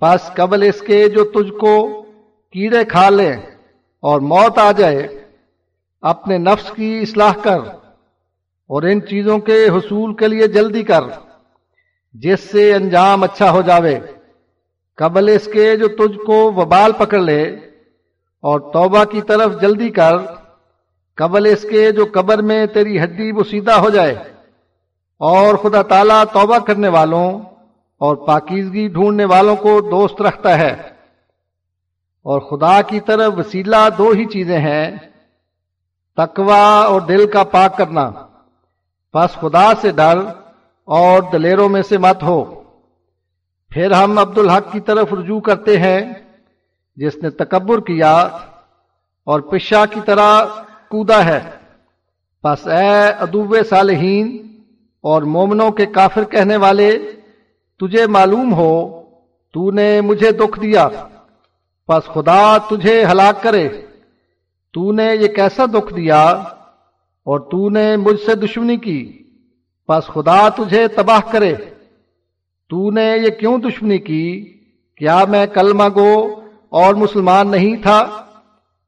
[0.00, 2.02] پس قبل اس کے جو تجھ کو
[2.52, 3.36] کیڑے کھا لیں
[4.00, 5.24] اور موت آ جائے،
[6.00, 7.79] اپنے نفس کی اصلاح کر۔
[8.70, 11.00] اور ان چیزوں کے حصول کے لیے جلدی کر،
[12.12, 13.98] جس سے انجام اچھا ہو جاوے۔
[14.96, 17.42] قبل اس کے جو تجھ کو وبال پکڑ لے
[18.40, 20.12] اور توبہ کی طرف جلدی کر،
[21.14, 24.14] قبل اس کے جو قبر میں تیری ہڈی بسیدہ ہو جائے۔
[25.18, 27.40] اور خدا تعالیٰ توبہ کرنے والوں
[27.98, 30.72] اور پاکیزگی ڈھونڈنے والوں کو دوست رکھتا ہے۔
[32.22, 34.96] اور خدا کی طرف وسیلہ دو ہی چیزیں ہیں
[36.16, 38.10] تقوا اور دل کا پاک کرنا۔
[39.14, 40.18] بس خدا سے ڈر
[40.84, 42.62] اور دلیروں میں سے مت ہو۔
[43.70, 46.12] پھر ہم عبد الحق کی طرف رجوع کرتے ہیں،
[46.96, 48.16] جس نے تکبر کیا
[49.24, 50.44] اور پشا کی طرح
[50.88, 51.40] کودا ہے۔
[52.44, 54.58] بس اے ادوب صالحین
[55.00, 56.98] اور مومنوں کے کافر کہنے والے،
[57.80, 59.02] تجھے معلوم ہو،
[59.54, 60.88] تو نے مجھے دکھ دیا۔
[61.88, 63.68] پس خدا تجھے ہلاک کرے،
[64.72, 66.42] تو نے یہ کیسا دکھ دیا؟
[67.24, 69.22] اور تو نے مجھ سے دشمنی کی۔
[69.88, 71.54] پس خدا تجھے تباہ کرے۔
[72.68, 74.58] تو نے یہ کیوں دشمنی کی؟
[74.96, 78.06] کیا میں کلمہ گو اور مسلمان نہیں تھا؟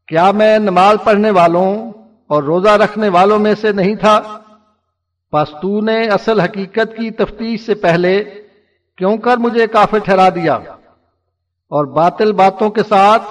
[0.06, 1.92] کیا میں نماز پڑھنے والوں
[2.26, 4.20] اور روزہ رکھنے والوں میں سے نہیں تھا؟
[5.32, 8.24] پس تو نے اصل حقیقت کی تفتیش سے پہلے
[8.96, 10.54] کیوں کر مجھے کافر ٹھہرا دیا؟
[11.68, 13.22] اور باطل باتوں کے ساتھ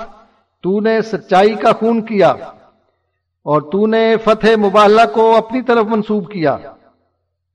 [0.62, 2.34] تو نے سچائی کا خون کیا۔
[3.44, 6.58] اور تو نے فتح مباللہ کو اپنی طرف منسوب کیا۔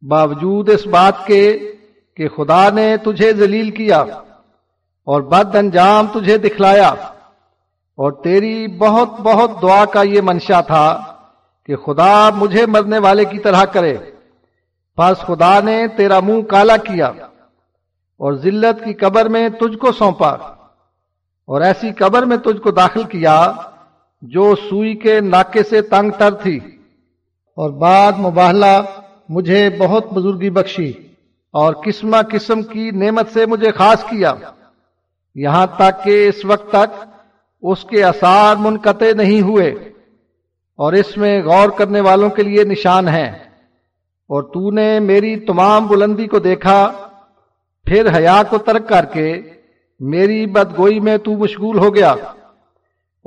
[0.02, 1.72] باوجود اس بات کے
[2.16, 3.98] کہ خدا نے تجھے ذلیل کیا
[5.04, 6.88] اور بد انجام تجھے دکھلایا۔
[7.96, 11.02] اور تیری بہت بہت دعا کا یہ منشا تھا
[11.66, 13.96] کہ خدا مجھے مرنے والے کی طرح کرے۔
[14.96, 20.30] پس خدا نے تیرا منہ کالا کیا اور ذلت کی قبر میں تجھ کو سونپا۔
[21.46, 23.52] اور ایسی قبر میں تجھ کو داخل کیا
[24.22, 26.56] جو سوئی کے ناکے سے تنگ تر تھی۔
[27.56, 28.82] اور بعد مباہلہ
[29.28, 30.92] مجھے بہت بزرگی بخشی
[31.52, 34.34] اور قسمہ قسم کی نعمت سے مجھے خاص کیا۔
[35.34, 37.04] یہاں تک کہ اس وقت تک
[37.62, 39.70] اس کے اثار منقطع نہیں ہوئے
[40.76, 43.32] اور اس میں غور کرنے والوں کے لیے نشان ہیں۔
[44.28, 46.92] اور تو نے میری تمام بلندی کو دیکھا،
[47.84, 49.42] پھر حیا کو ترک کر کے
[50.00, 52.14] میری بدگوئی میں تو مشغول ہو گیا۔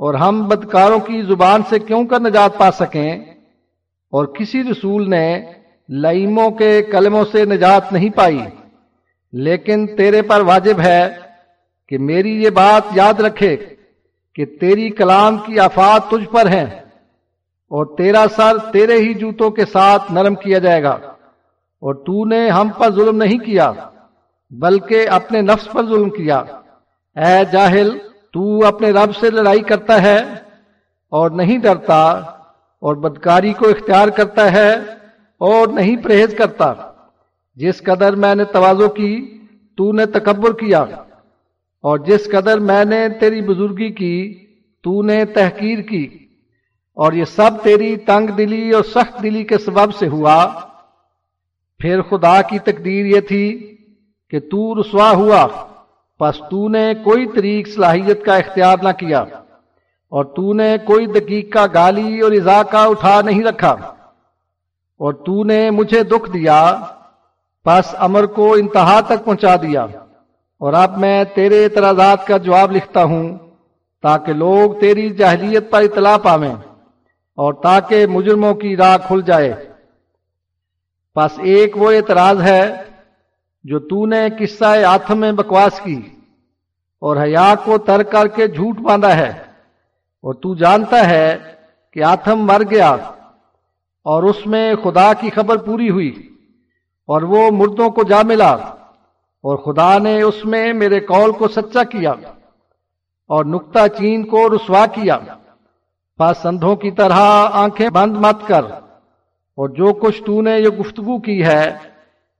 [0.00, 3.18] اور ہم بدکاروں کی زبان سے کیوں کر نجات پا سکیں؟
[4.10, 5.52] اور کسی رسول نے
[5.88, 8.38] لئیموں کے کلموں سے نجات نہیں پائی۔
[9.32, 11.08] لیکن تیرے پر واجب ہے
[11.88, 13.56] کہ میری یہ بات یاد رکھے
[14.34, 16.66] کہ تیری کلام کی آفات تجھ پر ہیں
[17.68, 20.98] اور تیرا سر تیرے ہی جوتوں کے ساتھ نرم کیا جائے گا۔
[21.80, 23.72] اور تو نے ہم پر ظلم نہیں کیا،
[24.50, 26.38] بلکہ اپنے نفس پر ظلم کیا۔
[27.16, 27.98] اے جاہل
[28.32, 30.18] تو اپنے رب سے لڑائی کرتا ہے
[31.08, 32.10] اور نہیں ڈرتا
[32.78, 34.74] اور بدکاری کو اختیار کرتا ہے
[35.38, 36.74] اور نہیں پرہیز کرتا۔
[37.54, 39.38] جس قدر میں نے توازو کی،
[39.76, 40.80] تو نے تکبر کیا۔
[41.80, 44.46] اور جس قدر میں نے تیری بزرگی کی،
[44.82, 46.26] تو نے تحقیر کی۔
[46.94, 50.60] اور یہ سب تیری تنگ دلی اور سخت دلی کے سبب سے ہوا۔
[51.78, 53.76] پھر خدا کی تقدیر یہ تھی
[54.30, 55.66] کہ تو رسوا ہوا۔
[56.20, 59.20] پس تو نے کوئی طریق صلاحیت کا اختیار نہ کیا
[60.08, 63.72] اور تو نے کوئی دقیق کا گالی اور ازا کا اٹھا نہیں رکھا
[65.00, 66.76] اور تو نے مجھے دکھ دیا،
[67.64, 69.82] پس امر کو انتہا تک پہنچا دیا۔
[70.60, 73.38] اور اب میں تیرے اعتراضات کا جواب لکھتا ہوں
[74.02, 76.54] تاکہ لوگ تیری جاہلیت پر اطلاع پاویں
[77.36, 79.54] اور تاکہ مجرموں کی راہ کھل جائے۔
[81.14, 82.76] پس ایک وہ اعتراض ہے
[83.64, 86.00] جو تو نے قصہ آتم میں بکواس کی
[86.98, 89.30] اور حیا کو تر کر کے جھوٹ باندھا ہے
[90.24, 91.36] اور تو جانتا ہے
[91.92, 92.90] کہ آتم مر گیا
[94.06, 96.28] اور اس میں خدا کی خبر پوری ہوئی
[97.06, 98.52] اور وہ مردوں کو جا ملا
[99.44, 102.10] اور خدا نے اس میں میرے کال کو سچا کیا
[103.30, 105.18] اور نکتہ چین کو رسوا کیا۔
[106.18, 108.64] پس اندھوں کی طرح آنکھیں بند مت کر
[109.58, 111.76] اور جو کچھ تو نے یہ گفتگو کی ہے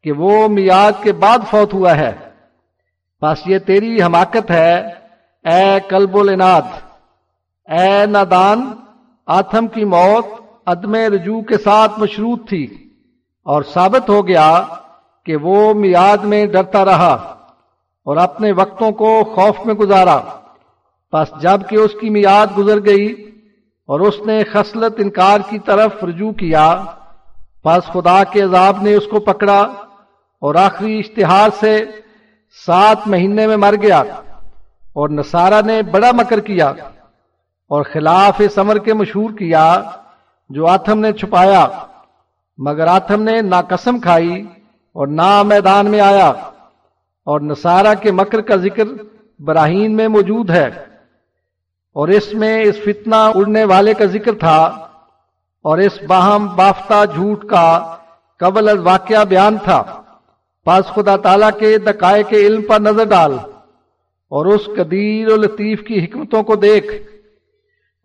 [0.03, 2.13] کہ وہ میاد کے بعد فوت ہوا ہے۔
[3.23, 4.75] بس یہ تیری حماقت ہے۔
[5.45, 6.63] اے کلب الناد
[7.65, 8.73] اے نادان
[9.27, 10.27] آتم کی موت
[10.67, 12.91] عدم رجوع کے ساتھ مشروط تھی
[13.45, 14.65] اور ثابت ہو گیا
[15.27, 17.37] کہ وہ میاد میں ڈرتا رہا
[18.05, 20.21] اور اپنے وقتوں کو خوف میں گزارا۔
[21.13, 23.31] بس جبکہ اس کی میاد گزر گئی
[23.87, 26.85] اور اس نے خصلت انکار کی طرف رجوع کیا
[27.65, 29.67] پس خدا کے عذاب نے اس کو پکڑا۔
[30.41, 31.85] اور آخری اشتہار سے
[32.67, 33.99] سات مہینے میں مر گیا
[34.93, 36.69] اور نصارہ نے بڑا مکر کیا
[37.69, 39.83] اور خلاف اس امر کے مشہور کیا
[40.51, 41.67] جو آتم نے چھپایا،
[42.59, 44.47] مگر آتم نے نہ قسم کھائی
[44.93, 46.29] اور نہ میدان میں آیا
[47.25, 48.85] اور نصارہ کے مکر کا ذکر
[49.39, 50.71] براہین میں موجود ہے۔
[51.93, 54.65] اور اس میں اس فتنہ اڑنے والے کا ذکر تھا
[55.63, 57.97] اور اس باہم بافتہ جھوٹ کا
[58.39, 60.03] قبل از واقعہ بیان تھا۔
[60.65, 63.33] پاس خدا تعالی کے دقائے کے علم پر نظر ڈال
[64.29, 66.93] اور اس قدیر و لطیف کی حکمتوں کو دیکھ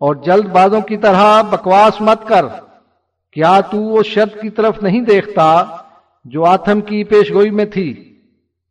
[0.01, 2.45] اور جلد بازوں کی طرح بکواس مت کر،
[3.32, 5.64] کیا تو وہ شرط کی طرف نہیں دیکھتا
[6.25, 8.19] جو آتم کی پیشگوئی میں تھی؟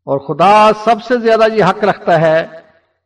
[0.07, 2.47] اور خدا سب سے زیادہ یہ حق رکھتا ہے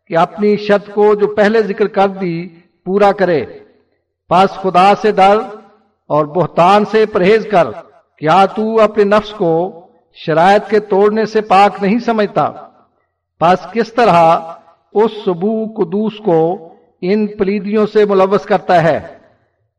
[0.07, 2.49] کہ اپنی شرط کو جو پہلے ذکر کر دی
[2.85, 3.45] پورا کرے۔
[4.29, 5.39] پاس خدا سے ڈر
[6.11, 7.71] اور بہتان سے پرہیز کر،
[8.19, 9.78] کیا تو اپنے نفس کو
[10.19, 12.51] شرائط کے توڑنے سے پاک نہیں سمجھتا۔
[13.41, 14.17] پس کس طرح
[14.95, 16.41] اس سبو قدوس کو
[17.03, 18.97] ان پلیدیوں سے ملوث کرتا ہے؟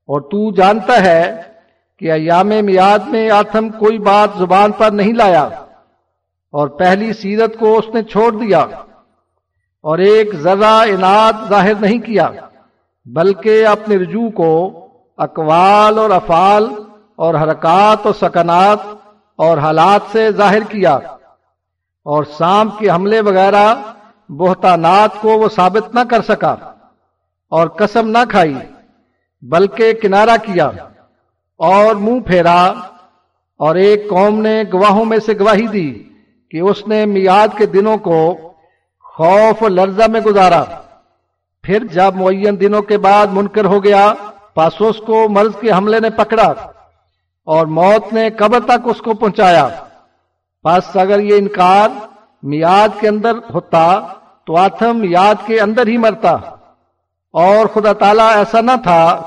[0.10, 1.24] اور تو جانتا ہے
[2.02, 5.44] کہ ایام میاد میں آتم کوئی بات زبان پر نہیں لایا،
[6.54, 8.60] اور پہلی سیرت کو اس نے چھوڑ دیا،
[9.84, 12.30] اور ایک ذرا انعد ظاہر نہیں کیا،
[13.06, 14.54] بلکہ اپنے رجوع کو
[15.20, 16.68] اقوال اور افعال
[17.16, 18.88] اور حرکات اور سکنات
[19.40, 20.96] اور حالات سے ظاہر کیا
[22.06, 23.76] اور سام کے حملے وغیرہ،
[24.30, 26.56] بہتانات کو وہ ثابت نہ کر سکا
[27.52, 28.56] اور قسم نہ کھائی،
[29.42, 30.70] بلکہ کنارہ کیا
[31.58, 32.62] اور منہ پھیرا
[33.60, 36.04] اور ایک قوم نے گواہوں میں سے گواہی دی
[36.52, 38.20] کہ اس نے میاد کے دنوں کو
[39.04, 40.64] خوف و لرزہ میں گزارا۔
[41.64, 44.14] پھر جب معین دنوں کے بعد منکر ہو گیا،
[44.54, 46.54] پاسوس کو مرض کے حملے نے پکڑا۔
[47.46, 49.68] اور موت نے قبر تک اس کو پہنچایا۔
[50.64, 51.90] پس اگر یہ انکار
[52.44, 54.08] میاد کے اندر ہوتا
[54.46, 56.32] تو آتم میاد کے اندر ہی مرتا۔
[57.34, 59.22] اور خدا تعالیٰ ایسا نہ تھا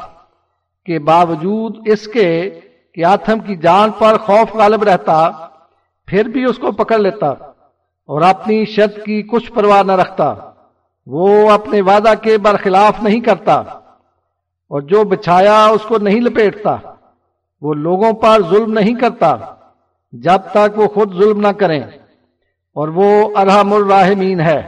[0.86, 2.60] کہ باوجود اس کے
[2.94, 5.30] کہ آتم کی جان پر خوف غالب رہتا،
[6.06, 10.34] پھر بھی اس کو پکڑ لیتا اور اپنی شد کی کچھ پرواہ نہ رکھتا۔
[11.06, 16.76] وہ اپنے وعدہ کے برخلاف نہیں کرتا اور جو بچھایا اس کو نہیں لپیٹتا۔
[17.62, 19.36] وہ لوگوں پر ظلم نہیں کرتا،
[20.12, 21.80] جب تک وہ خود ظلم نہ کریں۔
[22.74, 24.58] اور وہ ارحم الراحمین ہے۔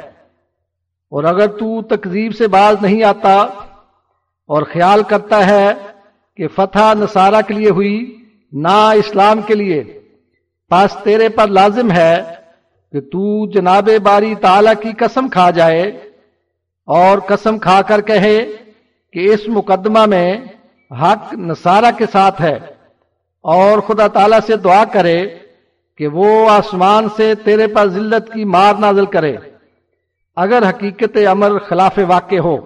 [1.10, 3.34] اور اگر تو تقزیب سے باز نہیں آتا
[4.47, 5.73] اور خیال کرتا ہے
[6.36, 8.16] کہ فتح نصارہ کے لیے ہوئی،
[8.52, 10.00] نہ اسلام کے لیے
[10.68, 12.23] پاس تیرے پر لازم ہے
[12.92, 15.82] کہ تو جناب باری تعالی کی قسم کھا جائے
[16.86, 18.47] اور قسم کھا کر کہے
[19.12, 20.40] کہ اس مقدمہ میں
[20.90, 22.74] حق نصارہ کے ساتھ ہے۔
[23.44, 25.26] اور خدا تعالی سے دعا کرے
[25.98, 29.36] کہ وہ آسمان سے تیرے پر ذلت کی مار نازل کرے۔
[30.36, 32.56] اگر حقیقت امر خلاف واقع ہو،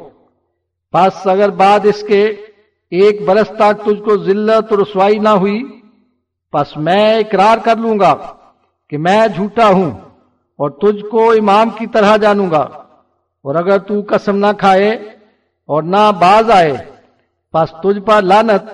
[0.93, 2.25] پس اگر بعد اس کے
[2.91, 5.63] ایک برس تک تجھ کو ذلت اور رسوائی نہ ہوئی،
[6.53, 8.15] پس میں اقرار کر لوں گا
[8.91, 9.91] کہ میں جھوٹا ہوں
[10.57, 12.69] اور تجھ کو امام کی طرح جانوں گا۔
[13.43, 14.91] اور اگر تو قسم نہ کھائے
[15.67, 16.77] اور نہ باز آئے،
[17.53, 18.71] پس تجھ پر لانت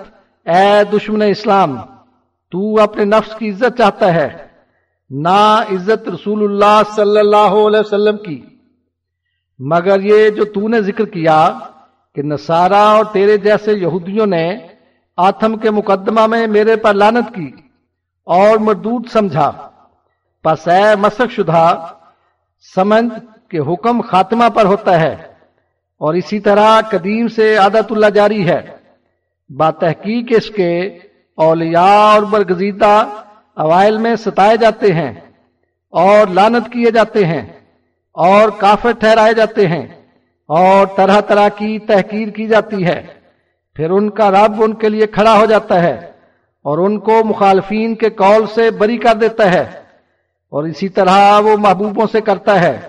[0.49, 1.77] اے دشمن اسلام۔
[2.51, 4.29] تو اپنے نفس کی عزت چاہتا ہے۔
[5.09, 8.45] نہ عزت رسول اللہ صلی اللہ علیہ وسلم کی۔
[9.59, 11.59] مگر یہ جو تو نے ذکر کیا
[12.15, 14.57] کہ نصارہ اور تیرے جیسے یہودیوں نے
[15.17, 17.51] آتم کے مقدمہ میں میرے پر لانت کی
[18.25, 19.69] اور مردود سمجھا۔
[20.43, 21.87] پس اے مسک شدہ،
[22.75, 25.13] سمجھ کہ حکم خاتمہ پر ہوتا ہے
[25.97, 28.77] اور اسی طرح قدیم سے عادت اللہ جاری ہے۔
[29.49, 30.99] با تحقیق اس کے
[31.37, 33.05] اولیاء اور برگزیدہ
[33.53, 35.13] اوائل میں ستائے جاتے ہیں
[35.89, 37.59] اور لانت کیے جاتے ہیں
[38.11, 39.87] اور کافر ٹھہرائے جاتے ہیں
[40.47, 43.07] اور طرح طرح کی تحقیر کی جاتی ہے۔
[43.75, 46.11] پھر ان کا رب ان کے لیے کھڑا ہو جاتا ہے
[46.63, 49.61] اور ان کو مخالفین کے کال سے بری کر دیتا ہے
[50.49, 52.79] اور اسی طرح وہ محبوبوں سے کرتا ہے۔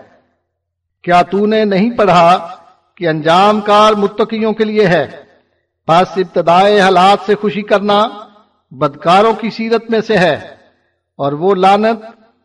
[1.03, 2.49] کیا تو نے نہیں پڑھا
[2.97, 5.07] کہ انجام کار متقیوں کے لیے ہے؟
[5.87, 8.09] پس ابتدائے حالات سے خوشی کرنا
[8.79, 10.35] بدکاروں کی سیرت میں سے ہے
[11.17, 12.05] اور وہ لانت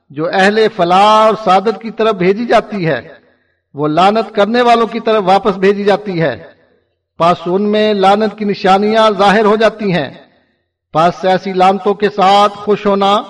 [0.10, 3.14] جو اہل فلاح اور سعادت کی طرف بھیجی جاتی ہے،
[3.74, 6.44] وہ لانت کرنے والوں کی طرف واپس بھیجی جاتی ہے۔
[7.20, 10.10] پس ان میں لانت کی نشانیاں ظاہر ہو جاتی ہیں۔
[10.94, 13.22] پس ایسی لانتوں کے ساتھ خوش ہونا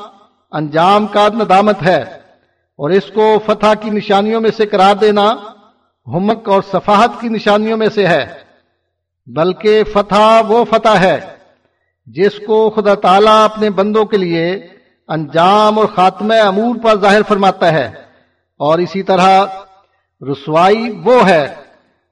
[0.52, 2.02] انجام کا ندامت ہے۔
[2.78, 5.36] اور اس کو فتح کی نشانیوں میں سے قرار دینا
[6.08, 8.26] ہمک اور صفاحت کی نشانیوں میں سے ہے۔
[9.26, 11.41] بلکہ فتح وہ فتح ہے
[12.06, 14.68] جس کو خدا تعالیٰ اپنے بندوں کے لیے
[15.08, 17.86] انجام اور خاتمہ امور پر ظاہر فرماتا ہے۔
[18.58, 19.46] اور اسی طرح
[20.32, 21.56] رسوائی وہ ہے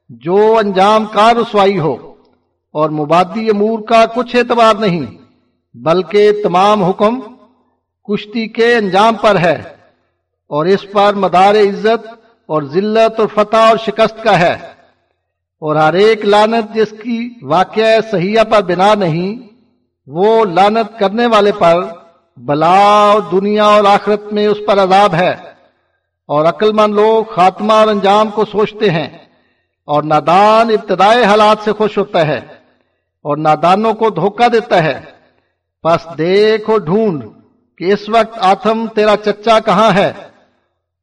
[0.10, 2.14] جو انجام کا رسوائی ہو
[2.72, 5.06] اور مبادی امور کا کچھ اعتبار نہیں،
[5.74, 7.20] بلکہ تمام حکم
[8.04, 9.62] کشتی کے انجام پر ہے
[10.48, 12.08] اور اس پر مدار عزت
[12.46, 14.54] اور ذلت اور فتح اور شکست کا ہے۔
[15.60, 19.49] اور ہر ایک لانت جس کی واقعہ صحیح پر بنا نہیں
[20.08, 21.76] وہ لانت کرنے والے پر
[22.38, 25.36] بلا دنیا اور آخرت میں اس پر عذاب ہے۔
[26.28, 29.18] اور عقل مند لوگ خاتمہ اور انجام کو سوچتے ہیں
[29.86, 32.38] اور نادان ابتدائی حالات سے خوش ہوتا ہے
[33.24, 35.02] اور نادانوں کو دھوکہ دیتا ہے۔
[35.84, 37.24] پس دیکھ اور ڈھونڈ
[37.78, 40.14] کہ اس وقت آتم تیرا چچا کہاں ہے۔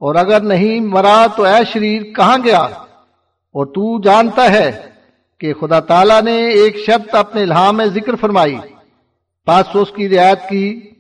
[0.01, 4.91] اور اگر نہیں مرا تو اے شریر کہاں گیا؟ اور تو جانتا ہے
[5.41, 8.59] کہ خدا تعالیٰ نے ایک شبد اپنے الہام میں ذکر فرمائی۔
[9.47, 10.91] پس اس کی رعایت کی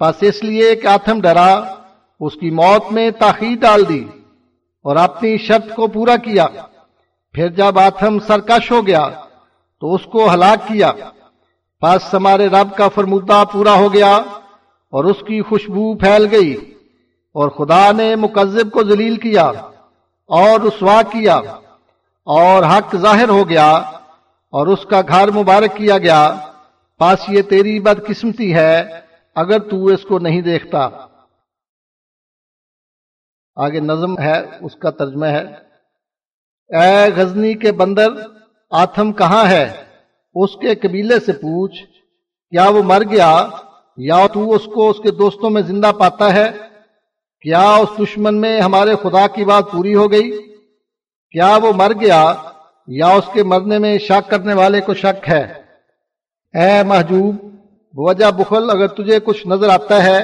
[0.00, 1.74] پس اس لیے کہ آتم ڈرا،
[2.20, 4.04] اس کی موت میں تاخیر ڈال دی
[4.84, 6.46] اور اپنی شرط کو پورا کیا۔
[7.32, 9.08] پھر جب آتم سرکش ہو گیا،
[9.80, 10.92] تو اس کو ہلاک کیا۔
[11.80, 14.16] پس ہمارے رب کا فرمودہ پورا ہو گیا
[14.92, 16.54] اور اس کی خوشبو پھیل گئی
[17.34, 19.44] اور خدا نے مکذب کو ذلیل کیا
[20.26, 21.36] اور رسوا کیا
[22.24, 23.72] اور حق ظاہر ہو گیا
[24.52, 26.34] اور اس کا گھر مبارک کیا گیا۔
[27.02, 28.82] پاس یہ تیری بدقسمتی ہے،
[29.34, 30.88] اگر تو اس کو نہیں دیکھتا۔
[33.56, 35.44] آگے نظم ہے، اس کا ترجمہ ہے۔
[36.68, 38.08] اے غزنی کے بندر
[38.70, 39.84] آتم کہاں ہے؟
[40.34, 41.82] اس کے قبیلے سے پوچھ،
[42.50, 43.48] کیا وہ مر گیا؟
[43.96, 46.50] یا تو اس کو اس کے دوستوں میں زندہ پاتا ہے؟
[47.40, 50.56] کیا اس دشمن میں ہمارے خدا کی بات پوری ہو گئی؟
[51.30, 52.34] کیا وہ مر گیا؟
[52.86, 55.61] یا اس کے مرنے میں شک کرنے والے کو شک ہے؟
[56.54, 57.34] اے محجوب،
[57.94, 60.20] وجہ بخل اگر تجھے کچھ نظر آتا ہے،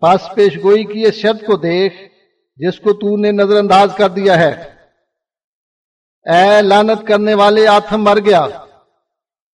[0.00, 1.94] پاس پیش گوئی کی اس شرط کو دیکھ،
[2.56, 4.50] جس کو تو نے نظر انداز کر دیا ہے۔
[6.24, 8.46] اے لانت کرنے والے آتم مر گیا۔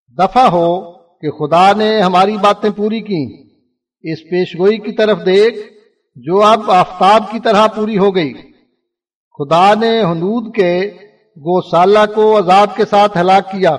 [0.08, 3.44] دفع ہو کہ خدا نے ہماری باتیں پوری کی۔
[4.12, 5.58] اس پیشگوئی کی طرف دیکھ،
[6.16, 8.33] جو اب آفتاب کی طرح پوری ہو گئی۔
[9.39, 10.91] خدا نے حنود کے
[11.36, 13.76] گوسالہ کو عذاب کے ساتھ ہلاک کیا۔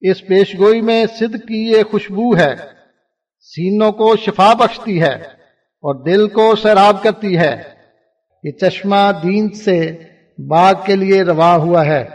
[0.00, 2.54] اس پیشگوئی میں صدق کی یہ خوشبو ہے۔
[3.40, 5.14] سینوں کو شفا بخشتی ہے
[5.82, 7.62] اور دل کو سیراب کرتی ہے۔
[8.44, 9.98] یہ چشمہ دین سے
[10.48, 12.08] باغ کے لیے رواں ہوا ہے۔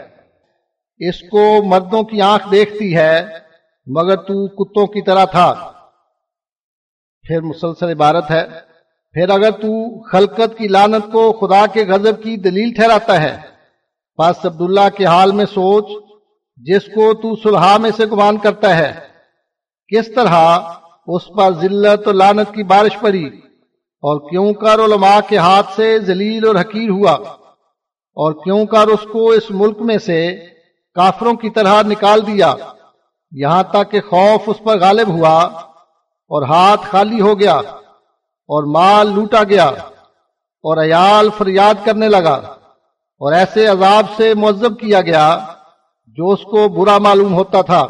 [0.98, 3.26] اس کو مردوں کی آنکھ دیکھتی ہے،
[3.86, 5.72] مگر تو کتوں کی طرح تھا۔
[7.22, 8.44] پھر مسلسل عبارت ہے،
[9.12, 13.36] پھر اگر تو خلقت کی لانت کو خدا کے غضب کی دلیل ٹھہراتا ہے۔
[14.16, 16.05] پاس عبداللہ کے حال میں سوچ
[16.56, 18.92] جس کو تو سلحا میں سے گمان کرتا ہے،
[19.88, 20.34] کس طرح
[21.06, 23.26] اس پر ذلت و لانت کی بارش پڑی؟
[24.02, 27.12] اور کیوں کر علماء کے ہاتھ سے ذلیل اور حقیر ہوا؟
[28.16, 30.36] اور کیوں کر اس کو اس ملک میں سے
[30.94, 32.54] کافروں کی طرح نکال دیا؟
[33.32, 35.38] یہاں تک کہ خوف اس پر غالب ہوا
[36.30, 37.56] اور ہاتھ خالی ہو گیا
[38.48, 39.66] اور مال لوٹا گیا
[40.64, 42.34] اور عیال فریاد کرنے لگا
[43.20, 45.55] اور ایسے عذاب سے معذب کیا گیا
[46.18, 47.80] جو اس کو برا معلوم ہوتا تھا،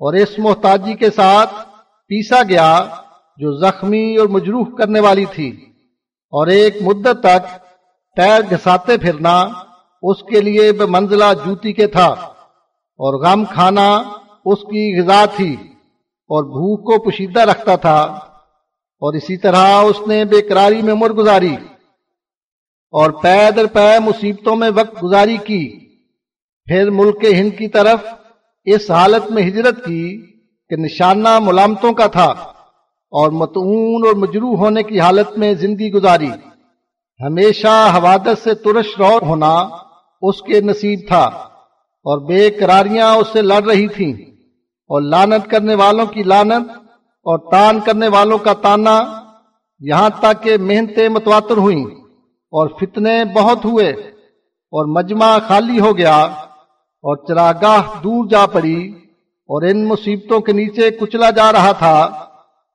[0.00, 1.54] اور اس محتاجی کے ساتھ
[2.10, 2.70] پیسا گیا
[3.38, 5.50] جو زخمی اور مجروح کرنے والی تھی،
[6.32, 7.46] اور ایک مدت تک
[8.16, 9.36] پیر گھساتے پھرنا
[10.02, 12.08] اس کے لیے بے منزلہ جوتی کے تھا،
[13.00, 13.88] اور غم کھانا
[14.46, 15.52] اس کی غذا تھی،
[16.30, 17.98] اور بھوک کو پوشیدہ رکھتا تھا،
[19.02, 21.56] اور اسی طرح اس نے بے قراری میں عمر گزاری،
[22.94, 25.64] اور پے در پے مصیبتوں میں وقت گزاری کی۔
[26.70, 28.00] پھر ملک ہند کی طرف
[28.64, 30.26] اس حالت میں ہجرت کی
[30.68, 32.26] کہ نشانہ ملامتوں کا تھا
[33.10, 36.30] اور متعون اور مجروح ہونے کی حالت میں زندگی گزاری۔
[37.26, 39.68] ہمیشہ حوادث سے ترش رو ہونا
[40.22, 41.24] اس کے نصیب تھا
[42.02, 44.12] اور بے قراریاں اس سے لڑ رہی تھیں
[44.90, 46.70] اور لانت کرنے والوں کی لانت
[47.22, 49.02] اور تان کرنے والوں کا تانا
[49.80, 51.84] یہاں تک کہ محنتیں متواتر ہوئیں
[52.50, 53.88] اور فتنے بہت ہوئے
[54.72, 56.28] اور مجمع خالی ہو گیا۔
[57.02, 58.92] اور چراگاہ دور جا پڑی
[59.24, 62.08] اور ان مصیبتوں کے نیچے کچلا جا رہا تھا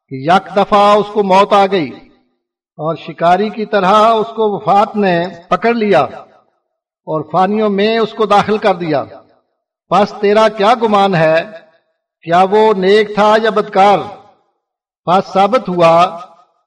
[0.09, 1.89] کہ یک دفعہ اس کو موت آ گئی
[2.77, 6.01] اور شکاری کی طرح اس کو وفات نے پکڑ لیا
[7.07, 9.03] اور فانیوں میں اس کو داخل کر دیا۔
[9.89, 11.43] پس تیرا کیا گمان ہے؟
[12.21, 13.99] کیا وہ نیک تھا یا بدکار؟
[15.05, 16.19] پس ثابت ہوا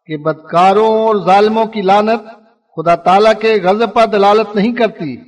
[0.07, 2.21] کہ بدکاروں اور ظالموں کی لانت
[2.77, 5.28] خدا تعالی کے غضب پر دلالت نہیں کرتی۔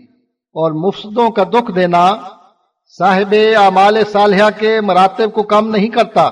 [0.56, 2.04] اور مفسدوں کا دکھ دینا
[2.98, 6.28] صاحب اعمال صالحہ کے مراتب کو کم نہیں کرتا،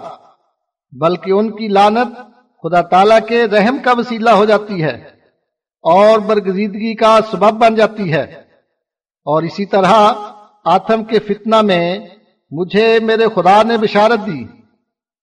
[0.93, 2.17] بلکہ ان کی لانت
[2.65, 4.95] خدا تعالی کے رحم کا وسیلہ ہو جاتی ہے
[5.85, 8.23] اور برگزیدگی کا سبب بن جاتی ہے۔
[9.27, 9.95] اور اسی طرح
[10.65, 11.99] آتم کے فتنہ میں
[12.53, 14.43] مجھے میرے خدا نے بشارت دی،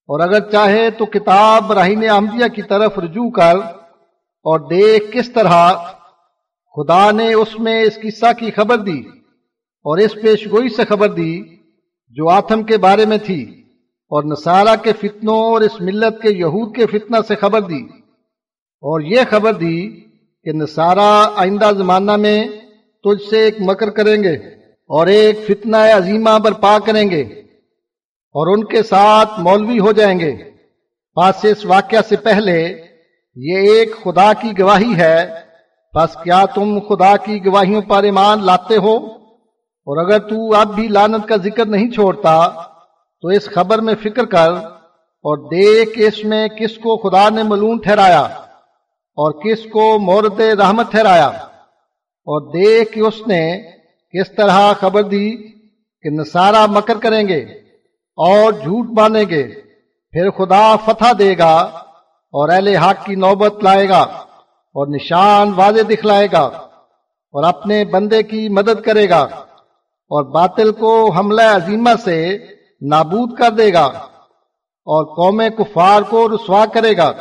[0.08, 3.56] اور اگر چاہے تو کتاب راہین احمدیہ کی طرف رجوع کر
[4.44, 5.54] اور دیکھ کس طرح
[6.76, 9.00] خدا نے اس میں اس قصہ کی خبر دی
[9.84, 11.56] اور اس پیش گوئی سے خبر دی
[12.08, 13.62] جو آتم کے بارے میں تھی
[14.08, 17.82] اور نصارہ کے فتنوں اور اس ملت کے یہود کے فتنہ سے خبر دی
[18.80, 20.00] اور یہ خبر دی
[20.44, 22.48] کہ نصارہ آئندہ زمانہ میں
[23.04, 24.34] تجھ سے ایک مکر کریں گے
[24.90, 27.22] اور ایک فتنہ عظیمہ برپا کریں گے
[28.34, 30.36] اور ان کے ساتھ مولوی ہو جائیں گے۔
[31.14, 32.82] پاس اس واقعہ سے پہلے
[33.36, 35.45] یہ ایک خدا کی گواہی ہے
[35.96, 38.96] بس کیا تم خدا کی گواہیوں پر ایمان لاتے ہو؟
[39.86, 42.48] اور اگر تو اب بھی لانت کا ذکر نہیں چھوڑتا،
[43.20, 44.52] تو اس خبر میں فکر کر
[45.24, 48.20] اور دیکھ اس میں کس کو خدا نے ملون ٹھہرایا
[49.16, 51.26] اور کس کو مورد رحمت ٹھہرایا۔
[52.26, 53.62] اور دیکھ اس نے
[54.12, 55.36] کس طرح خبر دی
[56.02, 57.40] کہ نصارہ مکر کریں گے
[58.16, 59.48] اور جھوٹ باندھیں گے،
[60.10, 61.56] پھر خدا فتح دے گا
[62.32, 64.25] اور اہل حق کی نوبت لائے گا۔
[64.76, 66.44] اور نشان واضح دکھلائے گا
[67.34, 69.22] اور اپنے بندے کی مدد کرے گا
[70.10, 72.38] اور باطل کو حملہ عظیمہ سے
[72.80, 73.86] نابود کر دے گا
[74.86, 77.12] اور قوم کفار کو رسوا کرے گا۔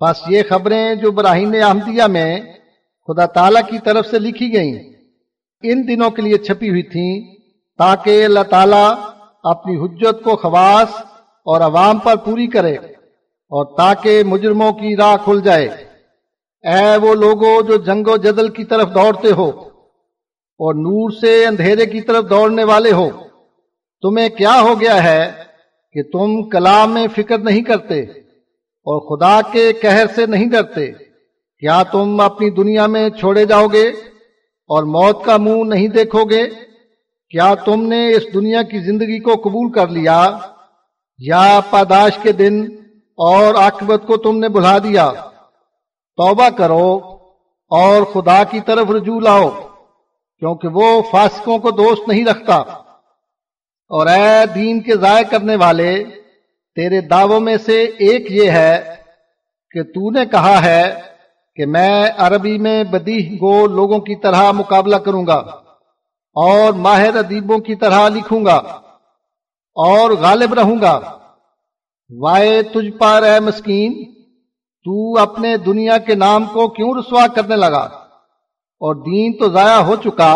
[0.00, 2.40] بس یہ خبریں جو براہین احمدیہ میں
[3.08, 4.92] خدا تعالی کی طرف سے لکھی گئیں،
[5.62, 7.40] ان دنوں کے لیے چھپی ہوئی تھیں
[7.78, 8.94] تاکہ اللہ تعالیٰ
[9.42, 10.88] اپنی حجت کو خواص
[11.46, 12.74] اور عوام پر پوری کرے
[13.52, 15.91] اور تاکہ مجرموں کی راہ کھل جائے۔
[16.62, 19.48] اے وہ لوگوں جو جنگ و جدل کی طرف دوڑتے ہو
[20.60, 23.10] اور نور سے اندھیرے کی طرف دوڑنے والے ہو۔
[24.02, 25.32] تمہیں کیا ہو گیا ہے
[25.92, 28.00] کہ تم کلام میں فکر نہیں کرتے
[28.86, 30.92] اور خدا کے کہر سے نہیں ڈرتے؟
[31.58, 33.88] کیا تم اپنی دنیا میں چھوڑے جاؤ گے
[34.68, 36.46] اور موت کا منہ نہیں دیکھو گے؟
[37.30, 40.38] کیا تم نے اس دنیا کی زندگی کو قبول کر لیا؟
[41.18, 42.66] یا پاداش کے دن
[43.18, 45.12] اور آکبت کو تم نے بلا دیا؟
[46.16, 47.00] توبہ کرو
[47.70, 49.50] اور خدا کی طرف رجوع لاؤ،
[50.38, 52.56] کیونکہ وہ فاسقوں کو دوست نہیں رکھتا۔
[53.88, 56.04] اور اے دین کے ضائع کرنے والے،
[56.74, 58.96] تیرے دعووں میں سے ایک یہ ہے
[59.70, 61.00] کہ تو نے کہا ہے
[61.56, 65.36] کہ میں عربی میں بدیح گو لوگوں کی طرح مقابلہ کروں گا
[66.34, 68.56] اور ماہر ادیبوں کی طرح لکھوں گا
[69.74, 71.18] اور غالب رہوں گا۔
[72.18, 74.21] وائے تجھ پر اے مسکین
[74.86, 77.84] تو اپنے دنیا کے نام کو کیوں رسوا کرنے لگا؟
[78.80, 80.34] اور دین تو ضائع ہو چکا،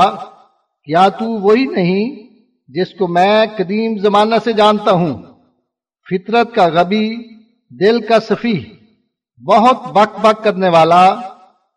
[0.88, 2.26] کیا تو وہی نہیں
[2.68, 5.14] جس کو میں قدیم زمانہ سے جانتا ہوں؟
[6.06, 7.08] فطرت کا غبی،
[7.70, 8.58] دل کا صفی
[9.46, 11.14] بہت بک بک کرنے والا،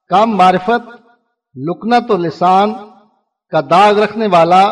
[0.10, 0.88] کم معرفت،
[1.56, 2.74] لکنت و لسان
[3.52, 4.64] کا داغ رکھنے والا،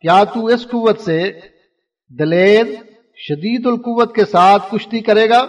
[0.00, 1.40] کیا تو اس قوت سے
[2.08, 2.64] دلیر،
[3.18, 5.46] شدید القوت کے ساتھ کشتی کرے گا؟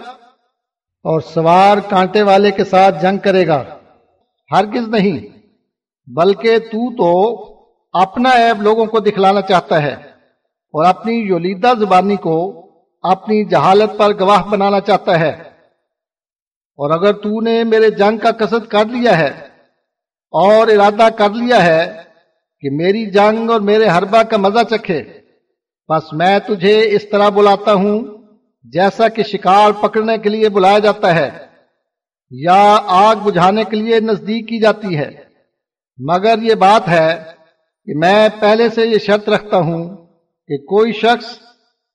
[1.04, 3.64] اور سوار کانٹے والے کے ساتھ جنگ کرے گا۔
[4.52, 5.38] ہرگز نہیں،
[6.06, 7.44] بلکہ تو تو
[7.92, 9.92] اپنا عیب لوگوں کو دکھلانا چاہتا ہے
[10.74, 12.64] اور اپنی یولیدہ زبانی کو
[13.02, 15.30] اپنی جہالت پر گواہ بنانا چاہتا ہے۔
[16.78, 19.30] اور اگر تو نے میرے جنگ کا قصد کر لیا ہے
[20.30, 22.02] اور ارادہ کر لیا ہے
[22.60, 25.02] کہ میری جنگ اور میرے حربہ کا مزہ چکھے،
[25.88, 28.17] بس میں تجھے اس طرح بلاتا ہوں
[28.62, 31.30] جیسا کہ شکار پکڑنے کے لیے بلایا جاتا ہے
[32.30, 35.10] یا آگ بجھانے کے لیے نزدیک کی جاتی ہے۔
[35.98, 37.24] مگر یہ بات ہے
[37.84, 39.96] کہ میں پہلے سے یہ شرط رکھتا ہوں
[40.46, 41.38] کہ کوئی شخص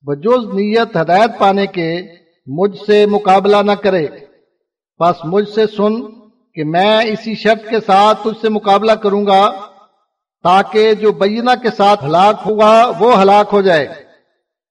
[0.01, 2.01] بجوز نیت ہدایت پانے کے
[2.47, 4.07] مجھ سے مقابلہ نہ کرے۔
[4.99, 6.01] بس مجھ سے سن
[6.53, 9.51] کہ میں اسی شرط کے ساتھ تجھ سے مقابلہ کروں گا
[10.43, 14.02] تاکہ جو بینہ کے ساتھ ہلاک ہوگا وہ ہلاک ہو جائے۔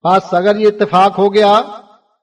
[0.05, 1.61] بس اگر یہ اتفاق ہو گیا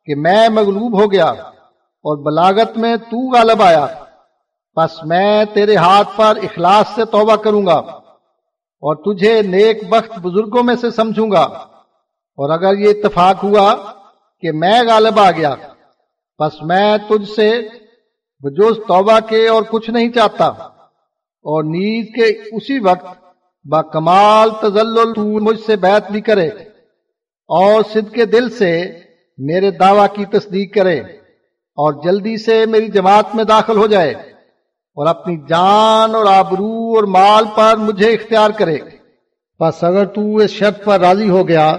[0.06, 3.88] کہ میں مغلوب ہو گیا اور بلاغت میں تو غالب آیا،
[4.75, 7.77] پس میں تیرے ہاتھ پر اخلاص سے توبہ کروں گا
[8.82, 11.43] اور تجھے نیک بخت بزرگوں میں سے سمجھوں گا۔
[12.38, 13.75] اور اگر یہ اتفاق ہوا
[14.40, 15.56] کہ میں غالب آ گیا،
[16.38, 17.61] پس میں تجھ سے
[18.40, 20.45] بجوز توبہ کے اور کچھ نہیں چاہتا۔
[21.41, 23.24] اور نیز کے اسی وقت
[23.66, 26.49] با کمال تزل تو مجھ سے بیعت بھی کرے۔
[27.50, 29.00] اور صدق کے دل سے
[29.38, 31.00] میرے دعویٰ کی تصدیق کرے
[31.78, 34.11] اور جلدی سے میری جماعت میں داخل ہو جائے
[34.95, 38.78] اور اپنی جان اور آبرو اور مال پر مجھے اختیار کرے۔
[39.60, 41.78] بس اگر تو اس شرط پر راضی ہو گیا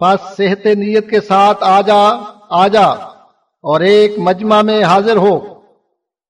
[0.00, 2.86] بس صحت نیت کے ساتھ آ جا آ جا
[3.62, 5.60] اور ایک مجمع میں حاضر ہو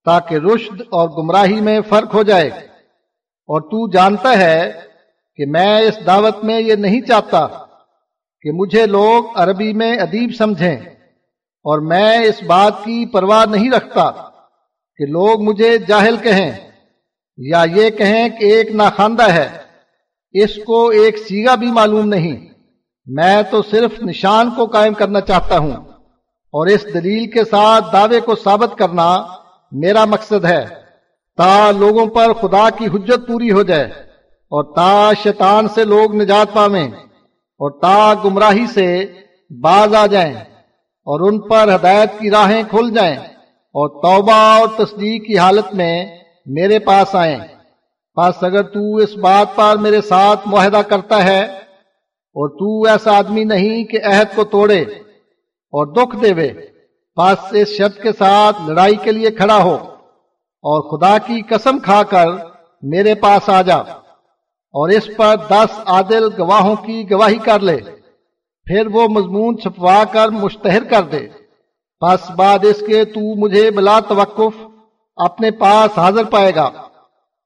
[0.05, 2.47] تاکہ رشد اور گمراہی میں فرق ہو جائے۔
[3.47, 4.71] اور تو جانتا ہے
[5.35, 7.47] کہ میں اس دعوت میں یہ نہیں چاہتا۔
[8.41, 10.75] کہ مجھے لوگ عربی میں ادیب سمجھیں
[11.63, 14.11] اور میں اس بات کی پرواہ نہیں رکھتا
[14.97, 16.71] کہ لوگ مجھے جاہل کہیں
[17.37, 19.49] یا یہ کہیں کہ ایک ناخواندہ ہے۔
[20.31, 22.49] اس کو ایک سیگا بھی معلوم نہیں۔
[23.05, 25.73] میں تو صرف نشان کو قائم کرنا چاہتا ہوں
[26.51, 29.25] اور اس دلیل کے ساتھ دعوے کو ثابت کرنا
[29.71, 30.65] میرا مقصد ہے۔
[31.37, 33.85] تا لوگوں پر خدا کی حجت پوری ہو جائے
[34.27, 36.87] اور تا شیطان سے لوگ نجات پاویں۔
[37.59, 39.05] اور تا گمراہی سے
[39.49, 40.35] باز آ جائیں
[41.05, 43.15] اور ان پر ہدایت کی راہیں کھل جائیں
[43.73, 46.05] اور توبہ اور تصدیق کی حالت میں
[46.45, 47.37] میرے پاس آئیں۔
[48.17, 53.43] بس اگر تو اس بات پر میرے ساتھ معاہدہ کرتا ہے اور تو ایسا آدمی
[53.43, 56.49] نہیں کہ عہد کو توڑے اور دکھ دے وے
[57.17, 59.75] بس اس شرط کے ساتھ لڑائی کے لیے کھڑا ہو
[60.61, 62.27] اور خدا کی قسم کھا کر
[62.83, 63.77] میرے پاس آ جا۔
[64.71, 67.77] اور اس پر دس عادل گواہوں کی گواہی کر لے۔
[68.65, 71.27] پھر وہ مضمون چھپوا کر مشتہر کر دے۔
[72.01, 74.65] بس بعد اس کے تو مجھے بلا توقف
[75.15, 76.69] اپنے پاس حاضر پائے گا۔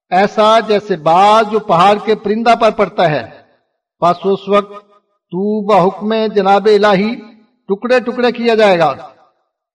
[0.09, 3.29] ایسا جیسے باز جو پہاڑ کے پرندہ پر پڑتا ہے۔
[4.01, 4.89] بس اس وقت
[5.31, 7.15] تو بحکم جناب الہی
[7.67, 8.93] ٹکڑے ٹکڑے کیا جائے گا۔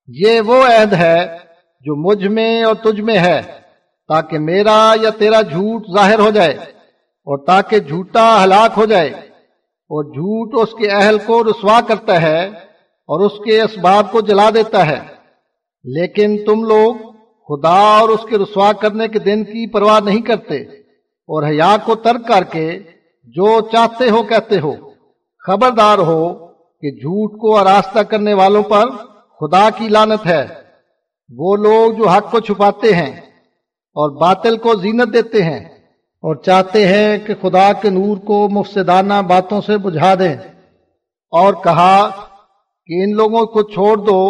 [0.09, 1.37] یہ وہ عہد ہے
[1.81, 3.43] جو مجھ میں اور تجھ میں ہے
[4.09, 6.78] تاکہ میرا یا تیرا جھوٹ ظاہر ہو جائے۔
[7.29, 9.09] اور تاکہ جھوٹا ہلاک ہو جائے،
[9.91, 12.47] اور جھوٹ اس کے اہل کو رسوا کرتا ہے
[13.09, 15.01] اور اس کے اسباب کو جلا دیتا ہے۔
[15.85, 16.95] لیکن تم لوگ
[17.49, 20.57] خدا اور اس کے رسوا کرنے کے دن کی پرواہ نہیں کرتے،
[21.29, 22.69] اور حیا کو ترک کر کے
[23.29, 24.75] جو چاہتے ہو کہتے ہو۔
[25.43, 26.23] خبردار ہو
[26.83, 28.91] کہ جھوٹ کو آراستہ کرنے والوں پر
[29.41, 30.45] خدا کی لانت ہے۔
[31.31, 33.11] وہ لوگ جو حق کو چھپاتے ہیں
[33.97, 35.63] اور باطل کو زینت دیتے ہیں۔
[36.25, 40.35] اور چاہتے ہیں کہ خدا کے نور کو مفسدانہ باتوں سے بجھا دیں
[41.33, 42.09] اور کہا
[42.89, 44.21] کہ ان لوگوں کو چھوڑ دو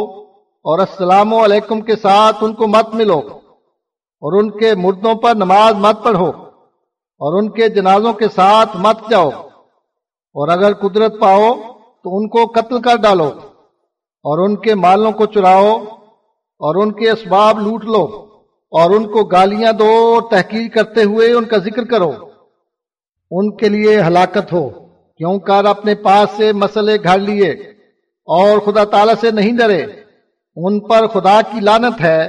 [0.64, 3.18] اور السلام علیکم کے ساتھ ان کو مت ملو
[4.22, 6.28] اور ان کے مردوں پر نماز مت پڑھو
[7.20, 9.30] اور ان کے جنازوں کے ساتھ مت جاؤ
[10.36, 11.52] اور اگر قدرت پاؤ
[12.04, 13.30] تو ان کو قتل کر ڈالو
[14.24, 15.72] اور ان کے مالوں کو چراؤ
[16.60, 18.06] اور ان کے اسباب لوٹ لو
[18.70, 22.12] اور ان کو گالیاں دو اور تحقیق کرتے ہوئے ان کا ذکر کرو۔
[23.30, 24.68] ان کے لیے ہلاکت ہو۔
[25.16, 27.50] کیوں؟ کر اپنے پاس سے مسئلے گھڑ لیے
[28.26, 29.86] اور خدا تعالی سے نہیں ڈرے۔
[30.56, 32.22] ان پر خدا کی لانت ہے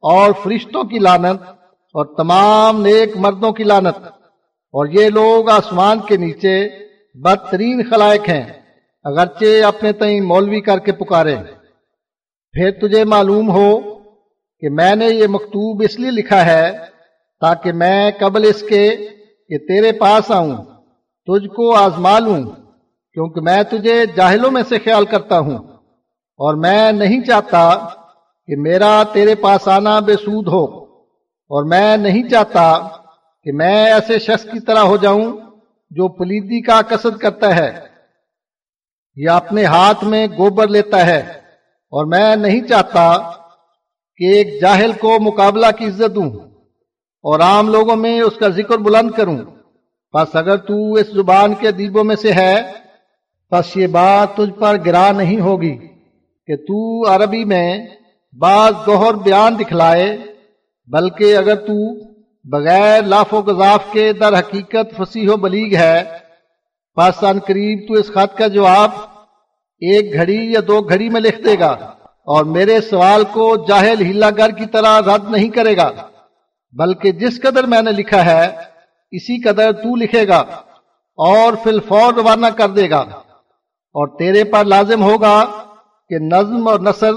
[0.00, 3.96] اور فرشتوں کی لانت اور تمام نیک مردوں کی لانت
[4.72, 6.68] اور یہ لوگ آسمان کے نیچے
[7.14, 8.52] بدترین خلائق ہیں،
[9.04, 11.36] اگرچہ اپنے تئیں مولوی کر کے پکارے۔
[12.52, 13.91] پھر تجھے معلوم ہو
[14.62, 16.72] کہ میں نے یہ مکتوب اس لیے لکھا ہے
[17.40, 18.96] تاکہ میں قبل اس کے
[19.48, 20.56] کہ تیرے پاس آؤں،
[21.26, 22.42] تجھ کو آزما لوں،
[23.14, 25.58] کیونکہ میں تجھے جاہلوں میں سے خیال کرتا ہوں۔
[26.38, 27.74] اور میں نہیں چاہتا
[28.46, 30.64] کہ میرا تیرے پاس آنا بے سود ہو،
[31.50, 32.88] اور میں نہیں چاہتا
[33.44, 35.32] کہ میں ایسے شخص کی طرح ہو جاؤں
[35.90, 37.70] جو پلیدی کا قصد کرتا ہے،
[39.16, 41.20] یا اپنے ہاتھ میں گوبر لیتا ہے۔
[41.92, 43.32] اور میں نہیں چاہتا
[44.22, 46.30] کہ ایک جاہل کو مقابلہ کی عزت دوں
[47.24, 49.38] اور عام لوگوں میں اس کا ذکر بلند کروں۔
[50.14, 52.62] بس اگر تو اس زبان کے ادیبوں میں سے ہے
[53.52, 55.88] بس یہ بات تجھ پر گرا نہیں ہوگی
[56.46, 57.86] کہ تو عربی میں
[58.38, 60.18] بعض گوہر بیان دکھلائے،
[60.86, 61.94] بلکہ اگر تو
[62.44, 66.02] بغیر لاف و گذاف کے در حقیقت فصیح و بلیغ ہے،
[66.96, 68.90] پس ان قریب تو اس خط کا جواب
[69.82, 71.76] ایک گھڑی یا دو گھڑی میں لکھ دے گا۔
[72.24, 75.90] اور میرے سوال کو جاہل ہیلا گر کی طرح رد نہیں کرے گا،
[76.72, 78.46] بلکہ جس قدر میں نے لکھا ہے،
[79.10, 80.38] اسی قدر تو لکھے گا
[81.16, 83.04] اور فی الفور روانہ کر دے گا۔
[83.94, 85.44] اور تیرے پر لازم ہوگا
[86.08, 87.12] کہ نظم اور نثر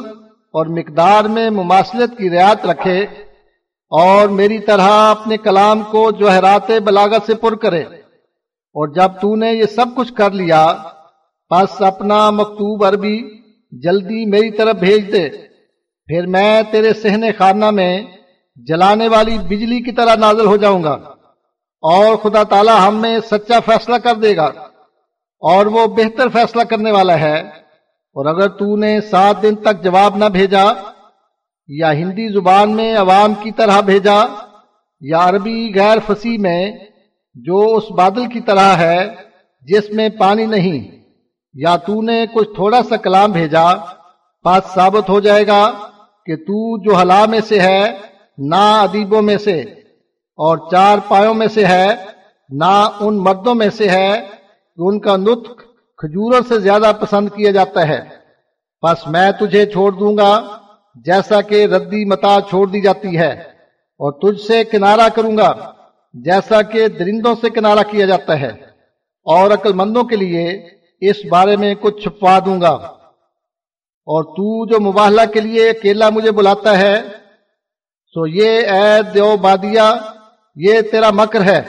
[0.53, 2.99] اور مقدار میں مماثلت کی رعایت رکھے
[3.89, 9.53] اور میری طرح اپنے کلام کو جوہرات بلاغت سے پر کرے۔ اور جب تو نے
[9.53, 10.73] یہ سب کچھ کر لیا،
[11.49, 13.44] پس اپنا مکتوب عربی
[13.81, 15.29] جلدی میری طرف بھیج دے۔
[16.05, 18.01] پھر میں تیرے سہنے خانہ میں
[18.55, 20.91] جلانے والی بجلی کی طرح نازل ہو جاؤں گا۔
[21.81, 24.45] اور خدا تعالی ہم میں سچا فیصلہ کر دے گا۔
[25.39, 27.39] اور وہ بہتر فیصلہ کرنے والا ہے۔
[28.13, 30.65] اور اگر تو نے سات دن تک جواب نہ بھیجا،
[31.67, 34.23] یا ہندی زبان میں عوام کی طرح بھیجا،
[34.99, 36.71] یا عربی غیر فصیح میں،
[37.33, 39.09] جو اس بادل کی طرح ہے،
[39.61, 41.04] جس میں پانی نہیں۔
[41.55, 43.65] یا تو نے کچھ تھوڑا سا کلام بھیجا،
[44.45, 45.61] بات ثابت ہو جائے گا
[46.25, 47.81] کہ تو جو حلا میں سے ہے،
[48.37, 49.59] نا ادیبوں میں سے،
[50.39, 51.87] اور چار پایوں میں سے ہے
[52.49, 54.11] نہ ان مردوں میں سے ہے،
[54.77, 55.61] کہ ان کا نطق
[55.99, 57.99] کھجوروں سے زیادہ پسند کیا جاتا ہے۔
[58.83, 60.31] بس میں تجھے چھوڑ دوں گا،
[61.05, 63.31] جیسا کہ ردی متا چھوڑ دی جاتی ہے،
[63.99, 65.51] اور تجھ سے کنارہ کروں گا،
[66.13, 68.51] جیسا کہ درندوں سے کنارہ کیا جاتا ہے۔
[69.27, 70.43] اور عقل مندوں کے لیے
[71.01, 72.73] اس بارے میں کچھ چھپوا دوں گا۔
[74.07, 77.01] اور تو جو مباہلہ کے لیے اکیلا مجھے بلاتا ہے،
[78.07, 79.93] سو یہ اے دیو بادیا
[80.55, 81.61] یہ تیرا مکر ہے۔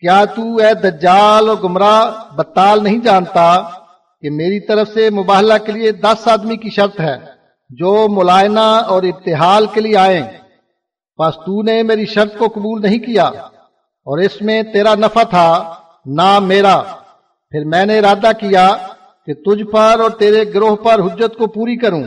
[0.00, 3.62] کیا تو اے دجال اور گمراہ بتال نہیں جانتا
[4.20, 7.16] کہ میری طرف سے مباہلہ کے لیے دس آدمی کی شرط ہے،
[7.68, 10.22] جو ملائنہ اور ابتحال کے لیے آئیں۔
[11.18, 13.24] پس تو نے میری شرط کو قبول نہیں کیا،
[14.06, 15.74] اور اس میں تیرا نفع تھا،
[16.06, 16.82] نہ میرا۔
[17.54, 18.76] پھر میں نے ارادہ کیا
[19.26, 22.02] کہ تجھ پر اور تیرے گروہ پر حجت کو پوری کروں۔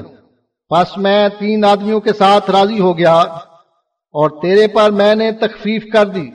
[0.69, 5.83] پس میں تین آدمیوں کے ساتھ راضی ہو گیا اور تیرے پر میں نے تخفیف
[5.93, 6.29] کر دی۔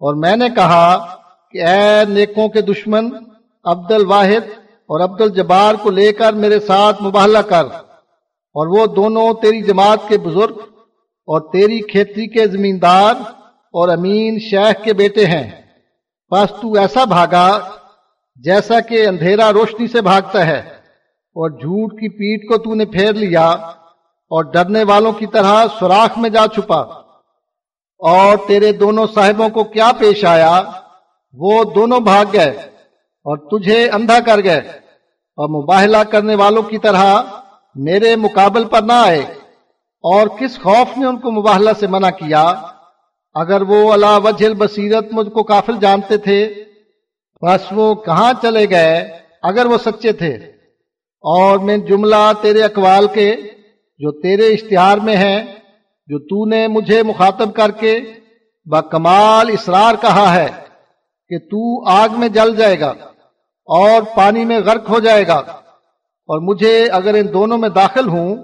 [0.00, 1.16] اور میں نے کہا
[1.50, 3.10] کہ اے نیکوں کے دشمن
[3.64, 7.64] عبد الواحد اور عبد الجبار کو لے کر میرے ساتھ مباہلہ کر۔
[8.54, 10.56] اور وہ دونوں تیری جماعت کے بزرگ
[11.26, 13.14] اور تیری کھیتی کے زمیندار
[13.72, 15.62] اور امین شیخ کے بیٹے ہیں۔
[16.30, 17.58] بس تو ایسا بھاگا
[18.44, 20.58] جیسا کہ اندھیرا روشنی سے بھاگتا ہے،
[21.36, 23.48] اور جھوٹ کی پیٹ کو تو نے پھیر لیا،
[24.30, 26.80] اور ڈرنے والوں کی طرح سوراخ میں جا چھپا۔
[27.98, 30.62] اور تیرے دونوں صاحبوں کو کیا پیش آیا؟
[31.32, 32.50] وہ دونوں بھاگ گئے،
[33.24, 34.58] اور تجھے اندھا کر گئے۔
[35.36, 37.22] اور مباہلہ کرنے والوں کی طرح
[37.74, 39.22] میرے مقابل پر نہ آئے۔
[40.04, 42.54] اور کس خوف نے ان کو مباہلہ سے منع کیا؟
[43.34, 46.64] اگر وہ اللہ وجہ بصیرت مجھ کو کافل جانتے تھے
[47.42, 48.96] بس وہ کہاں چلے گئے
[49.42, 50.32] اگر وہ سچے تھے؟
[51.24, 53.30] اور میں جملہ تیرے اقوال کے،
[54.00, 55.40] جو تیرے اشتہار میں ہیں،
[56.08, 57.98] جو تو نے مجھے مخاطب کر کے
[58.66, 60.48] بکمال اسرار کہا ہے
[61.30, 62.92] کہ تو آگ میں جل جائے گا
[63.68, 65.38] اور پانی میں غرق ہو جائے گا،
[66.28, 68.34] اور مجھے اگر ان دونوں میں داخل ہوں،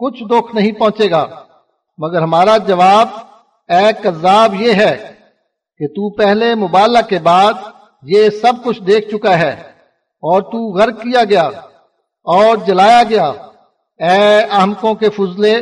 [0.00, 1.24] کچھ دکھ نہیں پہنچے گا۔
[1.98, 3.08] مگر ہمارا جواب
[3.68, 4.94] اے کذاب یہ ہے
[5.80, 7.54] کہ تو پہلے مبالہ کے بعد
[8.02, 9.50] یہ سب کچھ دیکھ چکا ہے
[10.20, 11.42] اور تو غرق کیا گیا
[12.24, 13.26] اور جلایا گیا۔
[13.98, 15.60] اے احمقوں کے فضلے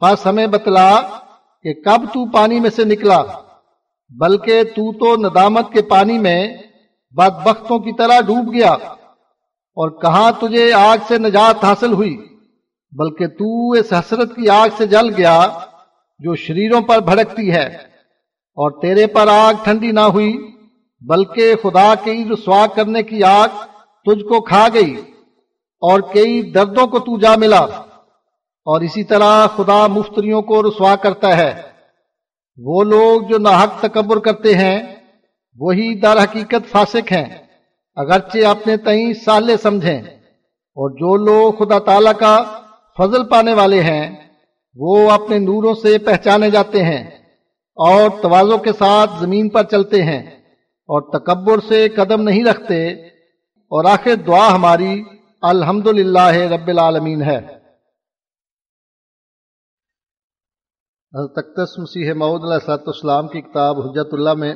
[0.00, 1.00] بس ہمیں بتلا
[1.62, 3.22] کہ کب تو پانی میں سے نکلا،
[4.08, 6.56] بلکہ تو تو ندامت کے پانی میں
[7.10, 8.72] بدبختوں کی طرح ڈوب گیا۔
[9.76, 12.38] اور کہاں تجھے آگ سے نجات حاصل ہوئی،
[12.92, 15.48] بلکہ تو اس حسرت کی آگ سے جل گیا
[16.18, 17.66] جو شریروں پر بھڑکتی ہے۔
[18.56, 20.59] اور تیرے پر آگ ٹھنڈی نہ ہوئی
[21.00, 23.48] بلکہ خدا کی رسوا کرنے کی آگ
[24.06, 24.94] تجھ کو کھا گئی
[25.80, 27.58] اور کئی دردوں کو تو جا ملا۔
[28.64, 31.62] اور اسی طرح خدا مفتریوں کو رسوا کرتا ہے۔
[32.56, 34.96] وہ لوگ جو ناحق تکبر کرتے ہیں،
[35.56, 37.46] وہی در حقیقت فاسق ہیں،
[37.94, 40.02] اگرچہ اپنے تئیں سالے سمجھیں۔
[40.76, 42.44] اور جو لوگ خدا تعالی کا
[42.98, 44.16] فضل پانے والے ہیں،
[44.74, 47.04] وہ اپنے نوروں سے پہچانے جاتے ہیں
[47.74, 50.39] اور توازوں کے ساتھ زمین پر چلتے ہیں۔
[50.92, 52.88] اور تکبر سے قدم نہیں رکھتے
[53.46, 55.04] اور آخر دعا ہماری
[55.42, 57.40] الحمد رب العالمین ہے۔
[61.34, 64.54] تختس مسیح معود علیہ السلط اسلام کی کتاب حجت اللہ میں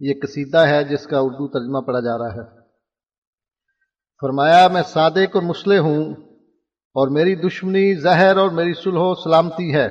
[0.00, 2.60] یہ قصیدہ ہے جس کا اردو ترجمہ پڑھا جا رہا ہے۔
[4.20, 6.04] فرمایا، میں صادق اور مسلح ہوں
[6.94, 9.88] اور میری دشمنی زہر اور میری سلح و سلامتی ہے۔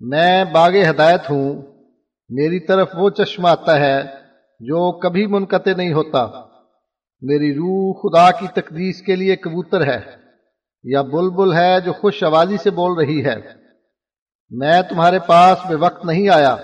[0.00, 1.62] میں باغ ہدایت ہوں،
[2.28, 4.17] میری طرف وہ چشمہ آتا ہے
[4.60, 6.26] جو کبھی منقطع نہیں ہوتا۔
[7.20, 10.00] میری روح خدا کی تقدیس کے لیے کبوتر ہے
[10.82, 13.36] یا بلبل ہے جو خوش آوازی سے بول رہی ہے۔
[14.50, 16.56] میں تمہارے پاس بے وقت نہیں آیا۔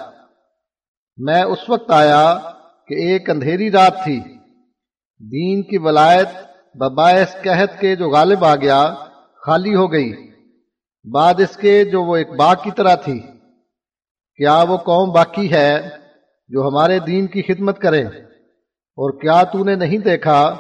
[1.16, 2.38] میں اس وقت آیا
[2.88, 4.20] کہ ایک اندھیری رات تھی۔
[5.18, 6.28] دین کی ولایت
[6.76, 8.94] بباعث قحط کے جو غالب آ گیا،
[9.46, 10.30] خالی ہو گئی۔
[11.12, 13.18] بعد اس کے جو وہ ایک باغ کی طرح تھی۔
[14.36, 16.03] کیا وہ قوم باقی ہے؟
[16.48, 18.04] جو ہمارے دین کی خدمت کرے۔
[18.96, 20.56] اور کیا تو نے نہیں دیکھا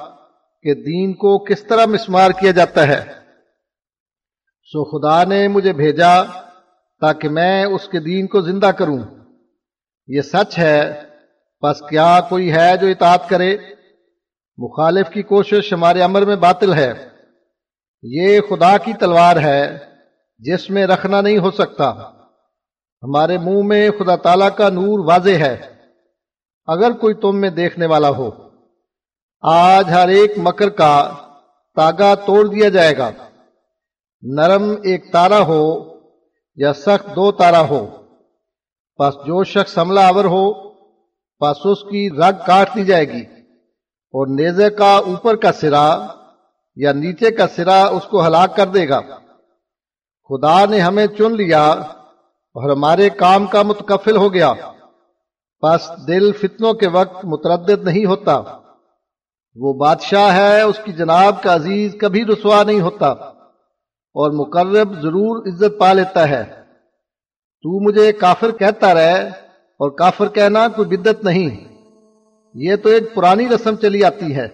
[0.62, 3.00] کہ دین کو کس طرح مسمار کیا جاتا ہے؟
[4.64, 6.22] سو خدا نے مجھے بھیجا
[7.00, 8.98] تاکہ میں اس کے دین کو زندہ کروں۔
[10.06, 11.02] یہ سچ ہے
[11.62, 13.56] بس کیا کوئی ہے جو اطاعت کرے؟
[14.56, 16.92] مخالف کی کوشش ہمارے عمر میں باطل ہے۔
[18.02, 19.78] یہ خدا کی تلوار ہے
[20.38, 21.90] جس میں رکھنا نہیں ہو سکتا۔
[23.02, 25.73] ہمارے منہ میں خدا تعالی کا نور واضح ہے۔
[26.66, 28.30] اگر کوئی تم میں دیکھنے والا ہو،
[29.42, 31.12] آج ہر ایک مکر کا
[31.74, 33.10] تاگا توڑ دیا جائے گا۔
[34.22, 35.94] نرم ایک تارا ہو
[36.56, 37.86] یا سخت دو تارا ہو
[38.98, 40.52] بس جو شخص حملہ آور ہو،
[41.38, 43.22] پس اس کی رگ کاٹ دی جائے گی۔
[44.14, 46.06] اور نیزے کا اوپر کا سرا
[46.76, 49.00] یا نیچے کا سرا اس کو ہلاک کر دے گا۔
[50.28, 54.52] خدا نے ہمیں چن لیا اور ہمارے کام کا متکفل ہو گیا۔
[55.64, 58.42] پس دل فتنوں کے وقت متردد نہیں ہوتا۔
[59.54, 63.08] وہ بادشاہ ہے، اس کی جناب کا عزیز کبھی رسوا نہیں ہوتا۔
[64.14, 66.44] اور مقرب ضرور عزت پا لیتا ہے۔
[67.62, 69.28] تو مجھے کافر کہتا رہے
[69.78, 71.74] اور کافر کہنا کوئی بدت نہیں۔
[72.54, 74.48] یہ تو ایک پرانی رسم چلی آتی ہے۔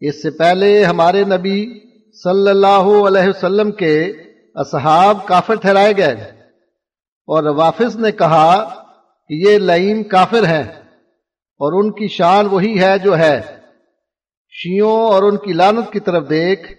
[0.00, 1.80] اس سے پہلے ہمارے نبی
[2.22, 4.04] صلی اللہ علیہ وسلم کے
[4.54, 6.14] اصحاب کافر ٹھہرائے گئے۔
[7.26, 8.68] اور وافظ نے کہا
[9.28, 10.64] کہ یہ لئیم کافر ہیں
[11.58, 13.40] اور ان کی شان وہی ہے جو ہے۔
[14.50, 16.72] شیوں اور ان کی لانت کی طرف دیکھ،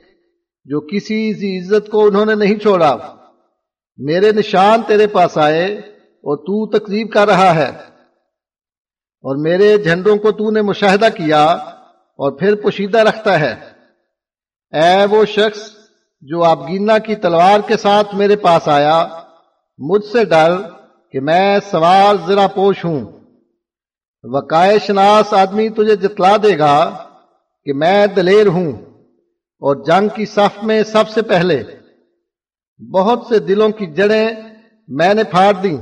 [0.66, 2.98] جو کسی عزت کو انہوں نے نہیں چھوڑا۔
[3.98, 7.69] میرے نشان تیرے پاس آئے اور تو تقریب کر رہا ہے۔
[9.22, 13.56] اور میرے جھنڈوں کو تو نے مشاہدہ کیا اور پھر پوشیدہ رکھتا ہے۔
[14.72, 15.72] اے وہ شخص
[16.22, 19.08] جو آپ گینا کی تلوار کے ساتھ میرے پاس آیا،
[19.78, 20.78] مجھ سے ڈر
[21.11, 23.11] کہ میں سوار ذرا پوش ہوں۔
[24.23, 26.97] وقائے شناس آدمی تجھے جتلا دے گا
[27.63, 28.71] کہ میں دلیر ہوں
[29.59, 31.63] اور جنگ کی صف میں سب سے پہلے
[32.91, 34.27] بہت سے دلوں کی جڑیں
[34.88, 35.75] میں نے پھاڑ دی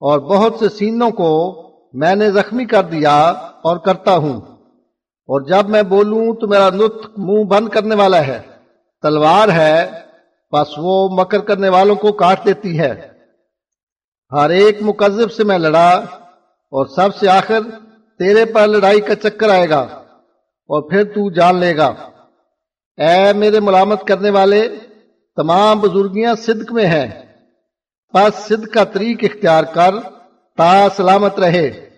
[0.00, 1.62] اور بہت سے سینوں کو
[1.92, 3.26] میں نے زخمی کر دیا
[3.62, 4.40] اور کرتا ہوں۔
[5.26, 8.40] اور جب میں بولوں تو میرا نطق منہ بند کرنے والا ہے،
[9.02, 9.90] تلوار ہے
[10.52, 13.11] بس وہ مکر کرنے والوں کو کاٹ دیتی ہے۔
[14.32, 15.88] ہر ایک مقذب سے میں لڑا
[16.70, 17.60] اور سب سے آخر
[18.18, 19.80] تیرے پر لڑائی کا چکر آئے گا
[20.66, 21.86] اور پھر تو جان لے گا۔
[22.96, 24.68] اے میرے ملامت کرنے والے،
[25.36, 27.36] تمام بزرگیاں صدق میں ہیں۔
[28.14, 29.94] بس صدق کا طریق اختیار کر،
[30.56, 31.90] تا سلامت رہے۔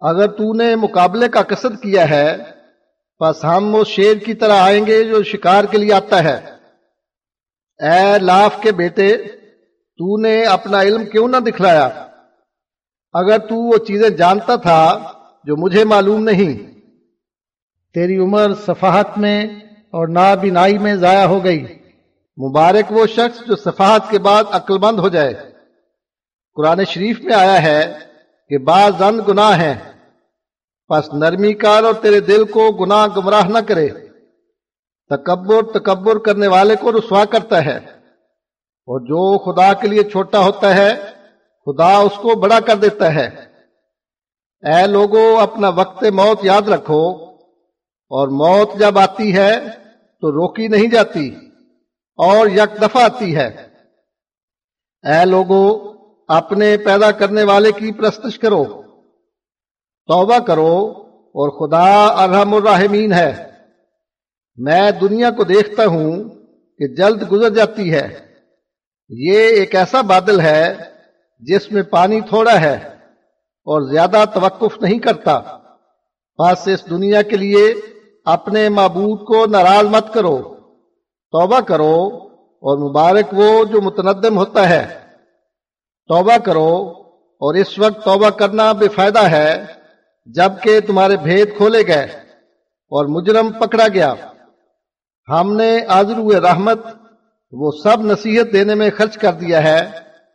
[0.00, 2.36] اگر تو نے مقابلے کا قصد کیا ہے
[3.20, 6.40] بس ہم اس شیر کی طرح آئیں گے جو شکار کے لیے آتا ہے۔
[7.78, 9.16] اے لاف کے بیٹے
[10.00, 11.88] تو نے اپنا علم کیوں نہ دکھلایا
[13.14, 14.80] اگر تو وہ چیزیں جانتا تھا
[15.46, 16.54] جو مجھے معلوم نہیں
[17.94, 19.36] تیری عمر صفحت میں
[19.90, 21.60] اور نابینائی میں ضائع ہو گئی
[22.38, 25.34] مبارک وہ شخص جو صفحت کے بعد عقل مند ہو جائے
[26.56, 27.80] قرآن شریف میں آیا ہے
[28.50, 29.74] کہ بعض زن گناہ ہیں
[30.90, 33.88] پس نرمی کار اور تیرے دل کو گناہ گمراہ نہ کرے
[35.10, 37.78] تکبر تکبر کرنے والے کو رسوا کرتا ہے
[38.80, 40.94] اور جو خدا کے لیے چھوٹا ہوتا ہے،
[41.66, 43.26] خدا اس کو بڑا کر دیتا ہے۔
[44.66, 47.30] اے لوگوں اپنا وقت موت یاد رکھو۔
[48.10, 49.56] اور موت جب آتی ہے،
[50.20, 51.28] تو روکی نہیں جاتی،
[52.16, 53.46] اور یک دفعہ آتی ہے۔
[55.02, 55.94] اے لوگوں
[56.28, 58.64] اپنے پیدا کرنے والے کی پرستش کرو۔
[60.06, 63.50] توبہ کرو، اور خدا ارحم الرحمین ہے۔
[64.56, 66.24] میں دنیا کو دیکھتا ہوں
[66.78, 68.29] کہ جلد گزر جاتی ہے۔
[69.12, 70.74] یہ ایک ایسا بادل ہے
[71.40, 72.74] جس میں پانی تھوڑا ہے
[73.64, 75.40] اور زیادہ توقف نہیں کرتا۔
[76.38, 77.74] بس اس دنیا کے لیے
[78.24, 80.54] اپنے معبود کو ناراض مت کرو،
[81.32, 82.08] توبہ کرو
[82.62, 84.86] اور مبارک وہ جو متندم ہوتا ہے۔
[86.08, 86.92] توبہ کرو
[87.40, 89.64] اور اس وقت توبہ کرنا بے فائدہ ہے
[90.26, 92.04] جبکہ تمہارے بھید کھولے گئے
[92.90, 94.14] اور مجرم پکڑا گیا۔
[95.28, 96.78] ہم نے آزرو رحمت
[97.52, 99.90] وہ سب نصیحت دینے میں خرچ کر دیا ہے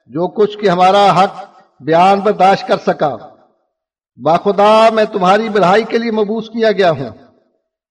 [0.08, 1.44] جو کچھ کہ ہمارا حق
[1.80, 3.18] بیان برداشت کر سکا۔
[4.24, 7.10] باخدا میں تمہاری بڑھائی کے لیے مبوس کیا گیا ہوں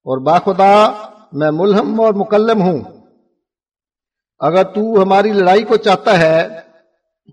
[0.05, 0.91] اور باخدا
[1.33, 2.81] میں ملہم اور مکلم ہوں۔
[4.39, 6.49] اگر تو ہماری لڑائی کو چاہتا ہے،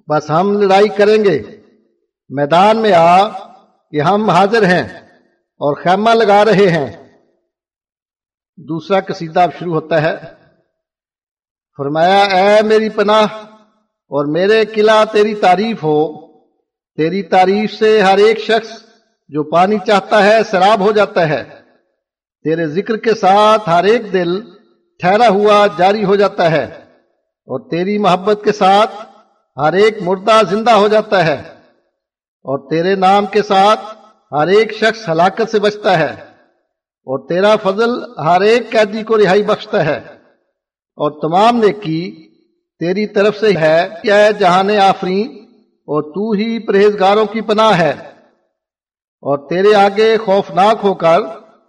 [0.08, 1.61] بس ہم لڑائی کریں گے۔
[2.30, 3.28] میدان میں آ
[3.92, 4.88] کہ ہم حاضر ہیں
[5.38, 7.18] اور خیمہ لگا رہے ہیں۔
[8.58, 10.41] دوسرا قصیدہ اب شروع ہوتا ہے۔
[11.84, 13.26] فرمایا، اے میری پناہ
[14.10, 16.27] اور میرے قلعہ تیری تعریف ہو۔
[16.95, 18.84] تیری تعریف سے ہر ایک شخص
[19.30, 21.43] جو پانی چاہتا ہے سراب ہو جاتا ہے۔
[22.43, 24.42] تیرے ذکر کے ساتھ ہر ایک دل
[25.00, 28.92] ٹھہرا ہوا جاری ہو جاتا ہے اور تیری محبت کے ساتھ
[29.58, 31.42] ہر ایک مردہ زندہ ہو جاتا ہے۔
[32.43, 33.80] اور تیرے نام کے ساتھ
[34.32, 36.11] ہر ایک شخص ہلاکت سے بچتا ہے۔
[37.03, 40.20] اور تیرا فضل ہر ایک قیدی کو رہائی بخشتا ہے۔
[40.95, 42.28] اور تمام نیکی
[42.80, 47.94] تیری طرف سے ہے، کیا ہے جہان آفرین؟ اور تو ہی پرہیزگاروں کی پناہ ہے۔
[49.22, 51.20] اور تیرے آگے خوفناک ہو کر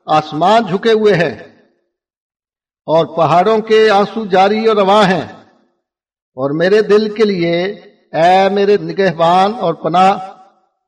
[0.06, 1.34] آسمان جھکے ہوئے ہیں۔
[2.86, 5.32] اور پہاڑوں کے آنسو جاری اور رواں ہیں۔
[6.34, 7.62] اور میرے دل کے لیے،
[8.12, 10.18] اے میرے نگہبان اور پناہ،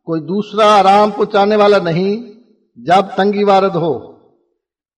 [0.04, 2.40] کوئی دوسرا آرام پہنچانے والا نہیں،
[2.76, 4.12] جب تنگی وارد ہو۔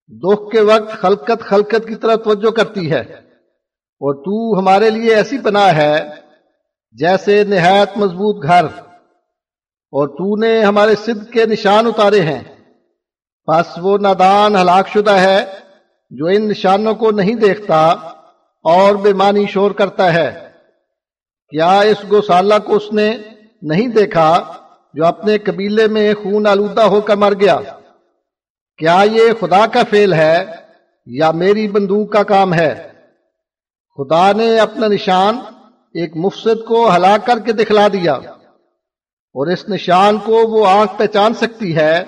[0.09, 3.26] دکھ کے وقت خلقت خلقت کی طرف توجہ کرتی ہے۔
[4.01, 5.97] اور تو ہمارے لیے ایسی پناہ ہے
[6.95, 8.65] جیسے نہایت مضبوط گھر،
[9.93, 12.43] اور تو نے ہمارے صدق کے نشان اتارے ہیں۔
[13.49, 15.45] بس وہ نادان ہلاک شدہ ہے
[16.11, 17.79] جو ان نشانوں کو نہیں دیکھتا
[18.65, 20.29] اور بے معنی شور کرتا ہے۔
[21.53, 23.09] کیا اس گوسالہ کو اس نے
[23.63, 24.31] نہیں دیکھا
[24.95, 27.59] جو اپنے قبیلے میں خون آلودہ ہو کر مر گیا؟
[28.79, 30.45] کیا یہ خدا کا فیل ہے
[31.07, 32.73] یا میری بندوق کا کام ہے؟
[33.97, 35.39] خدا نے اپنا نشان
[35.95, 41.35] ایک مفسد کو ہلاک کر کے دکھلا دیا اور اس نشان کو وہ آنکھ پہچان
[41.35, 42.05] سکتی ہے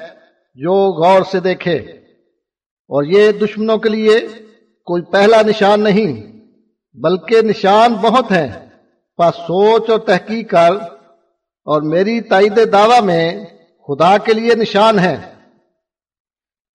[0.55, 1.77] جو غور سے دیکھے۔
[2.89, 4.21] اور یہ دشمنوں کے لیے
[4.85, 6.33] کوئی پہلا نشان نہیں،
[6.95, 8.69] بلکہ نشان بہت ہیں۔
[9.17, 10.73] پس سوچ اور تحقیق کر
[11.65, 13.45] اور میری تائید دعوی میں
[13.89, 15.17] خدا کے لیے نشان ہے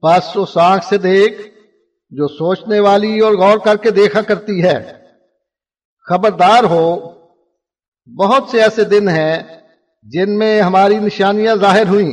[0.02, 1.42] پس اس آنکھ سے دیکھ
[2.10, 5.03] جو سوچنے والی اور غور کر کے دیکھا کرتی ہے۔
[6.10, 7.12] خبردار ہو،
[8.20, 9.44] بہت سے ایسے دن ہیں
[10.04, 12.12] جن میں ہماری نشانیاں ظاہر ہوئیں۔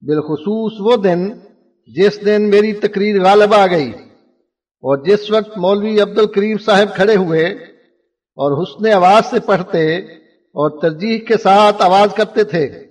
[0.00, 1.32] بالخصوص وہ دن
[1.86, 3.90] جس دن میری تقریر غالب آ گئی
[4.80, 7.44] اور جس وقت مولوی عبد الکریم صاحب کھڑے ہوئے
[8.36, 12.86] اور حسن آواز سے پڑھتے اور ترجیح کے ساتھ آواز کرتے تھے۔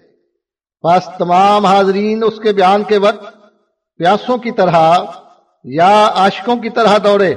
[0.84, 3.38] بس تمام حاضرین اس کے بیان کے وقت
[3.98, 5.04] پیاسوں کی طرح
[5.64, 7.36] یا عاشقوں کی طرح دوڑے۔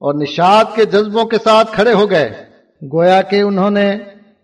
[0.00, 2.44] اور نشاد کے جذبوں کے ساتھ کھڑے ہو گئے۔
[2.92, 3.98] گویا کہ انہوں نے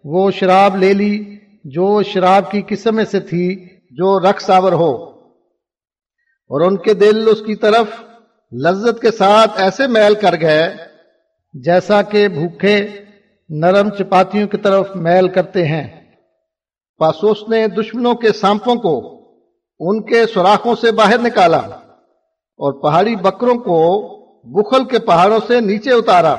[0.05, 4.95] وہ شراب لے لی جو شراب کی قسم سے تھی جو رقص آور ہو۔
[6.49, 7.87] اور ان کے دل اس کی طرف
[8.53, 10.75] لذت کے ساتھ ایسے میل کر گئے
[11.53, 12.87] جیسا کہ بھوکے
[13.49, 16.15] نرم چپاتیوں کی طرف میل کرتے ہیں۔
[16.99, 19.21] پاسوس نے دشمنوں کے سانپوں کو
[19.81, 24.11] ان کے سوراخوں سے باہر نکالا اور پہاڑی بکروں کو
[24.45, 26.33] بخل کے پہاڑوں سے نیچے اتارا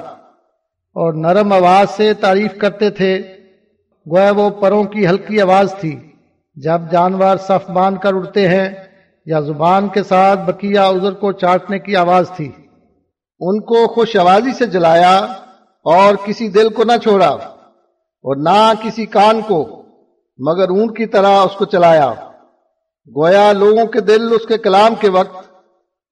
[0.94, 3.38] اور نرم آواز سے تعریف کرتے تھے۔
[4.12, 6.12] گویا وہ پروں کی ہلکی آواز تھی۔
[6.56, 8.70] جب جانور صف باندھ کر اڑتے ہیں
[9.26, 12.52] یا زبان کے ساتھ بکیا ازر کو چاٹنے کی آواز تھی۔
[13.40, 15.18] ان کو خوش آوازی سے جلایا
[15.84, 19.84] اور کسی دل کو نہ چھوڑا اور نہ کسی کان کو،
[20.38, 22.14] مگر اون کی طرح اس کو چلایا۔
[23.18, 25.52] گویا لوگوں کے دل اس کے کلام کے وقت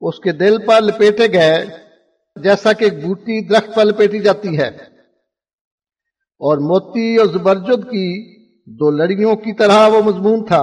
[0.01, 1.82] اس کے دل پر لپیٹے گئے۔
[2.35, 4.67] جیسا کہ بوٹی درخت پر لپیٹی جاتی ہے۔
[6.39, 10.61] اور موتی اور زبرجد کی دو لڑیوں کی طرح وہ مضمون تھا۔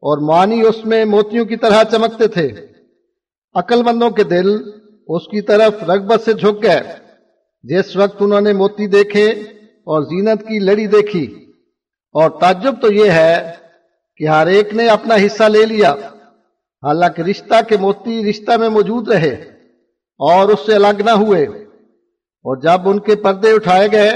[0.00, 2.48] اور معنی اس میں موتیوں کی طرح چمکتے تھے۔
[3.54, 4.48] عقل مندوں کے دل
[5.08, 6.80] اس کی طرف رغبت سے جھک گئے۔
[7.62, 9.26] جس وقت انہوں نے موتی دیکھے
[9.62, 11.52] اور زینت کی لڑی دیکھی۔
[12.12, 13.52] اور تعجب تو یہ ہے
[14.16, 15.92] کہ ہر ایک نے اپنا حصہ لے لیا۔
[16.82, 19.57] حالانکہ رشتہ کے موتی رشتہ میں موجود رہے۔
[20.18, 21.44] اور اس سے الگ نہ ہوئے۔
[22.44, 24.10] اور جب ان کے پردے اٹھائے گئے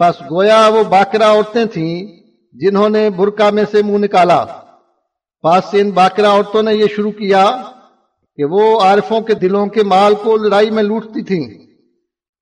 [0.00, 2.06] بس گویا وہ باقرہ عورتیں تھیں
[2.52, 4.44] جنہوں نے برکا میں سے منہ نکالا۔
[5.42, 7.62] پاس ان باقرہ عورتوں نے یہ شروع کیا
[8.36, 11.66] کہ وہ عارفوں کے دلوں کے مال کو لڑائی میں لوٹتی تھیں۔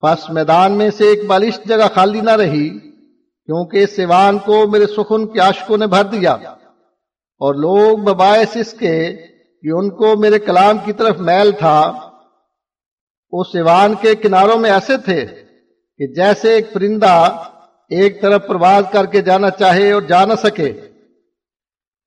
[0.01, 2.79] پس میدان میں سے ایک بالشت جگہ خالی نہ رہی،
[3.45, 8.73] کیونکہ اس سیوان کو میرے سخن کے عاشقوں نے بھر دیا۔ اور لوگ بباعث اس
[8.73, 9.13] کے
[9.63, 12.08] کہ ان کو میرے کلام کی طرف میل تھا۔
[13.33, 15.25] اس سیوان کے کناروں میں ایسے تھے
[16.01, 17.15] کہ جیسے ایک پرندہ
[17.91, 20.69] ایک طرف پرواز کر کے جانا چاہے اور جا نہ سکے،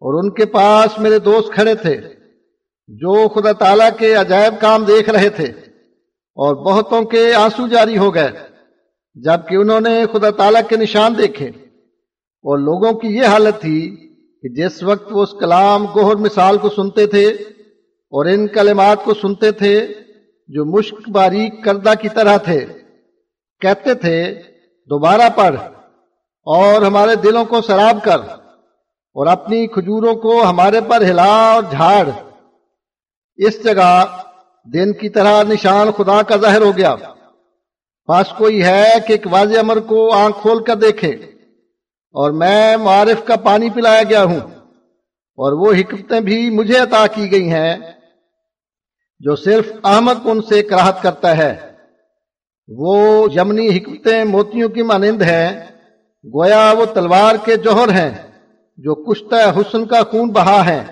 [0.02, 1.96] اور ان کے پاس میرے دوست کھڑے تھے
[2.90, 5.46] جو خدا تعالیٰ کے عجائب کام دیکھ رہے تھے،
[6.38, 8.32] اور بہتوں کے آنسو جاری ہو گئے،
[9.16, 11.48] جبکہ انہوں نے خدا تعالیٰ کے نشان دیکھے۔
[12.46, 13.80] اور لوگوں کی یہ حالت تھی
[14.44, 17.26] کہ جس وقت وہ اس کلام گوہر مثال کو سنتے تھے
[18.14, 19.76] اور ان کلمات کو سنتے تھے
[20.54, 22.66] جو مشک باریک کردہ کی طرح تھے،
[23.62, 24.34] کہتے تھے،
[24.90, 25.56] دوبارہ پڑھ
[26.48, 28.20] اور ہمارے دلوں کو سراب کر
[29.16, 32.10] اور اپنی کھجوروں کو ہمارے پر ہلا اور جھاڑ۔
[33.36, 34.06] اس جگہ
[34.74, 36.96] دن کی طرح نشان خدا کا ظاہر ہو گیا۔
[38.06, 41.10] پاس کوئی ہے کہ ایک واضح امر کو آنکھ کھول کر دیکھے
[42.16, 44.40] اور میں معارف کا پانی پلایا گیا ہوں
[45.38, 47.78] اور وہ حکمتیں بھی مجھے عطا کی گئی ہیں۔
[49.24, 51.72] جو صرف احمد ان سے کراہت کرتا ہے۔
[52.68, 55.66] وہ یمنی حکمتیں موتیوں کی مانند ہیں۔
[56.34, 58.18] گویا وہ تلوار کے جوہر ہیں
[58.78, 60.84] جو کشتہ حسن کا خون بہا ہے۔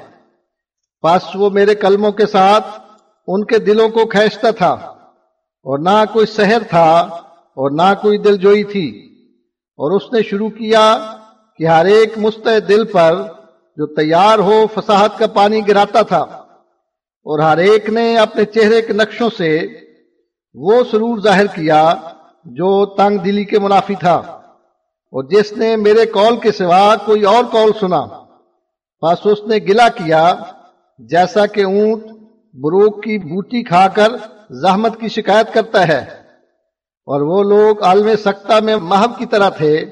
[1.02, 2.66] پس وہ میرے کلموں کے ساتھ
[3.28, 7.00] ان کے دلوں کو کھینچتا تھا اور نہ کوئی سحر تھا
[7.32, 9.16] اور نہ کوئی دل جوئی تھی۔
[9.54, 11.14] اور اس نے شروع کیا
[11.58, 13.24] کہ ہر ایک مستعد دل پر
[13.78, 16.39] جو تیار ہو فساحت کا پانی گراتا تھا۔
[17.30, 19.68] اور ہر ایک نے اپنے چہرے کے نقشوں سے
[20.54, 21.94] وہ سرور ظاہر کیا
[22.46, 24.16] جو تنگ دلی کے منافی تھا۔
[25.12, 28.06] اور جس نے میرے کال کے سوا کوئی اور کال سنا،
[29.02, 30.36] بس اس نے گلا کیا
[31.00, 32.04] جیسا کہ اونٹ
[32.54, 34.12] بروک کی بوٹی کھا کر
[34.50, 36.00] زحمت کی شکایت کرتا ہے۔
[37.06, 39.86] اور وہ لوگ عالم سکتا میں محب کی طرح تھے۔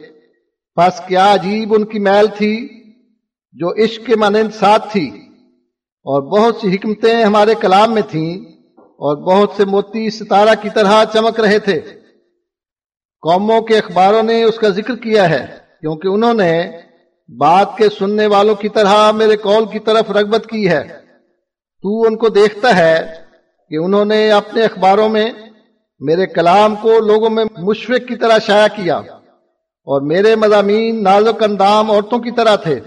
[0.75, 2.67] بس کیا عجیب ان کی میل تھی
[3.51, 5.26] جو عشق کے مانند ساتھ تھی۔
[6.07, 8.37] اور بہت سی حکمتیں ہمارے کلام میں تھیں
[8.79, 11.79] اور بہت سے موتی ستارہ کی طرح چمک رہے تھے۔
[13.21, 15.45] قوموں کے اخباروں نے اس کا ذکر کیا ہے،
[15.81, 16.71] کیونکہ انہوں نے
[17.37, 20.83] بات کے سننے والوں کی طرح میرے کال کی طرف رغبت کی ہے۔
[21.81, 23.13] تو ان کو دیکھتا ہے
[23.69, 25.31] کہ انہوں نے اپنے اخباروں میں
[25.99, 28.97] میرے کلام کو لوگوں میں مشفق کی طرح شائع کیا
[29.87, 32.79] اور میرے مضامین نازک اندام عورتوں کی طرح تھے۔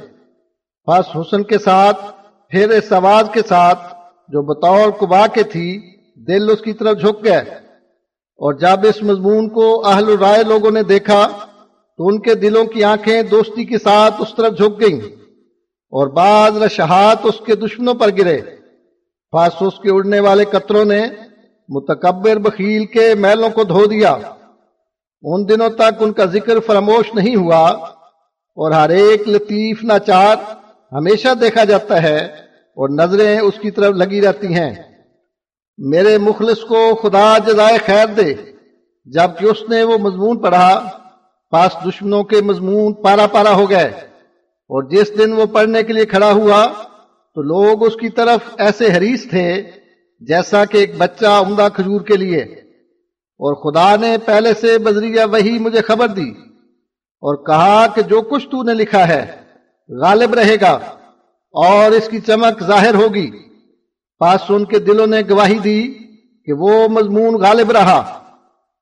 [0.86, 2.19] بس حسن کے ساتھ
[2.50, 3.94] پھر اس آواز کے ساتھ
[4.28, 5.96] جو بطور کبا کے تھی،
[6.26, 10.82] دل اس کی طرف جھک گئے اور جب اس مضمون کو اہل رائے لوگوں نے
[10.82, 11.28] دیکھا،
[11.96, 15.00] تو ان کے دلوں کی آنکھیں دوستی کے ساتھ اس طرف جھک گئیں۔
[15.90, 18.40] اور بعض رشہات اس کے دشمنوں پر گرے۔
[19.30, 21.06] پاس اس کے اڑنے والے قطروں نے
[21.68, 24.16] متکبر بخیل کے میلوں کو دھو دیا۔
[25.22, 27.70] ان دنوں تک ان کا ذکر فراموش نہیں ہوا۔
[28.56, 30.36] اور ہر ایک لطیف ناچار
[30.92, 32.16] ہمیشہ دیکھا جاتا ہے
[32.76, 34.74] اور نظریں اس کی طرف لگی رہتی ہیں۔
[35.78, 38.34] میرے مخلص کو خدا جزائے خیر دے۔
[39.04, 40.90] جبکہ اس نے وہ مضمون پڑھا،
[41.50, 43.90] پاس دشمنوں کے مضمون پارا پارا ہو گئے۔
[44.44, 46.66] اور جس دن وہ پڑھنے کے لیے کھڑا ہوا،
[47.34, 49.70] تو لوگ اس کی طرف ایسے حریص تھے
[50.20, 52.40] جیسا کہ ایک بچہ عمدہ کھجور کے لیے۔
[53.42, 56.30] اور خدا نے پہلے سے بذریعہ وہی مجھے خبر دی
[57.00, 59.49] اور کہا کہ جو کچھ تو نے لکھا ہے
[59.90, 60.78] غالب رہے گا
[61.52, 63.30] اور اس کی چمک ظاہر ہوگی۔
[64.18, 65.88] پاس ان کے دلوں نے گواہی دی
[66.46, 67.98] کہ وہ مضمون غالب رہا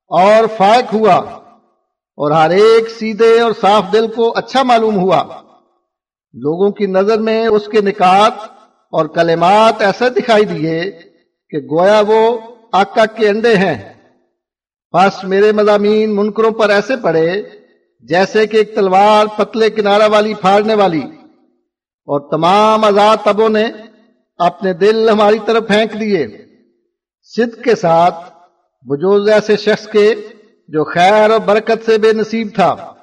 [0.07, 1.15] اور فائق ہوا
[2.17, 5.23] اور ہر ایک سیدھے اور صاف دل کو اچھا معلوم ہوا۔
[6.33, 8.33] لوگوں کی نظر میں اس کے نکات
[8.91, 10.91] اور کلمات ایسے دکھائی دیے
[11.49, 12.37] کہ گویا وہ
[12.71, 13.93] آکا کے انڈے ہیں۔
[14.93, 17.41] بس میرے مضامین منکروں پر ایسے پڑے
[17.99, 21.01] جیسے کہ ایک تلوار پتلے کنارہ والی پھاڑنے والی۔
[22.05, 23.67] اور تمام آزاد تبوں نے
[24.37, 26.27] اپنے دل ہماری طرف پھینک دیے۔
[27.23, 28.15] صدق کے ساتھ
[28.81, 30.15] بجوز ایسے شخص کے
[30.67, 32.93] جو خیر اور برکت سے بے نصیب تھا۔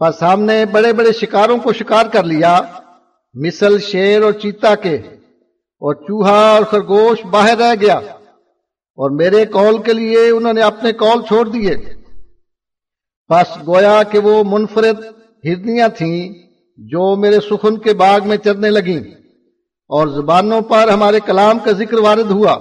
[0.00, 2.60] بس ہم نے بڑے بڑے شکاروں کو شکار کر لیا۔
[3.34, 4.94] مثل شیر اور چیتا کے۔
[5.80, 7.98] اور چوہا اور خرگوش باہر رہ گیا۔
[8.94, 11.76] اور میرے کال کے لیے انہوں نے اپنے کال چھوڑ دیے۔
[13.30, 15.04] بس گویا کہ وہ منفرد
[15.44, 16.32] ہرنیاں تھیں
[16.78, 19.14] جو میرے سخن کے باغ میں چرنے لگیں
[19.88, 22.52] اور زبانوں پر ہمارے کلام کا ذکر وارد ہوا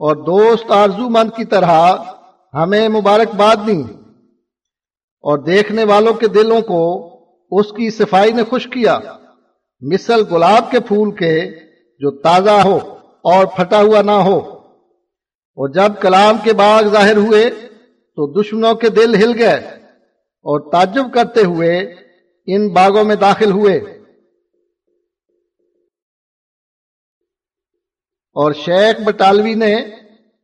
[0.00, 1.96] اور دوست آرزو مند کی طرح
[2.54, 3.82] ہمیں مبارکباد دی
[5.24, 6.82] اور دیکھنے والوں کے دلوں کو
[7.50, 8.98] اس کی صفائی نے خوش کیا،
[9.80, 11.50] مثل گلاب کے پھول کے
[12.00, 12.76] جو تازہ ہو
[13.22, 14.38] اور پھٹا ہوا نہ ہو۔
[15.56, 17.50] اور جب کلام کے باغ ظاہر ہوئے
[18.16, 19.54] تو دشمنوں کے دل ہل گئے
[20.20, 21.94] اور تعجب کرتے ہوئے
[22.46, 23.76] ان باغوں میں داخل ہوئے۔
[28.32, 29.74] اور شیخ بٹالوی نے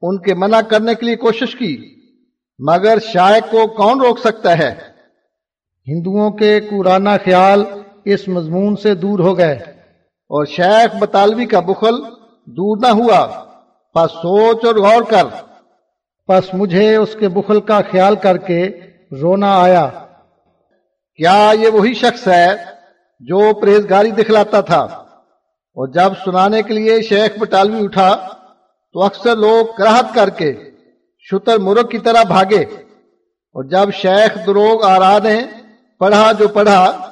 [0.03, 1.97] ان کے منع کرنے کے لیے کوشش کی،
[2.59, 4.75] مگر شائق کو کون روک سکتا ہے؟
[5.87, 7.65] ہندوؤں کے کورانہ خیال
[8.05, 9.55] اس مضمون سے دور ہو گئے
[10.07, 11.95] اور شیخ بطالوی کا بخل
[12.47, 13.45] دور نہ ہوا۔
[13.95, 15.52] پس سوچ اور غور کر۔
[16.27, 18.69] پس مجھے اس کے بخل کا خیال کر کے
[19.23, 19.89] رونا آیا۔
[21.17, 22.57] کیا یہ وہی شخص ہے
[23.21, 24.81] جو پرہیزگاری دکھلاتا تھا؟
[25.75, 28.29] اور جب سنانے کے لیے شیخ بٹالوی اٹھا
[28.93, 30.71] تو اکثر لوگ کراہت کر کے
[31.19, 32.63] شتر مرغ کی طرح بھاگے۔
[33.55, 35.41] اور جب شیخ دروگ آرا نے
[35.99, 37.11] پڑھا جو پڑھا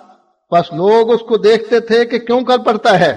[0.50, 3.12] بس لوگ اس کو دیکھتے تھے کہ کیوں کر پڑھتا ہے۔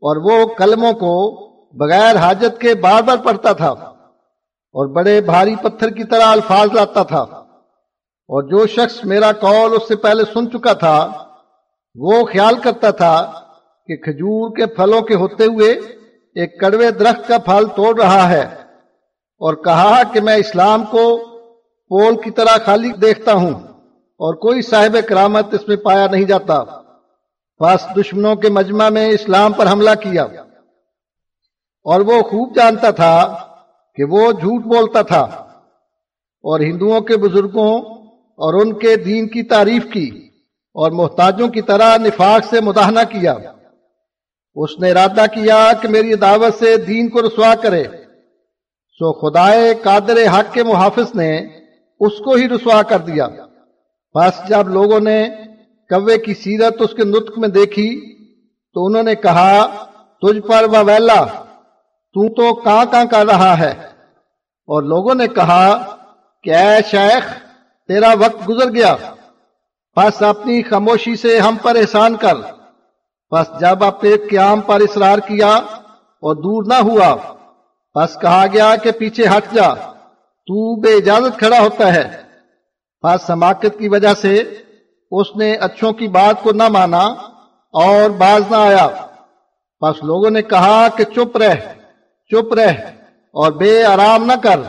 [0.00, 3.95] اور وہ کلموں کو بغیر حاجت کے بار بار پڑھتا تھا۔
[4.76, 7.20] اور بڑے بھاری پتھر کی طرح الفاظ لاتا تھا۔
[8.28, 11.24] اور جو شخص میرا کال اس سے پہلے سن چکا تھا،
[11.94, 13.32] وہ خیال کرتا تھا
[13.86, 15.70] کہ کھجور کے پھلوں کے ہوتے ہوئے
[16.34, 18.44] ایک کڑوے درخت کا پھل توڑ رہا ہے۔
[19.38, 21.18] اور کہا کہ میں اسلام کو
[21.88, 23.54] پول کی طرح خالی دیکھتا ہوں
[23.94, 26.64] اور کوئی صاحب کرامت اس میں پایا نہیں جاتا۔
[27.58, 30.22] پاس دشمنوں کے مجمع میں اسلام پر حملہ کیا۔
[31.84, 33.46] اور وہ خوب جانتا تھا
[33.96, 35.20] کہ وہ جھوٹ بولتا تھا
[36.42, 37.80] اور ہندوؤں کے بزرگوں
[38.16, 40.28] اور ان کے دین کی تعریف کی
[40.74, 43.34] اور محتاجوں کی طرح نفاق سے مداحنہ کیا۔
[44.54, 47.84] اس نے ارادہ کیا کہ میری دعوت سے دین کو رسوا کرے۔
[48.98, 51.36] سو خدائے قادر حق کے محافظ نے
[52.00, 53.28] اس کو ہی رسوا کر دیا۔
[54.14, 55.28] بس جب لوگوں نے
[55.90, 58.16] کوے کی سیرت اس کے نطق میں دیکھی
[58.74, 59.66] تو انہوں نے کہا،
[60.22, 61.26] تجھ پر ویلا
[62.16, 63.70] تو تو کہاں کہاں کر رہا ہے؟
[64.66, 65.96] اور لوگوں نے کہا
[66.42, 67.32] کہ اے شیخ،
[67.88, 68.96] تیرا وقت گزر گیا۔
[69.96, 72.34] بس اپنی خاموشی سے ہم پر احسان کر۔
[73.30, 77.16] بس جب اپنے قیام پر اصرار کیا اور دور نہ ہوا
[77.94, 79.74] بس کہا گیا کہ پیچھے ہٹ جا۔
[80.46, 82.22] تو بے اجازت کھڑا ہوتا ہے۔
[83.02, 84.38] بس حماقت کی وجہ سے
[85.10, 87.02] اس نے اچھوں کی بات کو نہ مانا
[87.72, 88.88] اور باز نہ آیا۔
[89.80, 91.54] بس لوگوں نے کہا کہ چپ رہ۔
[92.28, 92.72] چپ رہ
[93.32, 94.60] اور بے آرام نہ کر۔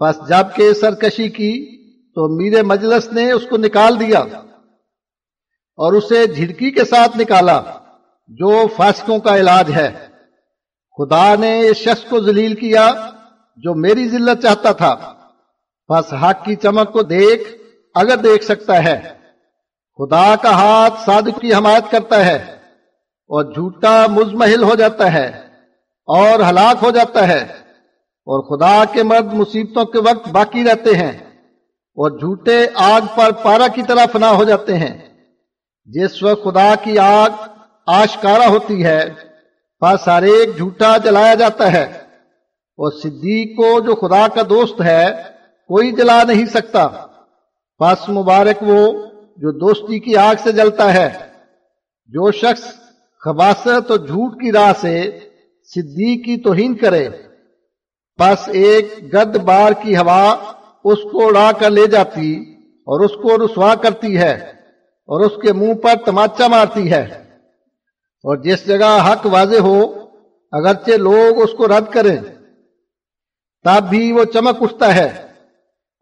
[0.00, 4.18] بس جبکہ سرکشی کی تو میرے مجلس نے اس کو نکال دیا
[5.76, 7.62] اور اسے جھڑکی کے ساتھ نکالا
[8.28, 10.06] جو فاسقوں کا علاج ہے۔
[10.96, 12.92] خدا نے اس شخص کو ذلیل کیا
[13.56, 15.14] جو میری ذلت چاہتا تھا۔
[15.88, 17.48] بس حق کی چمک کو دیکھ،
[17.94, 19.14] اگر دیکھ سکتا ہے۔
[19.96, 22.36] خدا کا ہاتھ صادق کی حمایت کرتا ہے
[23.26, 25.43] اور جھوٹا مزمحل ہو جاتا ہے۔
[26.06, 27.40] اور ہلاک ہو جاتا ہے
[28.26, 31.12] اور خدا کے مرد مصیبتوں کے وقت باقی رہتے ہیں
[31.96, 35.08] اور جھوٹے آگ پر پارا کی طرح فنا ہو جاتے ہیں۔
[35.84, 37.30] جس وقت خدا کی آگ
[37.86, 39.04] آشکارا ہوتی ہے
[39.80, 41.84] بس ہر ایک جھوٹا جلایا جاتا ہے
[42.76, 45.10] اور صدیق کو جو خدا کا دوست ہے،
[45.68, 46.88] کوئی جلا نہیں سکتا۔
[47.80, 48.92] بس مبارک وہ
[49.36, 51.10] جو دوستی کی آگ سے جلتا ہے۔
[52.06, 52.64] جو شخص
[53.24, 55.18] خباست اور جھوٹ کی راہ سے
[55.74, 57.08] صدیق کی توہین کرے۔
[58.18, 60.36] بس ایک گد بار کی ہوا
[60.84, 64.32] اس کو اڑا کر لے جاتی اور اس کو رسوا کرتی ہے
[65.06, 67.04] اور اس کے منہ پر تماچا مارتی ہے۔
[68.24, 69.92] اور جس جگہ حق واضح ہو،
[70.52, 72.16] اگرچہ لوگ اس کو رد کریں،
[73.64, 75.06] تب بھی وہ چمک اٹھتا ہے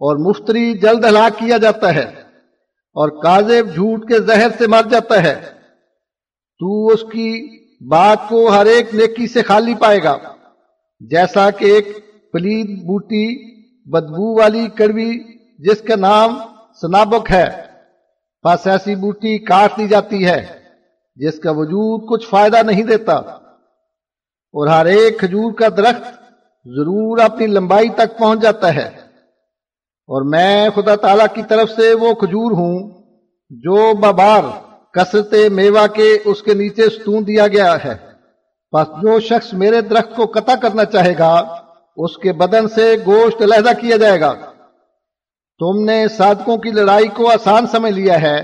[0.00, 2.04] اور مفتری جلد ہلاک کیا جاتا ہے
[2.94, 5.34] اور کاذب جھوٹ کے زہر سے مر جاتا ہے۔
[6.58, 10.18] تو اس کی بات کو ہر ایک نیکی سے خالی پائے گا۔
[11.00, 11.86] جیسا کہ ایک
[12.32, 13.52] پلید بوٹی
[13.90, 15.18] بدبو والی کڑوی
[15.58, 16.38] جس کا نام
[16.80, 17.48] سنابک ہے
[18.44, 20.46] بس ایسی بوٹی کاٹ دی جاتی ہے
[21.16, 23.14] جس کا وجود کچھ فائدہ نہیں دیتا۔
[24.54, 26.04] اور ہر ایک کھجور کا درخت
[26.64, 28.88] ضرور اپنی لمبائی تک پہنچ جاتا ہے۔
[30.08, 33.02] اور میں خدا تعالی کی طرف سے وہ کھجور ہوں
[33.50, 34.42] جو ببار
[34.92, 38.12] کثرت میوا کے اس کے نیچے ستون دیا گیا ہے۔
[38.72, 41.56] بس جو شخص میرے درخت کو قطع کرنا چاہے گا،
[41.96, 44.34] اس کے بدن سے گوشت علیحدہ کیا جائے گا۔
[45.58, 48.36] تم نے صادقوں کی لڑائی کو آسان سمجھ لیا ہے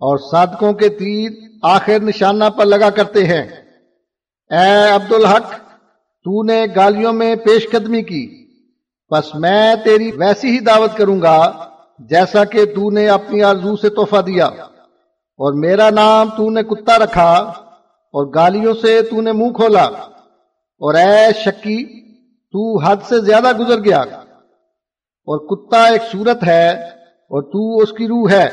[0.00, 1.30] اور صادقوں کے تیر
[1.62, 3.42] آخر نشانہ پر لگا کرتے ہیں۔
[4.50, 5.52] اے عبد الحق
[6.24, 8.42] تو نے گالیوں میں پیش قدمی کی۔
[9.10, 11.52] بس میں تیری ویسی ہی دعوت کروں گا
[11.98, 14.50] جیسا کہ تو نے اپنی آرزو سے تحفہ دیا۔
[15.42, 17.32] اور میرا نام تو نے کتا رکھا
[17.86, 23.78] اور گالیوں سے تو نے منہ کھولا اور اے شکی، تو حد سے زیادہ گزر
[23.84, 28.48] گیا۔ اور کتا ایک صورت ہے اور تو اس کی روح ہے۔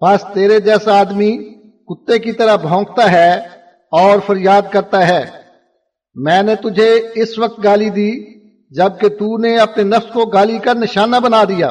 [0.00, 3.34] بس تیرے جیسا آدمی کتے کی طرح بھونکتا ہے
[3.90, 5.24] اور فریاد کرتا ہے۔
[6.14, 8.40] میں نے تجھے اس وقت گالی دی
[8.70, 11.66] جبکہ تو نے اپنے نفس کو گالی کا نشانہ بنا دیا۔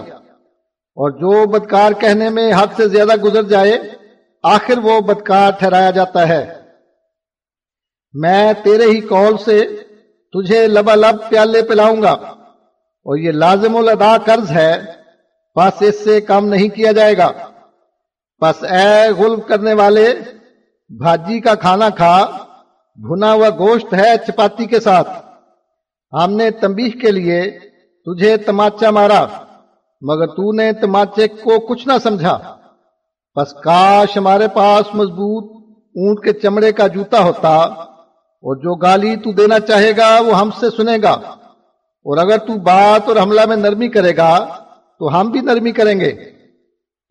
[1.02, 3.99] اور جو بدکار کہنے میں حد سے زیادہ گزر جائے
[4.44, 6.62] آخر وہ بدکار ٹھہرایا جاتا ہے۔
[8.14, 9.66] میں تیرے ہی کال سے
[10.34, 12.12] تجھے لبا لب پیالے پلاؤں گا
[13.06, 14.82] اور یہ لازم الادا قرض ہے۔
[15.56, 17.32] بس اس سے کام نہیں کیا جائے گا۔
[18.42, 20.14] بس اے غلب کرنے والے،
[20.98, 22.26] بھاجی کا کھانا کھا۔
[22.96, 25.10] بھنا ہوا گوشت ہے چپاتی کے ساتھ۔
[26.14, 27.60] ہم نے تمبیح کے لیے
[28.06, 29.26] تجھے تماچا مارا،
[30.02, 32.59] مگر تو نے تماچے کو کچھ نہ سمجھا۔
[33.40, 39.32] بس کاش ہمارے پاس مضبوط اونٹ کے چمڑے کا جوتا ہوتا اور جو گالی تو
[39.32, 41.12] دینا چاہے گا وہ ہم سے سنے گا۔
[42.04, 44.46] اور اگر تو بات اور حملہ میں نرمی کرے گا
[45.00, 46.12] تو ہم بھی نرمی کریں گے۔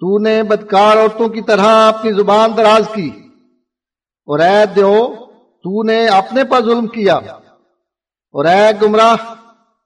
[0.00, 3.10] تو نے بدکار عورتوں کی طرح اپنی زبان دراز کی۔
[4.26, 9.16] اور اے دیو، تو نے اپنے پر ظلم کیا۔ اور اے گمراہ،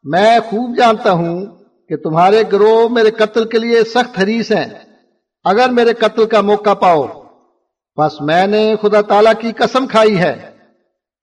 [0.03, 1.47] میں خوب جانتا ہوں
[1.89, 4.92] کہ تمہارے گروہ میرے قتل کے لیے سخت حریص ہیں۔
[5.45, 7.07] اگر میرے قتل کا موقع پاؤ،
[7.97, 10.57] بس میں نے خدا تعالی کی قسم کھائی ہے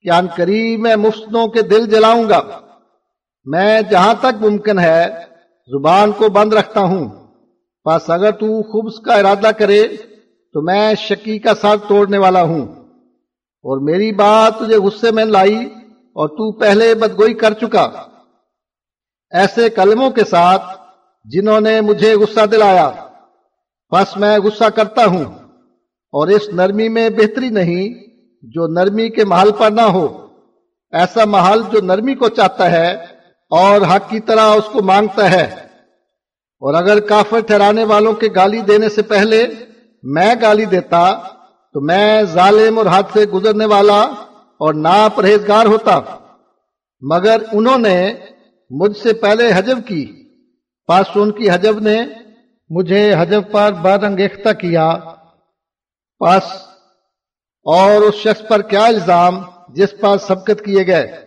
[0.02, 2.42] کہ ان قریب میں مفتوں کے دل جلاؤں گا۔
[3.46, 5.06] میں جہاں تک ممکن ہے
[5.68, 7.10] زبان کو بند رکھتا ہوں۔
[7.86, 9.88] بس اگر تو خوبص کا ارادہ کرے
[10.54, 12.68] تو میں شکی کا سر توڑنے والا ہوں۔
[13.64, 17.92] اور میری بات تجھے غصے میں لائی اور تو پہلے بدگوئی کر چکا۔
[19.32, 20.64] ایسے کلموں کے ساتھ
[21.24, 22.92] جنہوں نے مجھے غصہ دلایا۔
[23.94, 25.24] بس میں غصہ کرتا ہوں
[26.12, 27.94] اور اس نرمی میں بہتری نہیں
[28.44, 30.28] جو نرمی کے محل پر نہ ہو۔
[30.92, 32.92] ایسا محل جو نرمی کو چاہتا ہے
[33.50, 35.44] اور حق کی طرح اس کو مانگتا ہے۔
[36.60, 39.48] اور اگر کافر ٹھہرانے والوں کے گالی دینے سے پہلے
[40.04, 41.14] میں گالی دیتا
[41.74, 44.02] تو میں ظالم اور حد سے گزرنے والا
[44.58, 46.02] اور نا پرہیزگار ہوتا۔
[47.02, 48.14] مگر انہوں نے
[48.70, 50.24] مجھ سے پہلے حجب کی
[50.88, 52.04] پاس ان کی حجب نے
[52.70, 55.00] مجھے حجب پر بدنگیختہ کیا۔
[56.20, 56.44] پاس۔
[57.64, 61.26] اور اس شخص پر کیا الزام جس پر سبقت کیے گئے؟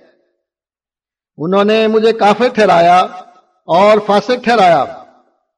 [1.37, 3.01] انہوں نے مجھے کافر ٹھہرایا
[3.67, 4.83] اور فاسق ٹھہرایا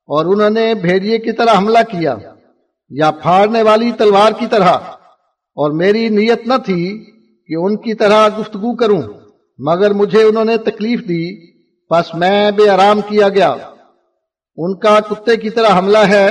[0.06, 2.16] اور انہوں نے بھیڑیے کی طرح حملہ کیا
[2.88, 4.78] یا پھاڑنے والی تلوار کی طرح۔
[5.54, 7.04] اور میری نیت نہ تھی
[7.46, 9.02] کہ ان کی طرح گفتگو کروں،
[9.58, 11.54] مگر مجھے انہوں نے تکلیف دی۔
[11.90, 13.54] بس میں بے آرام کیا گیا۔
[14.58, 16.26] ان کا کتے کی طرح حملہ ہے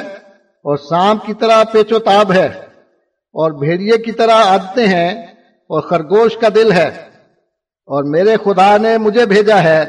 [0.66, 2.48] اور سانپ کی طرح پیچو تاب ہے
[3.36, 5.10] اور بھیڑیے کی طرح عادتیں ہیں
[5.70, 6.88] اور خرگوش کا دل ہے
[7.90, 9.84] اور میرے خدا نے مجھے بھیجا ہے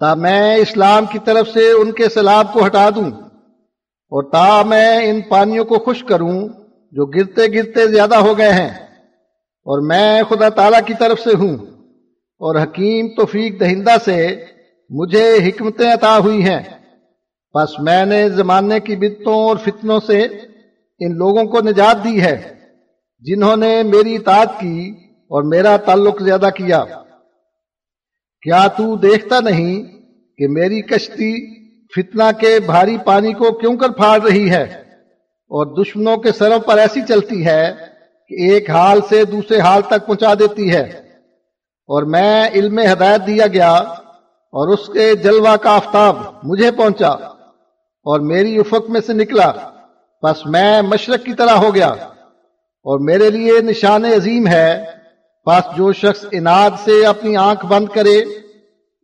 [0.00, 3.10] تا میں اسلام کی طرف سے ان کے سیلاب کو ہٹا دوں
[4.12, 6.38] اور تا میں ان پانیوں کو خوش کروں
[6.92, 8.68] جو گرتے گرتے زیادہ ہو گئے ہیں
[9.66, 11.56] اور میں خدا تعالی کی طرف سے ہوں
[12.40, 14.18] اور حکیم توفیق دہندہ سے
[14.88, 16.62] مجھے حکمتیں عطا ہوئی ہیں۔
[17.54, 20.22] بس میں نے زمانے کی بتوں اور فتنوں سے
[20.98, 22.54] ان لوگوں کو نجات دی ہے،
[23.20, 26.84] جنہوں نے میری اطاعت کی اور میرا تعلق زیادہ کیا۔
[28.42, 29.82] کیا تو دیکھتا نہیں
[30.38, 36.16] کہ میری کشتی فتنہ کے بھاری پانی کو کیوں کر پھاڑ رہی ہے اور دشمنوں
[36.16, 37.74] کے سروں پر ایسی چلتی ہے
[38.28, 40.82] کہ ایک حال سے دوسرے حال تک پہنچا دیتی ہے۔
[41.86, 43.82] اور میں علم ہدایت دیا گیا
[44.52, 49.52] اور اس کے جلوہ کا آفتاب مجھے پہنچا اور میری افق میں سے نکلا۔
[50.22, 54.84] بس میں مشرق کی طرح ہو گیا اور میرے لیے نشان عظیم ہے۔
[55.46, 58.18] بس جو شخص اناد سے اپنی آنکھ بند کرے،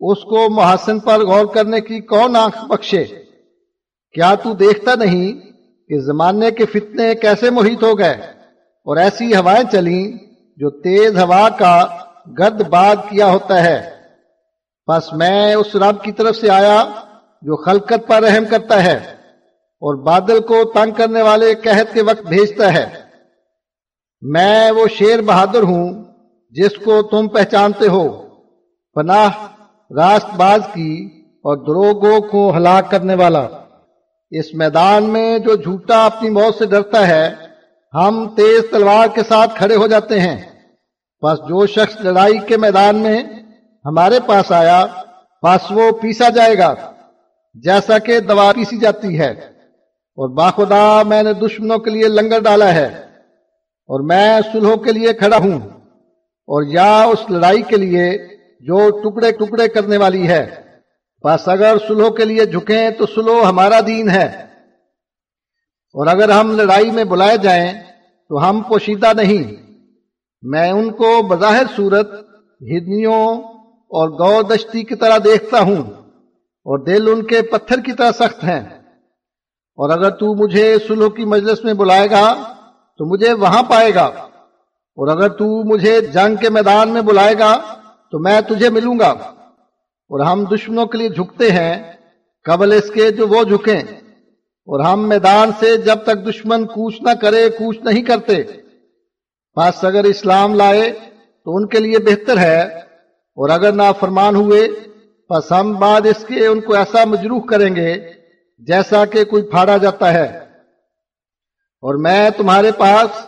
[0.00, 3.04] اس کو محسن پر غور کرنے کی کون آنکھ بخشے؟
[4.12, 5.32] کیا تو دیکھتا نہیں
[5.88, 8.12] کہ زمانے کے فتنے کیسے محیط ہو گئے
[8.84, 10.12] اور ایسی ہوائیں چلیں
[10.56, 11.86] جو تیز ہوا کا
[12.38, 13.93] گرد باد کیا ہوتا ہے؟
[14.88, 16.84] بس میں اس رب کی طرف سے آیا
[17.42, 18.96] جو خلقت پر رحم کرتا ہے
[19.80, 22.86] اور بادل کو تنگ کرنے والے قحط کے وقت بھیجتا ہے۔
[24.22, 26.04] میں وہ شیر بہادر ہوں
[26.50, 28.28] جس کو تم پہچانتے ہو۔
[28.94, 29.30] پناہ
[29.98, 33.48] راست باز کی اور دروگوں کو ہلاک کرنے والا۔
[34.30, 37.34] اس میدان میں جو جھوٹا اپنی موت سے ڈرتا ہے،
[37.94, 40.66] ہم تیز تلوار کے ساتھ کھڑے ہو جاتے ہیں۔
[41.22, 43.22] بس جو شخص لڑائی کے میدان میں
[43.84, 44.86] ہمارے پاس آیا
[45.42, 46.74] بس وہ پیسا جائے گا،
[47.54, 49.30] جیسا کہ دوا پیسی جاتی ہے۔
[50.16, 52.86] اور باخدا میں نے دشمنوں کے لیے لنگر ڈالا ہے،
[53.86, 55.58] اور میں سلحوں کے لیے کھڑا ہوں۔
[56.46, 58.18] اور یا اس لڑائی کے لیے
[58.60, 60.50] جو ٹکڑے ٹکڑے کرنے والی ہے۔
[61.24, 64.46] بس اگر سلحوں کے لیے جھکیں تو سلو ہمارا دین ہے۔
[65.94, 67.72] اور اگر ہم لڑائی میں بلائے جائیں
[68.28, 69.72] تو ہم پوشیدہ نہیں۔
[70.42, 72.10] میں ان کو بظاہر صورت
[72.60, 73.53] ہدنیوں
[73.94, 75.82] اور گو دشتی کی طرح دیکھتا ہوں
[76.38, 78.82] اور دل ان کے پتھر کی طرح سخت ہیں۔
[79.76, 82.54] اور اگر تو مجھے سلو کی مجلس میں بلائے گا،
[82.98, 87.56] تو مجھے وہاں پائے گا۔ اور اگر تو مجھے جنگ کے میدان میں بلائے گا،
[88.10, 91.92] تو میں تجھے ملوں گا۔ اور ہم دشمنوں کے لیے جھکتے ہیں،
[92.44, 93.80] قبل اس کے جو وہ جھکیں۔
[94.66, 98.42] اور ہم میدان سے جب تک دشمن کوچ نہ کرے، کوچ نہیں کرتے۔
[99.56, 100.92] بس اگر اسلام لائے
[101.44, 102.80] تو ان کے لیے بہتر ہے۔
[103.36, 104.68] اور اگر نہ فرمان ہوئے
[105.30, 108.10] بس ہم بعد اس کے ان کو ایسا مجروح کریں گے
[108.58, 110.38] جیسا کہ کوئی پھاڑا جاتا ہے۔
[111.82, 113.26] اور میں تمہارے پاس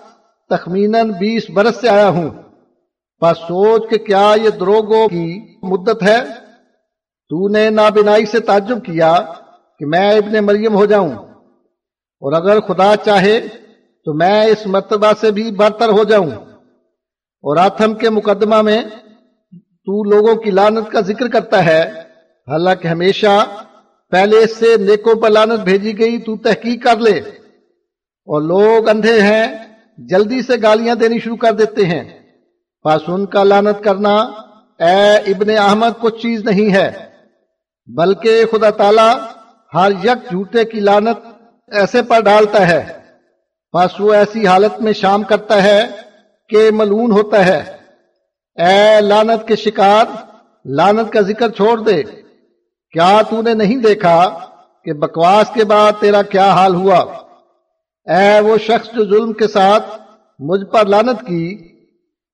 [0.49, 2.31] تخمیناً بیس برس سے آیا ہوں۔
[3.23, 6.25] بس سوچ کہ کیا یہ دروگوں کی مدت ہے؟
[7.29, 9.21] تو نے نابینائی سے تعجب کیا
[9.79, 11.13] کہ میں ابن مریم ہو جاؤں۔
[12.21, 13.41] اور اگر خدا چاہے
[14.05, 16.31] تو میں اس مرتبہ سے بھی برتر ہو جاؤں۔
[17.43, 18.83] اور آتھم کے مقدمہ میں
[19.87, 21.81] تو لوگوں کی لانت کا ذکر کرتا ہے۔
[22.49, 23.45] حالانکہ ہمیشہ
[24.11, 27.19] پہلے اس سے نیکوں پر لانت بھیجی گئی، تو تحقیق کر لے۔
[28.25, 29.47] اور لوگ اندھے ہیں،
[29.99, 32.21] جلدی سے گالیاں دینی شروع کر دیتے ہیں۔
[32.85, 34.17] پس ان کا لانت کرنا
[34.79, 36.93] اے ابن احمد کچھ چیز نہیں ہے،
[37.87, 39.13] بلکہ خدا تعالی
[39.75, 41.19] ہر یک جھوٹے کی لانت
[41.73, 42.99] ایسے پر ڈالتا ہے۔
[43.73, 45.87] بس وہ ایسی حالت میں شام کرتا ہے
[46.49, 47.86] کہ ملون ہوتا ہے۔
[48.59, 50.07] اے لانت کے شکار
[50.65, 52.03] لانت کا ذکر چھوڑ دے۔
[52.93, 54.39] کیا تو نے نہیں دیکھا
[54.85, 56.99] کہ بکواس کے بعد تیرا کیا حال ہوا؟
[58.05, 60.01] اے وہ شخص جو ظلم کے ساتھ
[60.39, 61.57] مجھ پر لانت کی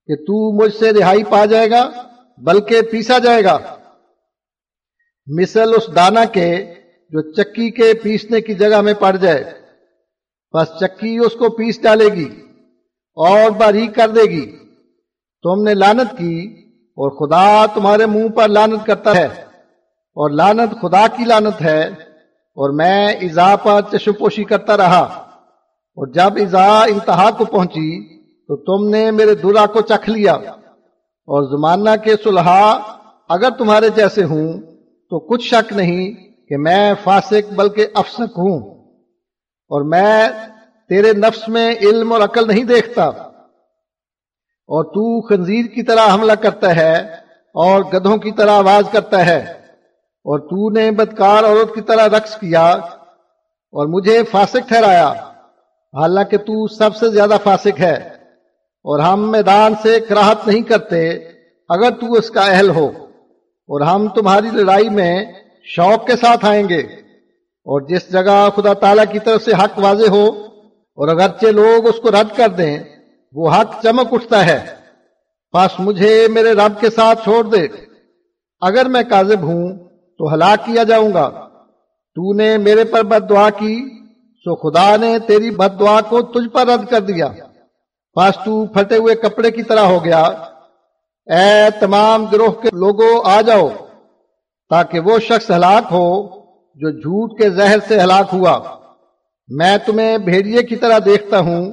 [0.06, 1.90] کہ تو مجھ سے رہائی پا جائے گا،
[2.38, 3.58] بلکہ پیسا جائے گا۔
[5.26, 6.74] مثل اس دانا کے
[7.10, 9.44] جو چکی کے پیسنے کی جگہ میں پڑ جائے۔
[10.52, 12.28] بس چکی اس کو پیس ڈالے گی
[13.14, 14.61] اور باریک کر دے گی۔
[15.42, 21.06] تم نے لانت کی اور خدا تمہارے منہ پر لانت کرتا ہے۔ اور لانت خدا
[21.06, 21.82] کی لانت ہے۔
[22.54, 25.00] اور میں ایزا پر چشم پوشی کرتا رہا۔
[25.96, 31.58] اور جب ایزا انتہا کو پہنچی تو تم نے میرے درا کو چکھ لیا۔ اور
[31.58, 32.80] زمانہ کے صلحہ
[33.28, 34.52] اگر تمہارے جیسے ہوں
[35.10, 36.12] تو کچھ شک نہیں
[36.48, 38.84] کہ میں فاسق بلکہ افسق ہوں۔
[39.68, 40.28] اور میں
[40.88, 43.10] تیرے نفس میں علم اور عقل نہیں دیکھتا۔
[44.72, 46.94] اور تو خنزیر کی طرح حملہ کرتا ہے
[47.54, 49.38] اور گدھوں کی طرح آواز کرتا ہے
[50.26, 52.64] اور تو نے بدکار عورت کی طرح رقص کیا
[53.74, 55.08] اور مجھے فاسق ٹھہرایا،
[55.94, 57.94] حالانکہ تو سب سے زیادہ فاسق ہے
[58.84, 61.08] اور ہم میدان سے کراہت نہیں کرتے
[61.70, 62.86] اگر تو اس کا اہل ہو،
[63.68, 65.14] اور ہم تمہاری لڑائی میں
[65.66, 66.80] شوق کے ساتھ آئیں گے۔
[67.66, 70.26] اور جس جگہ خدا تعالی کی طرف سے حق واضح ہو
[70.98, 72.76] اور اگرچہ لوگ اس کو رد کر دیں
[73.34, 74.66] وہ حق چمک اٹھتا ہے۔
[75.54, 77.66] بس مجھے میرے رب کے ساتھ چھوڑ دے۔
[78.60, 79.78] اگر میں کاذب ہوں
[80.18, 81.48] تو ہلاک کیا جاؤں گا۔
[82.14, 83.88] تو نے میرے پر بد دعا کی،
[84.36, 87.28] سو خدا نے تیری بد دعا کو تجھ پر رد کر دیا۔
[88.16, 90.22] بس تو پھٹے ہوئے کپڑے کی طرح ہو گیا۔
[91.26, 93.68] اے تمام گروہ کے لوگوں آ جاؤ۔
[94.70, 96.28] تاکہ وہ شخص ہلاک ہو
[96.74, 98.78] جو جھوٹ کے زہر سے ہلاک ہوا۔
[99.48, 101.72] میں تمہیں بھیڑیے کی طرح دیکھتا ہوں۔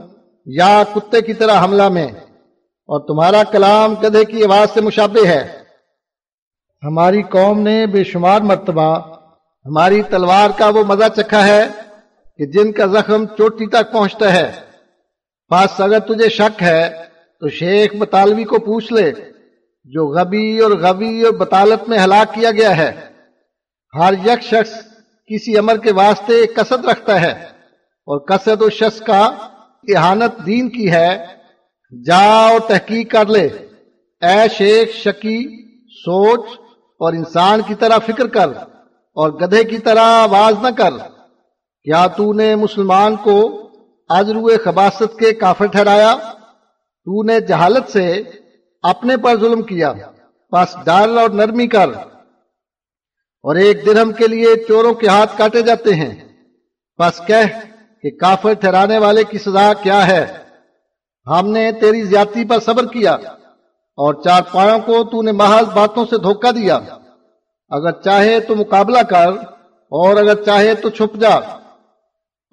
[0.50, 2.08] یا کتے کی طرح حملہ میں،
[2.90, 5.42] اور تمہارا کلام گدھے کی آواز سے مشابہ ہے؟
[6.84, 8.90] ہماری قوم نے بے شمار مرتبہ
[9.66, 11.62] ہماری تلوار کا وہ مزہ چکھا ہے
[12.40, 14.50] کہ جن کا زخم چوٹی تک پہنچتا ہے۔
[15.52, 16.82] بس اگر تجھے شک ہے،
[17.42, 19.12] تو شیخ بطالوی کو پوچھ لے،
[19.90, 22.92] جو غبی اور غبی اور بطالت میں ہلاک کیا گیا ہے۔
[23.94, 24.74] ہر یک شخص
[25.30, 27.34] کسی امر کے واسطے کسد رکھتا ہے،
[28.08, 29.22] اور کسد و شخص کا
[29.88, 31.26] احانت دین کی ہے
[32.06, 33.46] جا اور تحقیق کر لے۔
[34.22, 36.46] اے شیخ شکی، سوچ
[37.00, 38.50] اور انسان کی طرح فکر کر
[39.14, 40.90] اور گدھے کی طرح آواز نہ کر۔
[41.84, 43.70] کیا تو نے مسلمان کو
[44.10, 46.16] ازرو خباست کے کافر ٹھہرایا؟
[47.06, 48.24] تو نے جہالت سے
[48.82, 49.94] اپنے پر ظلم کیا۔
[50.52, 51.90] بس ڈال اور نرمی کر۔
[53.44, 56.44] اور ایک درہم کے لیے چوروں کے ہاتھ کاٹے جاتے ہیں۔
[57.00, 57.69] بس کہہ
[58.02, 60.38] کہ کافر ٹھہرانے والے کی سزا کیا ہے؟
[61.28, 66.06] ہم نے تیری زیادتی پر صبر کیا اور چار پاؤں کو تو نے محض باتوں
[66.06, 66.80] سے دھوکہ دیا۔
[67.70, 69.28] اگر چاہے تو مقابلہ کر
[69.92, 71.40] اور اگر چاہے تو چھپ جا۔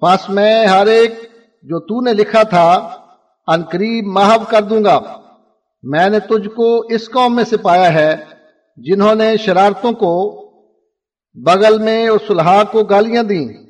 [0.01, 1.11] بس میں ہر ایک
[1.63, 2.89] جو تو نے لکھا تھا
[3.47, 4.99] انقریب محو کر دوں گا۔
[5.83, 8.15] میں نے تجھ کو اس قوم میں سے پایا ہے،
[8.77, 10.43] جنہوں نے شرارتوں کو
[11.33, 13.66] بغل میں اور سلحا کو گالیاں دیں۔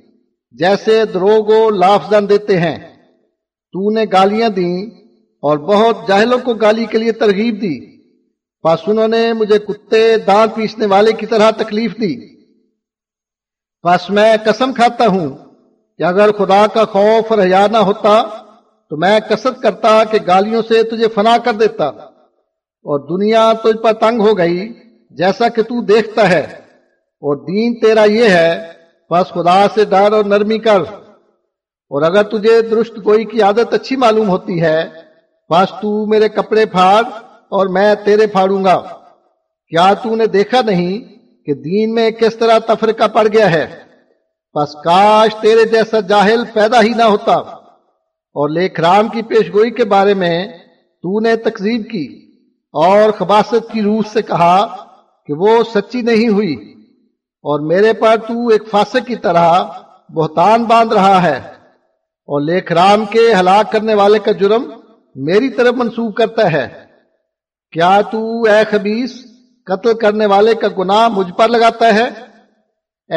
[0.51, 2.95] جیسے دروگو لافزن دیتے ہیں،
[3.72, 4.85] تو نے گالیاں دیں
[5.42, 7.98] اور بہت جاہلوں کو گالی کے لیے ترغیب دی۔
[8.64, 12.43] پس انہوں نے مجھے کتے دانت پیسنے والے کی طرح تکلیف دی۔
[13.84, 15.30] پس میں قسم کھاتا ہوں
[15.98, 18.24] کہ اگر خدا کا خوف اور حیا نہ ہوتا،
[18.90, 23.93] تو میں کسرت کرتا کہ گالیوں سے تجھے فنا کر دیتا۔ اور دنیا تجھ پر
[23.93, 24.74] تنگ ہو گئی،
[25.11, 26.42] جیسا کہ تو دیکھتا ہے۔
[27.22, 28.76] اور دین تیرا یہ ہے
[29.11, 30.80] بس خدا سے ڈر اور نرمی کر۔
[31.90, 34.90] اور اگر تجھے درست گوئی کی عادت اچھی معلوم ہوتی ہے،
[35.50, 37.03] بس تو میرے کپڑے پھاڑ
[37.50, 38.82] اور میں تیرے پھاڑوں گا۔
[39.68, 40.98] کیا تو نے دیکھا نہیں
[41.45, 43.76] کہ دین میں کس طرح تفرقہ پڑ گیا ہے؟
[44.53, 47.34] بس کاش تیرے جیسا جاہل پیدا ہی نہ ہوتا۔
[48.40, 50.48] اور لیکھ رام کی پیشگوئی کے بارے میں
[51.02, 52.32] تو نے تقزیب کی
[52.74, 54.76] اور خباست کی روح سے کہا
[55.26, 56.76] کہ وہ سچی نہیں ہوئی۔
[57.48, 59.64] اور میرے پر تو ایک فاسق کی طرح
[60.09, 61.38] بہتان باندھ رہا ہے
[62.26, 64.69] اور لیکھ رام کے ہلاک کرنے والے کا جرم
[65.16, 66.67] میری طرف منسوخ کرتا ہے۔
[67.72, 69.14] کیا تو اے خبیص
[69.66, 72.03] قتل کرنے والے کا گناہ مجھ پر لگاتا ہے؟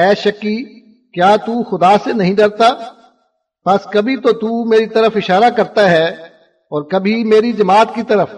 [0.01, 2.69] اے شکی، کیا تو خدا سے نہیں ڈرتا؟
[3.67, 8.31] بس کبھی تو تو میری طرف اشارہ کرتا ہے اور کبھی میری جماعت کی طرف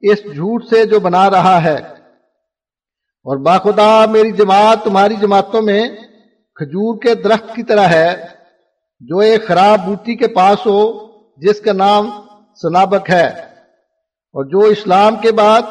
[0.00, 1.91] اس جھوٹ سے جو بنا رہا ہے۔
[3.24, 5.88] اور باخدا میری جماعت تمہاری جماعتوں میں
[6.54, 8.26] کھجور کے درخت کی طرح ہے،
[9.00, 12.10] جو ایک خراب بوٹی کے پاس ہو، جس کا نام
[12.62, 15.62] سنابک ہے۔ اور جو اسلام کے بعد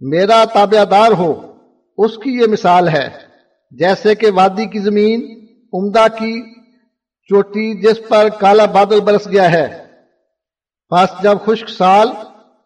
[0.00, 1.52] میرا تابع دار ہو،
[1.96, 3.08] اس کی یہ مثال ہے۔
[3.70, 6.54] جیسے کہ وادی کی زمین عمدہ کی
[7.22, 9.86] چوٹی جس پر کالا بادل برس گیا ہے۔
[10.90, 12.08] پس جب خشک سال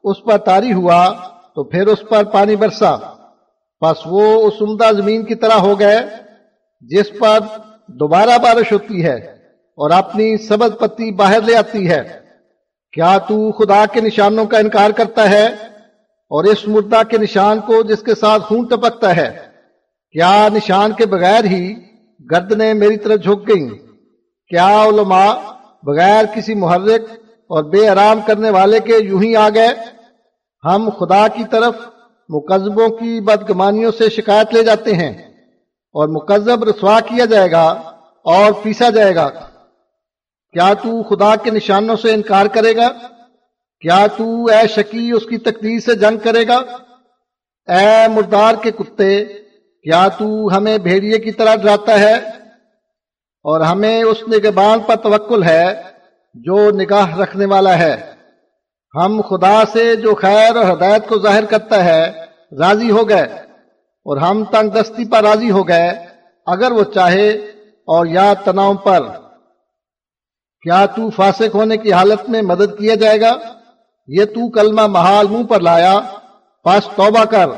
[0.04, 1.12] اس پر تاری ہوا،
[1.54, 2.96] تو پھر اس پر پانی برسا۔
[3.84, 5.96] پس وہ اس عمدہ زمین کی طرح ہو گئے
[6.80, 7.38] جس پر
[7.88, 9.14] دوبارہ بارش ہوتی ہے
[9.78, 12.20] اور اپنی سبز پتی باہر لے آتی ہے۔
[12.92, 15.46] کیا تو خدا کے نشانوں کا انکار کرتا ہے
[16.30, 19.38] اور اس مردہ کے نشان کو جس کے ساتھ خون ٹپکتا ہے؟
[20.10, 21.74] کیا نشان کے بغیر ہی
[22.30, 23.68] گردنیں میری طرف جھک گئیں؟
[24.48, 25.34] کیا علماء
[25.82, 27.02] بغیر کسی محرک
[27.48, 29.68] اور بے آرام کرنے والے کے یوں ہی آ گئے؟
[30.64, 31.74] ہم خدا کی طرف
[32.28, 35.34] مقذبوں کی بدگمانیوں سے شکایت لے جاتے ہیں
[35.92, 37.68] اور مقذب رسوا کیا جائے گا
[38.24, 39.28] اور پیسا جائے گا۔
[40.52, 42.88] کیا تو خدا کے نشانوں سے انکار کرے گا؟
[43.80, 46.56] کیا تو اے شکی اس کی تقدیر سے جنگ کرے گا؟
[47.72, 49.24] اے مردار کے کتے،
[49.82, 52.14] کیا تو ہمیں بھیڑیے کی طرح ڈراتا ہے؟
[53.42, 55.82] اور ہمیں اس نگبان پر توکل ہے
[56.34, 58.13] جو نگاہ رکھنے والا ہے۔
[58.94, 62.12] ہم خدا سے جو خیر اور ہدایت کو ظاہر کرتا ہے،
[62.58, 63.22] راضی ہو گئے۔
[64.04, 66.06] اور ہم تنگ دستی پر راضی ہو گئے،
[66.46, 67.28] اگر وہ چاہے
[67.86, 69.00] اور یا تناؤ پر۔
[70.60, 73.32] کیا تو فاسق ہونے کی حالت میں مدد کیا جائے گا؟
[74.06, 76.00] یہ تو کلمہ محال منہ پر لایا
[76.64, 77.48] پس توبہ کر۔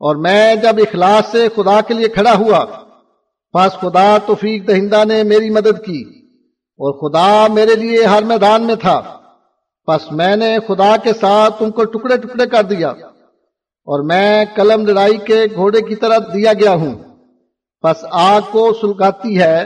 [0.00, 2.64] اور میں جب اخلاص سے خدا کے لیے کھڑا ہوا
[3.52, 6.04] پس خدا توفیق دہندہ نے میری مدد کی۔
[6.52, 9.21] اور خدا میرے لیے ہر میدان میں تھا۔
[9.86, 14.86] پس میں نے خدا کے ساتھ تم کو ٹکڑے ٹکڑے کر دیا اور میں قلم
[14.86, 16.94] لڑائی کے گھوڑے کی طرح دیا گیا ہوں۔
[17.82, 19.58] پس آگ کو سلگاتی ہے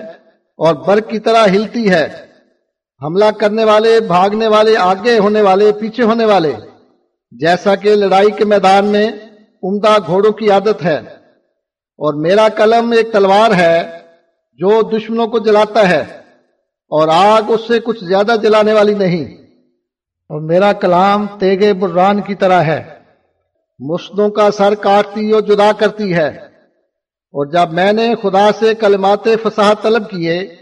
[0.57, 2.09] اور برق کی طرح ہلتی ہے۔
[3.03, 6.53] حملہ کرنے والے، بھاگنے والے، آگے ہونے والے، پیچھے ہونے والے۔
[7.31, 9.11] جیسا کہ لڑائی کے میدان میں
[9.63, 10.97] عمدہ گھوڑوں کی عادت ہے۔
[11.99, 13.99] اور میرا قلم ایک تلوار ہے
[14.53, 16.01] جو دشمنوں کو جلاتا ہے
[16.89, 19.46] اور آگ اس سے کچھ زیادہ جلانے والی نہیں۔
[20.29, 22.83] اور میرا کلام تیگے بران کی طرح ہے۔
[23.79, 26.29] مسدوں کا سر کاٹتی اور جدا کرتی ہے۔
[27.33, 30.57] اور جب میں نے خدا سے کلمات فصاحت طلب کیے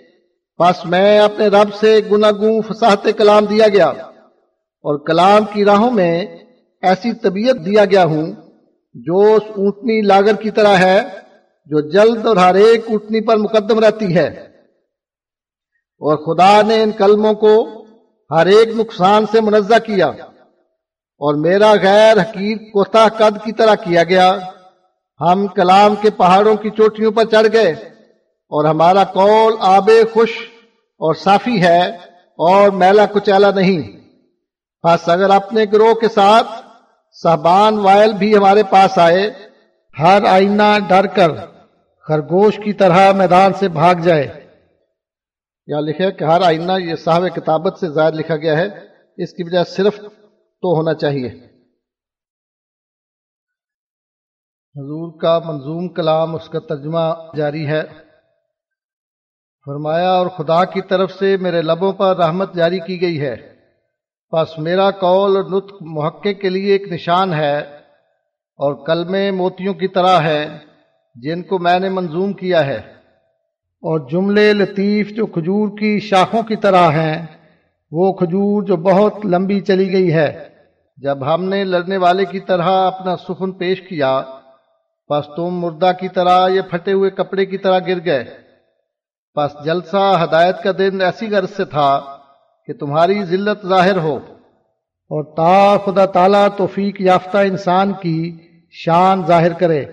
[0.59, 6.27] بس میں اپنے رب سے گناگوں فصاحت کلام دیا گیا۔ اور کلام کی راہوں میں
[6.83, 8.33] ایسی طبیعت دیا گیا ہوں،
[8.95, 11.01] جو اس اونٹنی لاگر کی طرح ہے،
[11.67, 14.27] جو جلد اور ہر ایک اونٹنی پر مقدم رہتی ہے۔
[16.01, 17.84] اور خدا نے ان کلموں کو
[18.31, 24.05] ہر ایک نقصان سے منزہ کیا اور میرا غیر حقیر کوتا قد کی طرح کیا
[24.05, 24.39] گیا۔
[25.21, 27.71] ہم کلام کے پہاڑوں کی چوٹیوں پر چڑھ گئے
[28.51, 30.31] اور ہمارا قول آب خوش
[30.99, 31.89] اور صافی ہے
[32.39, 34.01] اور میلا کچیلا نہیں۔
[34.85, 36.49] بس اگر اپنے گروہ کے ساتھ
[37.23, 39.31] صحبان وائل بھی ہمارے پاس آئے،
[39.99, 41.31] ہر آئینہ ڈر کر
[42.09, 44.44] خرگوش کی طرح میدان سے بھاگ جائے۔
[45.69, 48.67] یا لکھے کہ ہر آئینہ یہ صاحب کتابت سے زائد لکھا گیا ہے،
[49.19, 51.29] اس کی وجہ صرف تو ہونا چاہیے۔
[54.77, 57.83] حضور کا منظوم کلام، اس کا ترجمہ جاری ہے۔
[59.67, 63.37] فرمایا، اور خدا کی طرف سے میرے لبوں پر رحمت جاری کی گئی ہے۔
[64.33, 67.59] پس میرا قول اور نطق محقق کے لیے ایک نشان ہے،
[68.59, 70.59] اور کلمے موتیوں کی طرح ہے
[71.15, 72.94] جن کو میں نے منظوم کیا ہے۔
[73.85, 77.27] اور جملے لطیف جو کھجور کی شاخوں کی طرح ہیں،
[77.91, 80.49] وہ کھجور جو بہت لمبی چلی گئی ہے۔
[80.97, 84.23] جب ہم نے لڑنے والے کی طرح اپنا سخن پیش کیا،
[85.09, 88.25] پس تم مردہ کی طرح یہ پھٹے ہوئے کپڑے کی طرح گر گئے۔
[89.35, 92.01] پس جلسہ ہدایت کا دن ایسی غرض سے تھا
[92.67, 94.17] کہ تمہاری ذلت ظاہر ہو۔
[95.11, 98.37] اور تا خدا تعالی توفیق یافتہ انسان کی
[98.71, 99.85] شان ظاہر کرے۔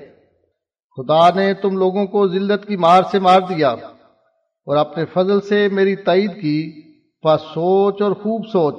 [0.97, 5.67] خدا نے تم لوگوں کو ذلت کی مار سے مار دیا اور اپنے فضل سے
[5.71, 6.81] میری تائید کی،
[7.21, 8.75] پس سوچ اور خوب سوچ۔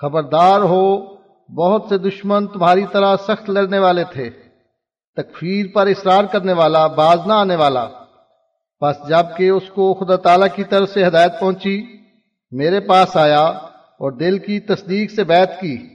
[0.00, 1.14] خبردار ہو،
[1.54, 4.30] بہت سے دشمن تمہاری طرح سخت لڑنے والے تھے۔
[5.16, 7.88] تکفیر پر اصرار کرنے والا، باز نہ آنے والا۔
[8.80, 11.82] بس جبکہ اس کو خدا تعالی کی طرف سے ہدایت پہنچی،
[12.50, 15.88] میرے پاس آیا اور دل کی تصدیق سے بیت کی۔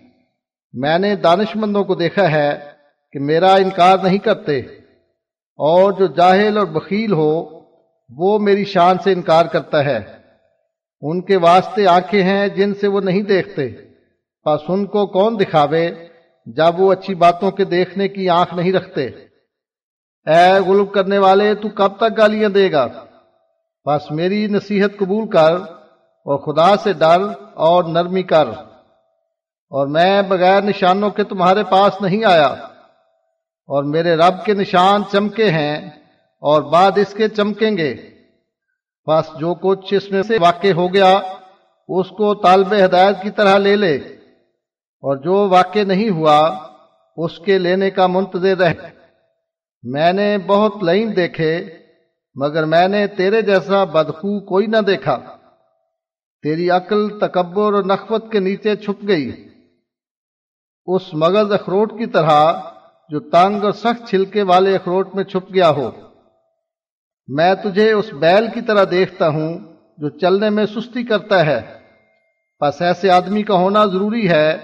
[0.73, 2.59] میں نے دانش مندوں کو دیکھا ہے
[3.11, 4.61] کہ میرا انکار نہیں کرتے۔
[5.59, 7.59] اور جو جاہل اور بخیل ہو،
[8.09, 9.99] وہ میری شان سے انکار کرتا ہے۔
[11.01, 13.69] ان کے واسطے آنکھیں ہیں جن سے وہ نہیں دیکھتے۔
[14.45, 15.91] پس ان کو کون دکھاوے
[16.45, 19.05] جب وہ اچھی باتوں کے دیکھنے کی آنکھ نہیں رکھتے۔
[20.25, 22.87] اے غلب کرنے والے، تو کب تک گالیاں دے گا؟
[23.85, 27.21] بس میری نصیحت قبول کر اور خدا سے ڈر
[27.53, 28.47] اور نرمی کر۔
[29.69, 32.55] اور میں بغیر نشانوں کے تمہارے پاس نہیں آیا۔
[33.69, 35.89] اور میرے رب کے نشان چمکے ہیں
[36.39, 37.95] اور بعد اس کے چمکیں گے۔
[39.07, 41.19] بس جو کچھ اس میں سے واقع ہو گیا،
[41.87, 43.95] اس کو طالب ہدایت کی طرح لے لے۔
[45.01, 46.57] اور جو واقع نہیں ہوا،
[47.17, 48.73] اس کے لینے کا منتظر رہ۔
[49.83, 51.77] میں نے بہت لائن دیکھے،
[52.35, 55.19] مگر میں نے تیرے جیسا بدخو کوئی نہ دیکھا۔
[56.43, 59.47] تیری عقل تکبر اور نخوت کے نیچے چھپ گئی۔
[60.85, 62.53] اس مغز اخروٹ کی طرح
[63.09, 65.91] جو تنگ اور سخت چھلکے والے اخروٹ میں چھپ گیا ہو۔
[67.27, 69.59] میں تجھے اس بیل کی طرح دیکھتا ہوں
[69.97, 71.61] جو چلنے میں سستی کرتا ہے۔
[72.61, 74.57] بس ایسے آدمی کا ہونا ضروری ہے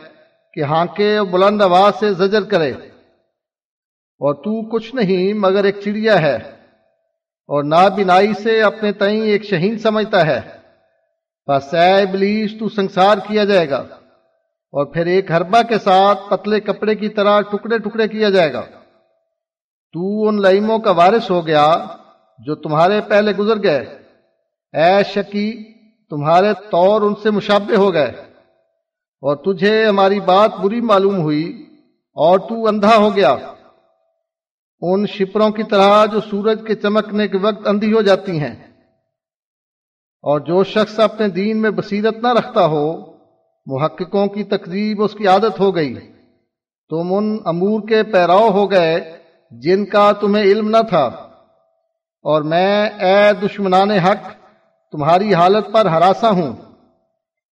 [0.53, 6.21] کہ ہانکے اور بلند آواز سے زجر کرے۔ اور تو کچھ نہیں، مگر ایک چڑیا
[6.21, 6.35] ہے۔
[7.47, 10.41] اور نابینائی سے اپنے تئیں ایک شہین سمجھتا ہے۔
[11.47, 13.87] بس اے ابلیس، تو سنسار کیا جائے گا۔
[14.75, 18.61] اور پھر ایک ہربا کے ساتھ پتلے کپڑے کی طرح ٹکڑے ٹکڑے کیا جائے گا۔
[19.93, 21.85] تو ان لئیموں کا وارث ہو گیا
[22.39, 23.79] جو تمہارے پہلے گزر گئے۔
[24.73, 25.73] اے شکی،
[26.09, 28.11] تمہارے طور ان سے مشابہ ہو گئے۔
[29.21, 31.65] اور تجھے ہماری بات بری معلوم ہوئی
[32.13, 33.35] اور تو اندھا ہو گیا۔
[34.81, 38.55] ان شپروں کی طرح جو سورج کے چمکنے کے وقت اندھی ہو جاتی ہیں۔
[40.21, 43.14] اور جو شخص اپنے دین میں بصیرت نہ رکھتا ہو
[43.65, 45.93] محققوں کی تقریب اس کی عادت ہو گئی۔
[46.89, 49.17] تم ان امور کے پیراؤ ہو گئے
[49.51, 51.05] جن کا تمہیں علم نہ تھا۔
[52.21, 54.31] اور میں، اے دشمنان حق،
[54.91, 56.53] تمہاری حالت پر ہراساں ہوں۔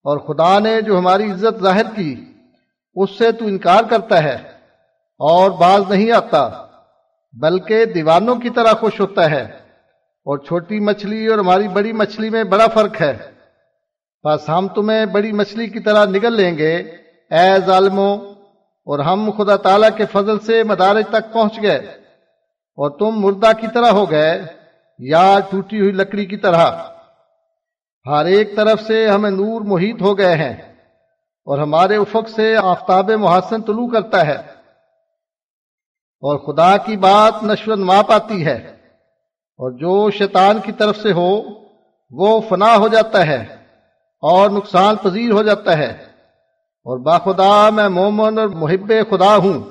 [0.03, 2.25] اور خدا نے جو ہماری عزت ظاہر کی،
[2.95, 4.35] اس سے تو انکار کرتا ہے
[5.19, 6.50] اور باز نہیں آتا،
[7.33, 9.43] بلکہ دیوانوں کی طرح خوش ہوتا ہے۔
[10.25, 13.32] اور چھوٹی مچھلی اور ہماری بڑی مچھلی میں بڑا فرق ہے۔
[14.23, 16.75] بس ہم تمہیں بڑی مچھلی کی طرح نگل لیں گے۔
[17.31, 18.17] اے ظالموں،
[18.87, 21.77] اور ہم خدا تعالی کے فضل سے مدارج تک پہنچ گئے۔
[22.77, 24.41] اور تم مردہ کی طرح ہو گئے،
[24.99, 26.65] یا ٹوٹی ہوئی لکڑی کی طرح۔
[28.05, 30.53] ہر ایک طرف سے ہمیں نور محیط ہو گئے ہیں،
[31.47, 34.37] اور ہمارے افق سے آفتاب محسن طلوع کرتا ہے۔
[36.23, 38.57] اور خدا کی بات نشو نما پاتی ہے،
[39.59, 41.31] اور جو شیطان کی طرف سے ہو،
[42.11, 43.62] وہ فنا ہو جاتا ہے۔
[44.23, 45.91] اور نقصان پذیر ہو جاتا ہے۔
[46.83, 49.63] اور باخدا میں مومن اور محب خدا ہوں۔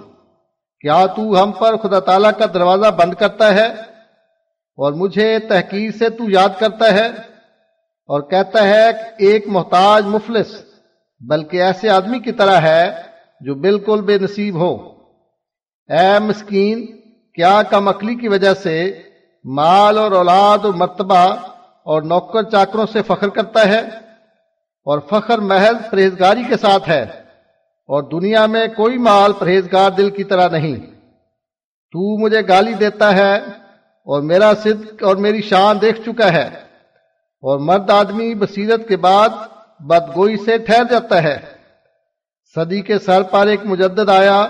[0.80, 3.66] کیا تو ہم پر خدا تعالیٰ کا دروازہ بند کرتا ہے؟
[4.76, 7.06] اور مجھے تحقیر سے تو یاد کرتا ہے۔
[8.06, 10.64] اور کہتا ہے کہ ایک محتاج مفلس،
[11.20, 12.92] بلکہ ایسے آدمی کی طرح ہے
[13.40, 14.74] جو بالکل بے نصیب ہو۔
[15.88, 16.86] اے مسکین،
[17.34, 19.02] کیا کم عقلی کی وجہ سے
[19.44, 21.34] مال اور اولاد اور مرتبہ
[21.84, 24.11] اور نوکر چاکروں سے فخر کرتا ہے؟
[24.84, 27.02] اور فخر محض پرہیزگاری کے ساتھ ہے
[27.86, 30.76] اور دنیا میں کوئی مال پرہیزگار دل کی طرح نہیں۔
[31.92, 33.36] تو مجھے گالی دیتا ہے
[34.04, 36.46] اور میرا صدق اور میری شان دیکھ چکا ہے
[37.40, 39.28] اور مرد آدمی بصیرت کے بعد
[39.80, 41.38] بدگوئی سے ٹھہر جاتا ہے۔
[42.54, 44.46] صدی کے سر پر ایک مجدد آیا۔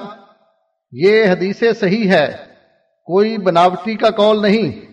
[0.92, 2.36] یہ حدیث صحیح ہے۔
[3.04, 4.92] کوئی بناوٹی کا کال نہیں۔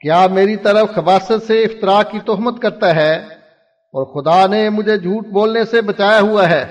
[0.00, 3.35] کیا میری طرف خباست سے افطرا کی تہمت کرتا ہے؟
[3.96, 6.64] اور خدا نے مجھے جھوٹ بولنے سے بچایا ہوا ہے۔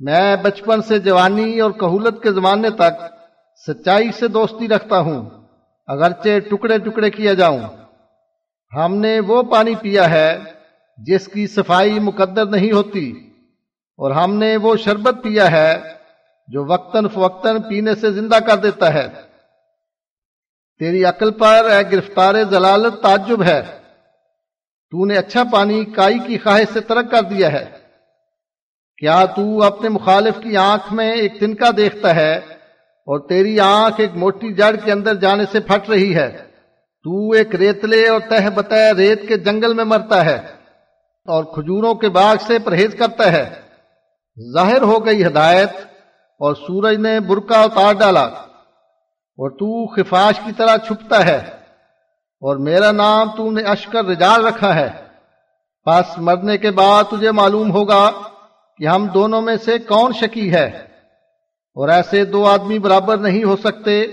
[0.00, 3.02] میں بچپن سے جوانی اور کہولت کے زمانے تک
[3.68, 5.28] سچائی سے دوستی رکھتا ہوں،
[5.88, 7.60] اگرچہ ٹکڑے ٹکڑے کیا جاؤں۔
[8.72, 10.38] ہم نے وہ پانی پیا ہے
[10.98, 13.10] جس کی صفائی مقدر نہیں ہوتی،
[13.98, 15.72] اور ہم نے وہ شربت پیا ہے
[16.48, 19.08] جو وقتاً فوقتاً پینے سے زندہ کر دیتا ہے۔
[20.80, 23.62] تیری عقل پر اے گرفتار ضلالت تعجب ہے۔
[24.90, 27.64] تو نے اچھا پانی کائی کی خواہش سے ترک کر دیا ہے۔
[28.96, 34.10] کیا تو اپنے مخالف کی آنکھ میں ایک تنکا دیکھتا ہے اور تیری آنکھ ایک
[34.14, 36.38] موٹی جڑ کے اندر جانے سے پھٹ رہی ہے؟
[37.04, 40.36] تو ایک ریتلے اور تہ بتہ ریت کے جنگل میں مرتا ہے
[41.26, 43.50] اور کھجوروں کے باغ سے پرہیز کرتا ہے۔
[44.52, 45.70] ظاہر ہو گئی ہدایت
[46.40, 51.57] اور سورج نے برکا اتار ڈالا اور تو خفاش کی طرح چھپتا ہے۔
[52.40, 54.90] اور میرا نام تو نے اشکر رجال رکھا ہے۔
[55.86, 58.10] پس مرنے کے بعد تجھے معلوم ہوگا
[58.76, 60.66] کہ ہم دونوں میں سے کون شکی ہے۔
[61.74, 64.06] اور ایسے دو آدمی برابر نہیں ہو سکتے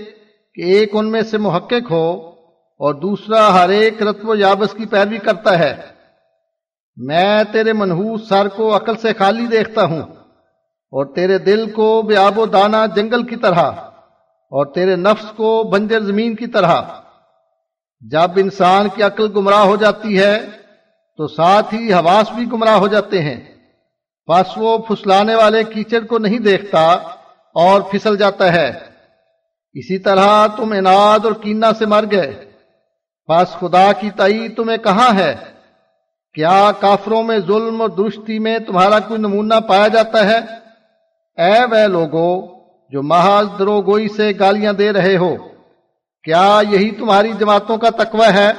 [0.54, 2.28] کہ ایک ان میں سے محقق ہو
[2.78, 5.76] اور دوسرا ہر ایک رتب و یابس کی پیروی کرتا ہے۔
[6.96, 10.02] میں تیرے منحوس سر کو عقل سے خالی دیکھتا ہوں
[10.92, 13.70] اور تیرے دل کو بے آب و دانا جنگل کی طرح
[14.50, 16.82] اور تیرے نفس کو بنجر زمین کی طرح۔
[18.00, 20.46] جب انسان کی عقل گمراہ ہو جاتی ہے،
[21.16, 23.40] تو ساتھ ہی حواس بھی گمراہ ہو جاتے ہیں۔
[24.28, 26.86] بس وہ پھسلانے والے کیچڑ کو نہیں دیکھتا
[27.54, 28.72] اور پھسل جاتا ہے۔
[29.72, 32.52] اسی طرح تم اناد اور کینا سے مر گئے۔
[33.28, 35.36] بس خدا کی تئی تمہیں کہاں ہے؟
[36.34, 40.38] کیا کافروں میں ظلم اور درستی میں تمہارا کوئی نمونہ پایا جاتا ہے؟
[41.42, 42.60] اے وہ لوگوں
[42.90, 45.55] جو محض دروگوئی سے گالیاں دے رہے ہو۔
[46.26, 48.52] کیا یہی تمہاری جماعتوں کا تقوی ہے؟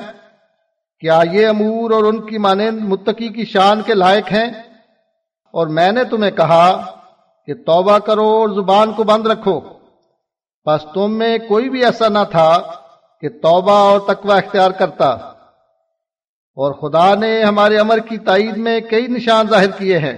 [1.00, 4.46] کیا یہ امور اور ان کی مانند متقی کی شان کے لائق ہیں؟
[5.52, 6.96] اور میں نے تمہیں کہا
[7.46, 9.60] کہ توبہ کرو اور زبان کو بند رکھو۔
[10.66, 12.62] بس تم میں کوئی بھی ایسا نہ تھا
[13.22, 15.10] کہ توبہ اور تقوی اختیار کرتا۔
[16.56, 20.18] اور خدا نے ہمارے امر کی تائید میں کئی نشان ظاہر کیے ہیں۔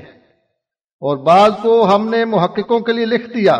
[1.01, 3.59] اور بعض کو ہم نے محققوں کے لیے لکھ دیا۔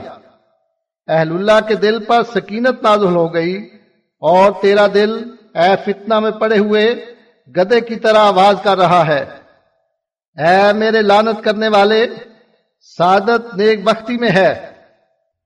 [1.08, 3.79] اہل اللہ کے دل پر سکینت نازل ہو گئی۔
[4.20, 7.06] اور تیرا دل اے فتنہ میں پڑے ہوئے
[7.58, 9.26] گدے کی طرح آواز کر رہا ہے۔
[10.38, 12.08] اے میرے لانت کرنے والے،
[12.98, 14.72] سعادت نیک بختی میں ہے۔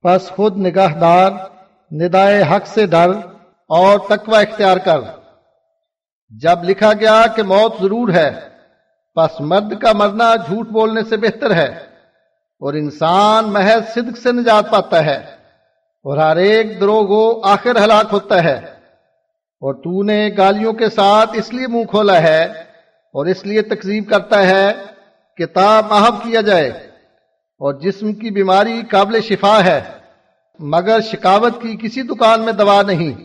[0.04, 1.30] بس خود نگاہ دار
[1.92, 3.10] ندائے حق سے ڈر
[3.68, 5.00] اور تقوی اختیار کر۔
[6.28, 8.40] جب لکھا گیا کہ موت ضرور ہے،
[9.14, 11.66] پس مرد کا مرنا جھوٹ بولنے سے بہتر ہے
[12.60, 15.43] اور انسان محض صدق سے نجات پاتا ہے۔
[16.04, 18.56] اور ہر ایک دروگو آخر ہلاک ہوتا ہے۔
[19.60, 22.42] اور تو نے گالیوں کے ساتھ اس لیے منہ کھولا ہے
[23.12, 24.72] اور اس لیے تقزیب کرتا ہے
[25.36, 29.80] کہ تا محب کیا جائے۔ اور جسم کی بیماری قابل شفا ہے،
[30.58, 33.24] مگر شکاوت کی کسی دکان میں دوا نہیں۔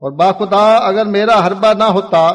[0.00, 2.32] اور باخدا اگر میرا حربہ نہ ہوتا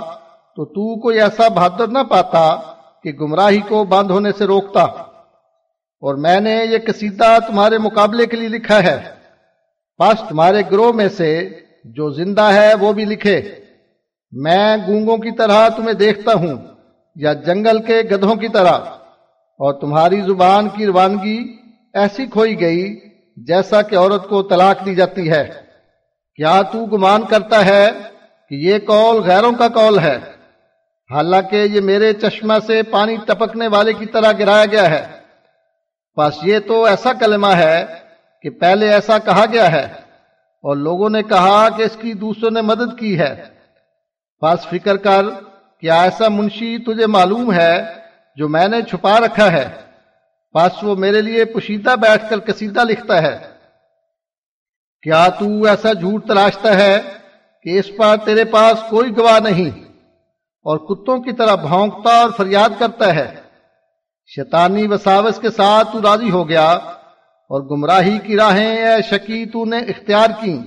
[0.55, 2.57] تو تو کوئی ایسا بہادر نہ پاتا
[3.03, 8.37] کہ گمراہی کو بند ہونے سے روکتا۔ اور میں نے یہ قصیدہ تمہارے مقابلے کے
[8.37, 9.14] لیے لکھا ہے۔
[9.99, 11.31] پس تمہارے گروہ میں سے
[11.95, 13.39] جو زندہ ہے وہ بھی لکھے،
[14.33, 16.55] میں گونگوں کی طرح تمہیں دیکھتا ہوں
[17.15, 18.77] یا جنگل کے گدھوں کی طرح،
[19.59, 21.37] اور تمہاری زبان کی روانگی
[21.93, 22.83] ایسی کھوئی گئی
[23.37, 25.43] جیسا کہ عورت کو طلاق دی جاتی ہے۔
[26.39, 27.85] کیا تو گمان کرتا ہے
[28.51, 30.17] کہ یہ کول غیروں کا کول ہے؟
[31.09, 35.05] حالانکہ یہ میرے چشمہ سے پانی ٹپکنے والے کی طرح گرایا گیا ہے۔
[36.17, 37.85] بس یہ تو ایسا کلمہ ہے
[38.45, 39.85] کہ پہلے ایسا کہا گیا ہے
[40.63, 43.43] اور لوگوں نے کہا کہ اس کی دوسروں نے مدد کی ہے۔
[44.41, 45.21] بس فکر کر
[45.79, 47.83] کیا ایسا منشی تجھے معلوم ہے
[48.35, 49.69] جو میں نے چھپا رکھا ہے۔
[50.53, 53.37] بس وہ میرے لیے پشیدہ بیٹھ کر کسیدہ لکھتا ہے۔
[55.01, 57.01] کیا تو ایسا جھوٹ تلاشتا ہے
[57.63, 59.83] کہ اس پر تیرے پاس کوئی گواہ نہیں
[60.63, 63.35] اور کتوں کی طرح بھونکتا اور فریاد کرتا ہے؟
[64.35, 66.79] شیطانی وساوس کے ساتھ تو راضی ہو گیا
[67.49, 70.59] اور گمراہی کی راہیں اے شکی تو نے اختیار کی۔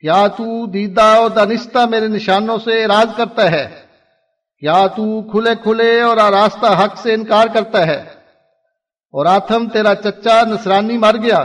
[0.00, 3.68] کیا تو دیدہ اور دانستہ میرے نشانوں سے اراض کرتا ہے۔
[4.58, 8.00] کیا تو کھلے کھلے اور آراستہ حق سے انکار کرتا ہے۔
[9.12, 11.38] اور آتھم تیرا چچا نصرانی مر گیا۔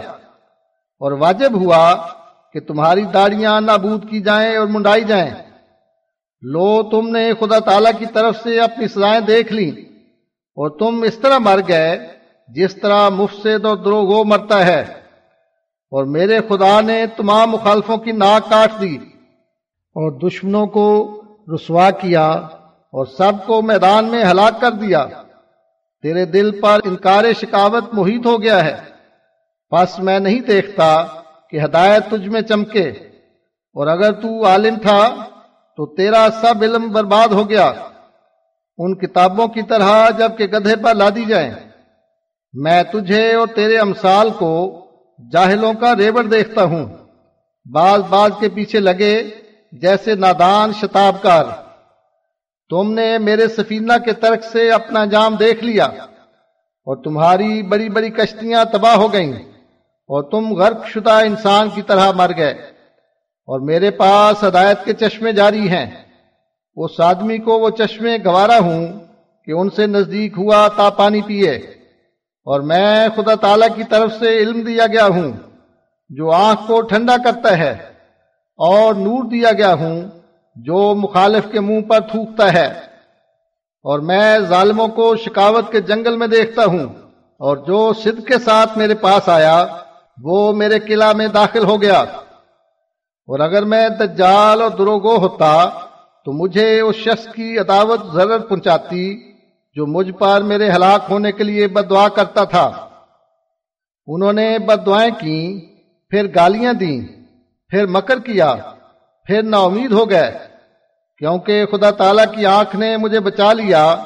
[0.99, 1.95] اور واجب ہوا
[2.53, 5.31] کہ تمہاری داڑیاں نابود کی جائیں اور منڈائی جائیں۔
[6.41, 9.69] لو تم نے خدا تعالی کی طرف سے اپنی سزائیں دیکھ لی
[10.31, 12.14] اور تم اس طرح مر گئے
[12.47, 14.81] جس طرح مفسد اور دروگو مرتا ہے،
[15.91, 18.95] اور میرے خدا نے تمام مخالفوں کی ناک کاٹ دی،
[19.95, 21.21] اور دشمنوں کو
[21.55, 22.27] رسوا کیا،
[22.93, 25.05] اور سب کو میدان میں ہلاک کر دیا۔
[26.03, 28.75] تیرے دل پر انکار شکاوت محیط ہو گیا ہے۔
[29.71, 31.03] پس میں نہیں دیکھتا
[31.49, 32.89] کہ ہدایت تجھ میں چمکے۔
[33.75, 35.15] اور اگر تو عالم تھا،
[35.77, 37.73] تو تیرا سب علم برباد ہو گیا۔
[38.77, 41.51] ان کتابوں کی طرح جبکہ گدھے پر لا دی جائیں۔
[42.63, 44.81] میں تجھے اور تیرے امثال کو
[45.31, 46.85] جاہلوں کا ریبڑ دیکھتا ہوں۔
[47.65, 49.29] بعض بعض کے پیچھے لگے
[49.71, 51.45] جیسے نادان شتاب کار
[52.69, 55.85] تم نے میرے سفینہ کے ترک سے اپنا جام دیکھ لیا
[56.87, 59.33] اور تمہاری بڑی بڑی کشتیاں تباہ ہو گئیں
[60.09, 62.51] اور تم غرق شدہ انسان کی طرح مر گئے
[63.47, 65.85] اور میرے پاس ہدایت کے چشمے جاری ہیں۔
[66.75, 68.87] اس آدمی کو وہ چشمے گوارا ہوں
[69.45, 71.74] کہ ان سے نزدیک ہوا تا پانی پیے
[72.45, 75.31] اور میں خدا تعالی کی طرف سے علم دیا گیا ہوں،
[76.09, 77.71] جو آنکھ کو ٹھنڈا کرتا ہے
[78.57, 80.01] اور نور دیا گیا ہوں،
[80.55, 82.67] جو مخالف کے منہ پر تھوکتا ہے۔
[83.85, 86.83] اور میں ظالموں کو شکاوت کے جنگل میں دیکھتا ہوں،
[87.39, 89.65] اور جو صد کے ساتھ میرے پاس آیا،
[90.23, 91.99] وہ میرے قلعہ میں داخل ہو گیا۔
[93.27, 95.69] اور اگر میں دجال اور دروگو ہوتا،
[96.25, 99.34] تو مجھے اس شخص کی عداوت ضرور پہنچاتی۔
[99.75, 102.89] جو مجھ پر میرے ہلاک ہونے کے لیے بد دعا کرتا تھا۔
[104.07, 105.65] انہوں نے بد دعائیں کی
[106.09, 107.01] پھر گالیاں دیں،
[107.69, 108.55] پھر مکر کیا،
[109.23, 110.37] پھر نا امید ہو گئے۔
[111.17, 114.03] کیونکہ خدا تعالیٰ کی آنکھ نے مجھے بچا لیا،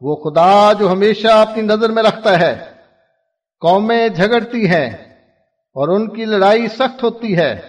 [0.00, 2.64] وہ خدا جو ہمیشہ اپنی نظر میں رکھتا ہے۔
[3.60, 4.90] قومیں جھگڑتی ہیں
[5.74, 7.60] اور ان کی لڑائی سخت ہوتی ہے۔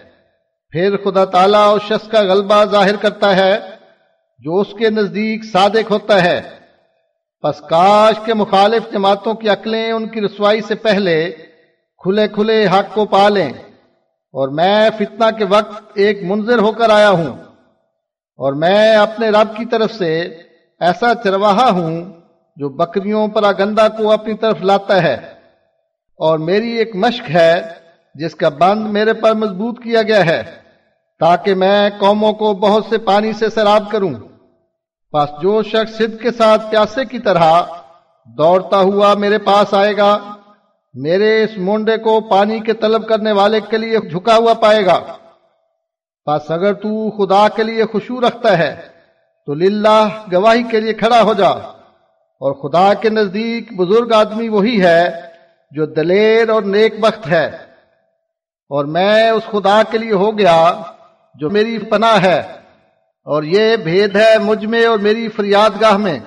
[0.70, 3.60] پھر خدا تعالیٰ اس شخص کا غلبہ ظاہر کرتا ہے،
[4.40, 6.57] جو اس کے نزدیک صادق ہوتا ہے۔
[7.48, 11.32] پس کاش کے مخالف جماعتوں کی عقلیں ان کی رسوائی سے پہلے
[11.98, 13.50] کھلے کھلے حق کو پا لیں۔
[14.34, 17.38] اور میں فتنہ کے وقت ایک منظر ہو کر آیا ہوں۔
[18.38, 20.22] اور میں اپنے رب کی طرف سے
[20.80, 22.14] ایسا چرواہا ہوں
[22.56, 25.16] جو بکریوں پر آگندہ کو اپنی طرف لاتا ہے۔
[26.18, 27.62] اور میری ایک مشق ہے
[28.16, 30.44] جس کا بند میرے پر مضبوط کیا گیا ہے
[31.20, 34.14] تاکہ میں قوموں کو بہت سے پانی سے سیراب کروں۔
[35.12, 37.62] پس جو شخص صد کے ساتھ پیاسے کی طرح
[38.26, 40.36] دوڑتا ہوا میرے پاس آئے گا،
[40.94, 45.00] میرے اس مونڈے کو پانی کے طلب کرنے والے کے لیے جھکا ہوا پائے گا۔
[46.26, 48.76] پس اگر تو خدا کے لیے خوشو رکھتا ہے،
[49.46, 51.50] تو للہ گواہی کے لیے کھڑا ہو جا۔
[52.40, 55.22] اور خدا کے نزدیک بزرگ آدمی وہی ہے
[55.72, 57.46] جو دلیر اور نیک بخت ہے۔
[58.70, 60.74] اور میں اس خدا کے لیے ہو گیا
[61.36, 62.67] جو میری پناہ ہے۔
[63.28, 66.20] اور یہ بھید ہے مجھ میں اور میری فریاد گاہ میں۔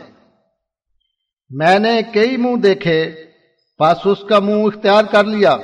[1.51, 3.25] میں نے کئی منہ دیکھے،
[3.79, 5.57] پس اس کا منہ اختیار کر لیا۔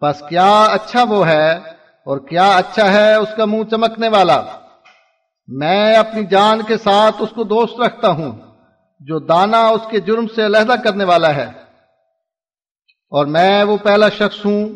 [0.00, 1.52] پس کیا اچھا وہ ہے
[2.04, 4.42] اور کیا اچھا ہے اس کا منہ چمکنے والا۔
[5.48, 8.38] میں اپنی جان کے ساتھ اس کو دوست رکھتا ہوں،
[9.00, 11.46] جو دانا اس کے جرم سے علیحدہ کرنے والا ہے۔
[13.10, 14.68] اور میں وہ پہلا شخص ہوں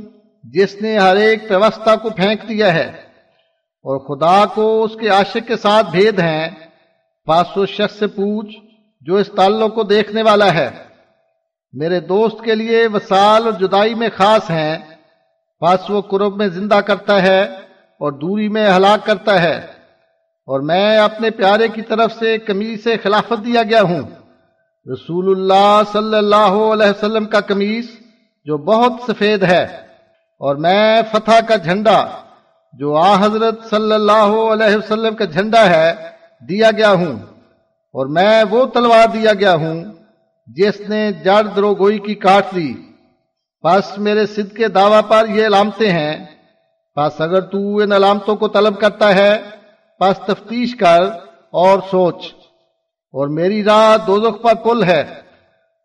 [0.45, 3.14] جس نے ہر ایک ویوستھا کو پھینک دیا ہے۔
[3.85, 6.51] اور خدا کو اس کے عاشق کے ساتھ بھید ہیں۔
[7.27, 8.57] پاس اس شخص سے پوچھ،
[9.01, 10.71] جو اس تعلق کو دیکھنے والا ہے۔
[11.73, 14.79] میرے دوست کے لیے وسال اور جدائی میں خاص ہیں۔
[15.61, 17.43] پاس وہ قرب میں زندہ کرتا ہے
[18.01, 19.59] اور دوری میں ہلاک کرتا ہے۔
[20.47, 24.03] اور میں اپنے پیارے کی طرف سے کمیز سے خلافت دیا گیا ہوں۔
[24.93, 28.01] رسول اللہ صلی اللہ علیہ وسلم کا کمیز
[28.45, 29.63] جو بہت سفید ہے۔
[30.39, 32.07] اور میں فتح کا جھنڈا
[32.79, 35.95] جو آ حضرت صلی اللہ علیہ وسلم کا جھنڈا ہے،
[36.49, 37.13] دیا گیا ہوں۔
[37.93, 39.85] اور میں وہ تلوار دیا گیا ہوں
[40.47, 42.75] جس نے جڑ دروگوئی کی کاٹ دی
[43.63, 46.27] پس میرے سد کے دعوی پر یہ علامتیں ہیں۔
[46.95, 49.39] پس اگر تو ان علامتوں کو طلب کرتا ہے،
[50.01, 51.03] پس تفتیش کر
[51.51, 52.25] اور سوچ۔
[53.13, 55.01] اور میری راہ دوزخ پر پل ہے،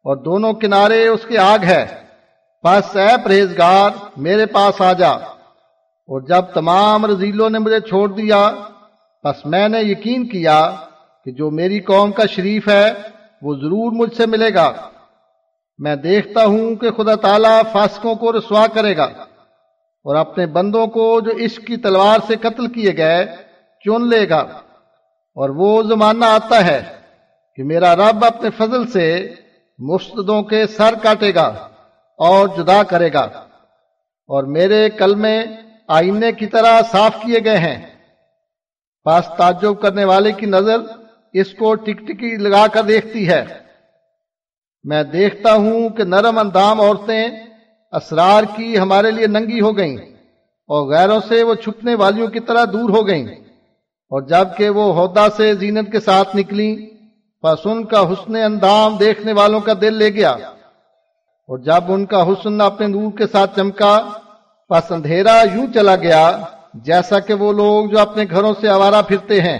[0.03, 1.85] اور دونوں کنارے اس کے آگ ہے۔
[2.63, 5.38] پس اے پرہیزگار، میرے پاس آ جا۔
[6.09, 8.51] اور جب تمام رزیلوں نے مجھے چھوڑ دیا،
[9.23, 10.75] پس میں نے یقین کیا
[11.25, 12.93] کہ جو میری قوم کا شریف ہے،
[13.41, 14.73] وہ ضرور مجھ سے ملے گا۔
[15.77, 21.19] میں دیکھتا ہوں کہ خدا تعالیٰ فاسقوں کو رسوا کرے گا اور اپنے بندوں کو
[21.19, 23.25] جو عشق کی تلوار سے قتل کیے گئے،
[23.85, 24.45] چن لے گا۔
[25.35, 26.83] اور وہ زمانہ آتا ہے
[27.55, 29.33] کہ میرا رب اپنے فضل سے
[29.79, 31.47] مستدوں کے سر کاٹے گا
[32.17, 33.25] اور جدا کرے گا۔
[34.27, 35.45] اور میرے کلمے
[35.89, 37.85] آئینے کی طرح صاف کیے گئے ہیں۔
[39.03, 40.75] پاس تعجب کرنے والے کی نظر
[41.33, 43.45] اس کو ٹک ٹکی لگا کر دیکھتی ہے۔
[44.83, 47.29] میں دیکھتا ہوں کہ نرم اندام عورتیں
[47.91, 49.97] اسرار کی ہمارے لیے ننگی ہو گئیں
[50.67, 53.27] اور غیروں سے وہ چھپنے والیوں کی طرح دور ہو گئیں۔
[54.11, 56.89] اور جبکہ وہ عہدہ سے زینت کے ساتھ نکلی
[57.41, 62.23] پس ان کا حسن اندام دیکھنے والوں کا دل لے گیا۔ اور جب ان کا
[62.23, 64.09] حسن اپنے نور کے ساتھ چمکا
[64.69, 66.37] پس اندھیرا یوں چلا گیا
[66.73, 69.57] جیسا کہ وہ لوگ جو اپنے گھروں سے آوارہ پھرتے ہیں۔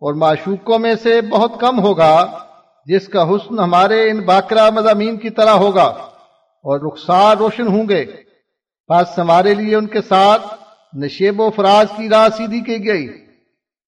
[0.00, 2.26] اور معشوقوں میں سے بہت کم ہوگا
[2.86, 8.04] جس کا حسن ہمارے ان باقرہ مضامین کی طرح ہوگا اور رخسار روشن ہوں گے۔
[8.88, 10.42] پس ہمارے لیے ان کے ساتھ
[10.96, 13.06] نشیب و فراز کی راہ سیدھی کی گئی۔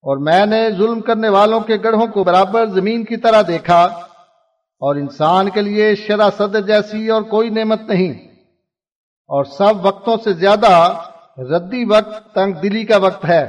[0.01, 3.81] اور میں نے ظلم کرنے والوں کے گڑھوں کو برابر زمین کی طرح دیکھا
[4.79, 8.28] اور انسان کے لیے شرح صدر جیسی اور کوئی نعمت نہیں۔
[9.29, 11.01] اور سب وقتوں سے زیادہ
[11.37, 13.43] ردی وقت تنگ دلی کا وقت ہے۔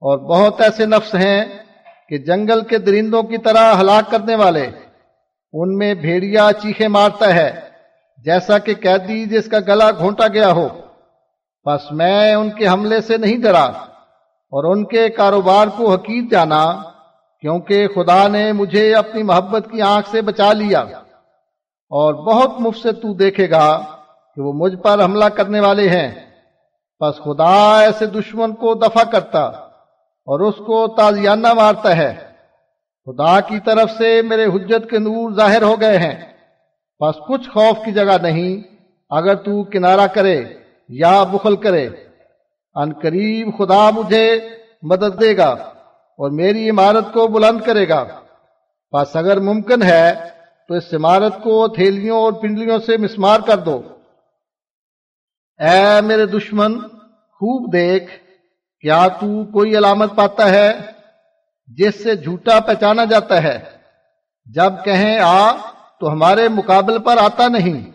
[0.00, 1.44] اور بہت ایسے نفس ہیں
[2.08, 4.70] کہ جنگل کے درندوں کی طرح ہلاک کرنے والے،
[5.52, 7.60] ان میں بھیڑیا چیخے مارتا ہے،
[8.24, 10.68] جیسا کہ قیدی جس کا گلا گھونٹا گیا ہو۔
[11.66, 16.82] بس میں ان کے حملے سے نہیں ڈرا اور ان کے کاروبار کو حقیق جانا،
[17.40, 20.80] کیونکہ خدا نے مجھے اپنی محبت کی آنکھ سے بچا لیا۔
[21.90, 23.93] اور بہت مفت سے تو دیکھے گا۔
[24.36, 26.34] کہ وہ مجھ پر حملہ کرنے والے ہیں۔
[27.00, 29.40] پس خدا ایسے دشمن کو دفع کرتا
[30.26, 32.14] اور اس کو تازیانہ مارتا ہے۔
[33.06, 36.32] خدا کی طرف سے میرے حجت کے نور ظاہر ہو گئے ہیں۔
[36.98, 38.74] پس کچھ خوف کی جگہ نہیں۔
[39.10, 40.44] اگر تو کنارہ کرے
[40.88, 41.88] یا بخل کرے،
[42.74, 44.40] ان قریب خدا مجھے
[44.82, 45.50] مدد دے گا
[46.18, 48.04] اور میری عمارت کو بلند کرے گا۔
[48.92, 50.12] بس اگر ممکن ہے
[50.68, 53.82] تو اس عمارت کو تھیلیوں اور پنڈلیوں سے مسمار کر دو۔
[55.58, 58.10] اے میرے دشمن، خوب دیکھ،
[58.80, 60.72] کیا تو کوئی علامت پاتا ہے
[61.66, 63.58] جس سے جھوٹا پہچانا جاتا ہے؟
[64.46, 65.52] جب کہیں آ
[66.00, 67.90] تو ہمارے مقابل پر آتا نہیں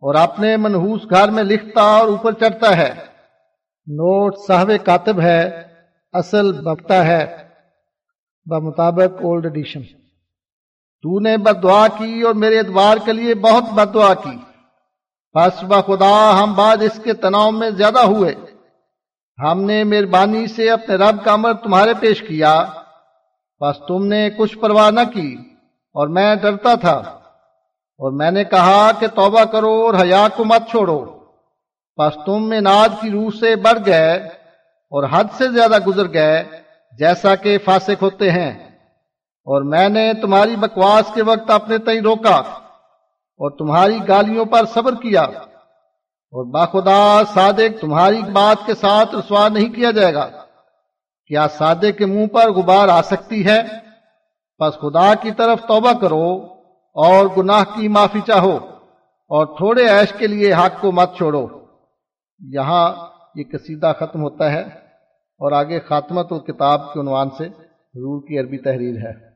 [0.00, 2.94] اور اپنے منحوس گھر میں لکھتا اور اوپر چڑھتا ہے۔
[3.86, 5.62] نوٹ صاحب کاتب ہے،
[6.12, 7.36] اصل بکتا ہے۔
[8.46, 9.82] بمطابق اولڈ ایڈیشن
[11.02, 14.51] تو نے بد دعا کی اور میرے اتوار کے لیے بہت بد دعا کی۔
[15.34, 18.34] بس خدا، ہم بعد اس کے تناؤ میں زیادہ ہوئے۔
[19.42, 22.64] ہم نے مہربانی سے اپنے رب کا امر تمہارے پیش کیا۔
[23.60, 25.36] بس تم نے کچھ پرواہ نہ کی،
[25.94, 26.96] اور میں ڈرتا تھا۔
[27.98, 31.04] اور میں نے کہا کہ توبہ کرو اور حیا کو مت چھوڑو۔
[31.96, 32.60] بس تم میں
[33.00, 34.12] کی روح سے بڑھ گئے
[34.90, 36.44] اور حد سے زیادہ گزر گئے،
[36.98, 38.50] جیسا کہ فاسق ہوتے ہیں۔
[39.44, 42.42] اور میں نے تمہاری بکواس کے وقت اپنے تئیں روکا۔
[43.36, 49.72] اور تمہاری گالیوں پر صبر کیا اور باخدا صادق تمہاری بات کے ساتھ رسوا نہیں
[49.72, 50.28] کیا جائے گا۔
[51.26, 53.58] کیا صادق کے منہ پر غبار آ سکتی ہے؟
[54.58, 56.36] پس خدا کی طرف توبہ کرو
[56.94, 58.56] اور گناہ کی معافی چاہو
[59.28, 61.46] اور تھوڑے عیش کے لیے حق کو مت چھوڑو۔
[62.40, 62.94] یہاں
[63.34, 67.46] یہ قصیدہ ختم ہوتا ہے اور آگے خاتمت و کتاب کے عنوان سے
[67.94, 69.31] حضور کی عربی تحریر ہے۔